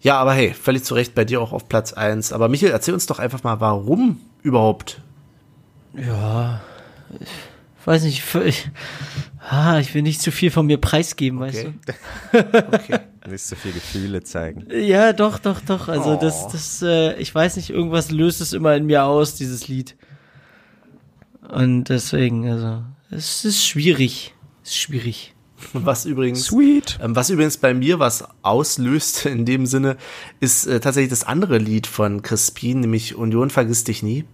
ja, 0.00 0.18
aber 0.18 0.32
hey, 0.32 0.52
völlig 0.52 0.84
zu 0.84 0.94
Recht 0.94 1.14
bei 1.14 1.24
dir 1.24 1.40
auch 1.40 1.52
auf 1.52 1.68
Platz 1.68 1.92
1. 1.92 2.32
Aber 2.32 2.48
Michael, 2.48 2.72
erzähl 2.72 2.94
uns 2.94 3.06
doch 3.06 3.18
einfach 3.18 3.44
mal, 3.44 3.60
warum 3.60 4.20
überhaupt? 4.42 5.00
Ja, 5.94 6.60
ich 7.20 7.86
weiß 7.86 8.02
nicht, 8.02 8.18
ich, 8.18 8.34
ich, 8.42 8.70
ah, 9.48 9.78
ich 9.78 9.94
will 9.94 10.02
nicht 10.02 10.20
zu 10.20 10.30
viel 10.32 10.50
von 10.50 10.66
mir 10.66 10.78
preisgeben, 10.78 11.40
weißt 11.40 11.66
Okay. 12.32 12.98
Nicht 13.30 13.44
so 13.44 13.56
viel 13.56 13.72
Gefühle 13.72 14.22
zeigen. 14.22 14.68
du? 14.68 14.78
Ja, 14.80 15.12
doch, 15.12 15.40
doch, 15.40 15.60
doch. 15.60 15.88
Also 15.88 16.10
Oh. 16.10 16.18
das, 16.20 16.46
das, 16.46 16.80
äh, 16.82 17.14
ich 17.18 17.34
weiß 17.34 17.56
nicht, 17.56 17.70
irgendwas 17.70 18.12
löst 18.12 18.40
es 18.40 18.52
immer 18.52 18.76
in 18.76 18.86
mir 18.86 19.04
aus, 19.04 19.34
dieses 19.34 19.66
Lied. 19.66 19.96
Und 21.48 21.84
deswegen, 21.88 22.48
also, 22.48 22.82
es 23.10 23.44
ist 23.44 23.64
schwierig. 23.66 24.34
Es 24.62 24.70
ist 24.70 24.76
schwierig. 24.78 25.34
Was 25.72 26.04
übrigens. 26.04 26.44
Sweet. 26.44 26.98
Ähm, 27.02 27.16
was 27.16 27.30
übrigens 27.30 27.56
bei 27.56 27.72
mir 27.74 27.98
was 27.98 28.24
auslöst 28.42 29.26
in 29.26 29.44
dem 29.44 29.66
Sinne, 29.66 29.96
ist 30.38 30.66
äh, 30.66 30.80
tatsächlich 30.80 31.10
das 31.10 31.24
andere 31.24 31.58
Lied 31.58 31.86
von 31.86 32.22
Crispin, 32.22 32.80
nämlich 32.80 33.16
Union 33.16 33.50
vergiss 33.50 33.82
dich 33.84 34.02
nie. 34.02 34.24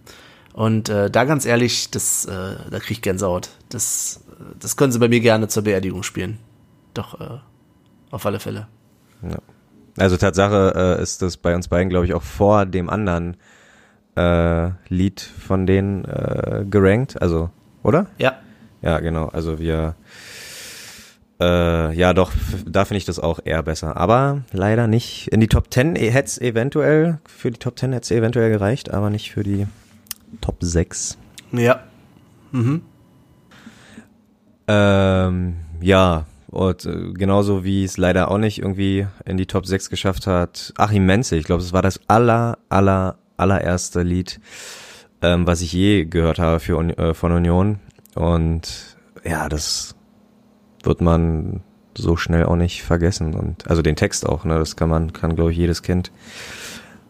Und 0.53 0.89
äh, 0.89 1.09
da 1.09 1.23
ganz 1.23 1.45
ehrlich, 1.45 1.89
das, 1.89 2.25
äh, 2.25 2.29
da 2.69 2.79
krieg 2.79 2.97
ich 2.97 3.01
Gänsehaut. 3.01 3.49
Das, 3.69 4.22
das 4.59 4.77
können 4.77 4.91
sie 4.91 4.99
bei 4.99 5.07
mir 5.07 5.19
gerne 5.19 5.47
zur 5.47 5.63
Beerdigung 5.63 6.03
spielen. 6.03 6.39
Doch, 6.93 7.19
äh, 7.19 7.39
auf 8.11 8.25
alle 8.25 8.39
Fälle. 8.39 8.67
Also 9.97 10.17
Tatsache 10.17 10.97
äh, 10.99 11.01
ist 11.01 11.21
das 11.21 11.37
bei 11.37 11.55
uns 11.55 11.67
beiden, 11.67 11.89
glaube 11.89 12.05
ich, 12.05 12.13
auch 12.13 12.23
vor 12.23 12.65
dem 12.65 12.89
anderen 12.89 13.37
äh, 14.15 14.69
Lied 14.89 15.21
von 15.21 15.65
denen 15.65 16.05
äh, 16.05 16.65
gerankt. 16.69 17.21
Also, 17.21 17.49
oder? 17.83 18.07
Ja, 18.17 18.39
Ja, 18.81 18.99
genau. 18.99 19.27
Also 19.27 19.59
wir 19.59 19.95
äh, 21.39 21.93
ja 21.95 22.13
doch, 22.13 22.31
da 22.65 22.85
finde 22.85 22.99
ich 22.99 23.05
das 23.05 23.19
auch 23.19 23.39
eher 23.43 23.63
besser. 23.63 23.97
Aber 23.97 24.43
leider 24.51 24.87
nicht. 24.87 25.27
In 25.27 25.39
die 25.39 25.47
Top 25.47 25.73
10 25.73 25.95
hätte 25.95 26.27
es 26.27 26.39
eventuell, 26.39 27.19
für 27.25 27.51
die 27.51 27.59
Top 27.59 27.77
10 27.77 27.93
hätte 27.93 28.03
es 28.03 28.11
eventuell 28.11 28.49
gereicht, 28.49 28.91
aber 28.91 29.09
nicht 29.09 29.31
für 29.31 29.43
die 29.43 29.67
Top 30.41 30.57
6. 30.61 31.17
ja. 31.51 31.83
Ähm, 34.67 35.55
ja, 35.81 36.25
und 36.47 36.85
äh, 36.85 37.13
genauso 37.13 37.63
wie 37.63 37.83
es 37.83 37.97
leider 37.97 38.29
auch 38.29 38.37
nicht 38.37 38.59
irgendwie 38.59 39.07
in 39.25 39.37
die 39.37 39.47
Top 39.47 39.65
6 39.65 39.89
geschafft 39.89 40.27
hat, 40.27 40.73
Achim 40.77 41.05
Menze, 41.05 41.35
ich 41.35 41.45
glaube, 41.45 41.63
es 41.63 41.73
war 41.73 41.81
das 41.81 41.99
aller, 42.07 42.59
aller, 42.69 43.17
allererste 43.37 44.03
Lied, 44.03 44.39
ähm, 45.21 45.47
was 45.47 45.61
ich 45.61 45.73
je 45.73 46.05
gehört 46.05 46.39
habe 46.39 46.59
für, 46.59 46.79
äh, 46.97 47.13
von 47.13 47.31
Union. 47.31 47.79
Und 48.15 48.97
ja, 49.23 49.49
das 49.49 49.95
wird 50.83 51.01
man 51.01 51.61
so 51.97 52.17
schnell 52.17 52.45
auch 52.45 52.55
nicht 52.55 52.83
vergessen. 52.83 53.33
Und 53.33 53.67
also 53.67 53.81
den 53.81 53.95
Text 53.95 54.27
auch, 54.27 54.45
ne? 54.45 54.59
Das 54.59 54.75
kann 54.75 54.89
man, 54.89 55.13
kann, 55.13 55.35
glaube 55.35 55.51
ich, 55.51 55.57
jedes 55.57 55.81
Kind 55.81 56.11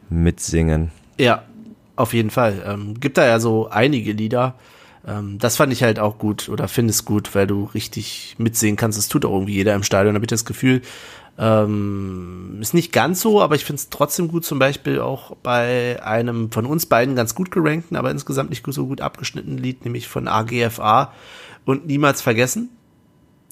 mitsingen. 0.10 0.92
Ja, 1.20 1.44
auf 1.96 2.14
jeden 2.14 2.30
Fall. 2.30 2.64
Ähm, 2.66 3.00
gibt 3.00 3.18
da 3.18 3.26
ja 3.26 3.40
so 3.40 3.70
einige 3.70 4.14
Lieder. 4.14 4.56
Ähm, 5.06 5.38
das 5.38 5.58
fand 5.58 5.74
ich 5.74 5.84
halt 5.84 6.00
auch 6.00 6.18
gut 6.18 6.50
oder 6.50 6.68
finde 6.68 6.92
es 6.92 7.06
gut, 7.06 7.36
weil 7.36 7.48
du 7.48 7.66
richtig 7.74 8.36
mitsingen 8.38 8.78
kannst. 8.78 8.98
Das 8.98 9.08
tut 9.08 9.26
auch 9.26 9.34
irgendwie 9.34 9.54
jeder 9.54 9.76
im 9.76 9.84
Stadion, 9.84 10.16
habe 10.16 10.26
ich 10.26 10.30
das 10.30 10.46
Gefühl. 10.46 10.82
Ähm, 11.38 12.60
ist 12.62 12.76
nicht 12.76 12.94
ganz 12.94 13.22
so, 13.22 13.42
aber 13.42 13.56
ich 13.56 13.66
finde 13.66 13.80
es 13.80 13.90
trotzdem 13.90 14.28
gut, 14.28 14.46
zum 14.46 14.60
Beispiel 14.60 15.00
auch 15.00 15.36
bei 15.38 16.02
einem 16.04 16.52
von 16.52 16.66
uns 16.68 16.86
beiden 16.86 17.16
ganz 17.16 17.34
gut 17.34 17.50
gerankten, 17.50 17.96
aber 17.96 18.12
insgesamt 18.12 18.52
nicht 18.52 18.64
so 18.68 18.86
gut 18.86 19.02
abgeschnittenen 19.02 19.58
Lied, 19.58 19.84
nämlich 19.84 20.08
von 20.08 20.28
AGFA 20.28 21.12
und 21.66 21.88
Niemals 21.88 22.22
vergessen. 22.22 22.70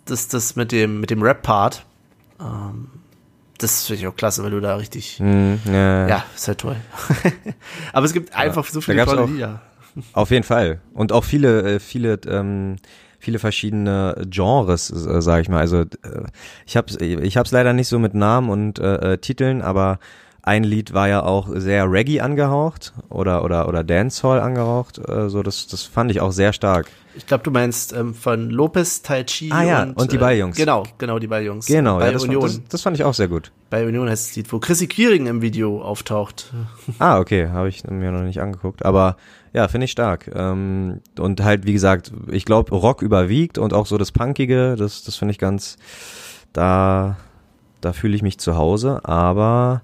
Das, 0.05 0.27
das 0.27 0.55
mit 0.55 0.71
dem, 0.71 0.99
mit 0.99 1.09
dem 1.09 1.23
Rap-Part. 1.23 1.85
Ähm, 2.39 2.89
das 3.57 3.87
finde 3.87 4.01
ich 4.01 4.07
auch 4.07 4.15
klasse, 4.15 4.43
weil 4.43 4.51
du 4.51 4.59
da 4.59 4.75
richtig, 4.75 5.17
Hm, 5.17 5.59
ja. 5.65 6.07
ja, 6.07 6.25
ist 6.35 6.47
halt 6.47 6.59
toll. 6.59 6.77
Aber 7.93 8.05
es 8.05 8.13
gibt 8.13 8.35
einfach 8.35 8.65
so 8.67 8.81
viele 8.81 9.05
tolle 9.05 9.25
Lieder. 9.25 9.61
Auf 10.13 10.31
jeden 10.31 10.43
Fall. 10.43 10.81
Und 10.93 11.11
auch 11.11 11.23
viele, 11.23 11.75
äh, 11.75 11.79
viele, 11.79 12.19
ähm, 12.27 12.77
viele 13.19 13.39
verschiedene 13.39 14.15
Genres, 14.29 14.89
äh, 14.91 15.21
sage 15.21 15.41
ich 15.43 15.49
mal. 15.49 15.59
Also 15.59 15.81
äh, 15.81 15.87
ich 16.65 16.77
habe 16.77 17.03
ich 17.03 17.37
hab's 17.37 17.51
leider 17.51 17.73
nicht 17.73 17.87
so 17.87 17.99
mit 17.99 18.13
Namen 18.13 18.49
und 18.49 18.79
äh, 18.79 19.13
äh, 19.13 19.17
Titeln, 19.17 19.61
aber 19.61 19.99
ein 20.43 20.63
Lied 20.63 20.93
war 20.93 21.07
ja 21.07 21.23
auch 21.23 21.49
sehr 21.53 21.91
Reggae 21.91 22.21
angehaucht 22.21 22.93
oder 23.09 23.43
oder 23.43 23.67
oder 23.67 23.83
Dancehall 23.83 24.39
angehaucht. 24.39 24.97
Äh, 24.97 25.29
so 25.29 25.43
das 25.43 25.67
das 25.67 25.83
fand 25.83 26.11
ich 26.11 26.21
auch 26.21 26.31
sehr 26.31 26.53
stark. 26.53 26.87
Ich 27.13 27.27
glaube, 27.27 27.43
du 27.43 27.51
meinst 27.51 27.93
ähm, 27.93 28.13
von 28.13 28.49
Lopez, 28.49 29.01
Tai 29.01 29.23
Chi 29.25 29.51
Ah 29.51 29.63
ja, 29.63 29.83
und, 29.83 29.97
und 29.97 30.11
die 30.11 30.15
äh, 30.15 30.19
Balljungs. 30.19 30.55
Genau, 30.55 30.83
genau, 30.97 31.19
die 31.19 31.27
Balljungs. 31.27 31.65
Genau, 31.65 31.99
Bei 31.99 32.05
ja, 32.05 32.11
das, 32.13 32.23
Union. 32.23 32.41
das, 32.41 32.61
das 32.69 32.81
fand 32.81 32.95
ich 32.95 33.03
auch 33.03 33.13
sehr 33.13 33.27
gut. 33.27 33.51
bei 33.69 33.85
Union 33.85 34.09
heißt 34.09 34.29
das 34.29 34.35
Lied, 34.37 34.51
wo 34.53 34.59
Chrissy 34.59 34.87
Quiring 34.87 35.27
im 35.27 35.41
Video 35.41 35.81
auftaucht. 35.81 36.53
Ah, 36.99 37.19
okay, 37.19 37.49
habe 37.49 37.67
ich 37.67 37.83
mir 37.83 38.11
noch 38.11 38.21
nicht 38.21 38.41
angeguckt, 38.41 38.85
aber 38.85 39.17
ja, 39.53 39.67
finde 39.67 39.85
ich 39.85 39.91
stark. 39.91 40.31
Ähm, 40.33 41.01
und 41.19 41.43
halt, 41.43 41.65
wie 41.65 41.73
gesagt, 41.73 42.11
ich 42.29 42.45
glaube, 42.45 42.73
Rock 42.75 43.01
überwiegt 43.01 43.57
und 43.57 43.73
auch 43.73 43.85
so 43.85 43.97
das 43.97 44.11
Punkige, 44.11 44.75
das, 44.77 45.03
das 45.03 45.15
finde 45.15 45.33
ich 45.33 45.39
ganz, 45.39 45.77
da, 46.53 47.17
da 47.81 47.93
fühle 47.93 48.15
ich 48.15 48.21
mich 48.21 48.39
zu 48.39 48.55
Hause, 48.55 49.01
aber 49.03 49.81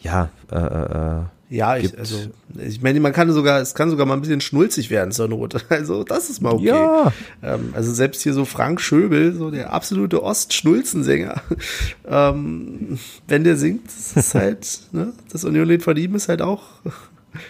ja, 0.00 0.28
äh, 0.50 0.56
äh, 0.56 1.22
Ja, 1.48 1.76
ich, 1.76 1.96
also, 1.98 2.16
ich 2.58 2.82
meine, 2.82 3.00
man 3.00 3.12
kann 3.12 3.30
sogar, 3.32 3.60
es 3.60 3.74
kann 3.74 3.90
sogar 3.90 4.06
mal 4.06 4.14
ein 4.14 4.20
bisschen 4.20 4.40
schnulzig 4.40 4.90
werden 4.90 5.12
zur 5.12 5.28
Not. 5.28 5.64
Also, 5.68 6.04
das 6.04 6.30
ist 6.30 6.40
mal 6.40 6.54
okay. 6.54 6.66
Ja. 6.66 7.12
Ähm, 7.42 7.72
also 7.74 7.92
selbst 7.92 8.22
hier 8.22 8.32
so 8.32 8.44
Frank 8.44 8.80
Schöbel, 8.80 9.34
so 9.34 9.50
der 9.50 9.72
absolute 9.72 10.22
Ostschnulzensänger, 10.22 11.40
ähm, 12.08 12.98
wenn 13.28 13.44
der 13.44 13.56
singt, 13.56 13.86
das 13.86 14.12
ist 14.16 14.34
halt, 14.36 14.80
ne, 14.92 15.12
das 15.32 15.44
Union-Lied 15.44 15.82
von 15.82 15.96
ihm 15.96 16.14
ist 16.14 16.28
halt 16.28 16.42
auch 16.42 16.62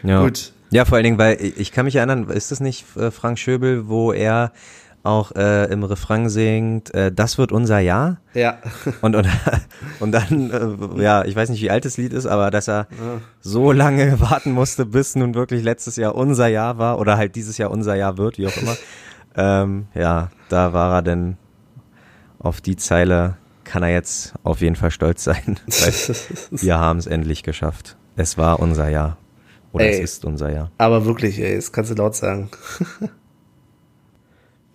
ja. 0.02 0.22
gut. 0.22 0.52
Ja, 0.70 0.84
vor 0.84 0.96
allen 0.96 1.04
Dingen, 1.04 1.18
weil 1.18 1.40
ich 1.40 1.58
ich 1.58 1.72
kann 1.72 1.84
mich 1.84 1.96
erinnern, 1.96 2.28
ist 2.28 2.50
das 2.50 2.60
nicht 2.60 2.84
äh, 2.96 3.10
Frank 3.10 3.38
Schöbel, 3.38 3.88
wo 3.88 4.12
er 4.12 4.52
auch 5.06 5.32
äh, 5.32 5.64
im 5.72 5.82
Refrain 5.84 6.28
singt, 6.28 6.94
äh, 6.94 7.12
das 7.12 7.38
wird 7.38 7.52
unser 7.52 7.78
Jahr? 7.78 8.18
Ja. 8.34 8.58
Und, 9.00 9.16
und, 9.16 9.26
und 10.00 10.12
dann, 10.12 10.50
äh, 10.50 11.02
ja, 11.02 11.24
ich 11.24 11.34
weiß 11.34 11.48
nicht, 11.48 11.62
wie 11.62 11.70
alt 11.70 11.84
das 11.84 11.96
Lied 11.96 12.12
ist, 12.12 12.26
aber 12.26 12.50
dass 12.50 12.68
er 12.68 12.86
so 13.40 13.72
lange 13.72 14.20
warten 14.20 14.52
musste, 14.52 14.84
bis 14.84 15.16
nun 15.16 15.34
wirklich 15.34 15.62
letztes 15.62 15.96
Jahr 15.96 16.14
unser 16.14 16.48
Jahr 16.48 16.78
war 16.78 16.98
oder 16.98 17.16
halt 17.16 17.34
dieses 17.34 17.56
Jahr 17.56 17.70
unser 17.70 17.94
Jahr 17.94 18.18
wird, 18.18 18.38
wie 18.38 18.46
auch 18.46 18.56
immer. 18.56 18.76
ähm, 19.36 19.86
ja, 19.94 20.30
da 20.48 20.72
war 20.72 20.92
er 20.96 21.02
denn 21.02 21.36
auf 22.38 22.60
die 22.60 22.76
Zeile, 22.76 23.36
kann 23.64 23.82
er 23.82 23.90
jetzt 23.90 24.34
auf 24.42 24.60
jeden 24.60 24.76
Fall 24.76 24.90
stolz 24.90 25.24
sein, 25.24 25.58
wir 26.50 26.78
haben 26.78 26.98
es 26.98 27.06
endlich 27.06 27.42
geschafft. 27.42 27.96
Es 28.16 28.38
war 28.38 28.60
unser 28.60 28.88
Jahr. 28.88 29.18
Oder 29.72 29.84
Ey. 29.84 29.94
es 29.94 30.00
ist 30.00 30.24
unser 30.24 30.50
Jahr. 30.50 30.70
Aber 30.78 31.04
wirklich, 31.04 31.38
ey, 31.38 31.54
das 31.54 31.70
kannst 31.70 31.90
du 31.90 31.94
laut 31.94 32.14
sagen. 32.14 32.50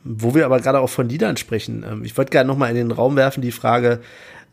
Wo 0.03 0.33
wir 0.33 0.45
aber 0.45 0.59
gerade 0.59 0.79
auch 0.79 0.89
von 0.89 1.07
Liedern 1.09 1.37
sprechen, 1.37 1.85
ähm, 1.89 2.03
ich 2.03 2.17
wollte 2.17 2.31
gerne 2.31 2.47
nochmal 2.47 2.69
in 2.71 2.75
den 2.75 2.91
Raum 2.91 3.15
werfen 3.15 3.41
die 3.41 3.51
Frage, 3.51 3.99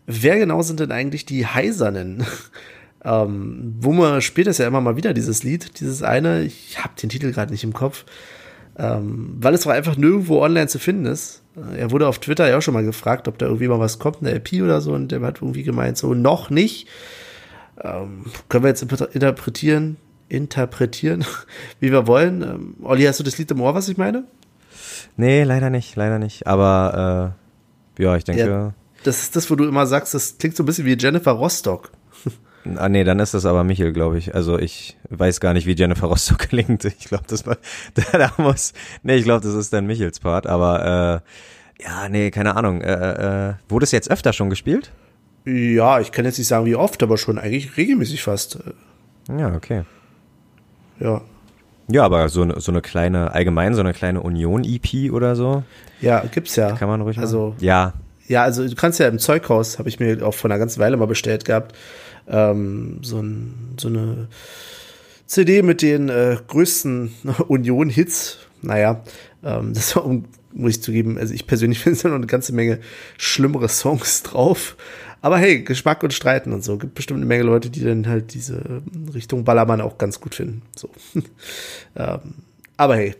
wer 0.07 0.39
genau 0.39 0.63
sind 0.63 0.81
denn 0.81 0.93
eigentlich 0.93 1.25
die 1.27 1.47
Heisernen? 1.47 2.25
ähm, 3.05 3.77
man 3.83 4.21
spielt 4.21 4.47
das 4.47 4.59
ja 4.59 4.67
immer 4.67 4.81
mal 4.81 4.97
wieder, 4.97 5.15
dieses 5.15 5.43
Lied, 5.43 5.81
dieses 5.81 6.03
eine, 6.03 6.43
ich 6.43 6.79
habe 6.83 6.95
den 7.01 7.09
Titel 7.09 7.33
gerade 7.33 7.53
nicht 7.53 7.65
im 7.65 7.73
Kopf, 7.73 8.05
ähm, 8.77 9.37
weil 9.41 9.55
es 9.55 9.63
doch 9.63 9.71
einfach 9.71 9.97
nirgendwo 9.97 10.41
online 10.43 10.69
zu 10.69 10.79
finden 10.79 11.07
ist. 11.07 11.43
Äh, 11.57 11.79
Er 11.81 11.91
wurde 11.91 12.07
auf 12.09 12.19
Twitter 12.19 12.49
ja 12.49 12.59
auch 12.59 12.63
schon 12.63 12.75
mal 12.75 12.85
gefragt, 12.85 13.27
ob 13.29 13.39
da 13.39 13.47
irgendwie 13.47 13.69
mal 13.69 13.81
was 13.81 13.99
kommt, 13.99 14.19
eine 14.21 14.31
LP 14.33 14.63
oder 14.63 14.81
so, 14.81 14.93
und 14.93 15.11
der 15.13 15.21
hat 15.23 15.41
irgendwie 15.43 15.63
gemeint, 15.65 15.97
so 15.99 16.15
noch 16.15 16.51
nicht. 16.51 16.87
Ähm, 17.83 18.25
können 18.49 18.65
wir 18.65 18.69
jetzt 18.69 18.83
interpre- 18.85 19.11
interpretieren, 19.13 19.97
interpretieren, 20.29 21.25
wie 21.81 21.91
wir 21.93 22.07
wollen. 22.07 22.43
Ähm, 22.43 22.75
Olli, 22.83 23.05
hast 23.05 23.19
du 23.21 23.25
das 23.25 23.39
Lied 23.39 23.51
im 23.51 23.61
Ohr, 23.61 23.75
was 23.75 23.89
ich 23.89 23.97
meine? 23.97 24.25
Nee, 25.19 25.43
leider 25.43 25.69
nicht, 25.69 25.97
leider 25.97 26.19
nicht. 26.21 26.47
Aber 26.47 27.35
äh, 27.99 28.03
ja, 28.03 28.17
ich 28.17 28.23
denke, 28.25 28.73
Das 29.03 29.21
ist 29.23 29.35
das, 29.37 29.51
wo 29.51 29.57
du 29.57 29.65
immer 29.65 29.85
sagst, 29.87 30.15
das 30.15 30.39
klingt 30.39 30.57
so 30.57 30.63
ein 30.63 30.67
bisschen 30.67 30.87
wie 30.87 30.97
Jennifer 30.97 31.33
Rostock. 31.33 31.91
Ah 32.77 32.89
nee, 32.91 33.03
dann 33.03 33.19
ist 33.19 33.33
das 33.33 33.47
aber 33.47 33.65
Michel, 33.65 33.95
glaube 33.95 34.19
ich. 34.19 34.35
Also 34.35 34.59
ich 34.59 34.99
weiß 35.09 35.41
gar 35.41 35.55
nicht, 35.55 35.67
wie 35.67 35.75
Jennifer 35.75 36.09
Rostock 36.09 36.39
klingt. 36.51 36.85
Ich 36.85 37.07
glaube, 37.07 37.25
das 37.27 37.47
war 37.47 37.57
da, 37.95 38.19
da 38.19 38.33
muss. 38.37 38.75
Nee, 39.03 39.17
ich 39.17 39.25
glaube, 39.25 39.43
das 39.43 39.55
ist 39.55 39.73
dann 39.73 39.87
Michels 39.87 40.21
Part. 40.21 40.47
Aber 40.47 41.23
äh, 41.79 41.83
ja, 41.83 42.09
nee, 42.11 42.31
keine 42.31 42.57
Ahnung. 42.57 42.83
Äh, 42.83 43.51
äh, 43.51 43.55
wurde 43.71 43.85
es 43.85 43.93
jetzt 43.93 44.11
öfter 44.11 44.35
schon 44.35 44.51
gespielt? 44.51 44.93
Ja, 45.47 46.01
ich 46.01 46.13
kann 46.13 46.27
jetzt 46.27 46.37
nicht 46.37 46.49
sagen, 46.49 46.67
wie 46.67 46.75
oft, 46.75 47.03
aber 47.03 47.17
schon 47.17 47.39
eigentlich 47.39 47.77
regelmäßig 47.79 48.23
fast. 48.23 48.59
Ja, 49.31 49.55
okay. 49.55 49.85
Ja. 51.01 51.23
Ja, 51.91 52.05
aber 52.05 52.29
so, 52.29 52.43
eine 52.43 52.61
so 52.61 52.71
eine 52.71 52.83
kleine, 52.83 53.33
allgemein 53.33 53.75
so 53.75 53.81
eine 53.81 53.95
kleine 53.95 54.23
Union-EP 54.23 55.13
oder 55.13 55.37
so. 55.37 55.63
Ja, 56.01 56.23
gibt's 56.31 56.57
ja. 56.57 56.73
Kann 56.73 56.89
man 56.89 57.01
ruhig 57.01 57.17
machen. 57.17 57.25
Also, 57.25 57.55
ja, 57.61 57.95
ja, 58.29 58.43
also 58.43 58.69
du 58.69 58.75
kannst 58.75 59.01
ja 59.01 59.09
im 59.09 59.19
Zeughaus, 59.19 59.79
habe 59.79 59.89
ich 59.89 59.99
mir 59.99 60.25
auch 60.25 60.35
vor 60.35 60.51
einer 60.51 60.59
ganzen 60.59 60.81
Weile 60.81 60.97
mal 60.97 61.07
bestellt 61.07 61.47
gehabt, 61.47 61.75
ähm, 62.29 62.99
so, 63.03 63.21
ein, 63.21 63.75
so 63.79 63.89
eine 63.89 64.29
CD 65.27 65.63
mit 65.63 65.81
den 65.83 66.11
äh, 66.11 66.37
größten 66.47 67.15
Union-Hits. 67.49 68.39
Naja, 68.61 69.03
ähm, 69.43 69.73
das 69.75 69.97
war, 69.97 70.05
um, 70.05 70.27
muss 70.53 70.73
ich 70.73 70.83
zugeben, 70.83 71.19
also 71.19 71.33
ich 71.33 71.47
persönlich 71.47 71.79
finde 71.83 71.99
da 72.03 72.09
noch 72.09 72.17
eine 72.17 72.27
ganze 72.27 72.53
Menge 72.53 72.81
schlimmere 73.17 73.69
Songs 73.69 74.23
drauf. 74.23 74.77
Aber 75.21 75.39
hey, 75.39 75.63
Geschmack 75.63 76.03
und 76.03 76.13
Streiten 76.13 76.53
und 76.53 76.63
so. 76.63 76.79
Gibt 76.79 76.95
bestimmt 76.95 77.19
eine 77.19 77.27
Menge 77.27 77.43
Leute, 77.43 77.71
die 77.71 77.83
dann 77.83 78.07
halt 78.07 78.35
diese 78.35 78.83
Richtung 79.13 79.45
Ballermann 79.45 79.81
auch 79.81 79.99
ganz 79.99 80.21
gut 80.21 80.35
finden. 80.35 80.63
So. 80.77 80.91
ähm, 81.97 82.21
aber 82.77 82.97
hey, 82.97 83.15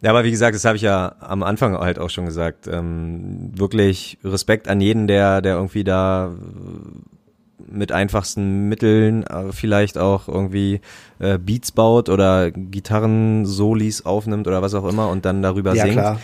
Ja, 0.00 0.10
aber 0.10 0.24
wie 0.24 0.30
gesagt, 0.30 0.54
das 0.54 0.64
habe 0.64 0.76
ich 0.76 0.82
ja 0.82 1.14
am 1.20 1.42
Anfang 1.42 1.76
halt 1.76 1.98
auch 1.98 2.10
schon 2.10 2.24
gesagt. 2.24 2.66
Ähm, 2.66 3.50
wirklich 3.54 4.18
Respekt 4.24 4.68
an 4.68 4.80
jeden, 4.80 5.06
der, 5.06 5.42
der 5.42 5.56
irgendwie 5.56 5.84
da 5.84 6.32
äh, 6.32 7.70
mit 7.70 7.92
einfachsten 7.92 8.68
Mitteln 8.68 9.24
äh, 9.24 9.52
vielleicht 9.52 9.98
auch 9.98 10.26
irgendwie 10.26 10.80
äh, 11.18 11.38
Beats 11.38 11.72
baut 11.72 12.08
oder 12.08 12.50
Gitarren-Solis 12.50 14.06
aufnimmt 14.06 14.48
oder 14.48 14.62
was 14.62 14.74
auch 14.74 14.88
immer 14.88 15.10
und 15.10 15.26
dann 15.26 15.42
darüber 15.42 15.74
ja 15.74 15.84
singt. 15.84 15.94
klar. 15.94 16.20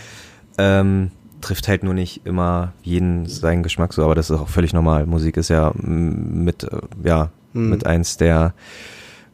Ähm, 0.57 1.11
trifft 1.41 1.67
halt 1.67 1.83
nur 1.83 1.93
nicht 1.93 2.25
immer 2.25 2.73
jeden 2.81 3.25
seinen 3.27 3.63
Geschmack 3.63 3.93
so, 3.93 4.03
aber 4.03 4.15
das 4.15 4.29
ist 4.29 4.39
auch 4.39 4.49
völlig 4.49 4.73
normal. 4.73 5.05
Musik 5.05 5.37
ist 5.37 5.49
ja 5.49 5.71
mit, 5.75 6.63
äh, 6.63 6.79
ja, 7.03 7.31
Hm. 7.53 7.69
mit 7.69 7.85
eins 7.85 8.17
der 8.17 8.53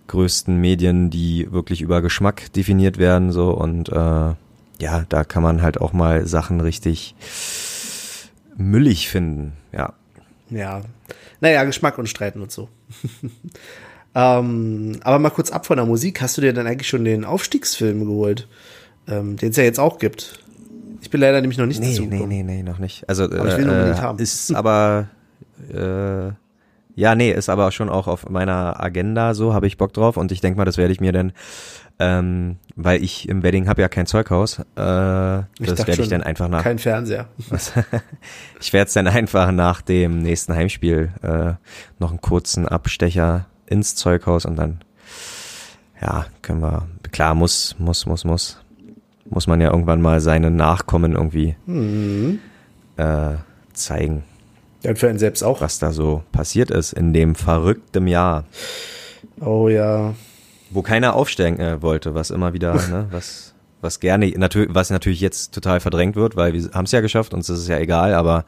größten 0.08 0.56
Medien, 0.60 1.10
die 1.10 1.52
wirklich 1.52 1.82
über 1.82 2.02
Geschmack 2.02 2.52
definiert 2.54 2.98
werden, 2.98 3.32
so 3.32 3.52
und 3.52 3.90
äh, 3.90 4.34
ja, 4.80 5.06
da 5.10 5.24
kann 5.24 5.44
man 5.44 5.62
halt 5.62 5.80
auch 5.80 5.94
mal 5.94 6.28
Sachen 6.28 6.60
richtig 6.60 7.16
müllig 8.58 9.10
finden, 9.10 9.54
ja. 9.72 9.94
Ja. 10.50 10.82
Naja, 11.42 11.64
Geschmack 11.64 11.98
und 11.98 12.08
Streiten 12.08 12.42
und 12.42 12.52
so. 12.52 12.70
ähm, 14.16 15.00
aber 15.04 15.20
mal 15.20 15.30
kurz 15.32 15.52
ab 15.52 15.66
von 15.66 15.78
der 15.78 15.86
Musik. 15.86 16.22
Hast 16.22 16.38
du 16.38 16.42
dir 16.42 16.54
dann 16.54 16.68
eigentlich 16.68 16.88
schon 16.88 17.06
den 17.06 17.26
Aufstiegsfilm 17.26 18.06
geholt? 18.06 18.48
Ähm, 19.08 19.36
den 19.36 19.50
es 19.50 19.58
ja 19.58 19.64
jetzt 19.64 19.80
auch 19.80 20.00
gibt. 20.00 20.43
Bin 21.14 21.22
leider 21.22 21.40
nämlich 21.42 21.58
noch 21.60 21.68
nicht 21.68 21.80
Nee, 21.80 21.92
dazu 21.92 22.02
nee, 22.04 22.10
gekommen. 22.10 22.30
nee, 22.30 22.44
nee, 22.44 22.64
noch 22.64 22.80
nicht. 22.80 23.08
Also 23.08 23.26
Aber 23.26 23.48
ich 23.48 23.56
will 23.58 23.64
ihn 23.66 23.70
unbedingt 23.70 24.00
äh, 24.00 24.02
haben. 24.02 24.20
ist 24.20 24.54
aber 24.54 25.08
äh, 25.72 26.32
ja, 26.96 27.16
nee, 27.16 27.32
ist 27.32 27.50
aber 27.50 27.72
schon 27.72 27.90
auch 27.90 28.08
auf 28.08 28.30
meiner 28.30 28.80
Agenda 28.84 29.34
so, 29.34 29.54
habe 29.54 29.68
ich 29.68 29.78
Bock 29.78 29.94
drauf 29.94 30.18
und 30.18 30.32
ich 30.32 30.42
denk 30.42 30.58
mal, 30.58 30.66
das 30.66 30.78
werde 30.78 30.92
ich 30.92 31.00
mir 31.00 31.12
dann, 31.12 31.32
ähm, 32.00 32.58
weil 32.76 33.04
ich 33.04 33.30
im 33.30 33.44
Wedding 33.44 33.68
habe 33.68 33.82
ja 33.82 33.90
kein 33.90 34.06
Zeughaus, 34.08 34.58
äh, 34.60 34.64
das 34.76 35.48
werde 35.60 36.02
ich 36.02 36.10
dann 36.10 36.24
einfach 36.24 36.48
nach, 36.50 36.64
Kein 36.64 36.80
Fernseher. 36.80 37.28
ich 38.60 38.74
werde 38.74 38.88
es 38.88 38.94
dann 38.94 39.08
einfach 39.08 39.52
nach 39.52 39.82
dem 39.82 40.20
nächsten 40.20 40.54
Heimspiel 40.54 41.12
äh, 41.22 41.54
noch 42.00 42.10
einen 42.10 42.22
kurzen 42.22 42.68
Abstecher 42.68 43.46
ins 43.68 43.96
Zeughaus 43.96 44.46
und 44.46 44.56
dann, 44.56 44.82
ja, 46.02 46.26
können 46.42 46.62
wir, 46.62 46.88
klar, 47.12 47.34
muss, 47.36 47.76
muss, 47.80 48.06
muss, 48.06 48.24
muss, 48.24 48.63
muss 49.34 49.48
man 49.48 49.60
ja 49.62 49.72
irgendwann 49.72 50.02
mal 50.02 50.20
seine 50.22 50.52
Nachkommen 50.52 51.14
irgendwie 51.14 51.56
Mhm. 51.66 52.40
äh, 52.98 53.36
zeigen, 53.74 54.24
und 54.86 55.00
für 55.00 55.08
einen 55.10 55.18
selbst 55.20 55.44
auch. 55.44 55.62
was 55.62 55.80
da 55.80 55.92
so 55.92 56.24
passiert 56.32 56.70
ist 56.72 56.94
in 56.94 57.14
dem 57.14 57.36
verrückten 57.36 58.08
Jahr, 58.08 58.44
Oh 59.42 59.68
ja. 59.70 60.14
wo 60.72 60.82
keiner 60.82 61.16
aufsteigen 61.16 61.60
äh, 61.60 61.82
wollte, 61.82 62.14
was 62.16 62.30
immer 62.32 62.54
wieder, 62.54 62.74
ne, 62.90 63.08
was 63.12 63.53
was 63.84 64.00
gerne 64.00 64.32
natürlich 64.38 64.74
was 64.74 64.90
natürlich 64.90 65.22
jetzt 65.22 65.54
total 65.54 65.80
verdrängt 65.80 66.16
wird, 66.16 66.36
weil 66.36 66.54
wir 66.54 66.70
haben 66.74 66.86
es 66.86 66.92
ja 66.92 67.02
geschafft, 67.02 67.34
uns 67.34 67.50
ist 67.50 67.60
es 67.60 67.68
ja 67.68 67.78
egal, 67.78 68.14
aber 68.14 68.46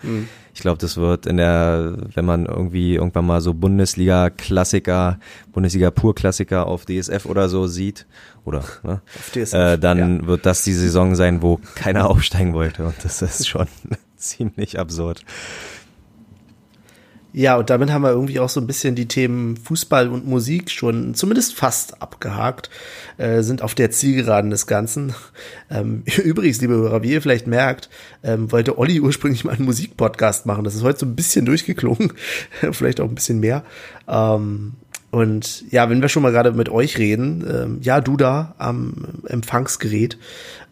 ich 0.53 0.61
glaube, 0.61 0.77
das 0.79 0.97
wird 0.97 1.25
in 1.25 1.37
der 1.37 1.97
wenn 2.13 2.25
man 2.25 2.45
irgendwie 2.45 2.95
irgendwann 2.95 3.25
mal 3.25 3.41
so 3.41 3.53
Bundesliga 3.53 4.29
Klassiker, 4.29 5.19
Bundesliga 5.51 5.91
Pur-Klassiker 5.91 6.65
auf 6.65 6.85
DSF 6.85 7.25
oder 7.25 7.49
so 7.49 7.67
sieht 7.67 8.05
oder 8.45 8.63
ne, 8.83 9.01
Auf 9.17 9.31
DSF, 9.31 9.53
äh, 9.53 9.77
dann 9.77 10.21
ja. 10.21 10.27
wird 10.27 10.45
das 10.45 10.63
die 10.63 10.73
Saison 10.73 11.15
sein, 11.15 11.41
wo 11.41 11.59
keiner 11.75 12.09
aufsteigen 12.09 12.53
wollte 12.53 12.85
und 12.85 12.95
das 13.03 13.21
ist 13.21 13.47
schon 13.47 13.67
ziemlich 14.17 14.79
absurd. 14.79 15.23
Ja, 17.37 17.57
und 17.57 17.69
damit 17.69 17.91
haben 17.91 18.03
wir 18.03 18.11
irgendwie 18.11 18.39
auch 18.39 18.47
so 18.47 18.61
ein 18.61 18.67
bisschen 18.67 18.95
die 18.95 19.09
Themen 19.09 19.57
Fußball 19.57 20.07
und 20.07 20.25
Musik 20.25 20.71
schon 20.71 21.15
zumindest 21.15 21.53
fast 21.53 22.01
abgehakt, 22.01 22.69
äh, 23.17 23.41
sind 23.41 23.61
auf 23.61 23.75
der 23.75 23.91
Zielgeraden 23.91 24.49
des 24.49 24.67
Ganzen. 24.67 25.13
Ähm, 25.67 26.03
übrigens, 26.23 26.61
liebe 26.61 26.75
Hörer, 26.75 27.01
wie 27.01 27.11
ihr 27.11 27.21
vielleicht 27.23 27.47
merkt, 27.47 27.89
ähm, 28.23 28.51
wollte 28.51 28.77
Olli 28.77 28.99
ursprünglich 29.01 29.43
mal 29.43 29.55
einen 29.55 29.65
Musikpodcast 29.65 30.45
machen. 30.45 30.63
Das 30.63 30.75
ist 30.75 30.83
heute 30.83 30.99
so 30.99 31.05
ein 31.07 31.15
bisschen 31.15 31.43
durchgeklungen, 31.45 32.13
vielleicht 32.71 33.01
auch 33.01 33.09
ein 33.09 33.15
bisschen 33.15 33.39
mehr. 33.39 33.63
Ähm, 34.07 34.73
und 35.09 35.69
ja, 35.71 35.89
wenn 35.89 36.03
wir 36.03 36.09
schon 36.09 36.21
mal 36.21 36.31
gerade 36.31 36.51
mit 36.51 36.69
euch 36.69 36.99
reden, 36.99 37.43
ähm, 37.51 37.77
ja, 37.81 37.99
du 37.99 38.15
da 38.15 38.53
am 38.59 38.93
Empfangsgerät, 39.27 40.19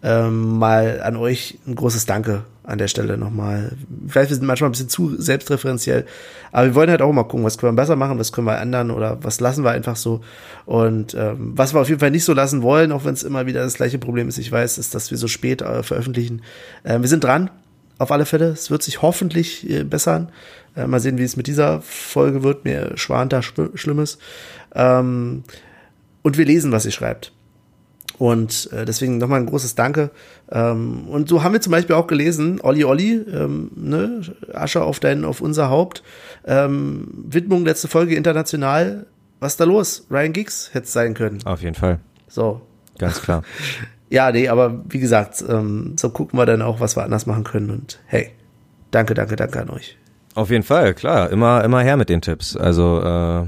ähm, 0.03 0.59
mal 0.59 1.01
an 1.01 1.15
euch 1.15 1.57
ein 1.65 1.73
großes 1.73 2.05
Danke 2.05 2.45
an 2.63 2.77
der 2.77 2.87
Stelle 2.87 3.17
nochmal. 3.17 3.73
Vielleicht 4.07 4.29
wir 4.29 4.37
sind 4.37 4.45
manchmal 4.45 4.69
ein 4.69 4.71
bisschen 4.71 4.89
zu 4.89 5.19
selbstreferenziell, 5.21 6.05
aber 6.51 6.67
wir 6.67 6.75
wollen 6.75 6.89
halt 6.89 7.01
auch 7.01 7.11
mal 7.11 7.23
gucken, 7.23 7.45
was 7.45 7.57
können 7.57 7.75
wir 7.75 7.81
besser 7.81 7.95
machen, 7.95 8.19
was 8.19 8.31
können 8.31 8.47
wir 8.47 8.57
ändern 8.57 8.89
oder 8.89 9.17
was 9.21 9.39
lassen 9.39 9.63
wir 9.63 9.71
einfach 9.71 9.97
so. 9.97 10.21
Und 10.65 11.13
ähm, 11.13 11.53
was 11.55 11.73
wir 11.73 11.81
auf 11.81 11.89
jeden 11.89 11.99
Fall 11.99 12.11
nicht 12.11 12.23
so 12.23 12.33
lassen 12.33 12.61
wollen, 12.61 12.91
auch 12.91 13.03
wenn 13.05 13.13
es 13.13 13.23
immer 13.23 13.45
wieder 13.45 13.61
das 13.61 13.73
gleiche 13.73 13.99
Problem 13.99 14.29
ist, 14.29 14.37
ich 14.37 14.51
weiß, 14.51 14.77
ist, 14.77 14.95
dass 14.95 15.11
wir 15.11 15.17
so 15.17 15.27
spät 15.27 15.61
äh, 15.61 15.83
veröffentlichen. 15.83 16.41
Äh, 16.83 16.99
wir 17.01 17.09
sind 17.09 17.23
dran, 17.23 17.49
auf 17.97 18.11
alle 18.11 18.25
Fälle. 18.25 18.47
Es 18.47 18.71
wird 18.71 18.83
sich 18.83 19.01
hoffentlich 19.01 19.69
äh, 19.69 19.83
bessern. 19.83 20.29
Äh, 20.75 20.87
mal 20.87 20.99
sehen, 20.99 21.17
wie 21.17 21.23
es 21.23 21.37
mit 21.37 21.47
dieser 21.47 21.81
Folge 21.81 22.43
wird. 22.43 22.65
Mir 22.65 22.93
schwant 22.95 23.33
da 23.33 23.41
Schlimmes. 23.41 24.17
Ähm, 24.73 25.43
und 26.21 26.37
wir 26.37 26.45
lesen, 26.45 26.71
was 26.71 26.85
ihr 26.85 26.91
schreibt. 26.91 27.33
Und 28.19 28.69
äh, 28.71 28.85
deswegen 28.85 29.17
nochmal 29.17 29.39
ein 29.39 29.45
großes 29.47 29.75
Danke. 29.75 30.11
Ähm, 30.51 31.07
und 31.07 31.27
so 31.29 31.43
haben 31.43 31.53
wir 31.53 31.61
zum 31.61 31.71
Beispiel 31.71 31.95
auch 31.95 32.07
gelesen, 32.07 32.59
Olli 32.61 32.83
Olli, 32.83 33.13
ähm, 33.13 33.71
ne, 33.75 34.21
Asche 34.53 34.83
auf 34.83 34.99
dein, 34.99 35.25
auf 35.25 35.41
unser 35.41 35.69
Haupt. 35.69 36.03
Ähm, 36.45 37.07
Widmung 37.27 37.65
letzte 37.65 37.87
Folge 37.87 38.15
international. 38.15 39.07
Was 39.39 39.53
ist 39.53 39.59
da 39.59 39.65
los? 39.65 40.05
Ryan 40.09 40.31
Giggs 40.33 40.69
hätte 40.73 40.85
es 40.85 40.93
sein 40.93 41.13
können. 41.15 41.39
Auf 41.45 41.61
jeden 41.61 41.75
Fall, 41.75 41.99
So. 42.27 42.61
ganz 42.97 43.21
klar. 43.21 43.43
Ja, 44.09 44.31
nee, 44.31 44.47
aber 44.47 44.83
wie 44.89 44.99
gesagt, 44.99 45.43
ähm, 45.49 45.95
so 45.97 46.11
gucken 46.11 46.37
wir 46.37 46.45
dann 46.45 46.61
auch, 46.61 46.79
was 46.79 46.95
wir 46.95 47.03
anders 47.03 47.25
machen 47.25 47.43
können. 47.43 47.71
Und 47.71 47.99
hey, 48.05 48.29
danke, 48.91 49.15
danke, 49.15 49.35
danke 49.35 49.59
an 49.59 49.71
euch. 49.71 49.97
Auf 50.35 50.51
jeden 50.51 50.61
Fall, 50.63 50.93
klar. 50.93 51.31
Immer, 51.31 51.63
immer 51.63 51.81
her 51.81 51.97
mit 51.97 52.09
den 52.09 52.21
Tipps. 52.21 52.55
Also 52.55 53.01
äh, 53.01 53.41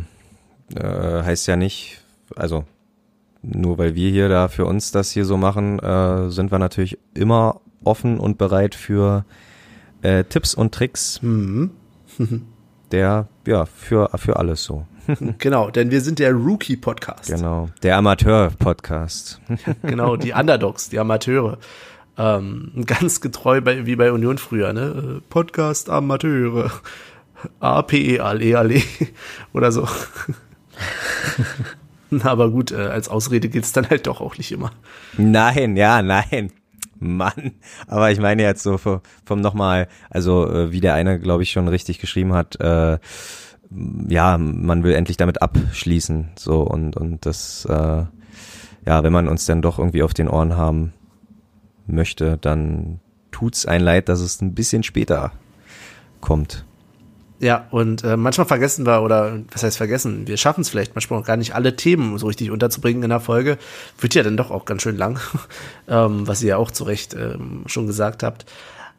äh, 0.80 1.22
heißt 1.24 1.46
ja 1.46 1.56
nicht, 1.56 2.02
also 2.36 2.64
nur 3.48 3.78
weil 3.78 3.96
wir 3.96 4.10
hier 4.10 4.30
da 4.30 4.48
für 4.48 4.66
uns 4.66 4.92
das 4.92 5.12
hier 5.12 5.26
so 5.26 5.38
machen, 5.38 5.80
äh, 5.80 6.30
sind 6.30 6.52
wir 6.52 6.60
natürlich 6.60 6.98
immer 7.14 7.62
offen 7.84 8.20
und 8.20 8.38
bereit 8.38 8.76
für 8.76 9.26
äh, 10.02 10.24
Tipps 10.24 10.56
und 10.56 10.74
Tricks. 10.74 11.20
Der, 12.92 13.28
ja, 13.48 13.66
für, 13.66 14.10
für 14.16 14.38
alles 14.38 14.64
so. 14.64 14.86
Genau, 15.40 15.70
denn 15.70 15.92
wir 15.92 16.02
sind 16.02 16.20
der 16.20 16.34
Rookie-Podcast. 16.34 17.28
Genau. 17.28 17.70
Der 17.84 17.98
Amateur-Podcast. 17.98 19.40
genau, 19.84 20.16
die 20.16 20.34
Underdogs, 20.34 20.90
die 20.90 21.00
Amateure. 21.00 21.58
Ähm, 22.18 22.72
ganz 22.86 23.22
getreu 23.22 23.62
bei, 23.62 23.86
wie 23.86 23.96
bei 23.96 24.12
Union 24.12 24.38
früher, 24.38 24.74
ne? 24.74 25.18
Äh, 25.18 25.22
Podcast 25.30 25.90
Amateure. 25.90 26.72
A-P-E-A-L-E-A-L-E 27.60 28.82
oder 29.54 29.72
so. 29.72 29.88
Aber 32.24 32.52
gut, 32.52 32.72
äh, 32.72 32.76
als 32.76 33.10
Ausrede 33.10 33.50
gilt's 33.50 33.72
dann 33.72 33.90
halt 33.90 34.08
doch 34.08 34.22
auch 34.22 34.38
nicht 34.38 34.52
immer. 34.52 34.72
Nein, 35.18 35.76
ja, 35.78 36.02
nein. 36.02 36.52
Mann, 36.98 37.52
aber 37.88 38.12
ich 38.12 38.22
meine 38.22 38.42
jetzt 38.42 38.64
so 38.64 38.78
vom, 38.78 39.02
vom 39.26 39.42
nochmal, 39.42 39.90
also 40.10 40.50
äh, 40.50 40.72
wie 40.72 40.80
der 40.80 40.94
eine, 40.94 41.20
glaube 41.20 41.44
ich, 41.44 41.52
schon 41.52 41.68
richtig 41.68 42.00
geschrieben 42.00 42.34
hat, 42.34 42.60
äh, 42.62 42.98
ja, 44.08 44.38
man 44.38 44.84
will 44.84 44.94
endlich 44.94 45.18
damit 45.18 45.42
abschließen, 45.42 46.30
so 46.38 46.62
und 46.62 46.96
und 46.96 47.26
das, 47.26 47.66
äh, 47.66 48.06
ja, 48.86 49.04
wenn 49.04 49.12
man 49.12 49.28
uns 49.28 49.46
dann 49.46 49.62
doch 49.62 49.78
irgendwie 49.78 50.04
auf 50.04 50.14
den 50.14 50.30
Ohren 50.30 50.56
haben 50.56 50.94
möchte, 51.86 52.38
dann 52.38 53.02
tut's 53.32 53.66
ein 53.66 53.82
leid, 53.82 54.08
dass 54.08 54.22
es 54.22 54.42
ein 54.42 54.56
bisschen 54.56 54.84
später 54.84 55.34
kommt. 56.22 56.66
Ja, 57.40 57.68
und 57.72 58.04
äh, 58.04 58.16
manchmal 58.16 58.48
vergessen 58.48 58.86
wir, 58.86 59.02
oder 59.02 59.40
was 59.52 59.64
heißt 59.64 59.76
vergessen, 59.76 60.26
wir 60.26 60.38
schaffen 60.38 60.62
es 60.62 60.70
vielleicht 60.70 60.96
manchmal 60.96 61.20
auch 61.20 61.26
gar 61.26 61.36
nicht, 61.36 61.54
alle 61.54 61.76
Themen 61.76 62.18
so 62.18 62.28
richtig 62.28 62.50
unterzubringen 62.50 63.04
in 63.04 63.10
der 63.10 63.20
Folge. 63.20 63.58
Wird 64.00 64.16
ja 64.16 64.24
dann 64.24 64.38
doch 64.38 64.52
auch 64.52 64.66
ganz 64.66 64.82
schön 64.82 64.98
lang, 64.98 65.20
ähm, 65.90 66.28
was 66.28 66.42
ihr 66.42 66.50
ja 66.50 66.58
auch 66.58 66.72
zu 66.72 66.86
Recht 66.86 67.14
ähm, 67.14 67.64
schon 67.66 67.88
gesagt 67.88 68.24
habt. 68.24 68.46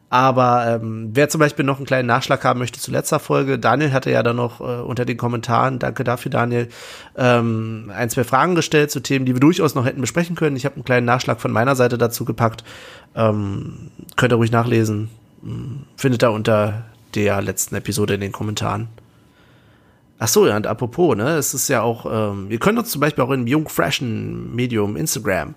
Aber 0.09 0.79
ähm, 0.81 1.09
wer 1.13 1.27
zum 1.27 1.39
Beispiel 1.39 1.65
noch 1.65 1.77
einen 1.77 1.85
kleinen 1.85 2.07
Nachschlag 2.07 2.45
haben 2.45 2.59
möchte 2.59 2.79
zu 2.79 2.91
letzter 2.91 3.19
Folge, 3.19 3.59
Daniel 3.59 3.91
hatte 3.91 4.09
ja 4.09 4.23
dann 4.23 4.37
noch 4.37 4.61
äh, 4.61 4.81
unter 4.81 5.03
den 5.03 5.17
Kommentaren, 5.17 5.79
danke 5.79 6.05
dafür 6.05 6.31
Daniel, 6.31 6.69
ähm, 7.17 7.91
ein, 7.93 8.09
zwei 8.09 8.23
Fragen 8.23 8.55
gestellt 8.55 8.89
zu 8.89 9.01
Themen, 9.01 9.25
die 9.25 9.33
wir 9.35 9.41
durchaus 9.41 9.75
noch 9.75 9.85
hätten 9.85 9.99
besprechen 9.99 10.37
können. 10.37 10.55
Ich 10.55 10.63
habe 10.63 10.75
einen 10.75 10.85
kleinen 10.85 11.05
Nachschlag 11.05 11.41
von 11.41 11.51
meiner 11.51 11.75
Seite 11.75 11.97
dazu 11.97 12.23
gepackt. 12.23 12.63
Ähm, 13.15 13.91
könnt 14.15 14.31
ihr 14.31 14.37
ruhig 14.37 14.51
nachlesen. 14.51 15.09
Hm, 15.43 15.81
findet 15.97 16.23
ihr 16.23 16.31
unter 16.31 16.85
der 17.17 17.41
letzten 17.41 17.75
Episode 17.75 18.13
in 18.13 18.21
den 18.21 18.31
Kommentaren. 18.31 18.89
Ach 20.19 20.27
so, 20.27 20.47
ja, 20.47 20.55
und 20.55 20.67
apropos, 20.67 21.15
ne, 21.15 21.35
es 21.35 21.53
ist 21.53 21.67
ja 21.67 21.81
auch, 21.81 22.05
ähm, 22.09 22.49
ihr 22.49 22.59
könnt 22.59 22.77
uns 22.77 22.89
zum 22.89 23.01
Beispiel 23.01 23.23
auch 23.23 23.31
in 23.31 23.47
jung 23.47 23.67
freshen 23.67 24.55
Medium 24.55 24.95
Instagram 24.95 25.55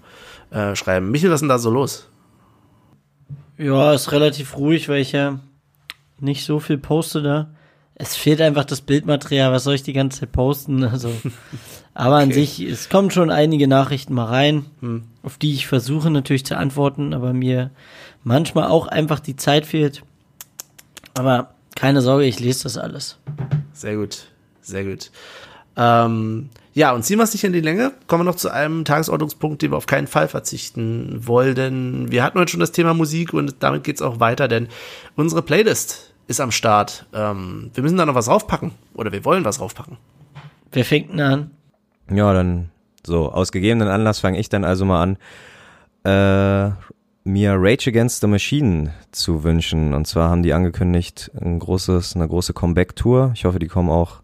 äh, 0.51 0.75
schreiben. 0.75 1.11
Michael, 1.11 1.31
was 1.31 1.37
ist 1.37 1.41
denn 1.43 1.49
da 1.49 1.59
so 1.59 1.71
los? 1.71 2.09
Ja, 3.59 3.93
ist 3.93 4.13
relativ 4.13 4.57
ruhig, 4.57 4.89
weil 4.89 5.01
ich 5.01 5.13
ja 5.13 5.39
nicht 6.19 6.45
so 6.45 6.61
viel 6.61 6.79
poste 6.79 7.23
da. 7.23 7.51
Es 7.95 8.17
fehlt 8.17 8.41
einfach 8.41 8.65
das 8.65 8.81
Bildmaterial, 8.81 9.53
was 9.53 9.65
soll 9.65 9.75
ich 9.75 9.83
die 9.83 9.93
ganze 9.93 10.21
Zeit 10.21 10.33
posten? 10.33 10.83
Also, 10.91 11.13
aber 11.93 12.17
an 12.17 12.33
sich, 12.33 12.61
es 12.61 12.89
kommen 12.89 13.11
schon 13.11 13.31
einige 13.31 13.69
Nachrichten 13.69 14.15
mal 14.15 14.27
rein, 14.27 14.67
hm. 14.81 15.05
auf 15.23 15.37
die 15.37 15.53
ich 15.53 15.67
versuche 15.67 16.11
natürlich 16.11 16.47
zu 16.47 16.57
antworten, 16.57 17.13
aber 17.13 17.35
mir 17.35 17.71
manchmal 18.25 18.69
auch 18.69 18.87
einfach 18.87 19.21
die 19.21 19.37
Zeit 19.37 19.67
fehlt. 19.67 20.03
Aber 21.15 21.55
keine 21.77 22.01
Sorge, 22.01 22.25
ich 22.25 22.41
lese 22.41 22.65
das 22.65 22.77
alles. 22.79 23.19
Sehr 23.73 23.97
gut, 23.97 24.27
sehr 24.61 24.85
gut. 24.85 25.11
Ähm, 25.77 26.51
ja, 26.73 26.93
und 26.93 27.05
ziehen 27.05 27.19
wir 27.19 27.25
es 27.25 27.33
nicht 27.33 27.45
in 27.45 27.53
die 27.53 27.61
Länge, 27.61 27.93
kommen 28.07 28.21
wir 28.21 28.31
noch 28.31 28.37
zu 28.37 28.51
einem 28.51 28.85
Tagesordnungspunkt, 28.85 29.63
den 29.63 29.73
wir 29.73 29.77
auf 29.77 29.87
keinen 29.87 30.07
Fall 30.07 30.29
verzichten 30.29 31.27
wollen. 31.27 32.11
Wir 32.11 32.23
hatten 32.23 32.39
heute 32.39 32.51
schon 32.51 32.61
das 32.61 32.73
Thema 32.73 32.95
Musik 32.95 33.33
und 33.33 33.57
damit 33.61 33.85
geht 33.85 33.97
es 33.97 34.03
auch 34.03 34.21
weiter, 34.21 34.47
denn 34.47 34.69
unsere 35.17 35.43
Playlist 35.43 36.15
ist 36.29 36.41
am 36.41 36.53
Start. 36.53 37.07
Ähm, 37.13 37.71
wir 37.75 37.83
müssen 37.83 37.97
da 37.97 38.07
noch 38.07 38.15
was 38.15 38.29
raufpacken 38.29 38.73
oder 38.95 39.11
wir 39.11 39.25
wollen 39.25 39.45
was 39.45 39.61
raufpacken. 39.61 39.97
Wer 40.73 40.85
fängt 40.85 41.11
denn 41.13 41.21
an? 41.21 41.51
Ja, 42.09 42.33
dann 42.33 42.71
so, 43.05 43.33
aus 43.33 43.51
gegebenen 43.51 43.89
Anlass 43.89 44.21
fange 44.21 44.39
ich 44.39 44.49
dann 44.49 44.65
also 44.65 44.85
mal 44.85 45.03
an. 45.03 45.17
Äh, 46.05 46.73
mir 47.25 47.55
Rage 47.57 47.91
Against 47.91 48.21
the 48.21 48.27
Machine 48.27 48.93
zu 49.13 49.45
wünschen. 49.45 49.95
Und 49.95 50.07
zwar 50.07 50.31
haben 50.31 50.43
die 50.43 50.53
angekündigt, 50.53 51.31
ein 51.41 51.59
großes, 51.59 52.17
eine 52.17 52.29
große 52.29 52.53
Comeback-Tour. 52.53 53.33
Ich 53.35 53.45
hoffe, 53.45 53.59
die 53.59 53.69
kommen 53.69 53.91
auch 53.91 54.23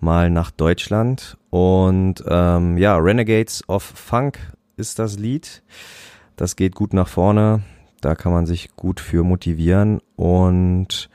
mal 0.00 0.30
nach 0.30 0.50
Deutschland. 0.50 1.36
Und 1.50 2.24
ähm, 2.28 2.78
ja, 2.78 2.96
Renegades 2.96 3.68
of 3.68 3.82
Funk 3.82 4.38
ist 4.76 4.98
das 4.98 5.18
Lied. 5.18 5.62
Das 6.36 6.56
geht 6.56 6.74
gut 6.74 6.92
nach 6.92 7.08
vorne. 7.08 7.62
Da 8.00 8.14
kann 8.14 8.32
man 8.32 8.46
sich 8.46 8.76
gut 8.76 9.00
für 9.00 9.24
motivieren. 9.24 10.00
Und 10.16 11.08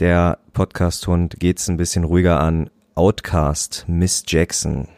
der 0.00 0.38
Podcast-Hund 0.52 1.36
geht's 1.38 1.68
ein 1.68 1.76
bisschen 1.76 2.04
ruhiger 2.04 2.40
an. 2.40 2.70
Outcast, 2.94 3.84
Miss 3.88 4.22
Jackson. 4.26 4.88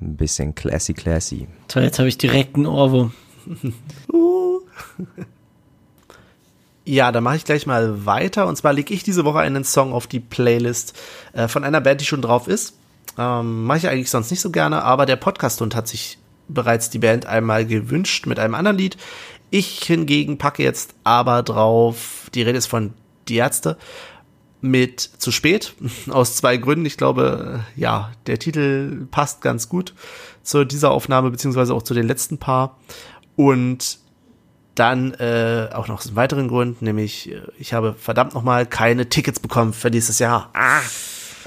Ein 0.00 0.16
bisschen 0.16 0.54
classy, 0.54 0.94
classy. 0.94 1.46
Toll, 1.68 1.82
jetzt 1.82 1.98
habe 1.98 2.08
ich 2.08 2.16
direkt 2.16 2.56
einen 2.56 2.66
Ohrwurm. 2.66 3.12
Ja, 6.84 7.12
dann 7.12 7.22
mache 7.22 7.36
ich 7.36 7.44
gleich 7.44 7.66
mal 7.66 8.04
weiter. 8.04 8.48
Und 8.48 8.56
zwar 8.56 8.72
lege 8.72 8.92
ich 8.92 9.04
diese 9.04 9.24
Woche 9.24 9.38
einen 9.38 9.62
Song 9.62 9.92
auf 9.92 10.08
die 10.08 10.18
Playlist 10.18 10.98
äh, 11.32 11.46
von 11.46 11.62
einer 11.62 11.80
Band, 11.80 12.00
die 12.00 12.04
schon 12.04 12.22
drauf 12.22 12.48
ist. 12.48 12.74
Ähm, 13.16 13.64
mache 13.64 13.78
ich 13.78 13.88
eigentlich 13.88 14.10
sonst 14.10 14.30
nicht 14.32 14.40
so 14.40 14.50
gerne, 14.50 14.82
aber 14.82 15.06
der 15.06 15.16
Podcast-Hund 15.16 15.76
hat 15.76 15.86
sich 15.86 16.18
bereits 16.48 16.90
die 16.90 16.98
Band 16.98 17.26
einmal 17.26 17.66
gewünscht 17.66 18.26
mit 18.26 18.38
einem 18.38 18.54
anderen 18.54 18.78
Lied. 18.78 18.96
Ich 19.50 19.84
hingegen 19.84 20.38
packe 20.38 20.62
jetzt 20.62 20.94
aber 21.04 21.42
drauf, 21.42 22.30
die 22.34 22.42
Rede 22.42 22.58
ist 22.58 22.66
von 22.66 22.92
Die 23.28 23.36
Ärzte, 23.36 23.76
mit 24.60 25.00
Zu 25.00 25.32
spät, 25.32 25.74
aus 26.10 26.36
zwei 26.36 26.56
Gründen. 26.56 26.86
Ich 26.86 26.96
glaube, 26.96 27.64
ja, 27.76 28.10
der 28.26 28.38
Titel 28.38 29.06
passt 29.10 29.42
ganz 29.42 29.68
gut 29.68 29.94
zu 30.42 30.64
dieser 30.64 30.90
Aufnahme, 30.90 31.30
beziehungsweise 31.30 31.74
auch 31.74 31.82
zu 31.82 31.94
den 31.94 32.06
letzten 32.06 32.38
paar. 32.38 32.78
Und 33.40 33.98
dann 34.74 35.14
äh, 35.14 35.70
auch 35.72 35.88
noch 35.88 36.04
einen 36.04 36.14
weiteren 36.14 36.48
Grund, 36.48 36.82
nämlich 36.82 37.32
äh, 37.32 37.40
ich 37.58 37.72
habe 37.72 37.94
verdammt 37.94 38.34
nochmal 38.34 38.66
keine 38.66 39.08
Tickets 39.08 39.40
bekommen 39.40 39.72
für 39.72 39.90
dieses 39.90 40.18
Jahr. 40.18 40.50
Ah. 40.52 40.80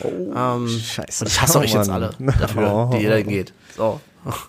Oh, 0.02 0.34
ähm, 0.36 0.68
Scheiße. 0.68 1.24
Und 1.24 1.30
ich 1.30 1.40
hasse 1.40 1.60
oh, 1.60 1.62
euch 1.62 1.72
jetzt 1.72 1.92
alle 1.92 2.10
dafür, 2.40 2.90
oh. 2.92 2.98
die 2.98 3.06
da 3.06 3.22
geht. 3.22 3.54
So. 3.78 4.02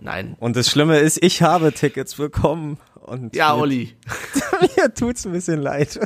Nein. 0.00 0.36
Und 0.40 0.56
das 0.56 0.70
Schlimme 0.70 0.96
ist, 0.98 1.22
ich 1.22 1.42
habe 1.42 1.70
Tickets 1.70 2.14
bekommen. 2.14 2.78
Und 2.94 3.36
ja, 3.36 3.54
mir, 3.54 3.60
Olli. 3.60 3.94
mir 4.78 4.94
tut's 4.94 5.26
ein 5.26 5.32
bisschen 5.32 5.60
leid. 5.60 6.00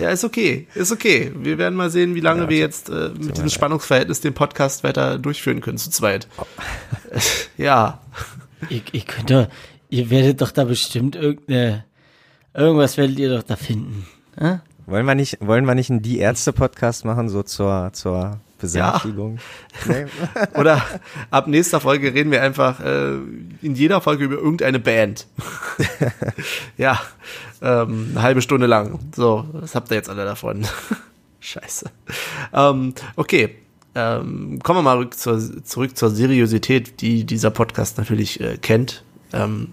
ja, 0.00 0.10
ist 0.10 0.22
okay. 0.22 0.68
Ist 0.76 0.92
okay. 0.92 1.32
Wir 1.34 1.58
werden 1.58 1.74
mal 1.74 1.90
sehen, 1.90 2.14
wie 2.14 2.20
lange 2.20 2.42
ja, 2.42 2.48
wir 2.48 2.58
jetzt 2.58 2.90
äh, 2.90 3.08
mit 3.08 3.36
diesem 3.36 3.50
Spannungsverhältnis 3.50 4.20
den 4.20 4.34
Podcast 4.34 4.84
weiter 4.84 5.18
durchführen 5.18 5.60
können, 5.62 5.78
zu 5.78 5.90
zweit. 5.90 6.28
Oh. 6.38 6.46
ja. 7.56 8.00
Ihr, 8.68 8.82
ihr 8.92 9.02
könnt 9.02 9.30
doch, 9.30 9.48
ihr 9.88 10.10
werdet 10.10 10.40
doch 10.40 10.50
da 10.50 10.64
bestimmt 10.64 11.16
irgendeine, 11.16 11.84
irgendwas 12.54 12.96
werdet 12.96 13.18
ihr 13.18 13.36
doch 13.36 13.42
da 13.42 13.56
finden. 13.56 14.06
Äh? 14.36 14.58
Wollen 14.86 15.04
wir 15.04 15.14
nicht, 15.14 15.38
wollen 15.40 15.66
wir 15.66 15.74
nicht 15.74 15.90
einen 15.90 16.00
Die 16.00 16.18
Ärzte 16.18 16.52
Podcast 16.52 17.04
machen, 17.04 17.28
so 17.28 17.42
zur, 17.42 17.90
zur 17.92 18.40
Besänftigung? 18.58 19.38
Ja. 19.86 19.94
Nee. 19.94 20.06
Oder 20.58 20.82
ab 21.30 21.46
nächster 21.46 21.80
Folge 21.80 22.14
reden 22.14 22.30
wir 22.30 22.42
einfach 22.42 22.80
äh, 22.80 23.16
in 23.60 23.74
jeder 23.74 24.00
Folge 24.00 24.24
über 24.24 24.36
irgendeine 24.36 24.78
Band. 24.78 25.26
ja, 26.78 26.98
ähm, 27.60 28.12
eine 28.12 28.22
halbe 28.22 28.40
Stunde 28.42 28.66
lang. 28.66 28.98
So, 29.14 29.46
was 29.52 29.74
habt 29.74 29.90
ihr 29.90 29.96
jetzt 29.96 30.08
alle 30.08 30.24
davon? 30.24 30.66
Scheiße. 31.40 31.90
Ähm, 32.52 32.94
okay, 33.16 33.56
ähm, 33.98 34.60
kommen 34.62 34.78
wir 34.78 34.82
mal 34.82 35.10
zur, 35.10 35.64
zurück 35.64 35.96
zur 35.96 36.10
Seriosität, 36.10 37.00
die 37.00 37.24
dieser 37.24 37.50
Podcast 37.50 37.98
natürlich 37.98 38.40
äh, 38.40 38.56
kennt. 38.56 39.02
Ähm, 39.32 39.72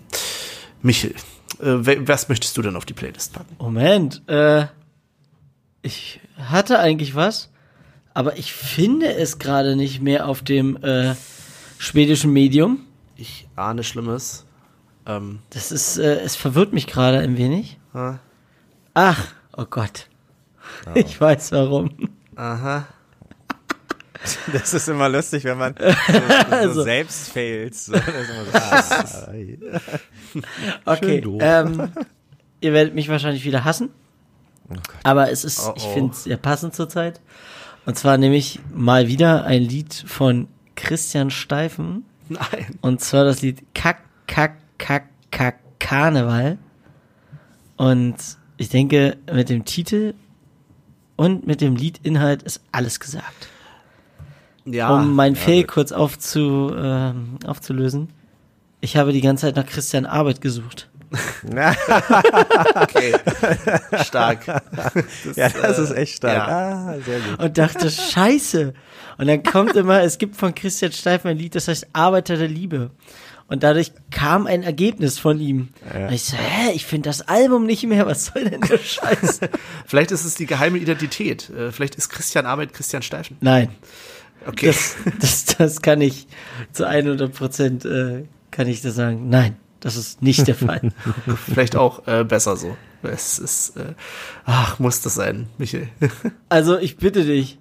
Michel, 0.82 1.12
äh, 1.60 2.08
was 2.08 2.28
möchtest 2.28 2.58
du 2.58 2.64
denn 2.64 2.76
auf 2.76 2.86
die 2.86 2.94
Playlist 2.94 3.34
packen? 3.34 3.56
Moment, 3.60 4.28
äh, 4.28 4.66
ich 5.84 6.20
hatte 6.38 6.80
eigentlich 6.80 7.14
was, 7.14 7.52
aber 8.16 8.38
ich 8.38 8.54
finde 8.54 9.14
es 9.14 9.38
gerade 9.38 9.76
nicht 9.76 10.02
mehr 10.02 10.28
auf 10.28 10.42
dem 10.42 10.84
äh, 10.84 11.14
schwedischen 11.78 12.34
Medium. 12.34 12.80
Ich 13.16 13.48
ahne 13.56 13.84
Schlimmes. 13.84 14.46
Ähm. 15.06 15.40
Das 15.52 15.72
ist, 15.72 16.00
äh, 16.00 16.22
es 16.22 16.36
verwirrt 16.36 16.74
mich 16.74 16.88
gerade 16.88 17.20
ein 17.20 17.38
wenig. 17.38 17.78
Ha? 17.94 18.20
Ach, 18.96 19.28
oh 19.56 19.66
Gott. 19.70 20.08
Oh. 20.88 20.92
Ich 20.96 21.22
weiß 21.22 21.52
warum. 21.52 21.92
Aha. 22.36 22.88
Das 24.54 24.74
ist 24.74 24.88
immer 24.88 25.10
lustig, 25.10 25.44
wenn 25.44 25.58
man 25.58 25.76
so, 26.64 26.74
so 26.74 26.84
selbst 26.84 27.30
failt. 27.30 27.76
So, 27.76 27.94
so, 27.94 28.00
ah, 28.54 28.94
okay, 30.94 31.24
ähm, 31.40 31.92
ihr 32.62 32.74
werdet 32.74 32.96
mich 32.96 33.10
wahrscheinlich 33.10 33.46
wieder 33.46 33.64
hassen. 33.64 33.90
Oh 34.70 34.74
aber 35.04 35.32
es 35.32 35.44
ist, 35.44 35.60
oh, 35.60 35.72
oh. 35.72 35.74
ich 35.76 35.84
finde 35.84 36.12
es 36.12 36.24
sehr 36.24 36.38
passend 36.38 36.74
zurzeit. 36.74 37.22
Und 37.86 37.98
zwar 37.98 38.18
nehme 38.18 38.36
ich 38.36 38.60
mal 38.74 39.08
wieder 39.08 39.46
ein 39.46 39.62
Lied 39.62 39.94
von 40.08 40.48
Christian 40.76 41.30
Steifen. 41.30 42.04
Nein. 42.30 42.78
Und 42.82 43.02
zwar 43.02 43.26
das 43.26 43.42
Lied 43.42 43.64
Kack, 43.76 44.02
Kack, 44.28 44.58
Kack, 44.80 45.10
Kack, 45.30 45.60
Karneval. 45.80 46.58
Und 47.78 48.16
ich 48.58 48.70
denke, 48.70 49.18
mit 49.32 49.50
dem 49.50 49.66
Titel 49.66 50.16
und 51.16 51.46
mit 51.46 51.62
dem 51.62 51.76
Liedinhalt 51.76 52.44
ist 52.44 52.62
alles 52.72 53.00
gesagt. 53.00 53.50
Ja. 54.66 54.94
Um 54.94 55.14
mein 55.14 55.36
Fail 55.36 55.62
ja. 55.62 55.68
kurz 55.68 55.92
aufzu, 55.92 56.74
äh, 56.76 57.14
aufzulösen. 57.48 58.10
Ich 58.82 58.98
habe 58.98 59.14
die 59.14 59.22
ganze 59.22 59.48
Zeit 59.48 59.56
nach 59.56 59.66
Christian 59.66 60.06
Arbeit 60.06 60.42
gesucht. 60.42 60.90
okay. 62.76 63.14
Stark. 64.04 64.46
Das, 64.46 64.94
ja, 65.36 65.50
das 65.50 65.80
ist 65.80 65.92
echt 65.92 66.18
stark. 66.18 66.48
Ja. 66.48 66.48
Ah, 66.48 66.96
sehr 67.06 67.20
gut. 67.20 67.40
Und 67.40 67.58
dachte, 67.58 67.90
scheiße. 67.90 68.74
Und 69.18 69.28
dann 69.28 69.44
kommt 69.44 69.76
immer, 69.76 70.02
es 70.02 70.18
gibt 70.18 70.36
von 70.36 70.54
Christian 70.54 70.92
Steif 70.92 71.26
ein 71.26 71.38
Lied, 71.38 71.56
das 71.56 71.68
heißt 71.68 71.88
Arbeiter 71.94 72.38
der 72.38 72.48
Liebe. 72.48 72.92
Und 73.48 73.62
dadurch 73.62 73.92
kam 74.10 74.48
ein 74.48 74.64
Ergebnis 74.64 75.20
von 75.20 75.40
ihm. 75.40 75.70
Ja. 75.94 76.08
Und 76.08 76.14
ich 76.14 76.24
so, 76.24 76.36
hä, 76.36 76.72
ich 76.74 76.86
finde 76.86 77.10
das 77.10 77.28
Album 77.28 77.68
nicht 77.68 77.84
mehr, 77.84 78.08
was 78.08 78.26
soll 78.26 78.46
denn 78.46 78.62
der 78.62 78.80
Scheiß? 78.80 79.40
Vielleicht 79.86 80.12
ist 80.12 80.26
es 80.26 80.34
die 80.34 80.48
geheime 80.48 80.80
Identität. 80.80 81.52
Äh, 81.52 81.72
vielleicht 81.72 81.96
ist 81.96 82.10
Christian 82.10 82.48
Arbeit 82.48 82.74
Christian 82.74 83.04
Steifen. 83.04 83.38
Nein. 83.42 83.70
Okay. 84.48 84.68
Das, 84.68 84.96
das, 85.20 85.46
das 85.46 85.82
kann 85.82 86.02
ich 86.02 86.28
zu 86.72 86.88
100 86.88 87.34
Prozent, 87.34 87.86
äh, 87.86 88.26
kann 88.52 88.68
ich 88.68 88.82
das 88.82 88.96
sagen. 88.96 89.30
Nein, 89.30 89.56
das 89.80 89.96
ist 89.96 90.22
nicht 90.22 90.48
der 90.48 90.56
Fall. 90.56 90.92
Vielleicht 91.46 91.76
auch 91.76 92.08
äh, 92.08 92.24
besser 92.24 92.56
so. 92.58 92.76
Es 93.04 93.38
ist, 93.40 93.78
äh, 93.78 93.94
ach, 94.46 94.80
muss 94.80 95.02
das 95.02 95.16
sein, 95.16 95.48
Michael. 95.58 95.90
Also 96.50 96.78
ich 96.78 96.98
bitte 96.98 97.24
dich. 97.24 97.60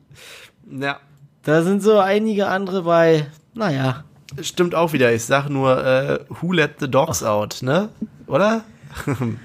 ja, 0.71 0.99
Da 1.43 1.63
sind 1.63 1.83
so 1.83 1.99
einige 1.99 2.47
andere 2.49 2.83
bei, 2.83 3.27
naja. 3.55 4.05
stimmt 4.41 4.75
auch 4.75 4.93
wieder. 4.93 5.13
Ich 5.13 5.25
sag 5.25 5.49
nur, 5.49 5.85
äh, 5.85 6.21
who 6.41 6.53
let 6.53 6.77
the 6.81 6.91
dogs 6.91 7.23
out, 7.23 7.59
ne? 7.63 7.91
Oder? 8.27 8.65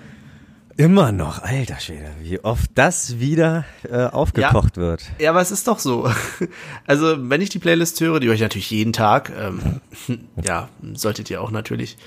Immer 0.80 1.12
noch, 1.12 1.44
alter 1.44 1.78
Schwede, 1.82 2.10
wie 2.22 2.40
oft 2.40 2.72
das 2.76 3.20
wieder 3.20 3.66
äh, 3.84 4.06
aufgekocht 4.06 4.78
wird. 4.78 5.04
Ja, 5.20 5.32
aber 5.32 5.42
es 5.42 5.52
ist 5.52 5.68
doch 5.68 5.78
so. 5.78 6.10
Also, 6.88 7.18
wenn 7.30 7.42
ich 7.42 7.50
die 7.50 7.60
Playlist 7.60 8.00
höre, 8.00 8.22
die 8.22 8.28
höre 8.28 8.36
ich 8.36 8.40
natürlich 8.40 8.72
jeden 8.72 8.94
Tag, 8.94 9.30
ähm, 9.38 9.82
ja, 10.42 10.70
solltet 10.94 11.30
ihr 11.30 11.42
auch 11.42 11.52
natürlich, 11.52 11.98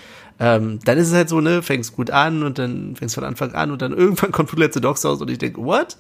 ähm, 0.40 0.78
dann 0.86 0.96
ist 0.96 1.08
es 1.08 1.14
halt 1.14 1.28
so, 1.28 1.42
ne, 1.42 1.60
fängst 1.60 1.94
gut 1.94 2.10
an 2.10 2.42
und 2.42 2.58
dann 2.58 2.96
fängst 2.96 3.14
von 3.14 3.24
Anfang 3.24 3.52
an 3.52 3.72
und 3.72 3.82
dann 3.82 3.92
irgendwann 3.96 4.32
kommt 4.32 4.50
Who 4.54 4.58
Let 4.58 4.72
the 4.72 4.80
Dogs 4.80 5.04
aus 5.04 5.20
und 5.20 5.28
ich 5.28 5.36
denke, 5.36 5.62
what? 5.62 5.98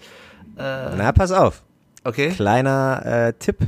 Na, 0.56 1.12
pass 1.12 1.30
auf. 1.30 1.62
Okay, 2.04 2.30
Kleiner 2.30 3.02
äh, 3.04 3.32
Tipp. 3.38 3.58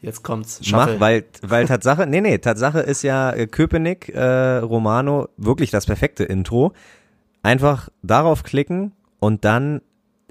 jetzt 0.00 0.22
kommt's. 0.22 0.62
Mach, 0.70 0.86
Shuffle. 0.86 1.00
weil, 1.00 1.24
weil 1.42 1.66
Tatsache, 1.66 2.06
nee, 2.06 2.22
nee, 2.22 2.38
Tatsache 2.38 2.80
ist 2.80 3.02
ja 3.02 3.32
äh, 3.32 3.46
Köpenick, 3.46 4.08
äh, 4.08 4.56
Romano, 4.56 5.28
wirklich 5.36 5.70
das 5.70 5.84
perfekte 5.84 6.24
Intro 6.24 6.72
einfach 7.46 7.88
darauf 8.02 8.42
klicken 8.42 8.92
und 9.20 9.44
dann 9.44 9.80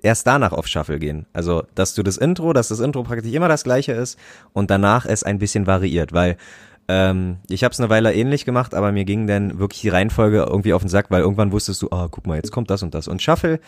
erst 0.01 0.27
danach 0.27 0.51
auf 0.51 0.67
Shuffle 0.67 0.99
gehen. 0.99 1.25
Also, 1.33 1.63
dass 1.73 1.95
du 1.95 2.03
das 2.03 2.17
Intro, 2.17 2.51
dass 2.53 2.67
das 2.67 2.81
Intro 2.81 3.03
praktisch 3.03 3.33
immer 3.33 3.47
das 3.47 3.63
gleiche 3.63 3.93
ist 3.93 4.19
und 4.53 4.69
danach 4.69 5.05
es 5.05 5.23
ein 5.23 5.39
bisschen 5.39 5.65
variiert, 5.65 6.11
weil 6.13 6.35
ähm, 6.87 7.37
ich 7.49 7.63
habe 7.63 7.71
es 7.71 7.79
eine 7.79 7.89
Weile 7.89 8.13
ähnlich 8.13 8.45
gemacht, 8.45 8.75
aber 8.75 8.91
mir 8.91 9.05
ging 9.05 9.27
dann 9.27 9.57
wirklich 9.57 9.81
die 9.81 9.89
Reihenfolge 9.89 10.45
irgendwie 10.47 10.73
auf 10.73 10.81
den 10.81 10.89
Sack, 10.89 11.07
weil 11.09 11.21
irgendwann 11.21 11.51
wusstest 11.51 11.81
du, 11.81 11.87
ah, 11.89 12.05
oh, 12.05 12.07
guck 12.11 12.27
mal, 12.27 12.35
jetzt 12.35 12.51
kommt 12.51 12.69
das 12.69 12.83
und 12.83 12.93
das. 12.93 13.07
Und 13.07 13.21
Shuffle 13.21 13.59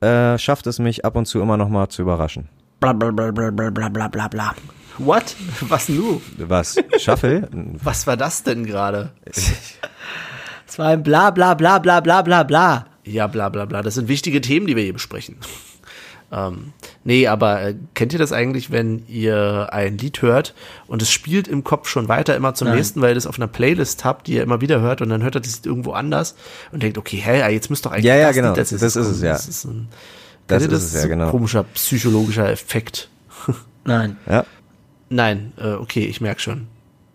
äh, 0.00 0.36
schafft 0.36 0.66
es 0.66 0.78
mich 0.80 1.04
ab 1.04 1.16
und 1.16 1.26
zu 1.26 1.40
immer 1.40 1.56
nochmal 1.56 1.88
zu 1.88 2.02
überraschen. 2.02 2.48
Bla 2.80 2.92
bla 2.92 3.12
bla 3.12 3.30
bla 3.30 3.50
bla 3.50 3.88
bla 3.88 4.08
bla 4.08 4.28
bla. 4.28 4.54
What? 4.98 5.36
Was 5.60 5.88
nu? 5.88 6.20
Was? 6.38 6.76
Shuffle? 6.98 7.48
Was 7.82 8.06
war 8.06 8.16
das 8.16 8.42
denn 8.42 8.66
gerade? 8.66 9.12
Es 10.74 10.78
war 10.80 10.88
ein 10.88 11.04
bla 11.04 11.30
bla 11.30 11.54
bla 11.54 11.78
bla 11.78 12.00
bla 12.00 12.20
bla 12.22 12.42
bla. 12.42 12.86
Ja, 13.04 13.28
bla 13.28 13.48
bla 13.48 13.64
bla. 13.64 13.82
Das 13.82 13.94
sind 13.94 14.08
wichtige 14.08 14.40
Themen, 14.40 14.66
die 14.66 14.74
wir 14.74 14.82
hier 14.82 14.92
besprechen. 14.92 15.36
Ähm, 16.32 16.72
nee, 17.04 17.28
aber 17.28 17.62
äh, 17.62 17.74
kennt 17.92 18.12
ihr 18.12 18.18
das 18.18 18.32
eigentlich, 18.32 18.72
wenn 18.72 19.06
ihr 19.06 19.68
ein 19.70 19.98
Lied 19.98 20.20
hört 20.20 20.52
und 20.88 21.00
es 21.00 21.08
spielt 21.08 21.46
im 21.46 21.62
Kopf 21.62 21.86
schon 21.86 22.08
weiter 22.08 22.34
immer 22.34 22.54
zum 22.54 22.66
Nein. 22.66 22.78
nächsten, 22.78 23.00
weil 23.02 23.10
ihr 23.10 23.14
das 23.14 23.28
auf 23.28 23.38
einer 23.38 23.46
Playlist 23.46 24.04
habt, 24.04 24.26
die 24.26 24.32
ihr 24.32 24.42
immer 24.42 24.60
wieder 24.60 24.80
hört 24.80 25.00
und 25.00 25.10
dann 25.10 25.22
hört 25.22 25.36
ihr 25.36 25.40
das 25.40 25.56
Lied 25.56 25.66
irgendwo 25.66 25.92
anders 25.92 26.34
und 26.72 26.82
denkt, 26.82 26.98
okay, 26.98 27.18
hä, 27.18 27.52
jetzt 27.52 27.70
müsste 27.70 27.88
doch 27.88 27.94
eigentlich 27.94 28.06
Ja, 28.06 28.16
ja, 28.16 28.28
das 28.28 28.36
genau. 28.36 28.48
Lied 28.48 28.58
Das 28.58 28.72
nächstes 28.72 28.96
ist 28.96 29.06
es, 29.06 29.22
ja. 29.22 29.32
Das 29.32 29.46
ist 29.46 29.64
ein, 29.64 29.88
Das 30.48 30.64
ist 30.64 30.72
es, 30.72 30.94
ja, 30.94 31.06
genau. 31.06 31.30
Komischer 31.30 31.62
psychologischer 31.74 32.50
Effekt. 32.50 33.10
Nein, 33.84 34.16
Ja. 34.28 34.44
Nein, 35.10 35.52
äh, 35.58 35.74
okay, 35.74 36.06
ich 36.06 36.20
merk 36.20 36.40
schon. 36.40 36.66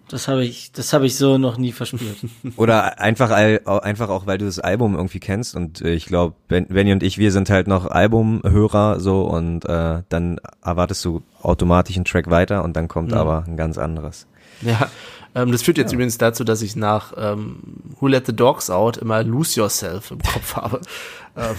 Das 0.10 0.28
habe 0.28 0.44
ich, 0.44 0.72
das 0.72 0.92
habe 0.94 1.06
ich 1.06 1.16
so 1.16 1.38
noch 1.38 1.58
nie 1.58 1.72
verspürt. 1.72 2.18
Oder 2.58 3.00
einfach, 3.00 3.32
einfach 3.32 4.10
auch, 4.10 4.26
weil 4.28 4.38
du 4.38 4.46
das 4.46 4.60
Album 4.60 4.96
irgendwie 4.96 5.20
kennst 5.20 5.56
und 5.56 5.82
äh, 5.82 5.94
ich 5.94 6.06
glaube, 6.06 6.36
ben, 6.48 6.68
Benny 6.68 6.92
und 6.92 7.04
ich, 7.04 7.18
wir 7.18 7.32
sind 7.32 7.50
halt 7.50 7.68
noch 7.68 7.86
Albumhörer 7.86 9.00
so 9.00 9.22
und 9.22 9.66
äh, 9.66 10.02
dann 10.10 10.40
erwartest 10.64 11.06
du 11.06 11.22
automatisch 11.42 11.96
einen 11.96 12.06
Track 12.06 12.30
weiter 12.30 12.64
und 12.64 12.76
dann 12.76 12.88
kommt 12.88 13.14
aber 13.14 13.44
ein 13.48 13.58
ganz 13.58 13.78
anderes. 13.78 14.28
Ja, 14.62 14.90
ähm, 15.36 15.52
das 15.52 15.62
führt 15.62 15.78
jetzt 15.78 15.94
übrigens 15.94 16.18
dazu, 16.18 16.44
dass 16.44 16.62
ich 16.62 16.76
nach 16.76 17.14
ähm, 17.18 17.60
Who 18.00 18.08
Let 18.08 18.26
the 18.26 18.36
Dogs 18.36 18.70
Out 18.70 18.98
immer 18.98 19.24
Lose 19.24 19.60
Yourself 19.60 20.12
im 20.12 20.20
Kopf 20.20 20.56
habe. 20.56 20.82
ähm, 21.38 21.56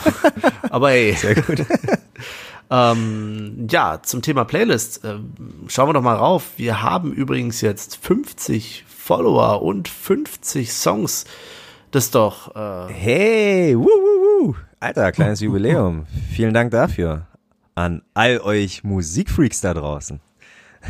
aber 0.71 0.91
hey. 0.91 1.13
Sehr 1.13 1.37
gut. 1.37 1.65
ähm, 2.71 3.67
ja, 3.71 4.01
zum 4.03 4.23
Thema 4.23 4.45
Playlist. 4.45 5.05
Ähm, 5.05 5.33
schauen 5.69 5.89
wir 5.89 5.93
doch 5.93 6.03
mal 6.03 6.17
rauf. 6.17 6.53
Wir 6.57 6.83
haben 6.83 7.13
übrigens 7.13 7.61
jetzt 7.61 7.97
50 7.97 8.85
Follower 8.87 9.63
und 9.63 9.89
50 9.89 10.73
Songs. 10.73 11.25
Das 11.91 12.05
ist 12.05 12.15
doch 12.15 12.55
äh, 12.55 12.93
Hey, 12.93 13.77
wuh, 13.77 13.85
wuh, 13.85 14.47
wuh. 14.47 14.55
Alter, 14.79 15.13
kleines 15.13 15.41
Jubiläum. 15.41 16.07
Vielen 16.31 16.55
Dank 16.55 16.71
dafür 16.71 17.27
an 17.75 18.03
all 18.15 18.41
euch 18.41 18.85
Musikfreaks 18.85 19.61
da 19.61 19.75
draußen. 19.75 20.21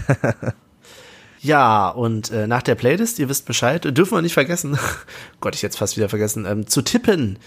Ja, 1.43 1.89
und 1.89 2.31
äh, 2.31 2.47
nach 2.47 2.63
der 2.63 2.75
Playlist, 2.75 3.19
ihr 3.19 3.31
wisst 3.31 3.47
Bescheid, 3.47 3.85
dürfen 3.97 4.15
wir 4.15 4.23
nicht 4.23 4.35
vergessen, 4.35 4.79
Gott, 5.41 5.55
ich 5.55 5.63
jetzt 5.63 5.79
fast 5.79 5.97
wieder 5.97 6.11
vergessen, 6.11 6.45
ähm, 6.45 6.67
zu 6.67 6.83
tippen. 6.83 7.39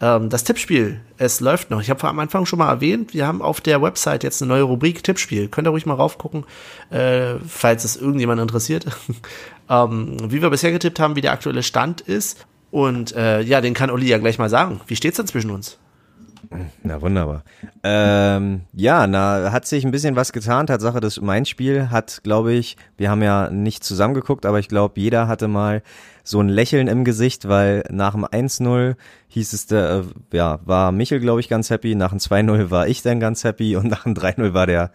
Ähm, 0.00 0.28
das 0.28 0.42
Tippspiel, 0.42 1.00
es 1.16 1.40
läuft 1.40 1.70
noch. 1.70 1.80
Ich 1.80 1.88
habe 1.88 2.06
am 2.08 2.18
Anfang 2.18 2.44
schon 2.44 2.58
mal 2.58 2.68
erwähnt, 2.68 3.14
wir 3.14 3.26
haben 3.26 3.40
auf 3.40 3.60
der 3.60 3.80
Website 3.80 4.24
jetzt 4.24 4.42
eine 4.42 4.48
neue 4.48 4.62
Rubrik 4.62 5.04
Tippspiel. 5.04 5.48
Könnt 5.48 5.68
ihr 5.68 5.70
ruhig 5.70 5.86
mal 5.86 5.94
raufgucken, 5.94 6.44
äh, 6.90 7.34
falls 7.46 7.84
es 7.84 7.96
irgendjemand 7.96 8.40
interessiert. 8.40 8.86
ähm, 9.70 10.16
wie 10.30 10.42
wir 10.42 10.50
bisher 10.50 10.72
getippt 10.72 10.98
haben, 10.98 11.14
wie 11.14 11.20
der 11.20 11.32
aktuelle 11.32 11.62
Stand 11.62 12.00
ist. 12.00 12.46
Und 12.72 13.14
äh, 13.14 13.40
ja, 13.42 13.60
den 13.60 13.74
kann 13.74 13.90
Olli 13.90 14.08
ja 14.08 14.18
gleich 14.18 14.38
mal 14.38 14.50
sagen. 14.50 14.80
Wie 14.88 14.96
steht's 14.96 15.18
denn 15.18 15.28
zwischen 15.28 15.50
uns? 15.50 15.78
Na 16.82 17.00
wunderbar. 17.00 17.42
Ähm, 17.82 18.62
ja, 18.72 19.06
na, 19.06 19.52
hat 19.52 19.66
sich 19.66 19.84
ein 19.84 19.90
bisschen 19.90 20.16
was 20.16 20.32
getan. 20.32 20.66
Tatsache, 20.66 21.00
das 21.00 21.20
mein 21.20 21.44
Spiel 21.44 21.90
hat, 21.90 22.20
glaube 22.22 22.52
ich, 22.52 22.76
wir 22.96 23.10
haben 23.10 23.22
ja 23.22 23.50
nicht 23.50 23.84
zusammengeguckt, 23.84 24.46
aber 24.46 24.58
ich 24.58 24.68
glaube, 24.68 25.00
jeder 25.00 25.28
hatte 25.28 25.48
mal 25.48 25.82
so 26.22 26.40
ein 26.40 26.48
Lächeln 26.48 26.88
im 26.88 27.04
Gesicht, 27.04 27.48
weil 27.48 27.84
nach 27.90 28.12
dem 28.12 28.24
1-0 28.24 28.96
hieß 29.28 29.52
es, 29.52 29.66
der, 29.66 30.04
äh, 30.32 30.36
ja, 30.36 30.60
war 30.64 30.92
Michel, 30.92 31.20
glaube 31.20 31.40
ich, 31.40 31.48
ganz 31.48 31.70
happy, 31.70 31.94
nach 31.94 32.10
dem 32.10 32.18
2-0 32.18 32.70
war 32.70 32.88
ich 32.88 33.02
dann 33.02 33.20
ganz 33.20 33.44
happy 33.44 33.76
und 33.76 33.88
nach 33.88 34.04
dem 34.04 34.14
3-0 34.14 34.52
war 34.52 34.66
der 34.66 34.90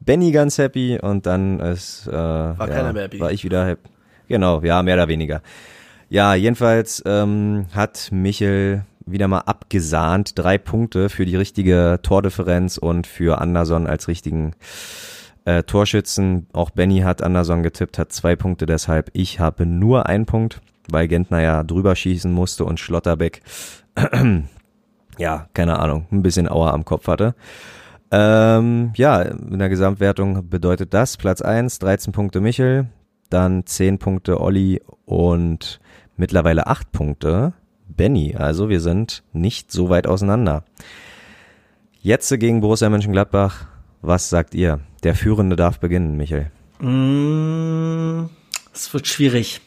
Benny 0.00 0.32
ganz 0.32 0.58
happy 0.58 0.98
und 1.00 1.26
dann 1.26 1.60
ist, 1.60 2.06
äh, 2.08 2.12
war 2.12 2.56
ja, 2.58 2.66
keiner 2.66 2.92
mehr 2.92 3.02
happy. 3.04 3.20
war 3.20 3.32
ich 3.32 3.44
wieder 3.44 3.66
happy. 3.66 3.88
Genau, 4.28 4.62
ja, 4.62 4.82
mehr 4.82 4.94
oder 4.94 5.08
weniger. 5.08 5.42
Ja, 6.08 6.34
jedenfalls 6.34 7.02
ähm, 7.04 7.66
hat 7.72 8.08
Michel 8.10 8.84
wieder 9.06 9.28
mal 9.28 9.40
abgesahnt. 9.40 10.38
Drei 10.38 10.58
Punkte 10.58 11.08
für 11.08 11.26
die 11.26 11.36
richtige 11.36 11.98
Tordifferenz 12.02 12.78
und 12.78 13.06
für 13.06 13.40
Anderson 13.40 13.86
als 13.86 14.08
richtigen 14.08 14.54
äh, 15.44 15.62
Torschützen. 15.62 16.46
Auch 16.52 16.70
Benny 16.70 17.00
hat 17.00 17.22
Anderson 17.22 17.62
getippt, 17.62 17.98
hat 17.98 18.12
zwei 18.12 18.36
Punkte 18.36 18.66
deshalb. 18.66 19.10
Ich 19.12 19.40
habe 19.40 19.66
nur 19.66 20.06
einen 20.06 20.26
Punkt, 20.26 20.60
weil 20.90 21.08
Gentner 21.08 21.40
ja 21.40 21.62
drüber 21.64 21.96
schießen 21.96 22.32
musste 22.32 22.64
und 22.64 22.80
Schlotterbeck, 22.80 23.42
ja, 25.18 25.48
keine 25.54 25.78
Ahnung, 25.78 26.06
ein 26.12 26.22
bisschen 26.22 26.48
Auer 26.48 26.72
am 26.72 26.84
Kopf 26.84 27.06
hatte. 27.08 27.34
Ähm, 28.12 28.92
ja, 28.96 29.22
in 29.22 29.58
der 29.58 29.68
Gesamtwertung 29.68 30.48
bedeutet 30.48 30.94
das 30.94 31.16
Platz 31.16 31.40
eins 31.42 31.78
13 31.78 32.12
Punkte 32.12 32.40
Michel, 32.40 32.86
dann 33.28 33.64
10 33.66 33.98
Punkte 33.98 34.40
Olli 34.40 34.82
und 35.04 35.80
mittlerweile 36.16 36.66
8 36.66 36.90
Punkte 36.90 37.52
Benny. 37.96 38.34
Also 38.36 38.68
wir 38.68 38.80
sind 38.80 39.22
nicht 39.32 39.72
so 39.72 39.88
weit 39.88 40.06
auseinander. 40.06 40.64
Jetzt 42.00 42.30
gegen 42.38 42.60
Borussia 42.60 42.88
Mönchengladbach. 42.88 43.66
Was 44.02 44.30
sagt 44.30 44.54
ihr? 44.54 44.80
Der 45.02 45.14
Führende 45.14 45.56
darf 45.56 45.78
beginnen, 45.80 46.16
Michel. 46.16 46.50
Mm, 46.78 48.28
Es 48.72 48.92
wird 48.94 49.06
schwierig. 49.06 49.60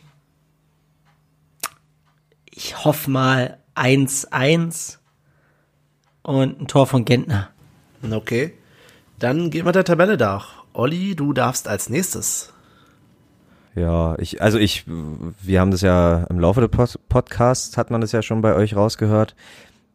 Ich 2.50 2.86
hoffe 2.86 3.10
mal 3.10 3.58
1-1 3.76 4.98
und 6.22 6.62
ein 6.62 6.68
Tor 6.68 6.88
von 6.88 7.06
Gentner. 7.06 7.50
Okay. 8.10 8.54
Dann 9.20 9.50
gehen 9.50 9.66
wir 9.66 9.72
der 9.72 9.84
Tabelle 9.86 10.18
nach. 10.18 10.64
Olli, 10.74 11.16
du 11.16 11.34
darfst 11.34 11.68
als 11.68 11.90
nächstes. 11.90 12.53
Ja, 13.76 14.16
ich, 14.20 14.42
also 14.42 14.60
ich, 14.60 14.86
wir 14.86 15.60
haben 15.60 15.72
das 15.72 15.82
ja 15.82 16.26
im 16.30 16.40
Laufe 16.40 16.62
des 16.62 16.70
Pod 16.70 17.00
Podcasts 17.10 17.76
hat 17.76 17.90
man 17.90 18.02
das 18.02 18.12
ja 18.12 18.22
schon 18.22 18.42
bei 18.42 18.54
euch 18.54 18.76
rausgehört. 18.76 19.36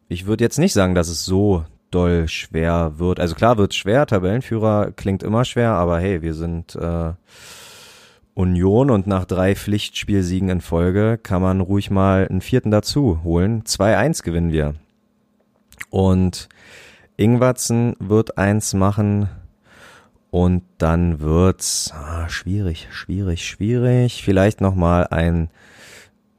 Ich 0.08 0.26
würde 0.26 0.42
jetzt 0.42 0.58
nicht 0.58 0.72
sagen, 0.72 0.94
dass 0.94 1.08
es 1.08 1.24
so 1.24 1.64
doll 1.90 2.28
schwer 2.28 2.94
wird. 2.96 3.20
Also 3.20 3.34
klar 3.34 3.56
wird 3.56 3.74
schwer, 3.74 4.06
Tabellenführer 4.06 4.92
klingt 4.92 5.22
immer 5.22 5.44
schwer, 5.44 5.72
aber 5.72 6.00
hey, 6.00 6.22
wir 6.22 6.34
sind 6.34 6.74
äh, 6.74 7.12
Union 8.34 8.90
und 8.90 9.06
nach 9.06 9.24
drei 9.24 9.54
Pflichtspielsiegen 9.54 10.48
in 10.48 10.60
Folge 10.60 11.18
kann 11.20 11.42
man 11.42 11.60
ruhig 11.60 11.90
mal 11.90 12.26
einen 12.28 12.40
vierten 12.40 12.70
dazu 12.70 13.22
holen. 13.22 13.62
2-1 13.62 14.22
gewinnen 14.22 14.52
wir. 14.52 14.74
Und 15.90 16.48
Ingwatzen 17.16 17.96
wird 18.00 18.38
eins 18.38 18.74
machen 18.74 19.28
und 20.30 20.62
dann 20.78 21.20
wird's 21.20 21.92
ah, 21.94 22.28
schwierig, 22.28 22.88
schwierig, 22.90 23.46
schwierig. 23.46 24.22
Vielleicht 24.22 24.60
noch 24.60 24.74
mal 24.74 25.06
ein 25.06 25.48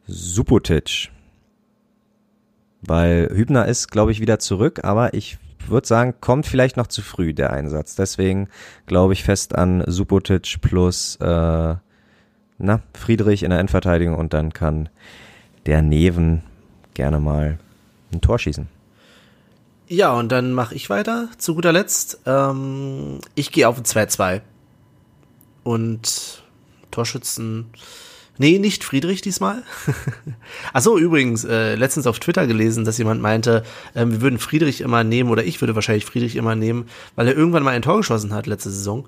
Subotic, 0.07 1.11
weil 2.82 3.30
Hübner 3.32 3.66
ist, 3.66 3.90
glaube 3.91 4.11
ich, 4.11 4.22
wieder 4.22 4.40
zurück, 4.40 4.84
aber 4.84 5.14
ich 5.14 5.38
würde 5.68 5.88
sagen, 5.88 6.16
kommt 6.20 6.45
vielleicht 6.45 6.78
noch 6.78 6.88
zu 6.88 7.02
früh 7.02 7.34
der 7.34 7.52
Einsatz. 7.52 7.95
Deswegen 7.95 8.48
glaube 8.86 9.14
ich 9.14 9.24
fest 9.24 9.56
an 9.56 9.84
Subotic 9.86 10.61
plus 10.61 11.18
äh, 11.18 11.76
na 12.60 12.82
Friedrich 12.94 13.44
in 13.44 13.52
der 13.52 13.60
Endverteidigung 13.60 14.16
und 14.16 14.34
dann 14.34 14.53
kann 14.53 14.90
der 15.66 15.82
Neven 15.82 16.44
gerne 16.94 17.20
mal 17.20 17.57
ein 18.11 18.22
Tor 18.22 18.40
schießen. 18.40 18.68
Ja, 19.91 20.14
und 20.14 20.32
dann 20.32 20.53
mache 20.53 20.76
ich 20.76 20.91
weiter. 20.91 21.30
Zu 21.40 21.56
guter 21.56 21.74
Letzt. 21.74 22.20
Ähm, 22.28 23.20
ich 23.34 23.52
gehe 23.52 23.68
auf 23.68 23.76
ein 23.76 23.84
2-2. 23.84 24.41
Und 25.64 26.44
Torschützen. 26.91 27.66
Nee, 28.38 28.60
nicht 28.60 28.84
Friedrich 28.84 29.22
diesmal. 29.22 29.64
Achso, 30.74 30.95
übrigens, 30.95 31.44
äh, 31.44 31.74
letztens 31.74 32.06
auf 32.06 32.20
Twitter 32.20 32.45
gelesen, 32.45 32.86
dass 32.86 32.99
jemand 32.99 33.20
meinte, 33.22 33.64
ähm, 33.95 34.11
wir 34.11 34.22
würden 34.22 34.38
Friedrich 34.38 34.82
immer 34.82 35.03
nehmen, 35.03 35.32
oder 35.32 35.44
ich 35.44 35.60
würde 35.60 35.74
wahrscheinlich 35.74 36.06
Friedrich 36.06 36.36
immer 36.36 36.56
nehmen, 36.56 36.88
weil 37.16 37.28
er 37.28 37.36
irgendwann 37.36 37.64
mal 37.64 37.74
ein 37.74 37.82
Tor 37.82 37.98
geschossen 37.98 38.32
hat 38.32 38.45
letzte 38.45 38.70
Saison. 38.70 39.07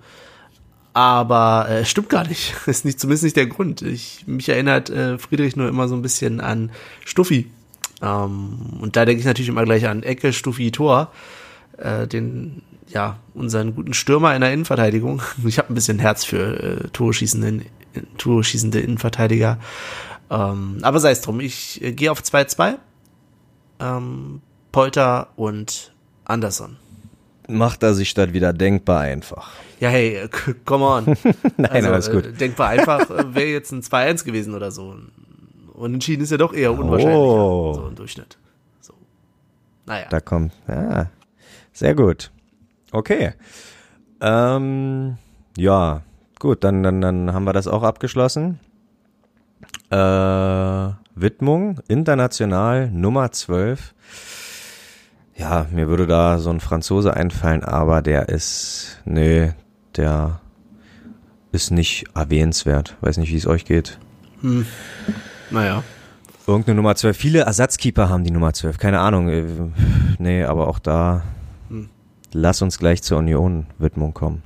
Aber 0.94 1.70
äh, 1.70 1.86
stimmt 1.86 2.10
gar 2.10 2.28
nicht. 2.28 2.56
Ist 2.66 2.86
nicht 2.86 2.99
zumindest 2.99 3.24
nicht 3.24 3.38
der 3.38 3.45
Grund. 3.45 3.84
Ich, 3.84 4.26
mich 4.26 4.49
erinnert 4.49 4.90
äh, 4.90 5.20
Friedrich 5.20 5.56
nur 5.56 5.70
immer 5.70 5.88
so 5.88 5.95
ein 5.95 6.02
bisschen 6.02 6.41
an 6.41 6.72
Stuffi. 7.06 7.52
Ähm, 8.02 8.57
und 8.80 8.95
da 8.95 9.06
denke 9.06 9.19
ich 9.19 9.26
natürlich 9.26 9.49
immer 9.49 9.64
gleich 9.64 9.88
an 9.88 10.03
Ecke, 10.03 10.34
Stuffi, 10.34 10.72
Tor. 10.72 11.11
Äh, 11.78 12.07
den, 12.07 12.61
ja, 12.88 13.18
unseren 13.34 13.73
guten 13.76 13.94
Stürmer 13.94 14.36
in 14.36 14.41
der 14.41 14.53
Innenverteidigung. 14.53 15.22
Ich 15.45 15.57
habe 15.57 15.72
ein 15.72 15.76
bisschen 15.76 15.99
Herz 15.99 16.26
für 16.26 16.60
äh, 16.86 16.88
Torschießende, 16.90 17.65
Torschießende 18.18 18.80
Innenverteidiger. 18.80 19.57
Ähm, 20.30 20.78
aber 20.82 20.99
sei 20.99 21.11
es 21.11 21.22
drum, 21.22 21.40
ich 21.40 21.82
äh, 21.84 21.91
gehe 21.91 22.11
auf 22.11 22.22
2-2. 22.22 22.76
Ähm, 23.80 24.41
Polter 24.72 25.30
und 25.36 25.94
Anderson. 26.26 26.78
Macht 27.48 27.84
er 27.84 27.94
sich 27.94 28.14
das 28.14 28.32
wieder 28.32 28.53
denkbar 28.53 29.02
einfach. 29.02 29.52
Ja, 29.80 29.90
hey, 29.90 30.30
c- 30.32 30.53
come 30.65 30.86
on. 30.86 31.06
Nein, 31.57 31.69
also, 31.72 31.90
alles 31.91 32.11
gut. 32.11 32.26
Äh, 32.28 32.32
denkbar 32.34 32.69
einfach 32.69 33.10
äh, 33.10 33.36
wäre 33.36 33.49
jetzt 33.49 33.72
ein 33.72 33.82
2-1 33.82 34.23
gewesen 34.23 34.53
oder 34.53 34.72
so. 34.72 34.95
Unentschieden 35.82 36.22
ist 36.22 36.30
ja 36.30 36.38
doch 36.38 36.53
eher 36.53 36.78
unwahrscheinlich. 36.78 37.18
Oh. 37.18 37.74
So 37.74 37.88
im 37.88 37.95
Durchschnitt. 37.95 38.38
So. 38.82 38.94
Naja. 39.88 40.06
Da 40.12 40.20
kommt, 40.20 40.53
ja, 40.68 41.10
sehr 41.74 41.95
gut. 41.95 42.30
Okay. 42.91 43.34
Ähm, 44.22 45.18
ja, 45.58 46.03
gut, 46.38 46.64
dann, 46.64 46.84
dann, 46.84 47.02
dann 47.02 47.34
haben 47.34 47.45
wir 47.45 47.53
das 47.53 47.68
auch 47.68 47.82
abgeschlossen. 47.82 48.60
Äh, 49.90 49.95
Widmung, 51.16 51.80
international, 51.88 52.91
Nummer 52.91 53.32
12. 53.32 53.95
Ja, 55.36 55.66
mir 55.72 55.88
würde 55.88 56.06
da 56.06 56.38
so 56.38 56.52
ein 56.52 56.60
Franzose 56.60 57.16
einfallen, 57.16 57.64
aber 57.64 58.03
der 58.03 58.30
ist, 58.30 59.02
nee, 59.06 59.53
der 59.95 60.41
ist 61.52 61.72
nicht 61.72 62.06
erwähnenswert. 62.14 62.98
Weiß 63.02 63.18
nicht, 63.18 63.32
wie 63.32 63.38
es 63.38 63.48
euch 63.48 63.66
geht. 63.66 63.98
Naja. 65.52 65.84
Irgendeine 66.48 66.76
Nummer 66.78 66.95
12. 66.95 67.15
Viele 67.15 67.40
Ersatzkeeper 67.41 68.10
haben 68.10 68.23
die 68.23 68.32
Nummer 68.32 68.53
12. 68.53 68.78
Keine 68.78 68.99
Ahnung. 68.99 69.30
äh, 69.30 69.45
Nee, 70.18 70.44
aber 70.44 70.68
auch 70.68 70.80
da. 70.80 71.23
Lass 72.34 72.61
uns 72.61 72.80
gleich 72.80 73.03
zur 73.03 73.18
Union-Widmung 73.19 74.14
kommen. 74.14 74.41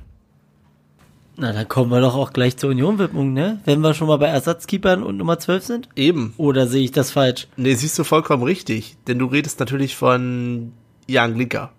Na, 1.36 1.52
dann 1.52 1.68
kommen 1.68 1.90
wir 1.90 2.00
doch 2.00 2.16
auch 2.16 2.32
gleich 2.32 2.56
zur 2.56 2.70
Union-Widmung, 2.70 3.32
ne? 3.32 3.60
Wenn 3.64 3.80
wir 3.80 3.94
schon 3.94 4.08
mal 4.08 4.16
bei 4.16 4.26
Ersatzkeepern 4.26 5.02
und 5.02 5.18
Nummer 5.18 5.38
12 5.38 5.64
sind? 5.64 5.88
Eben. 5.94 6.34
Oder 6.38 6.66
sehe 6.66 6.82
ich 6.82 6.92
das 6.92 7.10
falsch? 7.12 7.46
Nee, 7.56 7.74
siehst 7.74 7.98
du 7.98 8.04
vollkommen 8.04 8.42
richtig. 8.42 8.96
Denn 9.06 9.18
du 9.18 9.26
redest 9.26 9.60
natürlich 9.60 9.94
von 9.96 10.72
Jan 11.06 11.34
Glinker. 11.34 11.70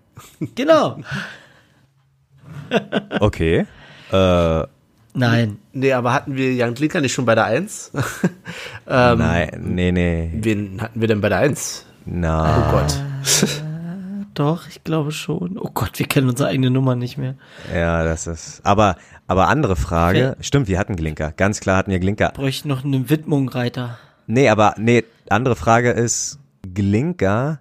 Genau. 0.54 0.98
Okay. 3.20 3.66
äh, 4.12 4.62
Nein. 5.18 5.58
Nee, 5.72 5.92
aber 5.92 6.12
hatten 6.12 6.36
wir 6.36 6.54
Jan 6.54 6.74
Glinker 6.74 7.00
nicht 7.00 7.12
schon 7.12 7.24
bei 7.24 7.34
der 7.34 7.44
1? 7.44 7.92
ähm, 8.86 9.18
nein, 9.18 9.50
nee, 9.62 9.92
nee. 9.92 10.30
Wen 10.32 10.80
hatten 10.80 11.00
wir 11.00 11.08
denn 11.08 11.20
bei 11.20 11.28
der 11.28 11.38
1? 11.38 11.86
Na. 12.06 12.68
Oh 12.68 12.72
Gott. 12.72 13.00
Doch, 14.34 14.68
ich 14.68 14.84
glaube 14.84 15.10
schon. 15.10 15.58
Oh 15.58 15.70
Gott, 15.74 15.98
wir 15.98 16.06
kennen 16.06 16.28
unsere 16.28 16.48
eigene 16.48 16.70
Nummer 16.70 16.94
nicht 16.94 17.18
mehr. 17.18 17.34
Ja, 17.74 18.04
das 18.04 18.28
ist. 18.28 18.60
Aber, 18.64 18.96
aber 19.26 19.48
andere 19.48 19.74
Frage. 19.74 20.36
Stimmt, 20.40 20.68
wir 20.68 20.78
hatten 20.78 20.94
Glinker. 20.94 21.32
Ganz 21.36 21.58
klar 21.58 21.78
hatten 21.78 21.90
wir 21.90 21.98
Glinker. 21.98 22.30
Bräuchte 22.34 22.68
noch 22.68 22.84
eine 22.84 23.10
Widmung, 23.10 23.48
Reiter. 23.48 23.98
Nee, 24.28 24.48
aber, 24.48 24.74
nee, 24.78 25.02
andere 25.28 25.56
Frage 25.56 25.90
ist, 25.90 26.38
Glinker 26.74 27.60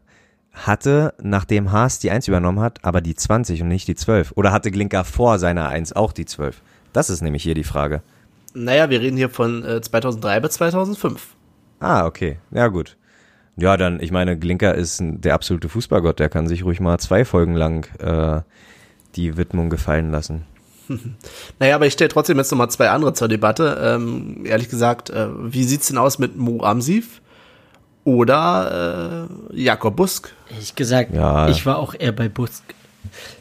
hatte, 0.53 1.13
nachdem 1.21 1.71
Haas 1.71 1.99
die 1.99 2.11
1 2.11 2.27
übernommen 2.27 2.59
hat, 2.59 2.83
aber 2.83 3.01
die 3.01 3.15
20 3.15 3.63
und 3.63 3.69
nicht 3.69 3.87
die 3.87 3.95
12. 3.95 4.33
Oder 4.35 4.51
hatte 4.51 4.69
Glinker 4.69 5.03
vor 5.03 5.39
seiner 5.39 5.69
1 5.69 5.93
auch 5.93 6.11
die 6.11 6.25
12? 6.25 6.61
Das 6.97 7.11
ist 7.11 7.21
nämlich 7.21 7.43
hier 7.43 7.53
die 7.53 7.63
Frage. 7.63 8.01
Naja, 8.55 8.89
wir 8.89 8.99
reden 9.01 9.17
hier 9.17 9.29
von 9.29 9.63
äh, 9.63 9.79
2003 9.81 10.39
bis 10.39 10.53
2005. 10.53 11.27
Ah, 11.79 12.07
okay. 12.07 12.39
Ja, 12.49 12.69
gut. 12.69 12.97
Ja, 13.55 13.77
dann, 13.77 13.99
ich 13.99 14.09
meine, 14.11 14.35
Glinker 14.35 14.73
ist 14.73 14.97
der 14.99 15.35
absolute 15.35 15.69
Fußballgott. 15.69 16.17
Der 16.17 16.29
kann 16.29 16.47
sich 16.47 16.63
ruhig 16.65 16.79
mal 16.79 16.97
zwei 16.97 17.23
Folgen 17.23 17.53
lang 17.53 17.85
äh, 17.99 18.41
die 19.15 19.37
Widmung 19.37 19.69
gefallen 19.69 20.09
lassen. 20.09 20.45
Naja, 21.59 21.75
aber 21.75 21.85
ich 21.85 21.93
stelle 21.93 22.07
trotzdem 22.09 22.37
jetzt 22.39 22.49
nochmal 22.49 22.71
zwei 22.71 22.89
andere 22.89 23.13
zur 23.13 23.27
Debatte. 23.27 23.79
Ähm, 23.79 24.43
ehrlich 24.47 24.67
gesagt, 24.69 25.11
äh, 25.11 25.27
wie 25.53 25.65
sieht's 25.65 25.89
denn 25.89 25.99
aus 25.99 26.17
mit 26.17 26.35
Mo 26.35 26.63
Amsiv 26.63 27.21
oder 28.05 29.27
äh, 29.51 29.55
Jakob 29.61 29.95
Busk? 29.97 30.33
Ich 30.59 30.73
gesagt, 30.73 31.13
Ja. 31.13 31.47
ich 31.49 31.63
war 31.67 31.77
auch 31.77 31.93
eher 31.93 32.11
bei 32.13 32.27
Busk. 32.27 32.63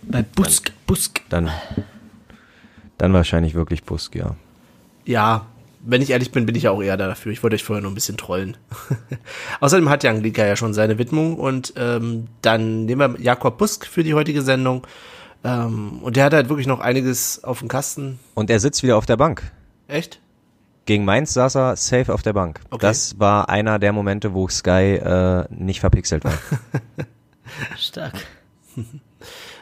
Bei 0.03 0.23
Busk, 0.23 0.73
Busk. 0.87 1.23
Dann, 1.31 1.51
dann 2.98 3.12
wahrscheinlich 3.12 3.55
wirklich 3.55 3.85
Busk, 3.85 4.14
ja. 4.14 4.36
Ja, 5.05 5.47
wenn 5.86 6.02
ich 6.02 6.10
ehrlich 6.10 6.32
bin, 6.32 6.47
bin 6.47 6.55
ich 6.55 6.64
ja 6.64 6.73
auch 6.73 6.82
eher 6.82 6.97
dafür. 6.97 7.32
Ich 7.32 7.43
wollte 7.43 7.55
euch 7.55 7.64
vorher 7.64 7.82
nur 7.82 7.93
ein 7.93 7.94
bisschen 7.94 8.16
trollen. 8.16 8.56
Außerdem 9.60 9.89
hat 9.89 10.02
Jan 10.02 10.20
Glinker 10.20 10.47
ja 10.47 10.56
schon 10.56 10.74
seine 10.74 10.98
Widmung 10.98 11.36
und 11.36 11.74
ähm, 11.77 12.27
dann 12.43 12.86
nehmen 12.86 13.14
wir 13.14 13.20
Jakob 13.20 13.59
Busk 13.59 13.86
für 13.86 14.02
die 14.02 14.14
heutige 14.14 14.43
Sendung. 14.43 14.86
Ähm, 15.44 16.01
und 16.02 16.16
der 16.16 16.24
hat 16.24 16.35
halt 16.35 16.48
wirklich 16.48 16.66
noch 16.66 16.81
einiges 16.81 17.44
auf 17.44 17.60
dem 17.60 17.68
Kasten. 17.68 18.18
Und 18.35 18.51
er 18.51 18.59
sitzt 18.59 18.82
wieder 18.82 18.97
auf 18.97 19.06
der 19.06 19.16
Bank. 19.16 19.52
Echt? 19.86 20.20
Gegen 20.86 21.05
Mainz 21.05 21.35
saß 21.35 21.56
er 21.56 21.77
safe 21.77 22.12
auf 22.12 22.23
der 22.23 22.32
Bank. 22.32 22.60
Okay. 22.70 22.85
Das 22.85 23.18
war 23.18 23.48
einer 23.48 23.78
der 23.78 23.93
Momente, 23.93 24.35
wo 24.35 24.48
Sky 24.48 24.94
äh, 24.94 25.44
nicht 25.51 25.81
verpixelt 25.81 26.24
war. 26.24 26.35
Stark. 27.78 28.14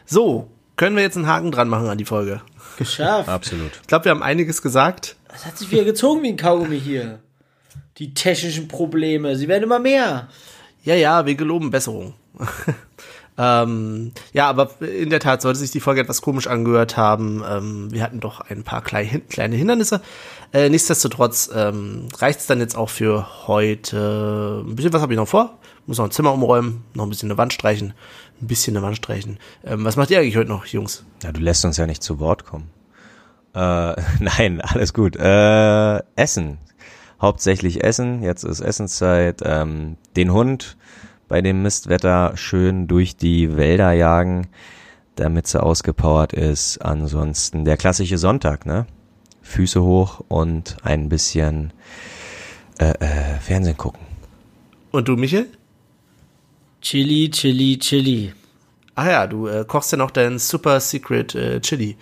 So, 0.07 0.51
können 0.77 0.97
wir 0.97 1.03
jetzt 1.03 1.17
einen 1.17 1.27
Haken 1.27 1.53
dran 1.53 1.69
machen 1.69 1.89
an 1.89 1.99
die 1.99 2.05
Folge? 2.05 2.41
Geschafft. 2.79 3.29
Absolut. 3.29 3.71
Ich 3.83 3.87
glaube, 3.87 4.07
wir 4.07 4.11
haben 4.11 4.23
einiges 4.23 4.63
gesagt. 4.63 5.17
Das 5.29 5.47
hat 5.47 5.59
sich 5.59 5.71
wieder 5.71 5.85
gezogen 5.85 6.23
wie 6.23 6.29
ein 6.29 6.37
Kaugummi 6.37 6.81
hier. 6.81 7.21
Die 7.99 8.15
technischen 8.15 8.67
Probleme, 8.67 9.37
sie 9.37 9.47
werden 9.47 9.65
immer 9.65 9.79
mehr. 9.79 10.29
Ja, 10.83 10.95
ja, 10.95 11.27
wir 11.27 11.35
geloben 11.37 11.71
Besserung. 11.71 12.15
ähm, 13.39 14.13
ja, 14.33 14.49
aber 14.49 14.71
in 14.81 15.11
der 15.11 15.21
Tat 15.21 15.43
sollte 15.43 15.61
sich 15.61 15.71
die 15.71 15.81
Folge 15.81 16.01
etwas 16.01 16.23
komisch 16.23 16.47
angehört 16.47 16.97
haben. 16.97 17.45
Ähm, 17.49 17.93
wir 17.93 18.03
hatten 18.03 18.21
doch 18.21 18.41
ein 18.41 18.65
paar 18.65 18.83
kleine 18.83 19.57
Hindernisse. 19.57 20.03
Äh, 20.53 20.69
nichtsdestotrotz 20.69 21.51
ähm, 21.55 22.09
reicht 22.19 22.41
es 22.41 22.47
dann 22.47 22.61
jetzt 22.61 22.77
auch 22.77 22.91
für 22.91 23.47
heute. 23.47 24.65
Ein 24.67 24.77
bisschen 24.77 24.93
was 24.93 25.03
habe 25.03 25.13
ich 25.13 25.19
noch 25.19 25.29
vor. 25.29 25.59
Muss 25.87 25.99
noch 25.99 26.07
ein 26.07 26.11
Zimmer 26.11 26.33
umräumen, 26.33 26.85
noch 26.95 27.05
ein 27.05 27.11
bisschen 27.11 27.31
eine 27.31 27.39
Wand 27.39 27.53
streichen. 27.53 27.93
Ein 28.43 28.47
bisschen 28.47 28.77
eine 28.77 28.85
Wand 28.85 28.97
streichen. 28.97 29.39
Ähm, 29.65 29.85
was 29.85 29.97
macht 29.97 30.11
ihr 30.11 30.19
eigentlich 30.19 30.37
heute 30.37 30.51
noch, 30.51 30.67
Jungs? 30.67 31.05
Ja, 31.23 31.33
du 31.33 31.41
lässt 31.41 31.65
uns 31.65 31.77
ja 31.77 31.87
nicht 31.87 32.03
zu 32.03 32.19
Wort 32.19 32.45
kommen. 32.45 32.71
Äh, 33.55 33.95
nein, 34.21 34.61
alles 34.61 34.93
gut. 34.93 35.17
Äh, 35.17 35.99
Essen. 36.17 36.59
Hauptsächlich 37.21 37.85
Essen. 37.85 38.23
Jetzt 38.23 38.45
ist 38.45 38.61
Essenszeit. 38.61 39.41
Ähm, 39.45 39.97
den 40.17 40.33
Hund 40.33 40.77
bei 41.29 41.41
dem 41.41 41.63
Mistwetter 41.63 42.37
schön 42.37 42.87
durch 42.87 43.17
die 43.17 43.57
Wälder 43.57 43.93
jagen, 43.93 44.49
damit 45.17 45.47
sie 45.47 45.63
ausgepowert 45.63 46.33
ist. 46.33 46.79
Ansonsten 46.79 47.65
der 47.65 47.77
klassische 47.77 48.19
Sonntag, 48.19 48.67
ne? 48.67 48.87
Füße 49.43 49.83
hoch 49.83 50.21
und 50.29 50.77
ein 50.83 51.09
bisschen 51.09 51.73
äh, 52.79 52.91
äh, 52.91 53.39
Fernsehen 53.41 53.77
gucken. 53.77 54.01
Und 54.91 55.09
du, 55.09 55.17
Michael? 55.17 55.47
Chili, 56.85 57.31
Chili, 57.31 57.79
Chili. 57.79 58.35
Ach 58.95 59.07
ja, 59.07 59.27
du 59.27 59.47
äh, 59.47 59.65
kochst 59.67 59.91
ja 59.93 59.97
noch 59.97 60.11
dein 60.11 60.39
Super 60.39 60.81
Secret 60.81 61.35
äh, 61.35 61.59
Chili. 61.63 61.97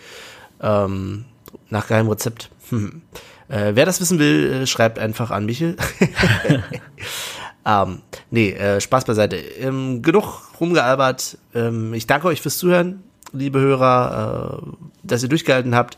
Ähm, 0.61 1.25
nach 1.71 1.87
geheimem 1.87 2.11
Rezept. 2.11 2.51
Hm. 2.71 3.03
Äh, 3.49 3.77
wer 3.77 3.87
das 3.87 4.01
wissen 4.01 4.19
will, 4.19 4.53
äh, 4.53 4.67
schreibt 4.67 4.99
einfach 4.99 5.31
an 5.31 5.47
Michel. 5.47 5.77
ähm, 7.65 8.03
nee, 8.33 8.51
äh, 8.51 8.81
Spaß 8.81 9.05
beiseite. 9.05 9.37
Ähm, 9.37 10.03
genug 10.03 10.51
rumgealbert. 10.59 11.39
Ähm, 11.55 11.95
ich 11.95 12.09
danke 12.09 12.27
euch 12.27 12.43
fürs 12.43 12.59
Zuhören, 12.59 13.05
liebe 13.33 13.61
Hörer, 13.61 14.63
äh, 14.65 14.67
dass 15.05 15.23
ihr 15.23 15.29
durchgehalten 15.29 15.77
habt 15.77 15.97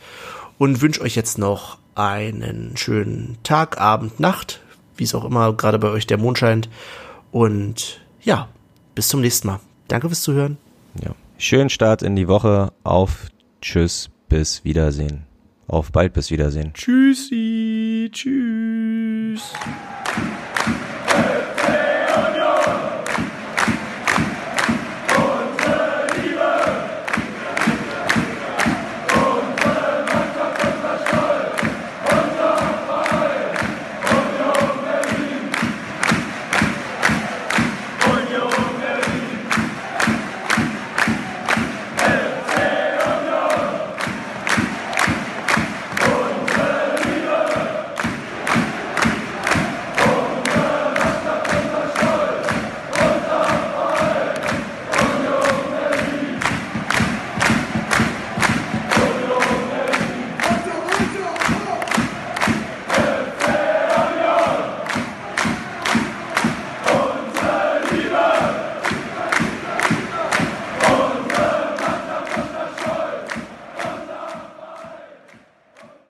und 0.58 0.82
wünsche 0.82 1.00
euch 1.00 1.16
jetzt 1.16 1.38
noch 1.38 1.78
einen 1.94 2.76
schönen 2.76 3.38
Tag, 3.44 3.80
Abend, 3.80 4.20
Nacht, 4.20 4.60
wie 4.98 5.04
es 5.04 5.14
auch 5.14 5.24
immer 5.24 5.54
gerade 5.54 5.78
bei 5.78 5.88
euch 5.88 6.06
der 6.06 6.18
Mond 6.18 6.36
scheint. 6.36 6.68
Und 7.32 8.02
ja, 8.20 8.50
bis 8.94 9.08
zum 9.08 9.20
nächsten 9.20 9.48
Mal. 9.48 9.60
Danke 9.88 10.08
fürs 10.08 10.22
Zuhören. 10.22 10.56
Ja. 11.02 11.14
Schönen 11.38 11.70
Start 11.70 12.02
in 12.02 12.16
die 12.16 12.28
Woche. 12.28 12.72
Auf 12.84 13.28
Tschüss, 13.60 14.10
bis 14.28 14.64
Wiedersehen. 14.64 15.24
Auf 15.66 15.90
bald, 15.92 16.12
bis 16.12 16.30
Wiedersehen. 16.30 16.72
Tschüssi, 16.74 18.10
tschüss. 18.12 19.52